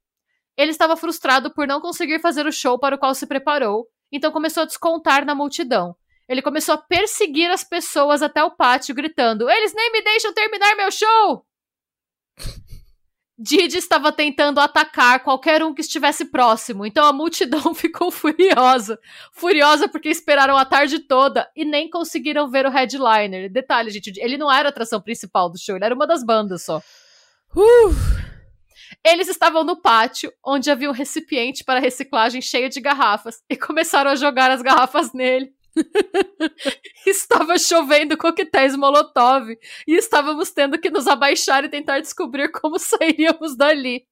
Ele 0.56 0.70
estava 0.70 0.96
frustrado 0.96 1.52
por 1.52 1.66
não 1.66 1.78
conseguir 1.78 2.20
fazer 2.20 2.46
o 2.46 2.52
show 2.52 2.78
para 2.78 2.96
o 2.96 2.98
qual 2.98 3.14
se 3.14 3.26
preparou, 3.26 3.86
então 4.10 4.32
começou 4.32 4.62
a 4.62 4.66
descontar 4.66 5.26
na 5.26 5.34
multidão, 5.34 5.94
ele 6.28 6.42
começou 6.42 6.74
a 6.74 6.78
perseguir 6.78 7.50
as 7.50 7.62
pessoas 7.62 8.22
até 8.22 8.42
o 8.42 8.50
pátio, 8.50 8.94
gritando: 8.94 9.48
Eles 9.48 9.72
nem 9.74 9.92
me 9.92 10.02
deixam 10.02 10.32
terminar 10.32 10.74
meu 10.76 10.90
show! 10.90 11.46
Didi 13.38 13.76
estava 13.76 14.10
tentando 14.10 14.60
atacar 14.60 15.22
qualquer 15.22 15.62
um 15.62 15.74
que 15.74 15.82
estivesse 15.82 16.24
próximo, 16.30 16.86
então 16.86 17.04
a 17.04 17.12
multidão 17.12 17.72
ficou 17.76 18.10
furiosa. 18.10 18.98
Furiosa 19.32 19.88
porque 19.88 20.08
esperaram 20.08 20.56
a 20.56 20.64
tarde 20.64 21.00
toda 21.00 21.46
e 21.54 21.64
nem 21.64 21.90
conseguiram 21.90 22.48
ver 22.48 22.64
o 22.64 22.70
headliner. 22.70 23.52
Detalhe, 23.52 23.90
gente, 23.90 24.18
ele 24.18 24.38
não 24.38 24.50
era 24.50 24.68
a 24.68 24.70
atração 24.70 25.02
principal 25.02 25.50
do 25.50 25.58
show, 25.58 25.76
ele 25.76 25.84
era 25.84 25.94
uma 25.94 26.06
das 26.06 26.24
bandas 26.24 26.64
só. 26.64 26.78
Uh! 27.54 28.26
Eles 29.04 29.28
estavam 29.28 29.64
no 29.64 29.80
pátio, 29.80 30.32
onde 30.44 30.70
havia 30.70 30.88
um 30.88 30.92
recipiente 30.92 31.62
para 31.62 31.78
reciclagem 31.78 32.40
cheio 32.40 32.68
de 32.68 32.80
garrafas, 32.80 33.42
e 33.48 33.56
começaram 33.56 34.10
a 34.10 34.16
jogar 34.16 34.50
as 34.50 34.62
garrafas 34.62 35.12
nele. 35.12 35.55
Estava 37.06 37.58
chovendo 37.58 38.16
coquetéis 38.16 38.76
Molotov 38.76 39.48
e 39.86 39.94
estávamos 39.94 40.50
tendo 40.50 40.78
que 40.78 40.90
nos 40.90 41.06
abaixar 41.06 41.64
e 41.64 41.68
tentar 41.68 42.00
descobrir 42.00 42.50
como 42.50 42.78
sairíamos 42.80 43.56
dali. 43.56 44.06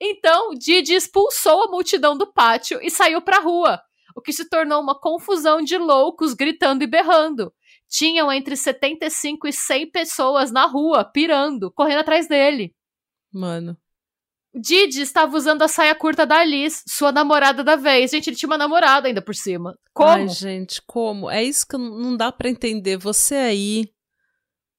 Então, 0.00 0.50
Didi 0.54 0.94
expulsou 0.94 1.64
a 1.64 1.70
multidão 1.70 2.16
do 2.16 2.32
pátio 2.32 2.78
e 2.82 2.90
saiu 2.90 3.22
para 3.22 3.38
a 3.38 3.40
rua, 3.40 3.80
o 4.14 4.20
que 4.20 4.32
se 4.32 4.48
tornou 4.48 4.80
uma 4.82 4.98
confusão 4.98 5.62
de 5.62 5.78
loucos 5.78 6.34
gritando 6.34 6.82
e 6.82 6.86
berrando. 6.86 7.52
Tinham 7.88 8.32
entre 8.32 8.56
75 8.56 9.46
e 9.46 9.52
100 9.52 9.90
pessoas 9.90 10.50
na 10.50 10.66
rua, 10.66 11.04
pirando, 11.04 11.70
correndo 11.72 12.00
atrás 12.00 12.26
dele. 12.26 12.74
Mano. 13.32 13.78
Didi 14.54 15.00
estava 15.00 15.36
usando 15.36 15.62
a 15.62 15.68
saia 15.68 15.94
curta 15.94 16.24
da 16.24 16.38
Alice, 16.38 16.82
sua 16.86 17.10
namorada 17.10 17.64
da 17.64 17.74
vez. 17.74 18.10
Gente, 18.10 18.30
ele 18.30 18.36
tinha 18.36 18.48
uma 18.48 18.58
namorada 18.58 19.08
ainda 19.08 19.20
por 19.20 19.34
cima. 19.34 19.76
Como? 19.92 20.10
Ai, 20.10 20.28
gente, 20.28 20.80
como? 20.86 21.28
É 21.28 21.42
isso 21.42 21.66
que 21.66 21.76
não 21.76 22.16
dá 22.16 22.30
para 22.30 22.48
entender. 22.48 22.96
Você 22.96 23.34
aí, 23.34 23.90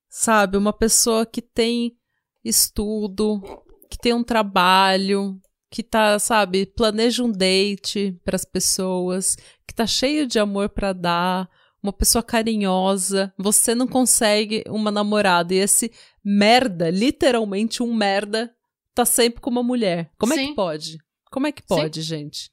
sabe, 0.09 0.57
uma 0.57 0.71
pessoa 0.71 1.25
que 1.25 1.41
tem 1.41 1.97
estudo, 2.43 3.41
que 3.89 3.97
tem 3.97 4.13
um 4.13 4.23
trabalho, 4.23 5.37
que 5.69 5.83
tá, 5.83 6.17
sabe, 6.19 6.65
planeja 6.65 7.21
um 7.21 7.31
date 7.31 8.17
para 8.23 8.37
as 8.37 8.45
pessoas, 8.45 9.35
que 9.67 9.75
tá 9.75 9.85
cheio 9.85 10.25
de 10.25 10.39
amor 10.39 10.69
para 10.69 10.93
dar, 10.93 11.49
uma 11.83 11.91
pessoa 11.91 12.23
carinhosa, 12.23 13.33
você 13.37 13.75
não 13.75 13.85
consegue 13.85 14.63
uma 14.67 14.89
namorada 14.89 15.53
e 15.53 15.57
esse 15.57 15.91
merda, 16.23 16.89
literalmente 16.89 17.83
um 17.83 17.93
merda, 17.93 18.54
tá 18.95 19.05
sempre 19.05 19.41
com 19.41 19.49
uma 19.49 19.61
mulher. 19.61 20.09
Como 20.17 20.33
Sim. 20.33 20.39
é 20.39 20.47
que 20.47 20.55
pode? 20.55 20.97
Como 21.29 21.47
é 21.47 21.51
que 21.51 21.61
pode, 21.61 22.01
Sim. 22.01 22.07
gente? 22.07 22.51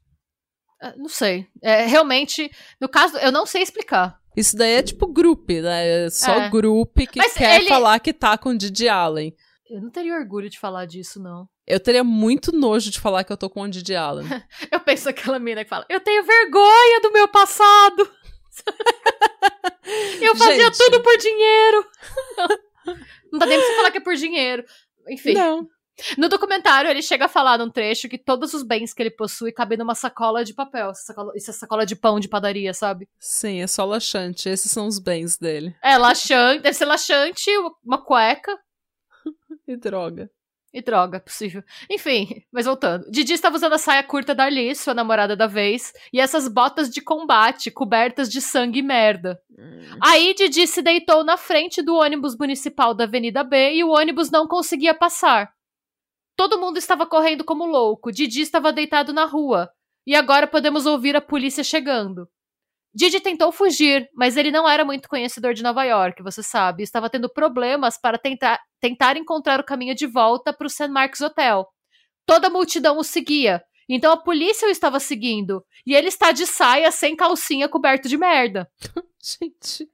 Uh, 0.82 0.98
não 0.98 1.08
sei. 1.08 1.46
É, 1.62 1.86
realmente, 1.86 2.50
no 2.80 2.88
caso, 2.88 3.16
eu 3.18 3.30
não 3.30 3.46
sei 3.46 3.62
explicar. 3.62 4.20
Isso 4.36 4.56
daí 4.56 4.72
é 4.72 4.82
tipo 4.82 5.06
grupo, 5.06 5.52
né? 5.52 6.06
É 6.06 6.10
só 6.10 6.32
é. 6.32 6.48
grupo 6.50 7.06
que 7.06 7.18
Mas 7.18 7.34
quer 7.34 7.60
ele... 7.60 7.68
falar 7.68 8.00
que 8.00 8.12
tá 8.12 8.36
com 8.36 8.50
o 8.50 8.58
Didi 8.58 8.88
Allen. 8.88 9.34
Eu 9.70 9.80
não 9.80 9.90
teria 9.90 10.14
orgulho 10.14 10.50
de 10.50 10.58
falar 10.58 10.86
disso, 10.86 11.22
não. 11.22 11.48
Eu 11.66 11.78
teria 11.78 12.02
muito 12.02 12.50
nojo 12.50 12.90
de 12.90 12.98
falar 12.98 13.24
que 13.24 13.32
eu 13.32 13.36
tô 13.36 13.48
com 13.48 13.62
o 13.62 13.68
Didi 13.68 13.94
Allen. 13.94 14.26
eu 14.70 14.80
penso 14.80 15.08
aquela 15.08 15.38
mina 15.38 15.62
que 15.62 15.70
fala: 15.70 15.86
Eu 15.88 16.00
tenho 16.00 16.24
vergonha 16.24 17.00
do 17.00 17.12
meu 17.12 17.28
passado. 17.28 18.10
eu 20.20 20.36
fazia 20.36 20.64
Gente. 20.64 20.78
tudo 20.78 21.02
por 21.02 21.16
dinheiro. 21.16 21.86
não 23.32 23.38
dá 23.38 23.46
nem 23.46 23.58
pra 23.58 23.66
você 23.66 23.76
falar 23.76 23.90
que 23.92 23.98
é 23.98 24.02
por 24.02 24.14
dinheiro. 24.14 24.64
Enfim. 25.08 25.34
Não. 25.34 25.68
No 26.16 26.28
documentário, 26.28 26.90
ele 26.90 27.02
chega 27.02 27.26
a 27.26 27.28
falar 27.28 27.58
num 27.58 27.70
trecho 27.70 28.08
que 28.08 28.18
todos 28.18 28.54
os 28.54 28.62
bens 28.62 28.94
que 28.94 29.02
ele 29.02 29.10
possui 29.10 29.52
cabem 29.52 29.78
numa 29.78 29.94
sacola 29.94 30.44
de 30.44 30.54
papel. 30.54 30.94
Sacola, 30.94 31.32
essa 31.36 31.52
sacola 31.52 31.84
de 31.84 31.94
pão 31.94 32.18
de 32.18 32.28
padaria, 32.28 32.72
sabe? 32.72 33.08
Sim, 33.18 33.60
é 33.60 33.66
só 33.66 33.84
laxante. 33.84 34.48
Esses 34.48 34.70
são 34.70 34.86
os 34.86 34.98
bens 34.98 35.36
dele. 35.36 35.74
É, 35.82 35.96
laxante. 35.98 36.62
Deve 36.62 36.74
ser 36.74 36.86
laxante, 36.86 37.50
uma 37.84 38.02
cueca. 38.02 38.58
e 39.68 39.76
droga. 39.76 40.30
E 40.74 40.80
droga, 40.80 41.20
possível. 41.20 41.62
Enfim, 41.90 42.42
mas 42.50 42.64
voltando. 42.64 43.04
Didi 43.10 43.34
estava 43.34 43.56
usando 43.56 43.74
a 43.74 43.78
saia 43.78 44.02
curta 44.02 44.34
da 44.34 44.44
Alice, 44.44 44.82
sua 44.82 44.94
namorada 44.94 45.36
da 45.36 45.46
vez, 45.46 45.92
e 46.10 46.18
essas 46.18 46.48
botas 46.48 46.88
de 46.88 47.02
combate 47.02 47.70
cobertas 47.70 48.30
de 48.30 48.40
sangue 48.40 48.78
e 48.78 48.82
merda. 48.82 49.38
Hum. 49.50 49.98
Aí 50.02 50.32
Didi 50.32 50.66
se 50.66 50.80
deitou 50.80 51.22
na 51.22 51.36
frente 51.36 51.82
do 51.82 51.96
ônibus 51.96 52.38
municipal 52.38 52.94
da 52.94 53.04
Avenida 53.04 53.44
B 53.44 53.74
e 53.74 53.84
o 53.84 53.90
ônibus 53.90 54.30
não 54.30 54.48
conseguia 54.48 54.94
passar. 54.94 55.52
Todo 56.36 56.58
mundo 56.58 56.78
estava 56.78 57.06
correndo 57.06 57.44
como 57.44 57.66
louco. 57.66 58.10
Didi 58.10 58.40
estava 58.40 58.72
deitado 58.72 59.12
na 59.12 59.24
rua. 59.24 59.70
E 60.06 60.14
agora 60.14 60.46
podemos 60.46 60.86
ouvir 60.86 61.14
a 61.16 61.20
polícia 61.20 61.62
chegando. 61.62 62.28
Didi 62.94 63.20
tentou 63.20 63.50
fugir, 63.50 64.08
mas 64.14 64.36
ele 64.36 64.50
não 64.50 64.68
era 64.68 64.84
muito 64.84 65.08
conhecedor 65.08 65.54
de 65.54 65.62
Nova 65.62 65.82
York, 65.84 66.22
você 66.22 66.42
sabe. 66.42 66.82
Estava 66.82 67.08
tendo 67.08 67.32
problemas 67.32 67.98
para 67.98 68.18
tentar, 68.18 68.60
tentar 68.80 69.16
encontrar 69.16 69.60
o 69.60 69.64
caminho 69.64 69.94
de 69.94 70.06
volta 70.06 70.52
para 70.52 70.66
o 70.66 70.70
St. 70.70 70.88
Mark's 70.88 71.20
Hotel. 71.20 71.66
Toda 72.26 72.48
a 72.48 72.50
multidão 72.50 72.98
o 72.98 73.04
seguia. 73.04 73.62
Então 73.88 74.12
a 74.12 74.16
polícia 74.16 74.68
o 74.68 74.70
estava 74.70 75.00
seguindo. 75.00 75.64
E 75.86 75.94
ele 75.94 76.08
está 76.08 76.32
de 76.32 76.46
saia, 76.46 76.90
sem 76.90 77.16
calcinha, 77.16 77.68
coberto 77.68 78.08
de 78.08 78.18
merda. 78.18 78.70
Gente. 79.22 79.88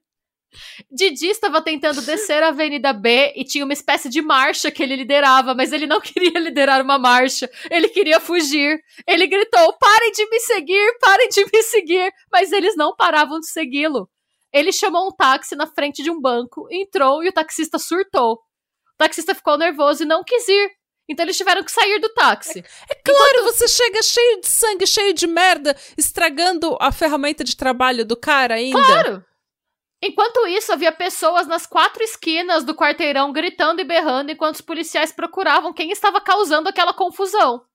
Didi 0.91 1.27
estava 1.27 1.61
tentando 1.61 2.01
descer 2.01 2.41
a 2.41 2.49
Avenida 2.49 2.91
B 2.91 3.33
e 3.35 3.43
tinha 3.43 3.63
uma 3.63 3.73
espécie 3.73 4.09
de 4.09 4.21
marcha 4.21 4.71
que 4.71 4.81
ele 4.81 4.95
liderava, 4.95 5.53
mas 5.53 5.71
ele 5.71 5.85
não 5.85 5.99
queria 6.01 6.39
liderar 6.39 6.81
uma 6.81 6.97
marcha, 6.97 7.49
ele 7.69 7.87
queria 7.89 8.19
fugir. 8.19 8.79
Ele 9.07 9.27
gritou: 9.27 9.73
parem 9.73 10.11
de 10.11 10.29
me 10.29 10.39
seguir, 10.39 10.97
parem 10.99 11.29
de 11.29 11.45
me 11.45 11.63
seguir, 11.63 12.13
mas 12.31 12.51
eles 12.51 12.75
não 12.75 12.95
paravam 12.95 13.39
de 13.39 13.47
segui-lo. 13.47 14.09
Ele 14.51 14.71
chamou 14.71 15.07
um 15.07 15.11
táxi 15.11 15.55
na 15.55 15.67
frente 15.67 16.01
de 16.01 16.09
um 16.09 16.19
banco, 16.19 16.67
entrou 16.71 17.23
e 17.23 17.29
o 17.29 17.33
taxista 17.33 17.77
surtou. 17.77 18.33
O 18.33 18.97
taxista 18.97 19.35
ficou 19.35 19.57
nervoso 19.57 20.03
e 20.03 20.07
não 20.07 20.23
quis 20.23 20.47
ir. 20.47 20.71
Então 21.07 21.25
eles 21.25 21.37
tiveram 21.37 21.63
que 21.63 21.71
sair 21.71 21.99
do 21.99 22.09
táxi. 22.09 22.59
É, 22.59 22.93
é 22.93 22.95
claro, 22.95 23.39
Enquanto... 23.39 23.53
você 23.53 23.67
chega 23.67 24.03
cheio 24.03 24.41
de 24.41 24.47
sangue, 24.47 24.85
cheio 24.85 25.13
de 25.13 25.25
merda, 25.25 25.75
estragando 25.97 26.77
a 26.79 26.91
ferramenta 26.91 27.43
de 27.43 27.55
trabalho 27.55 28.05
do 28.05 28.15
cara 28.15 28.55
ainda. 28.55 28.77
Claro! 28.77 29.25
Enquanto 30.01 30.47
isso, 30.47 30.71
havia 30.71 30.91
pessoas 30.91 31.45
nas 31.45 31.65
quatro 31.65 32.01
esquinas 32.01 32.63
do 32.63 32.73
quarteirão 32.73 33.33
gritando 33.33 33.81
e 33.81 33.83
berrando 33.83 34.31
enquanto 34.31 34.55
os 34.55 34.61
policiais 34.61 35.11
procuravam 35.11 35.73
quem 35.73 35.91
estava 35.91 36.21
causando 36.21 36.69
aquela 36.69 36.93
confusão. 36.93 37.65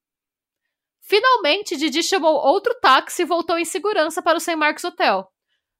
Finalmente, 1.02 1.76
Didi 1.76 2.02
chamou 2.02 2.34
outro 2.34 2.74
táxi 2.80 3.22
e 3.22 3.26
voltou 3.26 3.58
em 3.58 3.64
segurança 3.64 4.22
para 4.22 4.38
o 4.38 4.40
St. 4.40 4.56
Mark's 4.56 4.84
Hotel. 4.84 5.30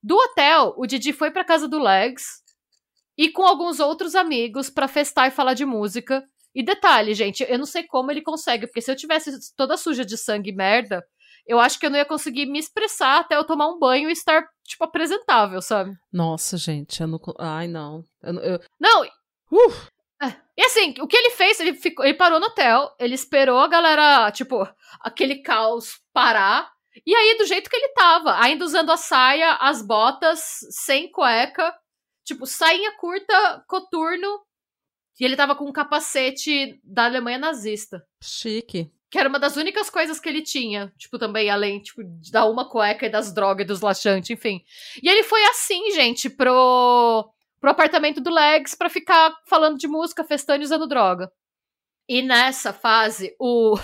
Do 0.02 0.16
hotel, 0.16 0.74
o 0.76 0.86
Didi 0.86 1.14
foi 1.14 1.30
para 1.30 1.44
casa 1.44 1.66
do 1.66 1.78
Legs 1.78 2.42
e 3.16 3.30
com 3.30 3.42
alguns 3.42 3.80
outros 3.80 4.14
amigos 4.14 4.68
para 4.68 4.86
festar 4.86 5.28
e 5.28 5.30
falar 5.30 5.54
de 5.54 5.64
música. 5.64 6.22
E 6.54 6.62
detalhe, 6.62 7.14
gente, 7.14 7.42
eu 7.48 7.58
não 7.58 7.64
sei 7.64 7.84
como 7.84 8.10
ele 8.10 8.20
consegue, 8.20 8.66
porque 8.66 8.82
se 8.82 8.90
eu 8.90 8.96
tivesse 8.96 9.32
toda 9.56 9.78
suja 9.78 10.04
de 10.04 10.18
sangue 10.18 10.50
e 10.50 10.54
merda, 10.54 11.02
eu 11.46 11.60
acho 11.60 11.78
que 11.78 11.86
eu 11.86 11.90
não 11.90 11.98
ia 11.98 12.04
conseguir 12.04 12.46
me 12.46 12.58
expressar 12.58 13.20
até 13.20 13.36
eu 13.36 13.44
tomar 13.44 13.68
um 13.68 13.78
banho 13.78 14.08
e 14.08 14.12
estar, 14.12 14.46
tipo, 14.64 14.84
apresentável, 14.84 15.60
sabe? 15.60 15.94
Nossa, 16.12 16.56
gente, 16.56 17.00
eu 17.00 17.06
não. 17.06 17.20
Ai, 17.38 17.68
não. 17.68 18.04
Eu, 18.22 18.34
eu... 18.40 18.60
Não! 18.80 19.04
Uh! 19.52 19.94
E 20.56 20.62
assim, 20.64 20.94
o 21.00 21.06
que 21.06 21.16
ele 21.16 21.30
fez, 21.30 21.58
ele, 21.58 21.74
ficou, 21.74 22.04
ele 22.04 22.14
parou 22.14 22.38
no 22.38 22.46
hotel, 22.46 22.94
ele 22.98 23.14
esperou 23.14 23.58
a 23.58 23.68
galera, 23.68 24.30
tipo, 24.30 24.66
aquele 25.00 25.42
caos 25.42 26.00
parar. 26.12 26.70
E 27.04 27.14
aí, 27.14 27.36
do 27.36 27.44
jeito 27.44 27.68
que 27.68 27.76
ele 27.76 27.88
tava, 27.88 28.40
ainda 28.40 28.64
usando 28.64 28.90
a 28.90 28.96
saia, 28.96 29.54
as 29.54 29.82
botas, 29.82 30.40
sem 30.70 31.10
cueca, 31.10 31.74
tipo, 32.24 32.46
sainha 32.46 32.92
curta, 32.96 33.64
coturno. 33.66 34.40
E 35.18 35.24
ele 35.24 35.36
tava 35.36 35.56
com 35.56 35.64
um 35.64 35.72
capacete 35.72 36.80
da 36.84 37.04
Alemanha 37.04 37.38
nazista. 37.38 38.04
Chique. 38.22 38.90
Que 39.14 39.18
era 39.20 39.28
uma 39.28 39.38
das 39.38 39.54
únicas 39.54 39.88
coisas 39.88 40.18
que 40.18 40.28
ele 40.28 40.42
tinha. 40.42 40.92
Tipo, 40.98 41.20
também, 41.20 41.48
além, 41.48 41.80
tipo, 41.80 42.02
da 42.32 42.46
uma 42.46 42.68
cueca 42.68 43.06
e 43.06 43.08
das 43.08 43.32
drogas 43.32 43.62
e 43.62 43.68
dos 43.68 43.80
laxantes, 43.80 44.28
enfim. 44.28 44.60
E 45.00 45.08
ele 45.08 45.22
foi 45.22 45.40
assim, 45.44 45.92
gente, 45.92 46.28
pro 46.28 47.30
pro 47.60 47.70
apartamento 47.70 48.20
do 48.20 48.28
Legs 48.28 48.74
para 48.74 48.90
ficar 48.90 49.32
falando 49.46 49.78
de 49.78 49.86
música, 49.86 50.24
festando 50.24 50.62
e 50.62 50.64
usando 50.64 50.88
droga. 50.88 51.30
E 52.08 52.22
nessa 52.22 52.72
fase, 52.72 53.36
o, 53.38 53.78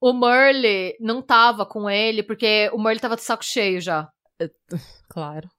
o 0.00 0.14
Merle 0.14 0.96
não 1.00 1.20
tava 1.20 1.66
com 1.66 1.90
ele, 1.90 2.22
porque 2.22 2.70
o 2.72 2.82
Merle 2.82 2.98
tava 2.98 3.14
de 3.14 3.24
saco 3.24 3.44
cheio 3.44 3.78
já. 3.78 4.08
Claro. 5.10 5.50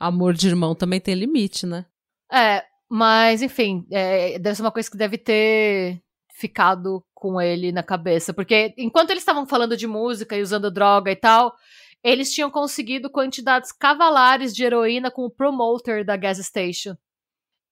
Amor 0.00 0.32
de 0.32 0.48
irmão 0.48 0.74
também 0.74 1.00
tem 1.00 1.14
limite, 1.14 1.66
né? 1.66 1.84
É, 2.32 2.64
mas 2.88 3.42
enfim, 3.42 3.86
é, 3.92 4.38
deve 4.38 4.56
ser 4.56 4.62
uma 4.62 4.72
coisa 4.72 4.90
que 4.90 4.96
deve 4.96 5.18
ter 5.18 6.02
ficado 6.32 7.04
com 7.14 7.40
ele 7.40 7.70
na 7.70 7.82
cabeça. 7.82 8.32
Porque 8.32 8.74
enquanto 8.76 9.10
eles 9.10 9.22
estavam 9.22 9.46
falando 9.46 9.76
de 9.76 9.86
música 9.86 10.36
e 10.36 10.42
usando 10.42 10.70
droga 10.70 11.10
e 11.10 11.16
tal, 11.16 11.54
eles 12.02 12.32
tinham 12.32 12.50
conseguido 12.50 13.10
quantidades 13.10 13.70
cavalares 13.70 14.54
de 14.54 14.64
heroína 14.64 15.10
com 15.10 15.24
o 15.24 15.30
promoter 15.30 16.04
da 16.04 16.16
gas 16.16 16.38
station. 16.38 16.96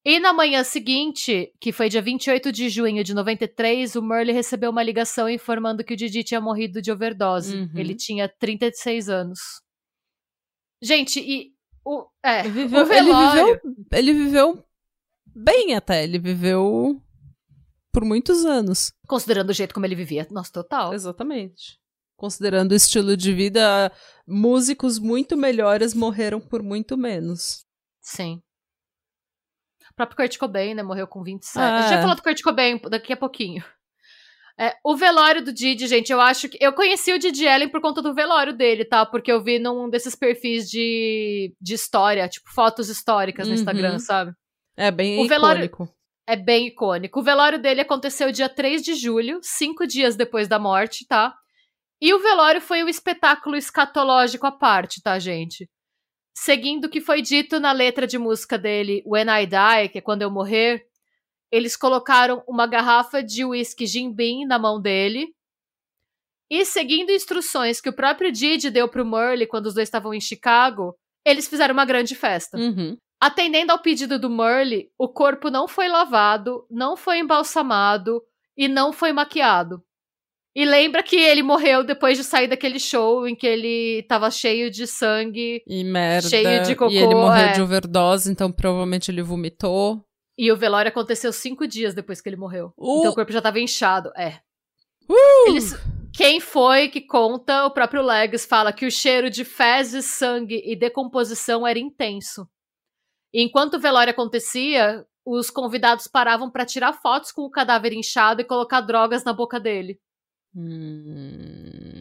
E 0.05 0.19
na 0.19 0.33
manhã 0.33 0.65
seguinte, 0.65 1.53
que 1.61 1.73
foi 1.73 1.89
dia 1.89 2.01
28 2.01 2.51
de 2.51 2.71
junho 2.71 3.05
de 3.05 3.13
93, 3.13 3.97
o 3.97 4.03
Merle 4.03 4.33
recebeu 4.33 4.71
uma 4.71 4.83
ligação 4.83 5.29
informando 5.29 5.85
que 5.85 5.93
o 5.93 5.97
Didi 5.97 6.25
tinha 6.25 6.41
morrido 6.41 6.81
de 6.81 6.91
overdose. 6.91 7.55
Uhum. 7.55 7.71
Ele 7.75 7.95
tinha 7.95 8.27
36 8.27 9.11
anos. 9.11 9.41
Gente, 10.83 11.21
e 11.21 11.53
o, 11.85 12.07
é, 12.23 12.45
viveu, 12.45 12.83
o 12.83 12.87
velório... 12.87 13.61
ele 13.61 13.61
viveu, 13.61 13.89
ele 13.93 14.13
viveu 14.15 14.65
bem 15.27 15.75
até, 15.75 16.03
ele 16.03 16.19
viveu 16.19 17.03
por 17.93 18.05
muitos 18.05 18.45
anos. 18.45 18.93
Considerando 19.07 19.51
o 19.51 19.55
jeito 19.55 19.75
como 19.75 19.87
ele 19.87 19.95
vivia. 19.95 20.27
Nossa, 20.31 20.53
total. 20.53 20.95
Exatamente 20.95 21.81
considerando 22.21 22.73
o 22.73 22.75
estilo 22.75 23.17
de 23.17 23.33
vida, 23.33 23.91
músicos 24.29 24.99
muito 24.99 25.39
melhores 25.39 25.95
morreram 25.95 26.39
por 26.39 26.63
muito 26.63 26.95
menos. 26.95 27.65
Sim. 28.03 28.43
O 29.91 29.95
próprio 29.95 30.19
Kurt 30.19 30.37
Cobain, 30.37 30.75
né, 30.75 30.83
morreu 30.83 31.07
com 31.07 31.23
27. 31.23 31.59
Ah, 31.59 31.79
a 31.79 31.81
gente 31.81 31.89
vai 31.89 31.99
é. 31.99 32.03
falar 32.03 32.15
do 32.15 32.23
Kurt 32.23 32.43
Cobain 32.43 32.79
daqui 32.91 33.15
a 33.15 33.17
pouquinho. 33.17 33.65
É, 34.59 34.77
o 34.85 34.95
velório 34.95 35.43
do 35.43 35.51
Didi, 35.51 35.87
gente, 35.87 36.13
eu 36.13 36.21
acho 36.21 36.47
que. 36.47 36.59
Eu 36.61 36.75
conheci 36.75 37.11
o 37.11 37.19
Didi 37.19 37.49
Allen 37.49 37.71
por 37.71 37.81
conta 37.81 38.03
do 38.03 38.15
velório 38.15 38.53
dele, 38.53 38.85
tá? 38.85 39.07
Porque 39.07 39.33
eu 39.33 39.43
vi 39.43 39.59
num 39.59 39.89
desses 39.89 40.15
perfis 40.15 40.69
de, 40.69 41.55
de 41.59 41.73
história, 41.73 42.29
tipo, 42.29 42.51
fotos 42.51 42.91
históricas 42.91 43.47
no 43.47 43.55
uhum. 43.55 43.59
Instagram, 43.59 43.99
sabe? 43.99 44.35
É 44.77 44.91
bem 44.91 45.13
o 45.19 45.25
icônico. 45.25 45.29
Velório 45.29 45.91
é 46.31 46.37
bem 46.37 46.69
icônico. 46.69 47.19
O 47.19 47.23
velório 47.23 47.61
dele 47.61 47.81
aconteceu 47.81 48.31
dia 48.31 48.49
3 48.49 48.83
de 48.83 48.95
julho, 48.95 49.41
cinco 49.43 49.85
dias 49.85 50.15
depois 50.15 50.47
da 50.47 50.61
morte, 50.61 51.05
tá? 51.05 51.35
E 52.01 52.15
o 52.15 52.21
velório 52.21 52.61
foi 52.61 52.85
um 52.85 52.89
espetáculo 52.89 53.57
escatológico 53.57 54.47
à 54.47 54.53
parte, 54.53 55.03
tá, 55.03 55.19
gente? 55.19 55.69
Seguindo 56.33 56.85
o 56.85 56.89
que 56.89 57.01
foi 57.01 57.21
dito 57.21 57.59
na 57.59 57.73
letra 57.73 58.07
de 58.07 58.17
música 58.17 58.57
dele, 58.57 59.03
When 59.05 59.27
I 59.27 59.45
Die, 59.45 59.89
que 59.91 59.99
é 59.99 60.01
quando 60.01 60.23
eu 60.23 60.31
morrer, 60.31 60.87
eles 61.51 61.77
colocaram 61.77 62.45
uma 62.47 62.67
garrafa 62.67 63.23
de 63.23 63.45
whisky 63.45 63.85
Jim 63.85 64.15
Beam 64.15 64.47
na 64.47 64.59
mão 64.59 64.81
dele. 64.81 65.35
E 66.49 66.65
seguindo 66.65 67.11
instruções 67.11 67.81
que 67.81 67.89
o 67.89 67.93
próprio 67.93 68.31
Didi 68.31 68.71
deu 68.71 68.89
pro 68.89 69.05
Murley 69.05 69.49
quando 69.49 69.67
os 69.67 69.75
dois 69.75 69.89
estavam 69.89 70.15
em 70.15 70.21
Chicago, 70.21 70.97
eles 71.25 71.49
fizeram 71.49 71.73
uma 71.73 71.85
grande 71.85 72.15
festa. 72.15 72.57
Uhum. 72.57 72.97
Atendendo 73.21 73.71
ao 73.71 73.79
pedido 73.79 74.19
do 74.19 74.31
Murley, 74.31 74.91
o 74.99 75.07
corpo 75.07 75.51
não 75.51 75.69
foi 75.69 75.89
lavado, 75.89 76.67
não 76.71 76.97
foi 76.97 77.19
embalsamado 77.19 78.23
e 78.57 78.67
não 78.67 78.93
foi 78.93 79.13
maquiado. 79.13 79.83
E 80.55 80.65
lembra 80.65 81.03
que 81.03 81.17
ele 81.17 81.43
morreu 81.43 81.85
depois 81.85 82.19
de 82.19 82.25
sair 82.25 82.49
daquele 82.49 82.81
show 82.81 83.29
em 83.29 83.37
que 83.37 83.47
ele 83.47 84.03
tava 84.09 84.31
cheio 84.31 84.71
de 84.71 84.87
sangue. 84.87 85.63
E 85.67 85.85
merda. 85.85 86.29
Cheio 86.29 86.63
de 86.65 86.75
cocô. 86.75 86.91
E 86.91 86.97
ele 86.97 87.15
morreu 87.15 87.47
é. 87.47 87.53
de 87.53 87.63
overdose, 87.63 88.31
então 88.33 88.51
provavelmente 88.51 89.11
ele 89.11 89.23
vomitou. 89.23 90.03
E 90.37 90.51
o 90.51 90.57
velório 90.57 90.89
aconteceu 90.89 91.33
cinco 91.33 91.69
dias 91.69 91.95
depois 91.95 92.21
que 92.21 92.29
ele 92.29 92.37
morreu. 92.37 92.73
Uh. 92.77 93.01
Então 93.01 93.13
o 93.13 93.15
corpo 93.15 93.33
já 93.33 93.43
tava 93.43 93.61
inchado. 93.61 94.11
É. 94.17 94.41
Uh. 95.09 95.51
Eles, 95.51 95.77
quem 96.13 96.41
foi 96.41 96.89
que 96.89 97.03
conta? 97.03 97.67
O 97.67 97.71
próprio 97.71 98.03
Legs 98.03 98.45
fala 98.45 98.73
que 98.73 98.87
o 98.87 98.91
cheiro 98.91 99.31
de 99.31 99.45
fezes, 99.45 100.07
sangue 100.07 100.63
e 100.65 100.75
decomposição 100.75 101.67
era 101.67 101.79
intenso. 101.79 102.49
E 103.33 103.43
enquanto 103.43 103.75
o 103.75 103.81
velório 103.81 104.11
acontecia, 104.11 105.07
os 105.25 105.51
convidados 105.51 106.07
paravam 106.07 106.51
para 106.51 106.67
tirar 106.67 106.93
fotos 106.95 107.31
com 107.33 107.43
o 107.43 107.51
cadáver 107.51 107.93
inchado 107.93 108.41
e 108.41 108.45
colocar 108.45 108.81
drogas 108.81 109.25
na 109.25 109.33
boca 109.33 109.61
dele. 109.61 110.01
Hum... 110.55 112.01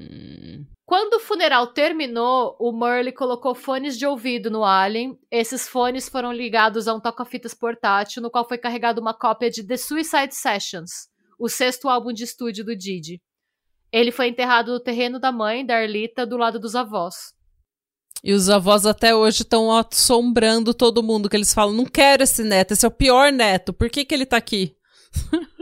Quando 0.90 1.18
o 1.18 1.20
funeral 1.20 1.68
terminou, 1.68 2.58
o 2.60 2.72
Murley 2.72 3.14
colocou 3.14 3.54
fones 3.54 3.96
de 3.96 4.08
ouvido 4.08 4.50
no 4.50 4.66
Alien. 4.66 5.20
Esses 5.30 5.68
fones 5.68 6.10
foram 6.10 6.34
ligados 6.34 6.88
a 6.88 6.96
um 6.96 7.00
toca-fitas 7.00 7.54
portátil, 7.54 8.24
no 8.24 8.32
qual 8.32 8.48
foi 8.48 8.58
carregada 8.58 9.00
uma 9.00 9.14
cópia 9.14 9.52
de 9.52 9.64
The 9.64 9.78
Suicide 9.78 10.34
Sessions, 10.34 11.08
o 11.38 11.48
sexto 11.48 11.88
álbum 11.88 12.12
de 12.12 12.24
estúdio 12.24 12.66
do 12.66 12.76
Didi. 12.76 13.22
Ele 13.92 14.12
foi 14.12 14.30
enterrado 14.30 14.72
no 14.72 14.80
terreno 14.80 15.20
da 15.20 15.32
mãe, 15.32 15.64
da 15.64 15.76
Arlita, 15.76 16.26
do 16.26 16.38
lado 16.38 16.60
dos 16.60 16.76
avós. 16.76 17.36
E 18.24 18.34
os 18.34 18.50
avós 18.50 18.86
até 18.86 19.16
hoje 19.16 19.44
estão 19.44 19.72
assombrando 19.72 20.74
todo 20.74 21.04
mundo, 21.04 21.30
que 21.30 21.38
eles 21.38 21.54
falam, 21.54 21.74
não 21.74 21.86
quero 21.86 22.24
esse 22.24 22.44
neto, 22.44 22.74
esse 22.74 22.86
é 22.86 22.88
o 22.88 22.92
pior 22.92 23.32
neto, 23.32 23.72
por 23.72 23.90
que, 23.90 24.04
que 24.04 24.14
ele 24.14 24.26
tá 24.26 24.38
aqui? 24.38 24.76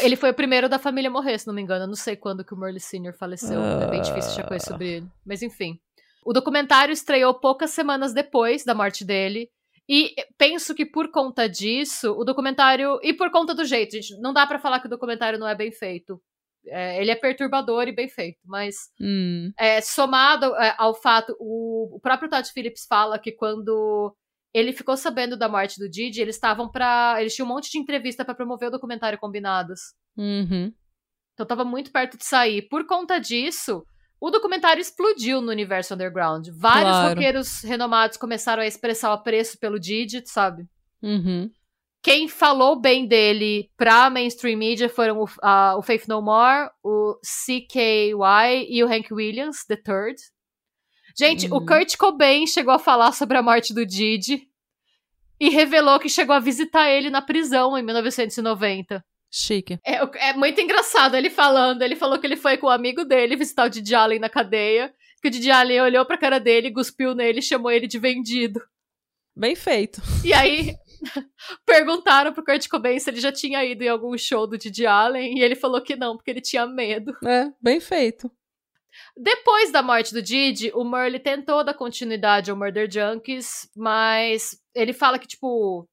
Ele 0.00 0.14
foi 0.14 0.30
o 0.30 0.34
primeiro 0.34 0.68
da 0.68 0.78
família 0.78 1.10
a 1.10 1.12
morrer, 1.12 1.38
se 1.38 1.46
não 1.46 1.54
me 1.54 1.60
engano. 1.60 1.84
Eu 1.84 1.88
não 1.88 1.96
sei 1.96 2.14
quando 2.14 2.44
que 2.44 2.54
o 2.54 2.56
Merle 2.56 2.78
Sr. 2.78 3.12
faleceu. 3.18 3.58
Uh... 3.58 3.82
É 3.82 3.90
bem 3.90 4.02
difícil 4.02 4.30
achar 4.30 4.46
coisa 4.46 4.64
sobre 4.64 4.88
ele. 4.88 5.06
Mas 5.26 5.42
enfim. 5.42 5.80
O 6.24 6.32
documentário 6.32 6.92
estreou 6.92 7.34
poucas 7.34 7.70
semanas 7.70 8.14
depois 8.14 8.64
da 8.64 8.74
morte 8.74 9.04
dele. 9.04 9.48
E 9.88 10.14
penso 10.38 10.74
que 10.74 10.86
por 10.86 11.10
conta 11.10 11.48
disso, 11.48 12.12
o 12.12 12.24
documentário. 12.24 12.98
E 13.02 13.12
por 13.12 13.30
conta 13.30 13.54
do 13.54 13.64
jeito, 13.64 13.96
gente, 13.96 14.16
não 14.20 14.32
dá 14.32 14.46
para 14.46 14.58
falar 14.58 14.80
que 14.80 14.86
o 14.86 14.90
documentário 14.90 15.38
não 15.38 15.48
é 15.48 15.54
bem 15.54 15.72
feito. 15.72 16.20
É, 16.68 17.00
ele 17.00 17.10
é 17.10 17.16
perturbador 17.16 17.86
e 17.88 17.92
bem 17.92 18.08
feito, 18.08 18.38
mas 18.44 18.74
hum. 19.00 19.52
é, 19.58 19.80
somado 19.80 20.54
é, 20.56 20.74
ao 20.78 20.94
fato, 20.94 21.36
o, 21.38 21.96
o 21.96 22.00
próprio 22.00 22.28
Todd 22.28 22.50
Phillips 22.52 22.86
fala 22.88 23.18
que 23.18 23.32
quando 23.32 24.14
ele 24.52 24.72
ficou 24.72 24.96
sabendo 24.96 25.36
da 25.36 25.48
morte 25.48 25.78
do 25.78 25.88
Didi, 25.88 26.20
eles 26.20 26.36
estavam 26.36 26.70
para, 26.70 27.16
eles 27.20 27.34
tinham 27.34 27.46
um 27.46 27.52
monte 27.52 27.70
de 27.70 27.78
entrevista 27.78 28.24
para 28.24 28.34
promover 28.34 28.68
o 28.68 28.72
documentário 28.72 29.18
Combinados. 29.18 29.80
Uhum. 30.16 30.72
Então 31.34 31.44
tava 31.44 31.64
muito 31.64 31.90
perto 31.90 32.16
de 32.16 32.24
sair. 32.24 32.62
Por 32.68 32.86
conta 32.86 33.18
disso, 33.18 33.84
o 34.20 34.30
documentário 34.30 34.80
explodiu 34.80 35.42
no 35.42 35.50
universo 35.50 35.94
underground. 35.94 36.48
Vários 36.56 36.92
claro. 36.92 37.08
roqueiros 37.10 37.62
renomados 37.62 38.16
começaram 38.16 38.62
a 38.62 38.66
expressar 38.66 39.10
o 39.10 39.14
apreço 39.14 39.58
pelo 39.58 39.78
Didi, 39.78 40.22
sabe? 40.24 40.66
Uhum. 41.02 41.50
Quem 42.04 42.28
falou 42.28 42.76
bem 42.76 43.06
dele 43.06 43.70
pra 43.78 44.10
mainstream 44.10 44.58
media 44.58 44.90
foram 44.90 45.20
o, 45.20 45.24
uh, 45.24 45.78
o 45.78 45.82
Faith 45.82 46.06
No 46.06 46.20
More, 46.20 46.68
o 46.82 47.18
CKY 47.24 48.66
e 48.68 48.84
o 48.84 48.86
Hank 48.86 49.10
Williams, 49.10 49.64
The 49.66 49.76
Third. 49.76 50.20
Gente, 51.18 51.48
uhum. 51.48 51.56
o 51.56 51.64
Kurt 51.64 51.96
Cobain 51.96 52.46
chegou 52.46 52.74
a 52.74 52.78
falar 52.78 53.12
sobre 53.12 53.38
a 53.38 53.42
morte 53.42 53.72
do 53.72 53.86
Didi 53.86 54.42
e 55.40 55.48
revelou 55.48 55.98
que 55.98 56.10
chegou 56.10 56.36
a 56.36 56.40
visitar 56.40 56.90
ele 56.90 57.08
na 57.08 57.22
prisão 57.22 57.78
em 57.78 57.82
1990. 57.82 59.02
Chique. 59.30 59.78
É, 59.82 60.28
é 60.28 60.34
muito 60.34 60.60
engraçado 60.60 61.16
ele 61.16 61.30
falando. 61.30 61.80
Ele 61.80 61.96
falou 61.96 62.18
que 62.18 62.26
ele 62.26 62.36
foi 62.36 62.58
com 62.58 62.66
o 62.66 62.68
um 62.68 62.72
amigo 62.72 63.06
dele 63.06 63.34
visitar 63.34 63.64
o 63.64 63.70
Didi 63.70 63.94
Allen 63.94 64.18
na 64.18 64.28
cadeia. 64.28 64.92
Que 65.22 65.28
o 65.28 65.30
Didi 65.30 65.50
Allen 65.50 65.80
olhou 65.80 66.04
pra 66.04 66.18
cara 66.18 66.38
dele, 66.38 66.70
cuspiu 66.70 67.14
nele 67.14 67.38
e 67.38 67.42
chamou 67.42 67.70
ele 67.70 67.86
de 67.86 67.98
vendido. 67.98 68.60
Bem 69.34 69.56
feito. 69.56 70.02
E 70.22 70.32
aí, 70.32 70.76
perguntaram 71.66 72.32
pro 72.32 72.44
Kurt 72.44 72.68
Cobain 72.68 72.98
se 72.98 73.10
ele 73.10 73.20
já 73.20 73.32
tinha 73.32 73.64
ido 73.64 73.82
em 73.82 73.88
algum 73.88 74.16
show 74.16 74.46
do 74.46 74.58
Didi 74.58 74.86
Allen. 74.86 75.38
E 75.38 75.42
ele 75.42 75.54
falou 75.54 75.80
que 75.82 75.96
não, 75.96 76.16
porque 76.16 76.30
ele 76.30 76.40
tinha 76.40 76.66
medo. 76.66 77.16
É, 77.26 77.52
bem 77.60 77.80
feito. 77.80 78.30
Depois 79.16 79.72
da 79.72 79.82
morte 79.82 80.12
do 80.12 80.22
Didi, 80.22 80.70
o 80.74 80.84
Murley 80.84 81.18
tentou 81.18 81.64
dar 81.64 81.74
continuidade 81.74 82.50
ao 82.50 82.56
Murder 82.56 82.90
Junkies, 82.90 83.68
mas 83.76 84.60
ele 84.74 84.92
fala 84.92 85.18
que, 85.18 85.26
tipo. 85.26 85.88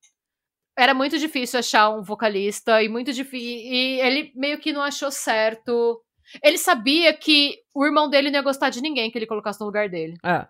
era 0.77 0.93
muito 0.93 1.17
difícil 1.17 1.59
achar 1.59 1.89
um 1.89 2.03
vocalista 2.03 2.81
e 2.81 2.89
muito 2.89 3.11
difícil. 3.11 3.47
E 3.47 3.99
ele 4.01 4.31
meio 4.35 4.59
que 4.59 4.73
não 4.73 4.81
achou 4.81 5.11
certo. 5.11 6.01
Ele 6.43 6.57
sabia 6.57 7.13
que 7.13 7.57
o 7.73 7.85
irmão 7.85 8.09
dele 8.09 8.29
não 8.29 8.39
ia 8.39 8.43
gostar 8.43 8.69
de 8.69 8.81
ninguém 8.81 9.11
que 9.11 9.17
ele 9.17 9.27
colocasse 9.27 9.59
no 9.59 9.65
lugar 9.65 9.89
dele. 9.89 10.15
É. 10.23 10.47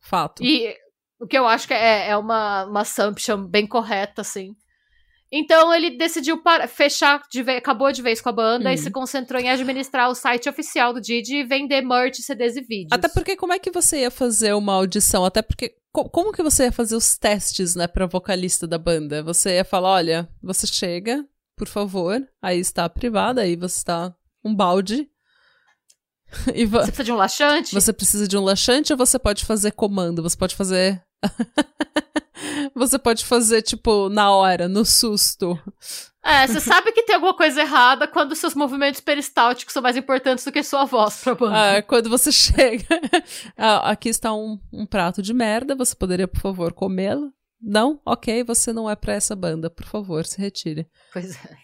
Fato. 0.00 0.42
E 0.42 0.76
o 1.20 1.26
que 1.26 1.36
eu 1.38 1.46
acho 1.46 1.66
que 1.66 1.74
é, 1.74 2.08
é 2.10 2.16
uma, 2.16 2.64
uma 2.64 2.80
assumption 2.82 3.44
bem 3.46 3.66
correta, 3.66 4.20
assim. 4.22 4.54
Então 5.30 5.74
ele 5.74 5.90
decidiu 5.98 6.40
fechar, 6.68 7.20
de 7.30 7.42
vez, 7.42 7.58
acabou 7.58 7.92
de 7.92 8.00
vez 8.00 8.18
com 8.20 8.30
a 8.30 8.32
banda 8.32 8.68
Uhum. 8.70 8.74
e 8.74 8.78
se 8.78 8.90
concentrou 8.90 9.38
em 9.38 9.50
administrar 9.50 10.08
o 10.08 10.14
site 10.14 10.48
oficial 10.48 10.94
do 10.94 11.00
Didi 11.02 11.36
e 11.36 11.44
vender 11.44 11.82
merch, 11.82 12.16
CDs 12.22 12.56
e 12.56 12.62
vídeos. 12.62 12.92
Até 12.92 13.08
porque 13.08 13.36
como 13.36 13.52
é 13.52 13.58
que 13.58 13.70
você 13.70 14.00
ia 14.00 14.10
fazer 14.10 14.54
uma 14.54 14.72
audição? 14.72 15.26
Até 15.26 15.42
porque 15.42 15.74
co- 15.92 16.08
como 16.08 16.32
que 16.32 16.42
você 16.42 16.64
ia 16.64 16.72
fazer 16.72 16.96
os 16.96 17.18
testes, 17.18 17.74
né, 17.74 17.86
pra 17.86 18.06
vocalista 18.06 18.66
da 18.66 18.78
banda? 18.78 19.22
Você 19.22 19.56
ia 19.56 19.64
falar, 19.66 19.90
olha, 19.90 20.26
você 20.42 20.66
chega, 20.66 21.22
por 21.58 21.68
favor, 21.68 22.26
aí 22.40 22.58
está 22.58 22.86
a 22.86 22.88
privada, 22.88 23.42
aí 23.42 23.54
você 23.54 23.76
está 23.76 24.14
um 24.42 24.54
balde. 24.54 25.10
Você 26.54 26.92
precisa 26.92 27.04
de 27.04 27.12
um 27.12 27.16
laxante? 27.16 27.74
você 27.74 27.92
precisa 27.92 28.28
de 28.28 28.36
um 28.36 28.44
laxante 28.44 28.92
ou 28.92 28.98
você 28.98 29.18
pode 29.18 29.46
fazer 29.46 29.72
comando? 29.72 30.22
Você 30.22 30.36
pode 30.36 30.54
fazer 30.54 31.02
Você 32.74 32.98
pode 32.98 33.24
fazer 33.24 33.62
tipo 33.62 34.08
na 34.08 34.30
hora, 34.30 34.68
no 34.68 34.84
susto. 34.84 35.58
É, 36.24 36.46
você 36.46 36.60
sabe 36.60 36.92
que 36.92 37.02
tem 37.02 37.14
alguma 37.14 37.34
coisa 37.34 37.60
errada 37.60 38.06
quando 38.06 38.34
seus 38.36 38.54
movimentos 38.54 39.00
peristálticos 39.00 39.72
são 39.72 39.82
mais 39.82 39.96
importantes 39.96 40.44
do 40.44 40.52
que 40.52 40.62
sua 40.62 40.84
voz 40.84 41.22
pra 41.22 41.34
banda. 41.34 41.78
Ah, 41.78 41.82
quando 41.82 42.08
você 42.08 42.30
chega, 42.32 42.86
ah, 43.56 43.90
aqui 43.90 44.08
está 44.08 44.32
um, 44.34 44.58
um 44.72 44.86
prato 44.86 45.20
de 45.22 45.32
merda, 45.34 45.74
você 45.74 45.94
poderia, 45.96 46.28
por 46.28 46.40
favor, 46.40 46.72
comê-lo? 46.72 47.32
Não? 47.60 48.00
Ok, 48.06 48.44
você 48.44 48.72
não 48.72 48.88
é 48.88 48.94
pra 48.94 49.14
essa 49.14 49.34
banda, 49.34 49.68
por 49.68 49.86
favor, 49.86 50.24
se 50.24 50.40
retire. 50.40 50.86
Pois 51.12 51.34
é. 51.44 51.56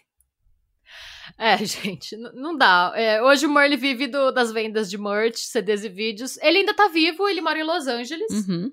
É, 1.38 1.56
gente, 1.64 2.16
não 2.16 2.56
dá. 2.56 2.92
É, 2.96 3.22
hoje 3.22 3.46
o 3.46 3.50
Merle 3.52 3.76
vive 3.76 4.06
do- 4.06 4.30
das 4.32 4.50
vendas 4.52 4.90
de 4.90 4.98
merch, 4.98 5.38
CDs 5.38 5.84
e 5.84 5.88
vídeos. 5.88 6.36
Ele 6.38 6.58
ainda 6.58 6.74
tá 6.74 6.88
vivo, 6.88 7.28
ele 7.28 7.40
mora 7.40 7.58
em 7.58 7.64
Los 7.64 7.86
Angeles. 7.86 8.30
Uhum. 8.46 8.70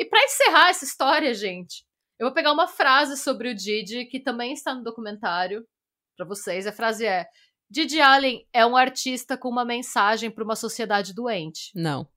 E 0.00 0.04
pra 0.06 0.24
encerrar 0.24 0.70
essa 0.70 0.82
história, 0.82 1.34
gente, 1.34 1.84
eu 2.18 2.26
vou 2.26 2.32
pegar 2.32 2.52
uma 2.52 2.66
frase 2.66 3.18
sobre 3.18 3.50
o 3.50 3.54
Didi, 3.54 4.06
que 4.06 4.18
também 4.18 4.54
está 4.54 4.74
no 4.74 4.82
documentário, 4.82 5.62
pra 6.16 6.24
vocês. 6.24 6.66
A 6.66 6.72
frase 6.72 7.04
é: 7.04 7.26
Didi 7.68 8.00
Allen 8.00 8.48
é 8.50 8.64
um 8.64 8.78
artista 8.78 9.36
com 9.36 9.50
uma 9.50 9.62
mensagem 9.62 10.30
para 10.30 10.42
uma 10.42 10.56
sociedade 10.56 11.12
doente. 11.12 11.70
Não. 11.74 12.08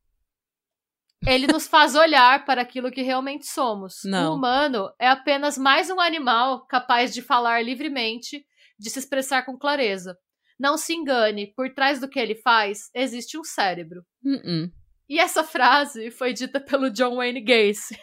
Ele 1.28 1.46
nos 1.46 1.68
faz 1.68 1.94
olhar 1.94 2.46
para 2.46 2.62
aquilo 2.62 2.90
que 2.90 3.02
realmente 3.02 3.46
somos. 3.48 4.00
Não. 4.06 4.32
O 4.32 4.36
humano 4.38 4.90
é 4.98 5.10
apenas 5.10 5.58
mais 5.58 5.90
um 5.90 6.00
animal 6.00 6.66
capaz 6.68 7.14
de 7.14 7.22
falar 7.22 7.62
livremente, 7.66 8.46
de 8.80 8.90
se 8.90 9.00
expressar 9.00 9.46
com 9.46 9.58
clareza. 9.58 10.18
Não 10.58 10.78
se 10.78 10.94
engane, 10.94 11.54
por 11.54 11.74
trás 11.74 12.00
do 12.00 12.08
que 12.08 12.18
ele 12.18 12.36
faz 12.36 12.90
existe 12.94 13.38
um 13.38 13.44
cérebro. 13.44 14.06
Uh-uh. 14.24 14.72
E 15.14 15.20
essa 15.20 15.44
frase 15.44 16.10
foi 16.10 16.34
dita 16.34 16.60
pelo 16.60 16.90
John 16.90 17.18
Wayne 17.18 17.40
Gacy. 17.40 17.96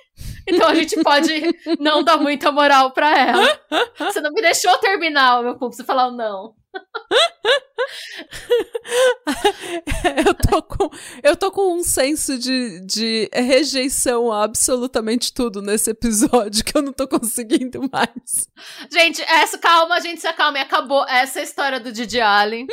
Então 0.46 0.68
a 0.68 0.74
gente 0.76 1.02
pode 1.02 1.42
não 1.80 2.04
dar 2.04 2.18
muita 2.18 2.52
moral 2.52 2.92
pra 2.92 3.18
ela. 3.18 3.60
Você 3.98 4.20
não 4.20 4.30
me 4.30 4.40
deixou 4.40 4.78
terminar 4.78 5.40
o 5.40 5.42
meu 5.42 5.58
pulso, 5.58 5.78
você 5.78 5.84
falar 5.84 6.06
o 6.06 6.12
não. 6.12 6.54
eu, 10.24 10.32
tô 10.34 10.62
com, 10.62 10.88
eu 11.20 11.34
tô 11.34 11.50
com 11.50 11.74
um 11.74 11.82
senso 11.82 12.38
de, 12.38 12.78
de 12.86 13.28
rejeição 13.32 14.32
a 14.32 14.44
absolutamente 14.44 15.34
tudo 15.34 15.60
nesse 15.60 15.90
episódio 15.90 16.64
que 16.64 16.78
eu 16.78 16.82
não 16.82 16.92
tô 16.92 17.08
conseguindo 17.08 17.90
mais. 17.90 18.48
Gente, 18.88 19.20
essa, 19.22 19.58
calma, 19.58 20.00
gente, 20.00 20.20
se 20.20 20.28
acalme. 20.28 20.60
Acabou 20.60 21.04
essa 21.08 21.40
a 21.40 21.42
história 21.42 21.80
do 21.80 21.90
Didi 21.90 22.20
Allen. 22.20 22.68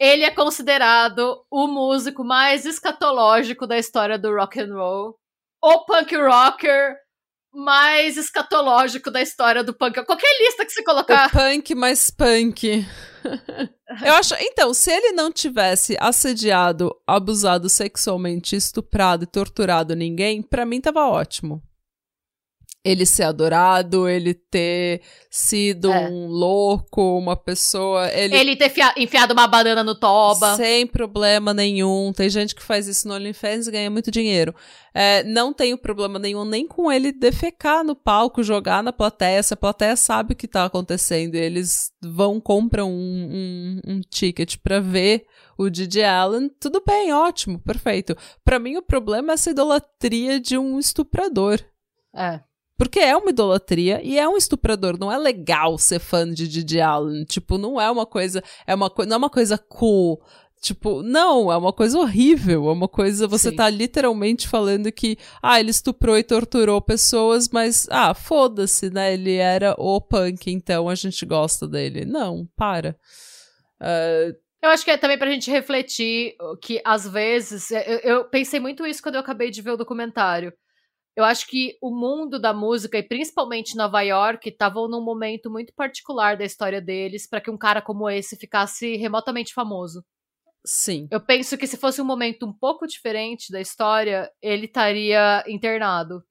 Ele 0.00 0.24
é 0.24 0.30
considerado 0.30 1.44
o 1.50 1.66
músico 1.66 2.24
mais 2.24 2.64
escatológico 2.64 3.66
da 3.66 3.78
história 3.78 4.18
do 4.18 4.34
rock 4.34 4.60
and 4.60 4.74
roll. 4.74 5.16
O 5.62 5.84
punk 5.84 6.14
rocker 6.16 6.96
mais 7.52 8.16
escatológico 8.16 9.10
da 9.10 9.20
história 9.20 9.64
do 9.64 9.74
punk. 9.74 10.04
Qualquer 10.04 10.30
lista 10.40 10.64
que 10.64 10.70
você 10.70 10.80
O 10.82 10.84
colocar. 10.84 11.30
punk 11.32 11.74
mais 11.74 12.10
punk. 12.10 12.86
Eu 14.04 14.12
acho. 14.14 14.34
Então, 14.38 14.72
se 14.72 14.92
ele 14.92 15.12
não 15.12 15.32
tivesse 15.32 15.96
assediado, 15.98 16.94
abusado 17.06 17.68
sexualmente, 17.68 18.54
estuprado 18.54 19.24
e 19.24 19.26
torturado 19.26 19.96
ninguém, 19.96 20.42
pra 20.42 20.64
mim 20.64 20.80
tava 20.80 21.06
ótimo. 21.08 21.60
Ele 22.84 23.04
ser 23.04 23.24
adorado, 23.24 24.08
ele 24.08 24.32
ter 24.32 25.02
sido 25.28 25.92
É. 25.92 26.08
um 26.08 26.28
louco, 26.28 27.18
uma 27.18 27.36
pessoa. 27.36 28.08
Ele, 28.12 28.34
Ele 28.36 28.56
ter 28.56 28.70
fia- 28.70 28.94
enfiado 28.96 29.32
uma 29.32 29.48
banana 29.48 29.82
no 29.82 29.94
toba. 29.98 30.54
Sem 30.56 30.86
problema 30.86 31.52
nenhum. 31.52 32.12
Tem 32.14 32.30
gente 32.30 32.54
que 32.54 32.62
faz 32.62 32.86
isso 32.86 33.06
no 33.08 33.14
OnlyFans 33.14 33.66
e 33.66 33.72
ganha 33.72 33.90
muito 33.90 34.10
dinheiro. 34.12 34.54
É, 34.94 35.22
não 35.24 35.52
tenho 35.52 35.76
problema 35.76 36.18
nenhum 36.20 36.44
nem 36.44 36.66
com 36.66 36.90
ele 36.90 37.10
defecar 37.12 37.82
no 37.84 37.96
palco, 37.96 38.42
jogar 38.44 38.82
na 38.82 38.92
plateia. 38.92 39.42
Se 39.42 39.52
a 39.52 39.56
plateia 39.56 39.96
sabe 39.96 40.32
o 40.32 40.36
que 40.36 40.46
tá 40.48 40.64
acontecendo, 40.64 41.34
e 41.34 41.38
eles 41.38 41.90
vão, 42.00 42.40
compram 42.40 42.90
um, 42.90 43.80
um, 43.86 43.92
um 43.94 44.00
ticket 44.08 44.56
pra 44.62 44.78
ver 44.80 45.24
o 45.58 45.68
Didi 45.68 46.02
Allen, 46.04 46.48
tudo 46.60 46.80
bem, 46.86 47.12
ótimo, 47.12 47.58
perfeito. 47.58 48.16
Pra 48.44 48.58
mim, 48.60 48.76
o 48.76 48.82
problema 48.82 49.32
é 49.32 49.34
essa 49.34 49.50
idolatria 49.50 50.38
de 50.40 50.56
um 50.56 50.78
estuprador. 50.78 51.60
É. 52.14 52.40
Porque 52.78 53.00
é 53.00 53.16
uma 53.16 53.30
idolatria 53.30 54.00
e 54.04 54.16
é 54.16 54.28
um 54.28 54.36
estuprador. 54.36 54.96
Não 54.96 55.10
é 55.10 55.18
legal 55.18 55.76
ser 55.76 55.98
fã 55.98 56.32
de 56.32 56.46
Didi 56.46 56.80
Allen. 56.80 57.24
Tipo, 57.24 57.58
não 57.58 57.80
é 57.80 57.90
uma 57.90 58.06
coisa. 58.06 58.42
É 58.64 58.74
uma 58.74 58.88
não 58.98 59.14
é 59.14 59.16
uma 59.16 59.28
coisa 59.28 59.58
cool. 59.58 60.22
Tipo, 60.60 61.02
não, 61.02 61.52
é 61.52 61.56
uma 61.56 61.72
coisa 61.72 61.98
horrível. 61.98 62.68
É 62.68 62.72
uma 62.72 62.86
coisa. 62.86 63.26
Você 63.26 63.50
Sim. 63.50 63.56
tá 63.56 63.68
literalmente 63.68 64.46
falando 64.46 64.92
que, 64.92 65.18
ah, 65.42 65.58
ele 65.58 65.70
estuprou 65.70 66.16
e 66.16 66.22
torturou 66.22 66.80
pessoas, 66.80 67.48
mas, 67.48 67.88
ah, 67.90 68.14
foda-se, 68.14 68.90
né? 68.90 69.12
Ele 69.12 69.34
era 69.34 69.74
o 69.76 70.00
punk, 70.00 70.48
então 70.50 70.88
a 70.88 70.94
gente 70.94 71.26
gosta 71.26 71.66
dele. 71.66 72.04
Não, 72.04 72.46
para. 72.56 72.96
Ah, 73.80 74.32
Eu 74.62 74.70
acho 74.70 74.84
que 74.84 74.90
é 74.90 74.96
também 74.96 75.18
pra 75.18 75.30
gente 75.30 75.50
refletir 75.50 76.34
que, 76.62 76.80
às 76.84 77.08
vezes, 77.08 77.70
eu, 77.70 77.98
eu 78.02 78.24
pensei 78.24 78.60
muito 78.60 78.86
isso 78.86 79.02
quando 79.02 79.16
eu 79.16 79.20
acabei 79.20 79.50
de 79.50 79.62
ver 79.62 79.72
o 79.72 79.76
documentário. 79.76 80.52
Eu 81.18 81.24
acho 81.24 81.48
que 81.48 81.76
o 81.82 81.90
mundo 81.90 82.38
da 82.38 82.54
música, 82.54 82.96
e 82.96 83.02
principalmente 83.02 83.76
Nova 83.76 84.00
York, 84.02 84.48
estavam 84.48 84.86
num 84.86 85.02
momento 85.02 85.50
muito 85.50 85.74
particular 85.74 86.36
da 86.36 86.44
história 86.44 86.80
deles 86.80 87.26
para 87.28 87.40
que 87.40 87.50
um 87.50 87.58
cara 87.58 87.82
como 87.82 88.08
esse 88.08 88.36
ficasse 88.36 88.94
remotamente 88.94 89.52
famoso. 89.52 90.04
sim. 90.64 91.08
Eu 91.10 91.20
penso 91.20 91.58
que 91.58 91.66
se 91.66 91.76
fosse 91.76 92.00
um 92.00 92.04
momento 92.04 92.46
um 92.46 92.52
pouco 92.52 92.86
diferente 92.86 93.50
da 93.50 93.60
história, 93.60 94.30
ele 94.40 94.66
estaria 94.66 95.42
internado. 95.48 96.22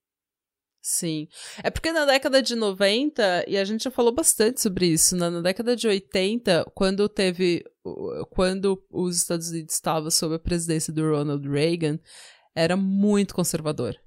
Sim. 0.81 1.27
É 1.61 1.69
porque 1.69 1.91
na 1.91 2.05
década 2.05 2.41
de 2.41 2.55
90, 2.55 3.43
e 3.45 3.57
a 3.57 3.65
gente 3.65 3.83
já 3.83 3.91
falou 3.91 4.13
bastante 4.15 4.61
sobre 4.61 4.87
isso, 4.87 5.17
né? 5.17 5.29
na 5.29 5.41
década 5.41 5.75
de 5.75 5.85
80, 5.85 6.63
quando 6.73 7.09
teve. 7.09 7.61
Quando 8.29 8.81
os 8.89 9.17
Estados 9.17 9.49
Unidos 9.49 9.73
estavam 9.73 10.09
sob 10.09 10.35
a 10.35 10.39
presidência 10.39 10.93
do 10.93 11.01
Ronald 11.09 11.45
Reagan, 11.45 11.99
era 12.55 12.77
muito 12.77 13.35
conservador. 13.35 13.97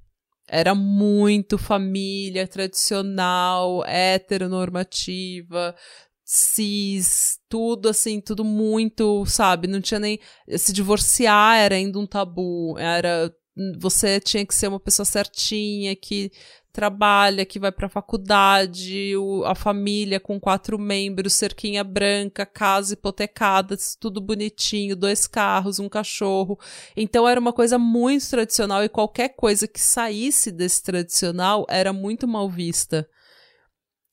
Era 0.53 0.75
muito 0.75 1.57
família 1.57 2.45
tradicional, 2.45 3.85
heteronormativa, 3.87 5.77
cis, 6.25 7.39
tudo 7.49 7.89
assim, 7.89 8.21
tudo 8.21 8.45
muito, 8.45 9.25
sabe? 9.27 9.69
Não 9.69 9.81
tinha 9.81 10.01
nem. 10.01 10.19
Se 10.59 10.73
divorciar 10.73 11.57
era 11.57 11.77
ainda 11.77 11.99
um 12.01 12.07
tabu. 12.07 12.77
Era. 12.79 13.33
Você 13.79 14.19
tinha 14.21 14.45
que 14.45 14.55
ser 14.55 14.69
uma 14.69 14.81
pessoa 14.81 15.07
certinha, 15.07 15.95
que 15.95 16.33
trabalha, 16.73 17.45
que 17.45 17.59
vai 17.59 17.73
pra 17.73 17.89
faculdade, 17.89 19.17
o- 19.17 19.45
a 19.45 19.55
família 19.55 20.21
com 20.21 20.39
quatro 20.39 20.79
membros, 20.79 21.33
cerquinha 21.33 21.83
branca, 21.83 22.47
casa 22.47 22.95
hipotecada, 22.95 23.77
tudo 23.99 24.21
bonitinho, 24.21 24.95
dois 24.97 25.27
carros, 25.27 25.79
um 25.79 25.89
cachorro. 25.89 26.59
Então 26.97 27.29
era 27.29 27.41
uma 27.41 27.53
coisa 27.53 27.79
muito 27.79 28.29
tradicional 28.31 28.85
e 28.85 28.89
qualquer 28.89 29.31
coisa 29.31 29.67
que 29.67 29.81
saísse 29.81 30.51
desse 30.53 30.83
tradicional 30.83 31.67
era 31.69 31.93
muito 31.93 32.27
mal 32.29 32.49
vista. 32.49 33.09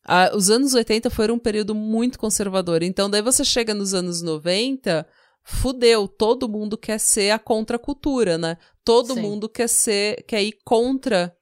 Ah, 0.04 0.32
os 0.34 0.50
anos 0.50 0.74
80 0.74 1.10
foram 1.10 1.36
um 1.36 1.40
período 1.40 1.76
muito 1.76 2.18
conservador. 2.18 2.82
Então, 2.82 3.10
daí 3.10 3.22
você 3.22 3.44
chega 3.44 3.74
nos 3.74 3.94
anos 3.94 4.22
90, 4.22 5.06
fudeu. 5.44 6.08
Todo 6.08 6.48
mundo 6.48 6.78
quer 6.78 6.98
ser 6.98 7.32
a 7.32 7.40
contracultura, 7.40 8.38
né? 8.38 8.58
Todo 8.86 9.16
Sim. 9.16 9.22
mundo 9.22 9.50
quer 9.50 9.68
ser, 9.68 10.24
quer 10.24 10.42
ir 10.44 10.54
contra 10.64 11.36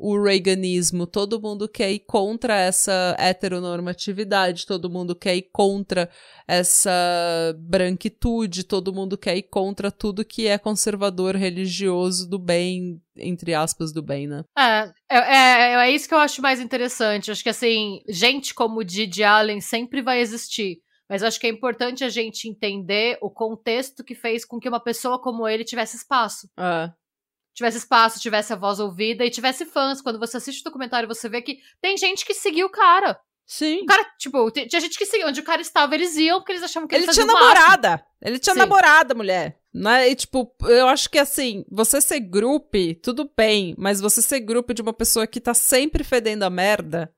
o 0.00 0.22
Reaganismo, 0.22 1.08
todo 1.08 1.42
mundo 1.42 1.68
quer 1.68 1.90
ir 1.90 1.98
contra 1.98 2.56
essa 2.56 3.16
heteronormatividade, 3.18 4.64
todo 4.64 4.88
mundo 4.88 5.16
quer 5.16 5.34
ir 5.34 5.48
contra 5.52 6.08
essa 6.46 6.90
branquitude, 7.58 8.62
todo 8.62 8.94
mundo 8.94 9.18
quer 9.18 9.36
ir 9.36 9.42
contra 9.42 9.90
tudo 9.90 10.24
que 10.24 10.46
é 10.46 10.56
conservador, 10.56 11.34
religioso, 11.34 12.30
do 12.30 12.38
bem, 12.38 13.02
entre 13.16 13.54
aspas, 13.54 13.92
do 13.92 14.00
bem, 14.00 14.28
né? 14.28 14.44
É, 14.56 14.92
é, 15.10 15.18
é, 15.18 15.72
é 15.74 15.90
isso 15.90 16.06
que 16.06 16.14
eu 16.14 16.18
acho 16.18 16.40
mais 16.40 16.60
interessante. 16.60 17.32
Acho 17.32 17.42
que, 17.42 17.48
assim, 17.48 18.00
gente 18.08 18.54
como 18.54 18.78
o 18.78 18.84
Didi 18.84 19.24
Allen 19.24 19.60
sempre 19.60 20.00
vai 20.00 20.20
existir. 20.20 20.78
Mas 21.10 21.24
acho 21.24 21.40
que 21.40 21.46
é 21.46 21.50
importante 21.50 22.04
a 22.04 22.08
gente 22.08 22.48
entender 22.48 23.18
o 23.20 23.30
contexto 23.30 24.04
que 24.04 24.14
fez 24.14 24.44
com 24.44 24.60
que 24.60 24.68
uma 24.68 24.78
pessoa 24.78 25.20
como 25.20 25.48
ele 25.48 25.64
tivesse 25.64 25.96
espaço. 25.96 26.48
É 26.56 26.92
tivesse 27.58 27.78
espaço, 27.78 28.20
tivesse 28.20 28.52
a 28.52 28.56
voz 28.56 28.78
ouvida 28.78 29.24
e 29.24 29.30
tivesse 29.30 29.66
fãs. 29.66 30.00
Quando 30.00 30.18
você 30.18 30.36
assiste 30.36 30.60
o 30.60 30.64
documentário, 30.64 31.08
você 31.08 31.28
vê 31.28 31.42
que 31.42 31.58
tem 31.80 31.96
gente 31.96 32.24
que 32.24 32.32
seguiu 32.32 32.66
o 32.66 32.70
cara. 32.70 33.18
Sim. 33.44 33.82
O 33.82 33.86
cara, 33.86 34.04
tipo, 34.18 34.50
tinha 34.50 34.80
gente 34.80 34.96
que 34.96 35.06
seguia. 35.06 35.26
Onde 35.26 35.40
o 35.40 35.44
cara 35.44 35.60
estava, 35.60 35.94
eles 35.94 36.16
iam 36.16 36.38
porque 36.38 36.52
eles 36.52 36.62
achavam 36.62 36.86
que 36.86 36.94
ele, 36.94 37.04
ele 37.04 37.12
tinha 37.12 37.26
namorada. 37.26 38.04
Ele 38.22 38.38
tinha 38.38 38.54
Sim. 38.54 38.58
namorada, 38.60 39.14
mulher. 39.14 39.58
Né? 39.74 40.10
E, 40.10 40.14
tipo, 40.14 40.54
eu 40.62 40.86
acho 40.86 41.10
que 41.10 41.18
assim, 41.18 41.64
você 41.70 42.00
ser 42.00 42.20
grupo, 42.20 42.78
tudo 43.02 43.30
bem, 43.36 43.74
mas 43.76 44.00
você 44.00 44.22
ser 44.22 44.40
grupo 44.40 44.72
de 44.72 44.82
uma 44.82 44.92
pessoa 44.92 45.26
que 45.26 45.40
tá 45.40 45.54
sempre 45.54 46.04
fedendo 46.04 46.44
a 46.44 46.50
merda, 46.50 47.12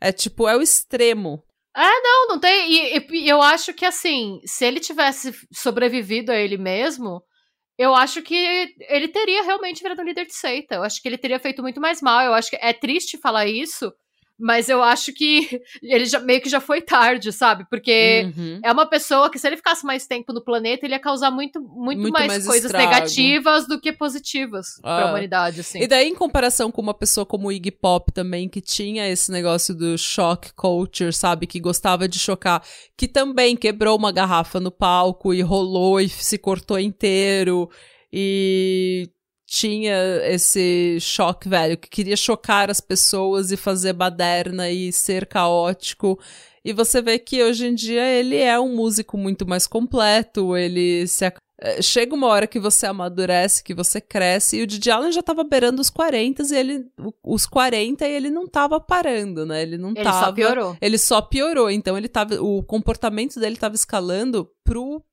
é 0.00 0.12
tipo, 0.12 0.48
é 0.48 0.56
o 0.56 0.62
extremo. 0.62 1.42
É, 1.74 2.00
não, 2.02 2.28
não 2.28 2.38
tem. 2.38 2.70
E, 2.70 3.06
e 3.10 3.28
eu 3.28 3.40
acho 3.40 3.72
que 3.72 3.84
assim, 3.84 4.40
se 4.44 4.64
ele 4.64 4.78
tivesse 4.78 5.34
sobrevivido 5.52 6.30
a 6.30 6.36
ele 6.36 6.58
mesmo, 6.58 7.22
eu 7.82 7.94
acho 7.96 8.22
que 8.22 8.34
ele 8.88 9.08
teria 9.08 9.42
realmente 9.42 9.82
virado 9.82 10.02
um 10.02 10.04
líder 10.04 10.26
de 10.26 10.34
seita. 10.34 10.76
Eu 10.76 10.84
acho 10.84 11.02
que 11.02 11.08
ele 11.08 11.18
teria 11.18 11.40
feito 11.40 11.62
muito 11.62 11.80
mais 11.80 12.00
mal. 12.00 12.24
Eu 12.24 12.34
acho 12.34 12.48
que 12.48 12.56
é 12.60 12.72
triste 12.72 13.18
falar 13.18 13.46
isso, 13.46 13.92
mas 14.42 14.68
eu 14.68 14.82
acho 14.82 15.12
que 15.12 15.62
ele 15.80 16.04
já, 16.04 16.18
meio 16.18 16.40
que 16.40 16.48
já 16.48 16.60
foi 16.60 16.82
tarde, 16.82 17.32
sabe? 17.32 17.64
Porque 17.70 18.30
uhum. 18.36 18.60
é 18.64 18.72
uma 18.72 18.86
pessoa 18.86 19.30
que, 19.30 19.38
se 19.38 19.46
ele 19.46 19.56
ficasse 19.56 19.86
mais 19.86 20.06
tempo 20.06 20.32
no 20.32 20.42
planeta, 20.42 20.84
ele 20.84 20.94
ia 20.94 20.98
causar 20.98 21.30
muito, 21.30 21.60
muito, 21.60 22.00
muito 22.00 22.12
mais, 22.12 22.26
mais, 22.26 22.46
coisas 22.46 22.64
estrago. 22.64 22.90
negativas 22.90 23.68
do 23.68 23.80
que 23.80 23.92
positivas 23.92 24.80
ah. 24.82 24.96
pra 24.96 25.10
humanidade, 25.10 25.60
assim. 25.60 25.80
E 25.80 25.86
daí, 25.86 26.08
em 26.08 26.14
comparação 26.14 26.72
com 26.72 26.82
uma 26.82 26.92
pessoa 26.92 27.24
como 27.24 27.48
o 27.48 27.52
Iggy 27.52 27.70
Pop 27.70 28.10
também, 28.12 28.48
que 28.48 28.60
tinha 28.60 29.08
esse 29.08 29.30
negócio 29.30 29.74
do 29.74 29.96
shock 29.96 30.52
culture, 30.54 31.12
sabe? 31.12 31.46
Que 31.46 31.60
gostava 31.60 32.08
de 32.08 32.18
chocar, 32.18 32.62
que 32.98 33.06
também 33.06 33.56
quebrou 33.56 33.96
uma 33.96 34.10
garrafa 34.10 34.58
no 34.58 34.72
palco 34.72 35.32
e 35.32 35.40
rolou 35.40 36.00
e 36.00 36.08
se 36.08 36.36
cortou 36.36 36.80
inteiro. 36.80 37.70
E 38.12 39.08
tinha 39.52 39.94
esse 40.24 40.96
choque 40.98 41.46
velho, 41.46 41.76
que 41.76 41.90
queria 41.90 42.16
chocar 42.16 42.70
as 42.70 42.80
pessoas 42.80 43.52
e 43.52 43.56
fazer 43.58 43.92
baderna 43.92 44.70
e 44.70 44.90
ser 44.90 45.26
caótico. 45.26 46.18
E 46.64 46.72
você 46.72 47.02
vê 47.02 47.18
que 47.18 47.42
hoje 47.42 47.66
em 47.66 47.74
dia 47.74 48.02
ele 48.02 48.38
é 48.38 48.58
um 48.58 48.74
músico 48.74 49.18
muito 49.18 49.46
mais 49.46 49.66
completo, 49.66 50.56
ele 50.56 51.06
se 51.06 51.26
eh, 51.60 51.82
chega 51.82 52.14
uma 52.14 52.28
hora 52.28 52.46
que 52.46 52.58
você 52.58 52.86
amadurece, 52.86 53.62
que 53.62 53.74
você 53.74 54.00
cresce, 54.00 54.56
e 54.56 54.62
o 54.62 54.66
Didi 54.66 54.90
Allen 54.90 55.12
já 55.12 55.22
tava 55.22 55.44
beirando 55.44 55.82
os 55.82 55.90
40 55.90 56.42
e 56.44 56.56
ele 56.56 56.86
os 57.22 57.44
40 57.44 58.08
e 58.08 58.10
ele 58.10 58.30
não 58.30 58.46
tava 58.46 58.80
parando, 58.80 59.44
né? 59.44 59.60
Ele 59.60 59.76
não 59.76 59.90
ele 59.90 60.02
tava. 60.02 60.18
Ele 60.18 60.24
só 60.24 60.32
piorou. 60.32 60.76
Ele 60.80 60.98
só 60.98 61.20
piorou, 61.20 61.70
então 61.70 61.98
ele 61.98 62.08
tava 62.08 62.40
o 62.40 62.62
comportamento 62.62 63.38
dele 63.38 63.56
tava 63.56 63.74
escalando 63.74 64.48
pro 64.64 65.04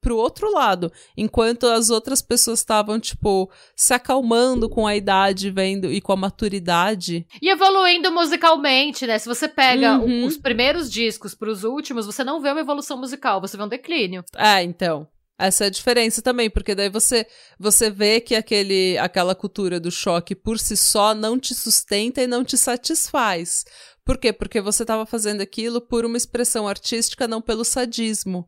pro 0.00 0.16
outro 0.16 0.52
lado, 0.52 0.90
enquanto 1.16 1.66
as 1.66 1.90
outras 1.90 2.22
pessoas 2.22 2.60
estavam 2.60 2.98
tipo 2.98 3.50
se 3.76 3.92
acalmando 3.92 4.68
com 4.68 4.86
a 4.86 4.96
idade, 4.96 5.50
vendo 5.50 5.92
e 5.92 6.00
com 6.00 6.12
a 6.12 6.16
maturidade 6.16 7.26
e 7.40 7.48
evoluindo 7.50 8.10
musicalmente, 8.12 9.06
né? 9.06 9.18
Se 9.18 9.28
você 9.28 9.48
pega 9.48 9.98
uhum. 9.98 10.24
os 10.24 10.36
primeiros 10.36 10.90
discos 10.90 11.34
para 11.34 11.50
os 11.50 11.64
últimos, 11.64 12.06
você 12.06 12.24
não 12.24 12.40
vê 12.40 12.50
uma 12.50 12.60
evolução 12.60 12.98
musical, 12.98 13.40
você 13.40 13.56
vê 13.56 13.62
um 13.62 13.68
declínio. 13.68 14.24
É, 14.36 14.62
então. 14.62 15.06
Essa 15.38 15.64
é 15.64 15.66
a 15.68 15.70
diferença 15.70 16.20
também, 16.20 16.50
porque 16.50 16.74
daí 16.74 16.90
você 16.90 17.26
você 17.58 17.88
vê 17.88 18.20
que 18.20 18.34
aquele 18.34 18.98
aquela 18.98 19.34
cultura 19.34 19.80
do 19.80 19.90
choque 19.90 20.34
por 20.34 20.58
si 20.58 20.76
só 20.76 21.14
não 21.14 21.38
te 21.38 21.54
sustenta 21.54 22.20
e 22.20 22.26
não 22.26 22.44
te 22.44 22.58
satisfaz. 22.58 23.64
Por 24.04 24.18
quê? 24.18 24.34
Porque 24.34 24.60
você 24.60 24.82
estava 24.82 25.06
fazendo 25.06 25.40
aquilo 25.40 25.80
por 25.80 26.04
uma 26.04 26.18
expressão 26.18 26.68
artística, 26.68 27.26
não 27.26 27.40
pelo 27.40 27.64
sadismo. 27.64 28.46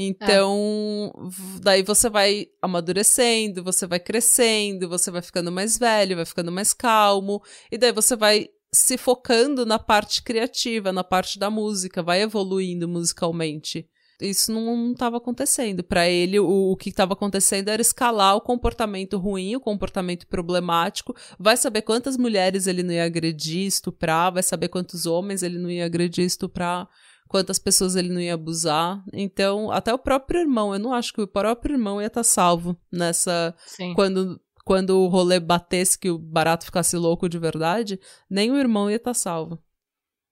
Então, 0.00 1.12
é. 1.16 1.60
daí 1.60 1.82
você 1.82 2.08
vai 2.08 2.46
amadurecendo, 2.62 3.64
você 3.64 3.84
vai 3.84 3.98
crescendo, 3.98 4.88
você 4.88 5.10
vai 5.10 5.20
ficando 5.20 5.50
mais 5.50 5.76
velho, 5.76 6.14
vai 6.14 6.24
ficando 6.24 6.52
mais 6.52 6.72
calmo, 6.72 7.42
e 7.70 7.76
daí 7.76 7.90
você 7.90 8.14
vai 8.14 8.48
se 8.72 8.96
focando 8.96 9.66
na 9.66 9.78
parte 9.78 10.22
criativa, 10.22 10.92
na 10.92 11.02
parte 11.02 11.36
da 11.36 11.50
música, 11.50 12.00
vai 12.00 12.22
evoluindo 12.22 12.86
musicalmente. 12.86 13.88
Isso 14.20 14.52
não 14.52 14.92
estava 14.92 15.16
acontecendo. 15.16 15.82
Para 15.82 16.08
ele, 16.08 16.38
o, 16.38 16.72
o 16.72 16.76
que 16.76 16.90
estava 16.90 17.12
acontecendo 17.12 17.68
era 17.68 17.82
escalar 17.82 18.36
o 18.36 18.40
comportamento 18.40 19.16
ruim, 19.16 19.56
o 19.56 19.60
comportamento 19.60 20.26
problemático. 20.26 21.14
Vai 21.38 21.56
saber 21.56 21.82
quantas 21.82 22.16
mulheres 22.16 22.66
ele 22.66 22.82
não 22.82 22.92
ia 22.92 23.04
agredir, 23.04 23.66
estuprar, 23.66 24.32
vai 24.32 24.42
saber 24.42 24.68
quantos 24.68 25.06
homens 25.06 25.42
ele 25.42 25.58
não 25.58 25.70
ia 25.70 25.86
agredir, 25.86 26.24
estuprar 26.24 26.88
quantas 27.28 27.58
pessoas 27.58 27.94
ele 27.94 28.08
não 28.08 28.20
ia 28.20 28.34
abusar. 28.34 29.02
Então, 29.12 29.70
até 29.70 29.92
o 29.92 29.98
próprio 29.98 30.40
irmão, 30.40 30.72
eu 30.72 30.80
não 30.80 30.92
acho 30.92 31.12
que 31.12 31.20
o 31.20 31.28
próprio 31.28 31.74
irmão 31.74 32.00
ia 32.00 32.06
estar 32.06 32.20
tá 32.20 32.24
salvo 32.24 32.76
nessa. 32.90 33.54
Sim. 33.66 33.94
Quando, 33.94 34.40
quando 34.64 34.98
o 34.98 35.08
rolê 35.08 35.38
batesse, 35.38 35.98
que 35.98 36.10
o 36.10 36.18
barato 36.18 36.64
ficasse 36.64 36.96
louco 36.96 37.28
de 37.28 37.38
verdade, 37.38 38.00
nem 38.28 38.50
o 38.50 38.56
irmão 38.56 38.90
ia 38.90 38.96
estar 38.96 39.10
tá 39.10 39.14
salvo. 39.14 39.62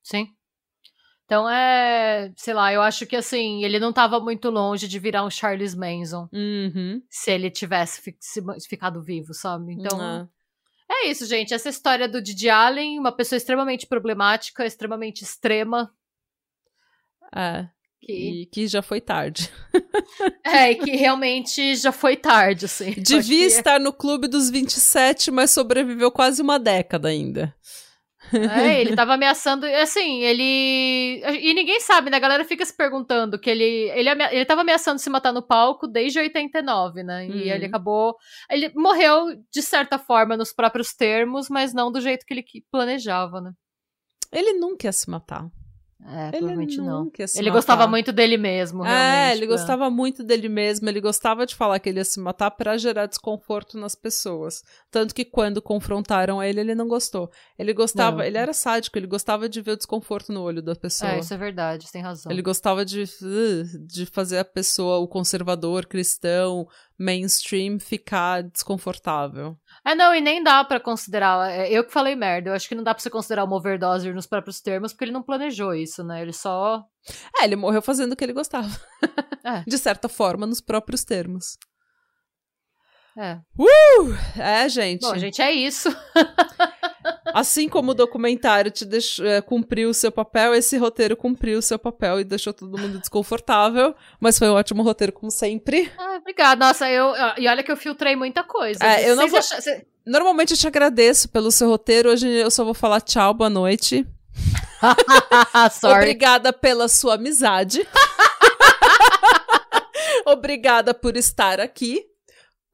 Sim. 0.03 0.29
Então 1.27 1.51
é, 1.51 2.33
sei 2.37 2.55
lá, 2.55 2.73
eu 2.73 2.81
acho 2.81 3.05
que 3.05 3.17
assim, 3.17 3.65
ele 3.65 3.81
não 3.81 3.91
estava 3.91 4.21
muito 4.21 4.49
longe 4.49 4.87
de 4.87 4.99
virar 4.99 5.25
um 5.25 5.31
Charles 5.31 5.75
Manson. 5.75 6.29
Uhum. 6.33 7.03
Se 7.11 7.33
ele 7.33 7.51
tivesse 7.51 8.01
fi 8.01 8.17
ficado 8.69 9.03
vivo, 9.03 9.35
sabe? 9.35 9.75
Então. 9.75 9.99
Uhum. 9.99 10.29
É 10.89 11.09
isso, 11.09 11.27
gente. 11.27 11.53
Essa 11.53 11.69
história 11.69 12.09
do 12.09 12.23
Didi 12.23 12.49
Allen, 12.49 13.01
uma 13.01 13.11
pessoa 13.11 13.37
extremamente 13.37 13.89
problemática, 13.89 14.65
extremamente 14.65 15.23
extrema, 15.23 15.91
é. 17.35 17.69
Que... 18.01 18.43
E 18.43 18.47
que 18.47 18.67
já 18.69 18.83
foi 18.83 19.01
tarde. 19.01 19.51
É, 20.45 20.71
e 20.71 20.77
que 20.77 20.93
realmente 20.93 21.75
já 21.75 21.91
foi 21.91 22.17
tarde, 22.17 22.67
assim. 22.67 22.93
Devia 22.93 23.43
é. 23.43 23.47
estar 23.47 23.81
no 23.81 23.93
clube 23.93 24.29
dos 24.29 24.49
27, 24.49 25.31
mas 25.33 25.51
sobreviveu 25.51 26.11
quase 26.11 26.41
uma 26.41 26.57
década 26.57 27.09
ainda. 27.09 27.53
É, 28.33 28.33
ele 28.81 28.95
tava 28.95 29.15
ameaçando. 29.15 29.67
Assim, 29.67 30.23
ele. 30.23 31.21
E 31.43 31.53
ninguém 31.53 31.81
sabe, 31.81 32.11
né? 32.11 32.17
A 32.17 32.21
galera 32.21 32.45
fica 32.45 32.65
se 32.65 32.75
perguntando 32.75 33.39
que 33.39 33.51
ele. 33.51 33.91
Ele, 33.91 34.09
ele 34.11 34.45
tava 34.45 34.61
ameaçando 34.61 35.01
se 35.01 35.11
matar 35.11 35.33
no 35.33 35.43
palco 35.43 35.87
desde 35.87 36.19
89, 36.19 37.03
né? 37.03 37.27
E 37.27 37.31
uhum. 37.31 37.39
ele 37.39 37.67
acabou. 37.67 38.17
Ele 38.51 38.73
morreu, 38.75 39.27
de 39.53 39.63
certa 39.63 39.99
forma, 39.99 40.37
nos 40.37 40.53
próprios 40.53 40.95
termos, 40.95 41.49
mas 41.49 41.75
não 41.75 41.91
do 41.91 42.01
jeito 42.01 42.25
que 42.25 42.35
ele 42.35 42.45
planejava, 42.71 43.41
né? 43.41 43.51
Ele 44.33 44.55
nunca 44.55 44.87
ia 44.87 44.93
se 44.93 45.11
matar. 45.11 45.49
É, 46.05 46.29
ele 46.29 46.39
provavelmente 46.39 46.77
não. 46.79 47.11
Ele 47.37 47.51
gostava 47.51 47.87
muito 47.87 48.13
dele 48.13 48.37
mesmo, 48.37 48.85
é, 48.85 48.89
realmente. 48.89 49.17
É, 49.17 49.37
ele 49.37 49.47
gostava 49.47 49.91
muito 49.91 50.23
dele 50.23 50.49
mesmo, 50.49 50.89
ele 50.89 51.01
gostava 51.01 51.47
de 51.47 51.55
falar 51.55 51.79
que 51.79 51.89
ele 51.89 51.99
ia 51.99 52.05
se 52.05 52.21
matar 52.21 52.51
para 52.51 52.77
gerar 52.77 53.07
desconforto 53.07 53.79
nas 53.79 53.95
pessoas. 53.95 54.63
Tanto 54.91 55.15
que 55.15 55.25
quando 55.25 55.63
confrontaram 55.63 56.43
ele, 56.43 56.61
ele 56.61 56.75
não 56.75 56.87
gostou. 56.87 57.31
Ele 57.59 57.73
gostava, 57.73 58.19
não. 58.19 58.25
ele 58.25 58.37
era 58.37 58.53
sádico, 58.53 58.99
ele 58.99 59.07
gostava 59.07 59.49
de 59.49 59.63
ver 59.63 59.73
o 59.73 59.77
desconforto 59.77 60.33
no 60.33 60.43
olho 60.43 60.63
da 60.63 60.77
pessoa. 60.77 61.13
É, 61.13 61.19
isso 61.19 61.33
é 61.33 61.37
verdade, 61.39 61.91
tem 61.91 62.03
razão. 62.03 62.31
Ele 62.31 62.43
gostava 62.43 62.85
de, 62.85 63.05
de 63.87 64.05
fazer 64.07 64.39
a 64.39 64.45
pessoa, 64.45 64.99
o 64.99 65.09
conservador, 65.09 65.87
cristão, 65.87 66.69
mainstream, 66.99 67.79
ficar 67.79 68.43
desconfortável. 68.43 69.57
É, 69.85 69.95
não, 69.95 70.15
e 70.15 70.21
nem 70.21 70.43
dá 70.43 70.65
para 70.65 70.81
considerar. 70.81 71.51
É, 71.51 71.71
eu 71.71 71.85
que 71.85 71.93
falei 71.93 72.15
merda. 72.15 72.51
Eu 72.51 72.55
acho 72.55 72.69
que 72.69 72.75
não 72.75 72.83
dá 72.83 72.95
pra 72.95 73.03
você 73.03 73.11
considerar 73.11 73.45
uma 73.45 73.57
overdose 73.57 74.13
nos 74.13 74.27
próprios 74.27 74.61
termos, 74.61 74.93
porque 74.93 75.05
ele 75.05 75.13
não 75.13 75.23
planejou 75.23 75.75
isso, 75.75 76.03
né? 76.03 76.23
Ele 76.23 76.33
só. 76.33 76.85
É, 77.39 77.45
ele 77.45 77.57
morreu 77.57 77.83
fazendo 77.83 78.13
o 78.13 78.17
que 78.17 78.25
ele 78.25 78.33
gostava. 78.33 78.69
É. 79.45 79.63
De 79.65 79.79
certa 79.79 80.09
forma, 80.09 80.45
nos 80.45 80.61
próprios 80.61 81.05
termos. 81.05 81.57
É. 83.19 83.39
Uh! 83.59 84.15
É, 84.39 84.69
gente. 84.69 85.01
Bom, 85.01 85.17
gente, 85.17 85.41
é 85.41 85.51
isso. 85.51 85.89
Assim 87.33 87.69
como 87.69 87.93
o 87.93 87.95
documentário 87.95 88.71
te 88.71 88.85
deixou, 88.85 89.25
é, 89.27 89.41
cumpriu 89.41 89.89
o 89.89 89.95
seu 89.95 90.13
papel, 90.13 90.55
esse 90.55 90.77
roteiro 90.77 91.17
cumpriu 91.17 91.59
o 91.59 91.63
seu 91.63 91.79
papel 91.79 92.21
e 92.21 92.25
deixou 92.25 92.53
todo 92.53 92.79
mundo 92.79 92.99
desconfortável. 92.99 93.95
Mas 94.21 94.39
foi 94.39 94.49
um 94.49 94.55
ótimo 94.55 94.83
roteiro, 94.83 95.13
como 95.13 95.31
sempre. 95.31 95.91
Ah, 95.99 96.19
obrigada. 96.21 96.67
Nossa, 96.67 96.91
eu. 96.91 97.15
E 97.39 97.49
olha 97.49 97.63
que 97.63 97.73
eu 97.73 97.77
filtrei 97.77 98.15
muita 98.15 98.43
coisa. 98.43 98.85
É, 98.85 99.09
eu 99.09 99.17
não 99.17 99.29
vou... 99.29 99.41
Normalmente 100.05 100.53
eu 100.53 100.59
te 100.59 100.67
agradeço 100.67 101.29
pelo 101.29 101.51
seu 101.51 101.69
roteiro. 101.69 102.11
Hoje 102.11 102.29
eu 102.29 102.51
só 102.51 102.65
vou 102.65 102.75
falar 102.75 103.01
tchau, 103.01 103.33
boa 103.33 103.51
noite. 103.51 104.07
Obrigada 105.83 106.53
pela 106.53 106.87
sua 106.87 107.15
amizade. 107.15 107.87
Obrigada 110.27 110.93
por 110.93 111.17
estar 111.17 111.61
aqui. 111.61 112.05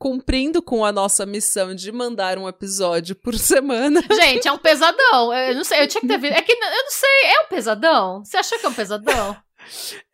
Cumprindo 0.02 0.60
com 0.60 0.84
a 0.84 0.90
nossa 0.90 1.24
missão 1.24 1.76
de 1.76 1.92
mandar 1.92 2.36
um 2.36 2.48
episódio 2.48 3.14
por 3.14 3.34
semana. 3.38 4.02
Gente, 4.10 4.48
é 4.48 4.52
um 4.52 4.58
pesadão. 4.58 5.32
Eu 5.32 5.54
não 5.54 5.62
sei, 5.62 5.80
eu 5.80 5.86
tinha 5.86 6.00
que 6.00 6.08
ter 6.08 6.18
visto. 6.18 6.34
É 6.34 6.42
que 6.42 6.50
eu 6.50 6.58
não 6.58 6.90
sei, 6.90 7.26
é 7.26 7.40
um 7.42 7.46
pesadão? 7.46 8.24
Você 8.24 8.36
achou 8.36 8.58
que 8.58 8.66
é 8.66 8.68
um 8.68 8.74
pesadão? 8.74 9.36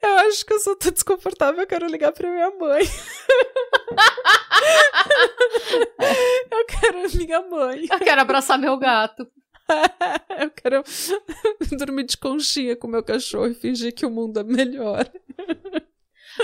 Eu 0.03 0.19
acho 0.19 0.45
que 0.45 0.53
eu 0.53 0.61
sou 0.61 0.77
tão 0.77 0.93
desconfortável, 0.93 1.63
eu 1.63 1.67
quero 1.67 1.87
ligar 1.87 2.13
pra 2.13 2.31
minha 2.31 2.51
mãe. 2.51 2.83
eu 6.53 6.67
quero 6.67 7.17
minha 7.17 7.41
mãe. 7.41 7.87
Eu 7.91 7.99
quero 7.99 8.21
abraçar 8.21 8.59
meu 8.59 8.77
gato. 8.77 9.27
eu 10.39 10.51
quero 10.51 10.85
dormir 11.79 12.05
de 12.05 12.19
conchinha 12.19 12.77
com 12.77 12.87
meu 12.87 13.03
cachorro 13.03 13.47
e 13.47 13.55
fingir 13.55 13.95
que 13.95 14.05
o 14.05 14.11
mundo 14.11 14.39
é 14.39 14.45
melhor. 14.45 15.11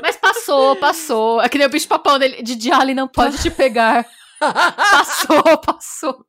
Mas 0.02 0.16
passou, 0.16 0.76
passou. 0.76 1.42
É 1.42 1.48
que 1.48 1.58
nem 1.58 1.66
o 1.66 1.70
bicho 1.70 1.88
papão 1.88 2.18
dele. 2.18 2.42
De 2.42 2.54
Diali 2.54 2.94
não 2.94 3.08
pode 3.08 3.38
te 3.38 3.50
pegar. 3.50 4.06
passou, 4.40 5.58
passou. 5.58 6.24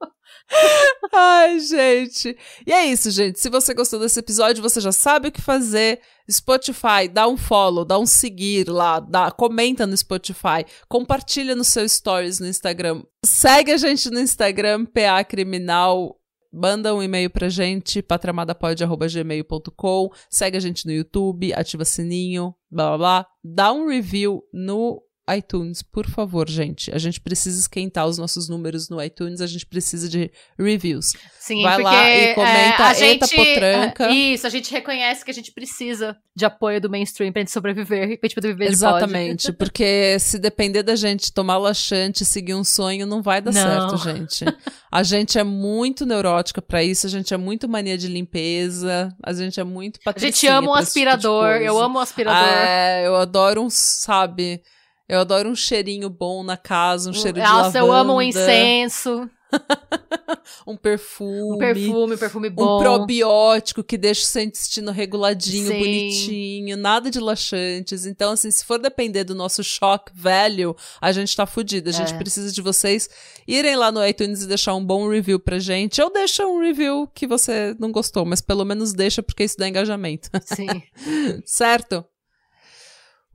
Ai, 1.14 1.60
gente. 1.60 2.38
E 2.66 2.72
é 2.72 2.86
isso, 2.86 3.10
gente. 3.10 3.40
Se 3.40 3.50
você 3.50 3.74
gostou 3.74 4.00
desse 4.00 4.20
episódio, 4.20 4.62
você 4.62 4.80
já 4.80 4.92
sabe 4.92 5.30
o 5.30 5.32
que 5.32 5.42
fazer. 5.42 6.00
Spotify, 6.30 7.08
dá 7.12 7.28
um 7.28 7.38
follow, 7.38 7.86
dá 7.86 8.00
um 8.00 8.06
seguir 8.06 8.68
lá, 8.68 9.00
dá, 9.00 9.30
comenta 9.30 9.86
no 9.86 9.96
Spotify, 9.96 10.66
compartilha 10.90 11.56
nos 11.56 11.68
seus 11.68 11.92
stories 11.92 12.40
no 12.40 12.48
Instagram. 12.48 13.04
Segue 13.24 13.72
a 13.72 13.78
gente 13.78 14.10
no 14.10 14.20
Instagram, 14.20 14.86
PA 14.86 15.24
Criminal 15.24 16.20
manda 16.56 16.96
um 16.96 17.04
e-mail 17.04 17.30
pra 17.30 17.50
gente, 17.50 18.02
patramadapod.gmail.com, 18.02 20.10
segue 20.30 20.56
a 20.56 20.60
gente 20.60 20.86
no 20.86 20.94
YouTube, 20.94 21.54
ativa 21.54 21.84
sininho, 21.84 22.56
blá 22.76 22.90
blá 22.90 22.98
blá, 22.98 23.28
dá 23.42 23.72
um 23.72 23.88
review 23.88 24.44
no 24.54 25.02
iTunes, 25.34 25.82
por 25.82 26.08
favor, 26.08 26.48
gente. 26.50 26.92
A 26.94 26.98
gente 26.98 27.20
precisa 27.20 27.60
esquentar 27.60 28.06
os 28.06 28.18
nossos 28.18 28.48
números 28.48 28.90
no 28.90 29.02
iTunes, 29.02 29.42
a 29.42 29.48
gente 29.48 29.66
precisa 29.66 30.08
de 30.08 30.30
reviews. 30.60 31.14
Sim, 31.40 31.64
Vai 31.64 31.76
porque 31.76 31.84
lá 31.96 32.10
e 32.10 32.34
comenta, 32.36 32.84
é, 32.84 32.86
a 32.86 33.00
eita 33.08 33.26
gente, 33.28 33.36
potranca. 33.36 34.06
é, 34.06 34.12
Isso, 34.14 34.46
a 34.46 34.50
gente 34.50 34.72
reconhece 34.72 35.26
que 35.26 35.32
a 35.32 35.34
gente 35.34 35.52
precisa 35.52 36.16
de 36.36 36.46
apoio 36.46 36.80
do 36.80 36.90
mainstream 36.90 37.32
pra 37.32 37.42
gente 37.42 37.52
sobreviver 37.52 38.12
e 38.12 38.18
pra 38.18 38.28
gente 38.28 38.36
poder 38.36 38.48
viver 38.54 38.66
Exatamente, 38.72 39.52
porque 39.54 40.18
se 40.20 40.38
depender 40.38 40.84
da 40.84 40.96
gente 40.96 41.32
tomar 41.34 41.58
laxante 41.58 42.24
e 42.24 42.26
seguir 42.26 42.54
um 42.54 42.64
sonho, 42.64 43.08
não 43.08 43.22
vai 43.24 43.42
dar 43.42 43.52
Não. 43.54 43.98
certo, 43.98 43.98
gente. 44.04 44.46
A 44.92 45.02
gente 45.02 45.40
é 45.40 45.44
muito 45.44 46.06
neurótica 46.06 46.62
pra 46.62 46.84
isso, 46.84 47.08
a 47.08 47.10
gente 47.10 47.34
é 47.34 47.38
muito 47.38 47.68
mania 47.68 47.98
de 47.98 48.08
limpeza, 48.08 49.10
a 49.24 49.34
gente 49.34 49.60
é 49.60 49.64
muito 49.64 50.00
A 50.02 50.04
patricinha 50.06 50.32
gente 50.32 50.48
ama 50.48 50.68
um 50.72 50.74
tipo 50.74 50.84
aspirador, 50.84 51.48
eu 51.58 51.74
coisa. 51.74 51.86
amo 51.86 51.98
um 52.00 52.02
aspirador. 52.02 52.48
É, 52.50 53.08
eu 53.08 53.16
adoro 53.16 53.62
um, 53.64 53.70
sabe, 53.70 54.62
eu 55.08 55.20
adoro 55.20 55.50
um 55.50 55.56
cheirinho 55.56 56.10
bom 56.10 56.44
na 56.44 56.58
casa, 56.58 57.10
um 57.10 57.14
cheiro 57.14 57.34
de 57.40 57.44
Nossa, 57.44 57.78
eu 57.78 57.92
amo 57.92 58.14
um 58.14 58.18
lavanda, 58.18 58.28
incenso, 58.28 59.30
um 60.68 60.76
perfume, 60.76 61.56
um 61.56 61.58
perfume, 61.58 62.16
um 62.16 62.18
perfume 62.18 62.50
bom. 62.50 62.78
um 62.78 62.80
probiótico 62.82 63.84
que 63.84 63.98
deixa 63.98 64.22
o 64.24 64.26
seu 64.26 64.42
intestino 64.42 64.92
reguladinho, 64.92 65.68
Sim. 65.68 65.78
bonitinho, 65.80 66.76
nada 66.78 67.10
de 67.10 67.20
laxantes. 67.20 68.06
Então, 68.06 68.32
assim, 68.34 68.50
se 68.52 68.66
for 68.66 68.80
depender 68.80 69.24
do 69.24 69.36
nosso 69.36 69.64
choque 69.64 70.12
velho, 70.14 70.76
a 71.00 71.12
gente 71.12 71.36
tá 71.36 71.46
fudido. 71.46 71.90
A 71.90 71.94
gente 71.94 72.14
É. 72.14 72.18
precisa 72.18 72.52
de 72.52 72.62
vocês 72.62 73.08
irem 73.48 73.76
lá 73.76 73.92
no 73.92 74.06
iTunes 74.06 74.42
e 74.42 74.48
deixar 74.48 74.74
um 74.76 74.84
bom 74.84 75.08
review 75.08 75.40
pra 75.40 75.60
gente. 75.60 76.02
Ou 76.02 76.12
deixa 76.12 76.46
um 76.46 76.60
review 76.60 77.08
que 77.14 77.28
você 77.28 77.76
não 77.80 77.92
gostou, 77.92 78.26
mas 78.26 78.42
pelo 78.42 78.66
menos 78.66 78.92
deixa 78.94 79.22
porque 79.24 79.44
isso 79.44 79.58
dá 79.58 79.70
engajamento. 79.70 80.30
Sim. 80.44 80.68
certo? 81.46 82.04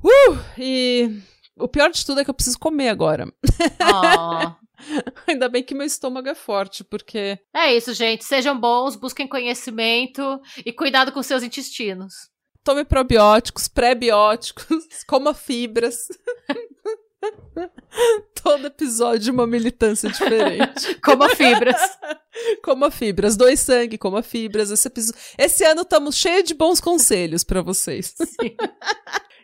Uh! 0.02 0.38
E 0.58 1.20
o 1.60 1.68
pior 1.68 1.90
de 1.90 2.04
tudo 2.04 2.20
é 2.20 2.24
que 2.24 2.30
eu 2.30 2.34
preciso 2.34 2.58
comer 2.58 2.88
agora. 2.88 3.26
Ó. 3.82 4.52
Ainda 5.28 5.48
bem 5.48 5.62
que 5.62 5.74
meu 5.74 5.86
estômago 5.86 6.28
é 6.28 6.34
forte, 6.34 6.82
porque 6.82 7.38
É 7.54 7.74
isso, 7.74 7.92
gente. 7.92 8.24
Sejam 8.24 8.58
bons, 8.58 8.96
busquem 8.96 9.28
conhecimento 9.28 10.40
e 10.64 10.72
cuidado 10.72 11.12
com 11.12 11.22
seus 11.22 11.42
intestinos. 11.42 12.14
tome 12.64 12.84
probióticos, 12.84 13.68
pré-bióticos, 13.68 14.84
coma 15.06 15.34
fibras. 15.34 16.06
Todo 18.42 18.66
episódio 18.68 19.32
uma 19.32 19.46
militância 19.46 20.08
diferente. 20.08 20.94
Coma 21.04 21.28
fibras. 21.36 21.76
Coma 22.64 22.90
fibras, 22.90 23.36
doe 23.36 23.56
sangue, 23.56 23.98
coma 23.98 24.22
fibras. 24.22 24.70
Esse, 24.70 24.88
episo- 24.88 25.12
Esse 25.36 25.62
ano 25.64 25.82
estamos 25.82 26.16
cheios 26.16 26.44
de 26.44 26.54
bons 26.54 26.80
conselhos 26.80 27.44
pra 27.44 27.60
vocês. 27.60 28.14
Sim. 28.16 28.56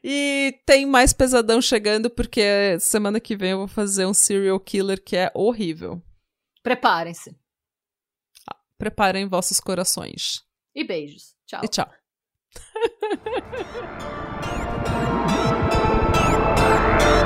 E 0.09 0.61
tem 0.65 0.87
mais 0.87 1.13
pesadão 1.13 1.61
chegando, 1.61 2.09
porque 2.09 2.79
semana 2.79 3.19
que 3.19 3.37
vem 3.37 3.51
eu 3.51 3.59
vou 3.59 3.67
fazer 3.67 4.07
um 4.07 4.15
serial 4.15 4.61
killer 4.61 5.03
que 5.03 5.17
é 5.17 5.33
horrível. 5.35 6.01
Preparem-se. 6.63 7.37
Preparem 8.79 9.27
vossos 9.27 9.59
corações. 9.59 10.45
E 10.73 10.85
beijos. 10.85 11.35
Tchau. 11.45 11.61
E 11.65 11.69
tchau. 11.69 11.91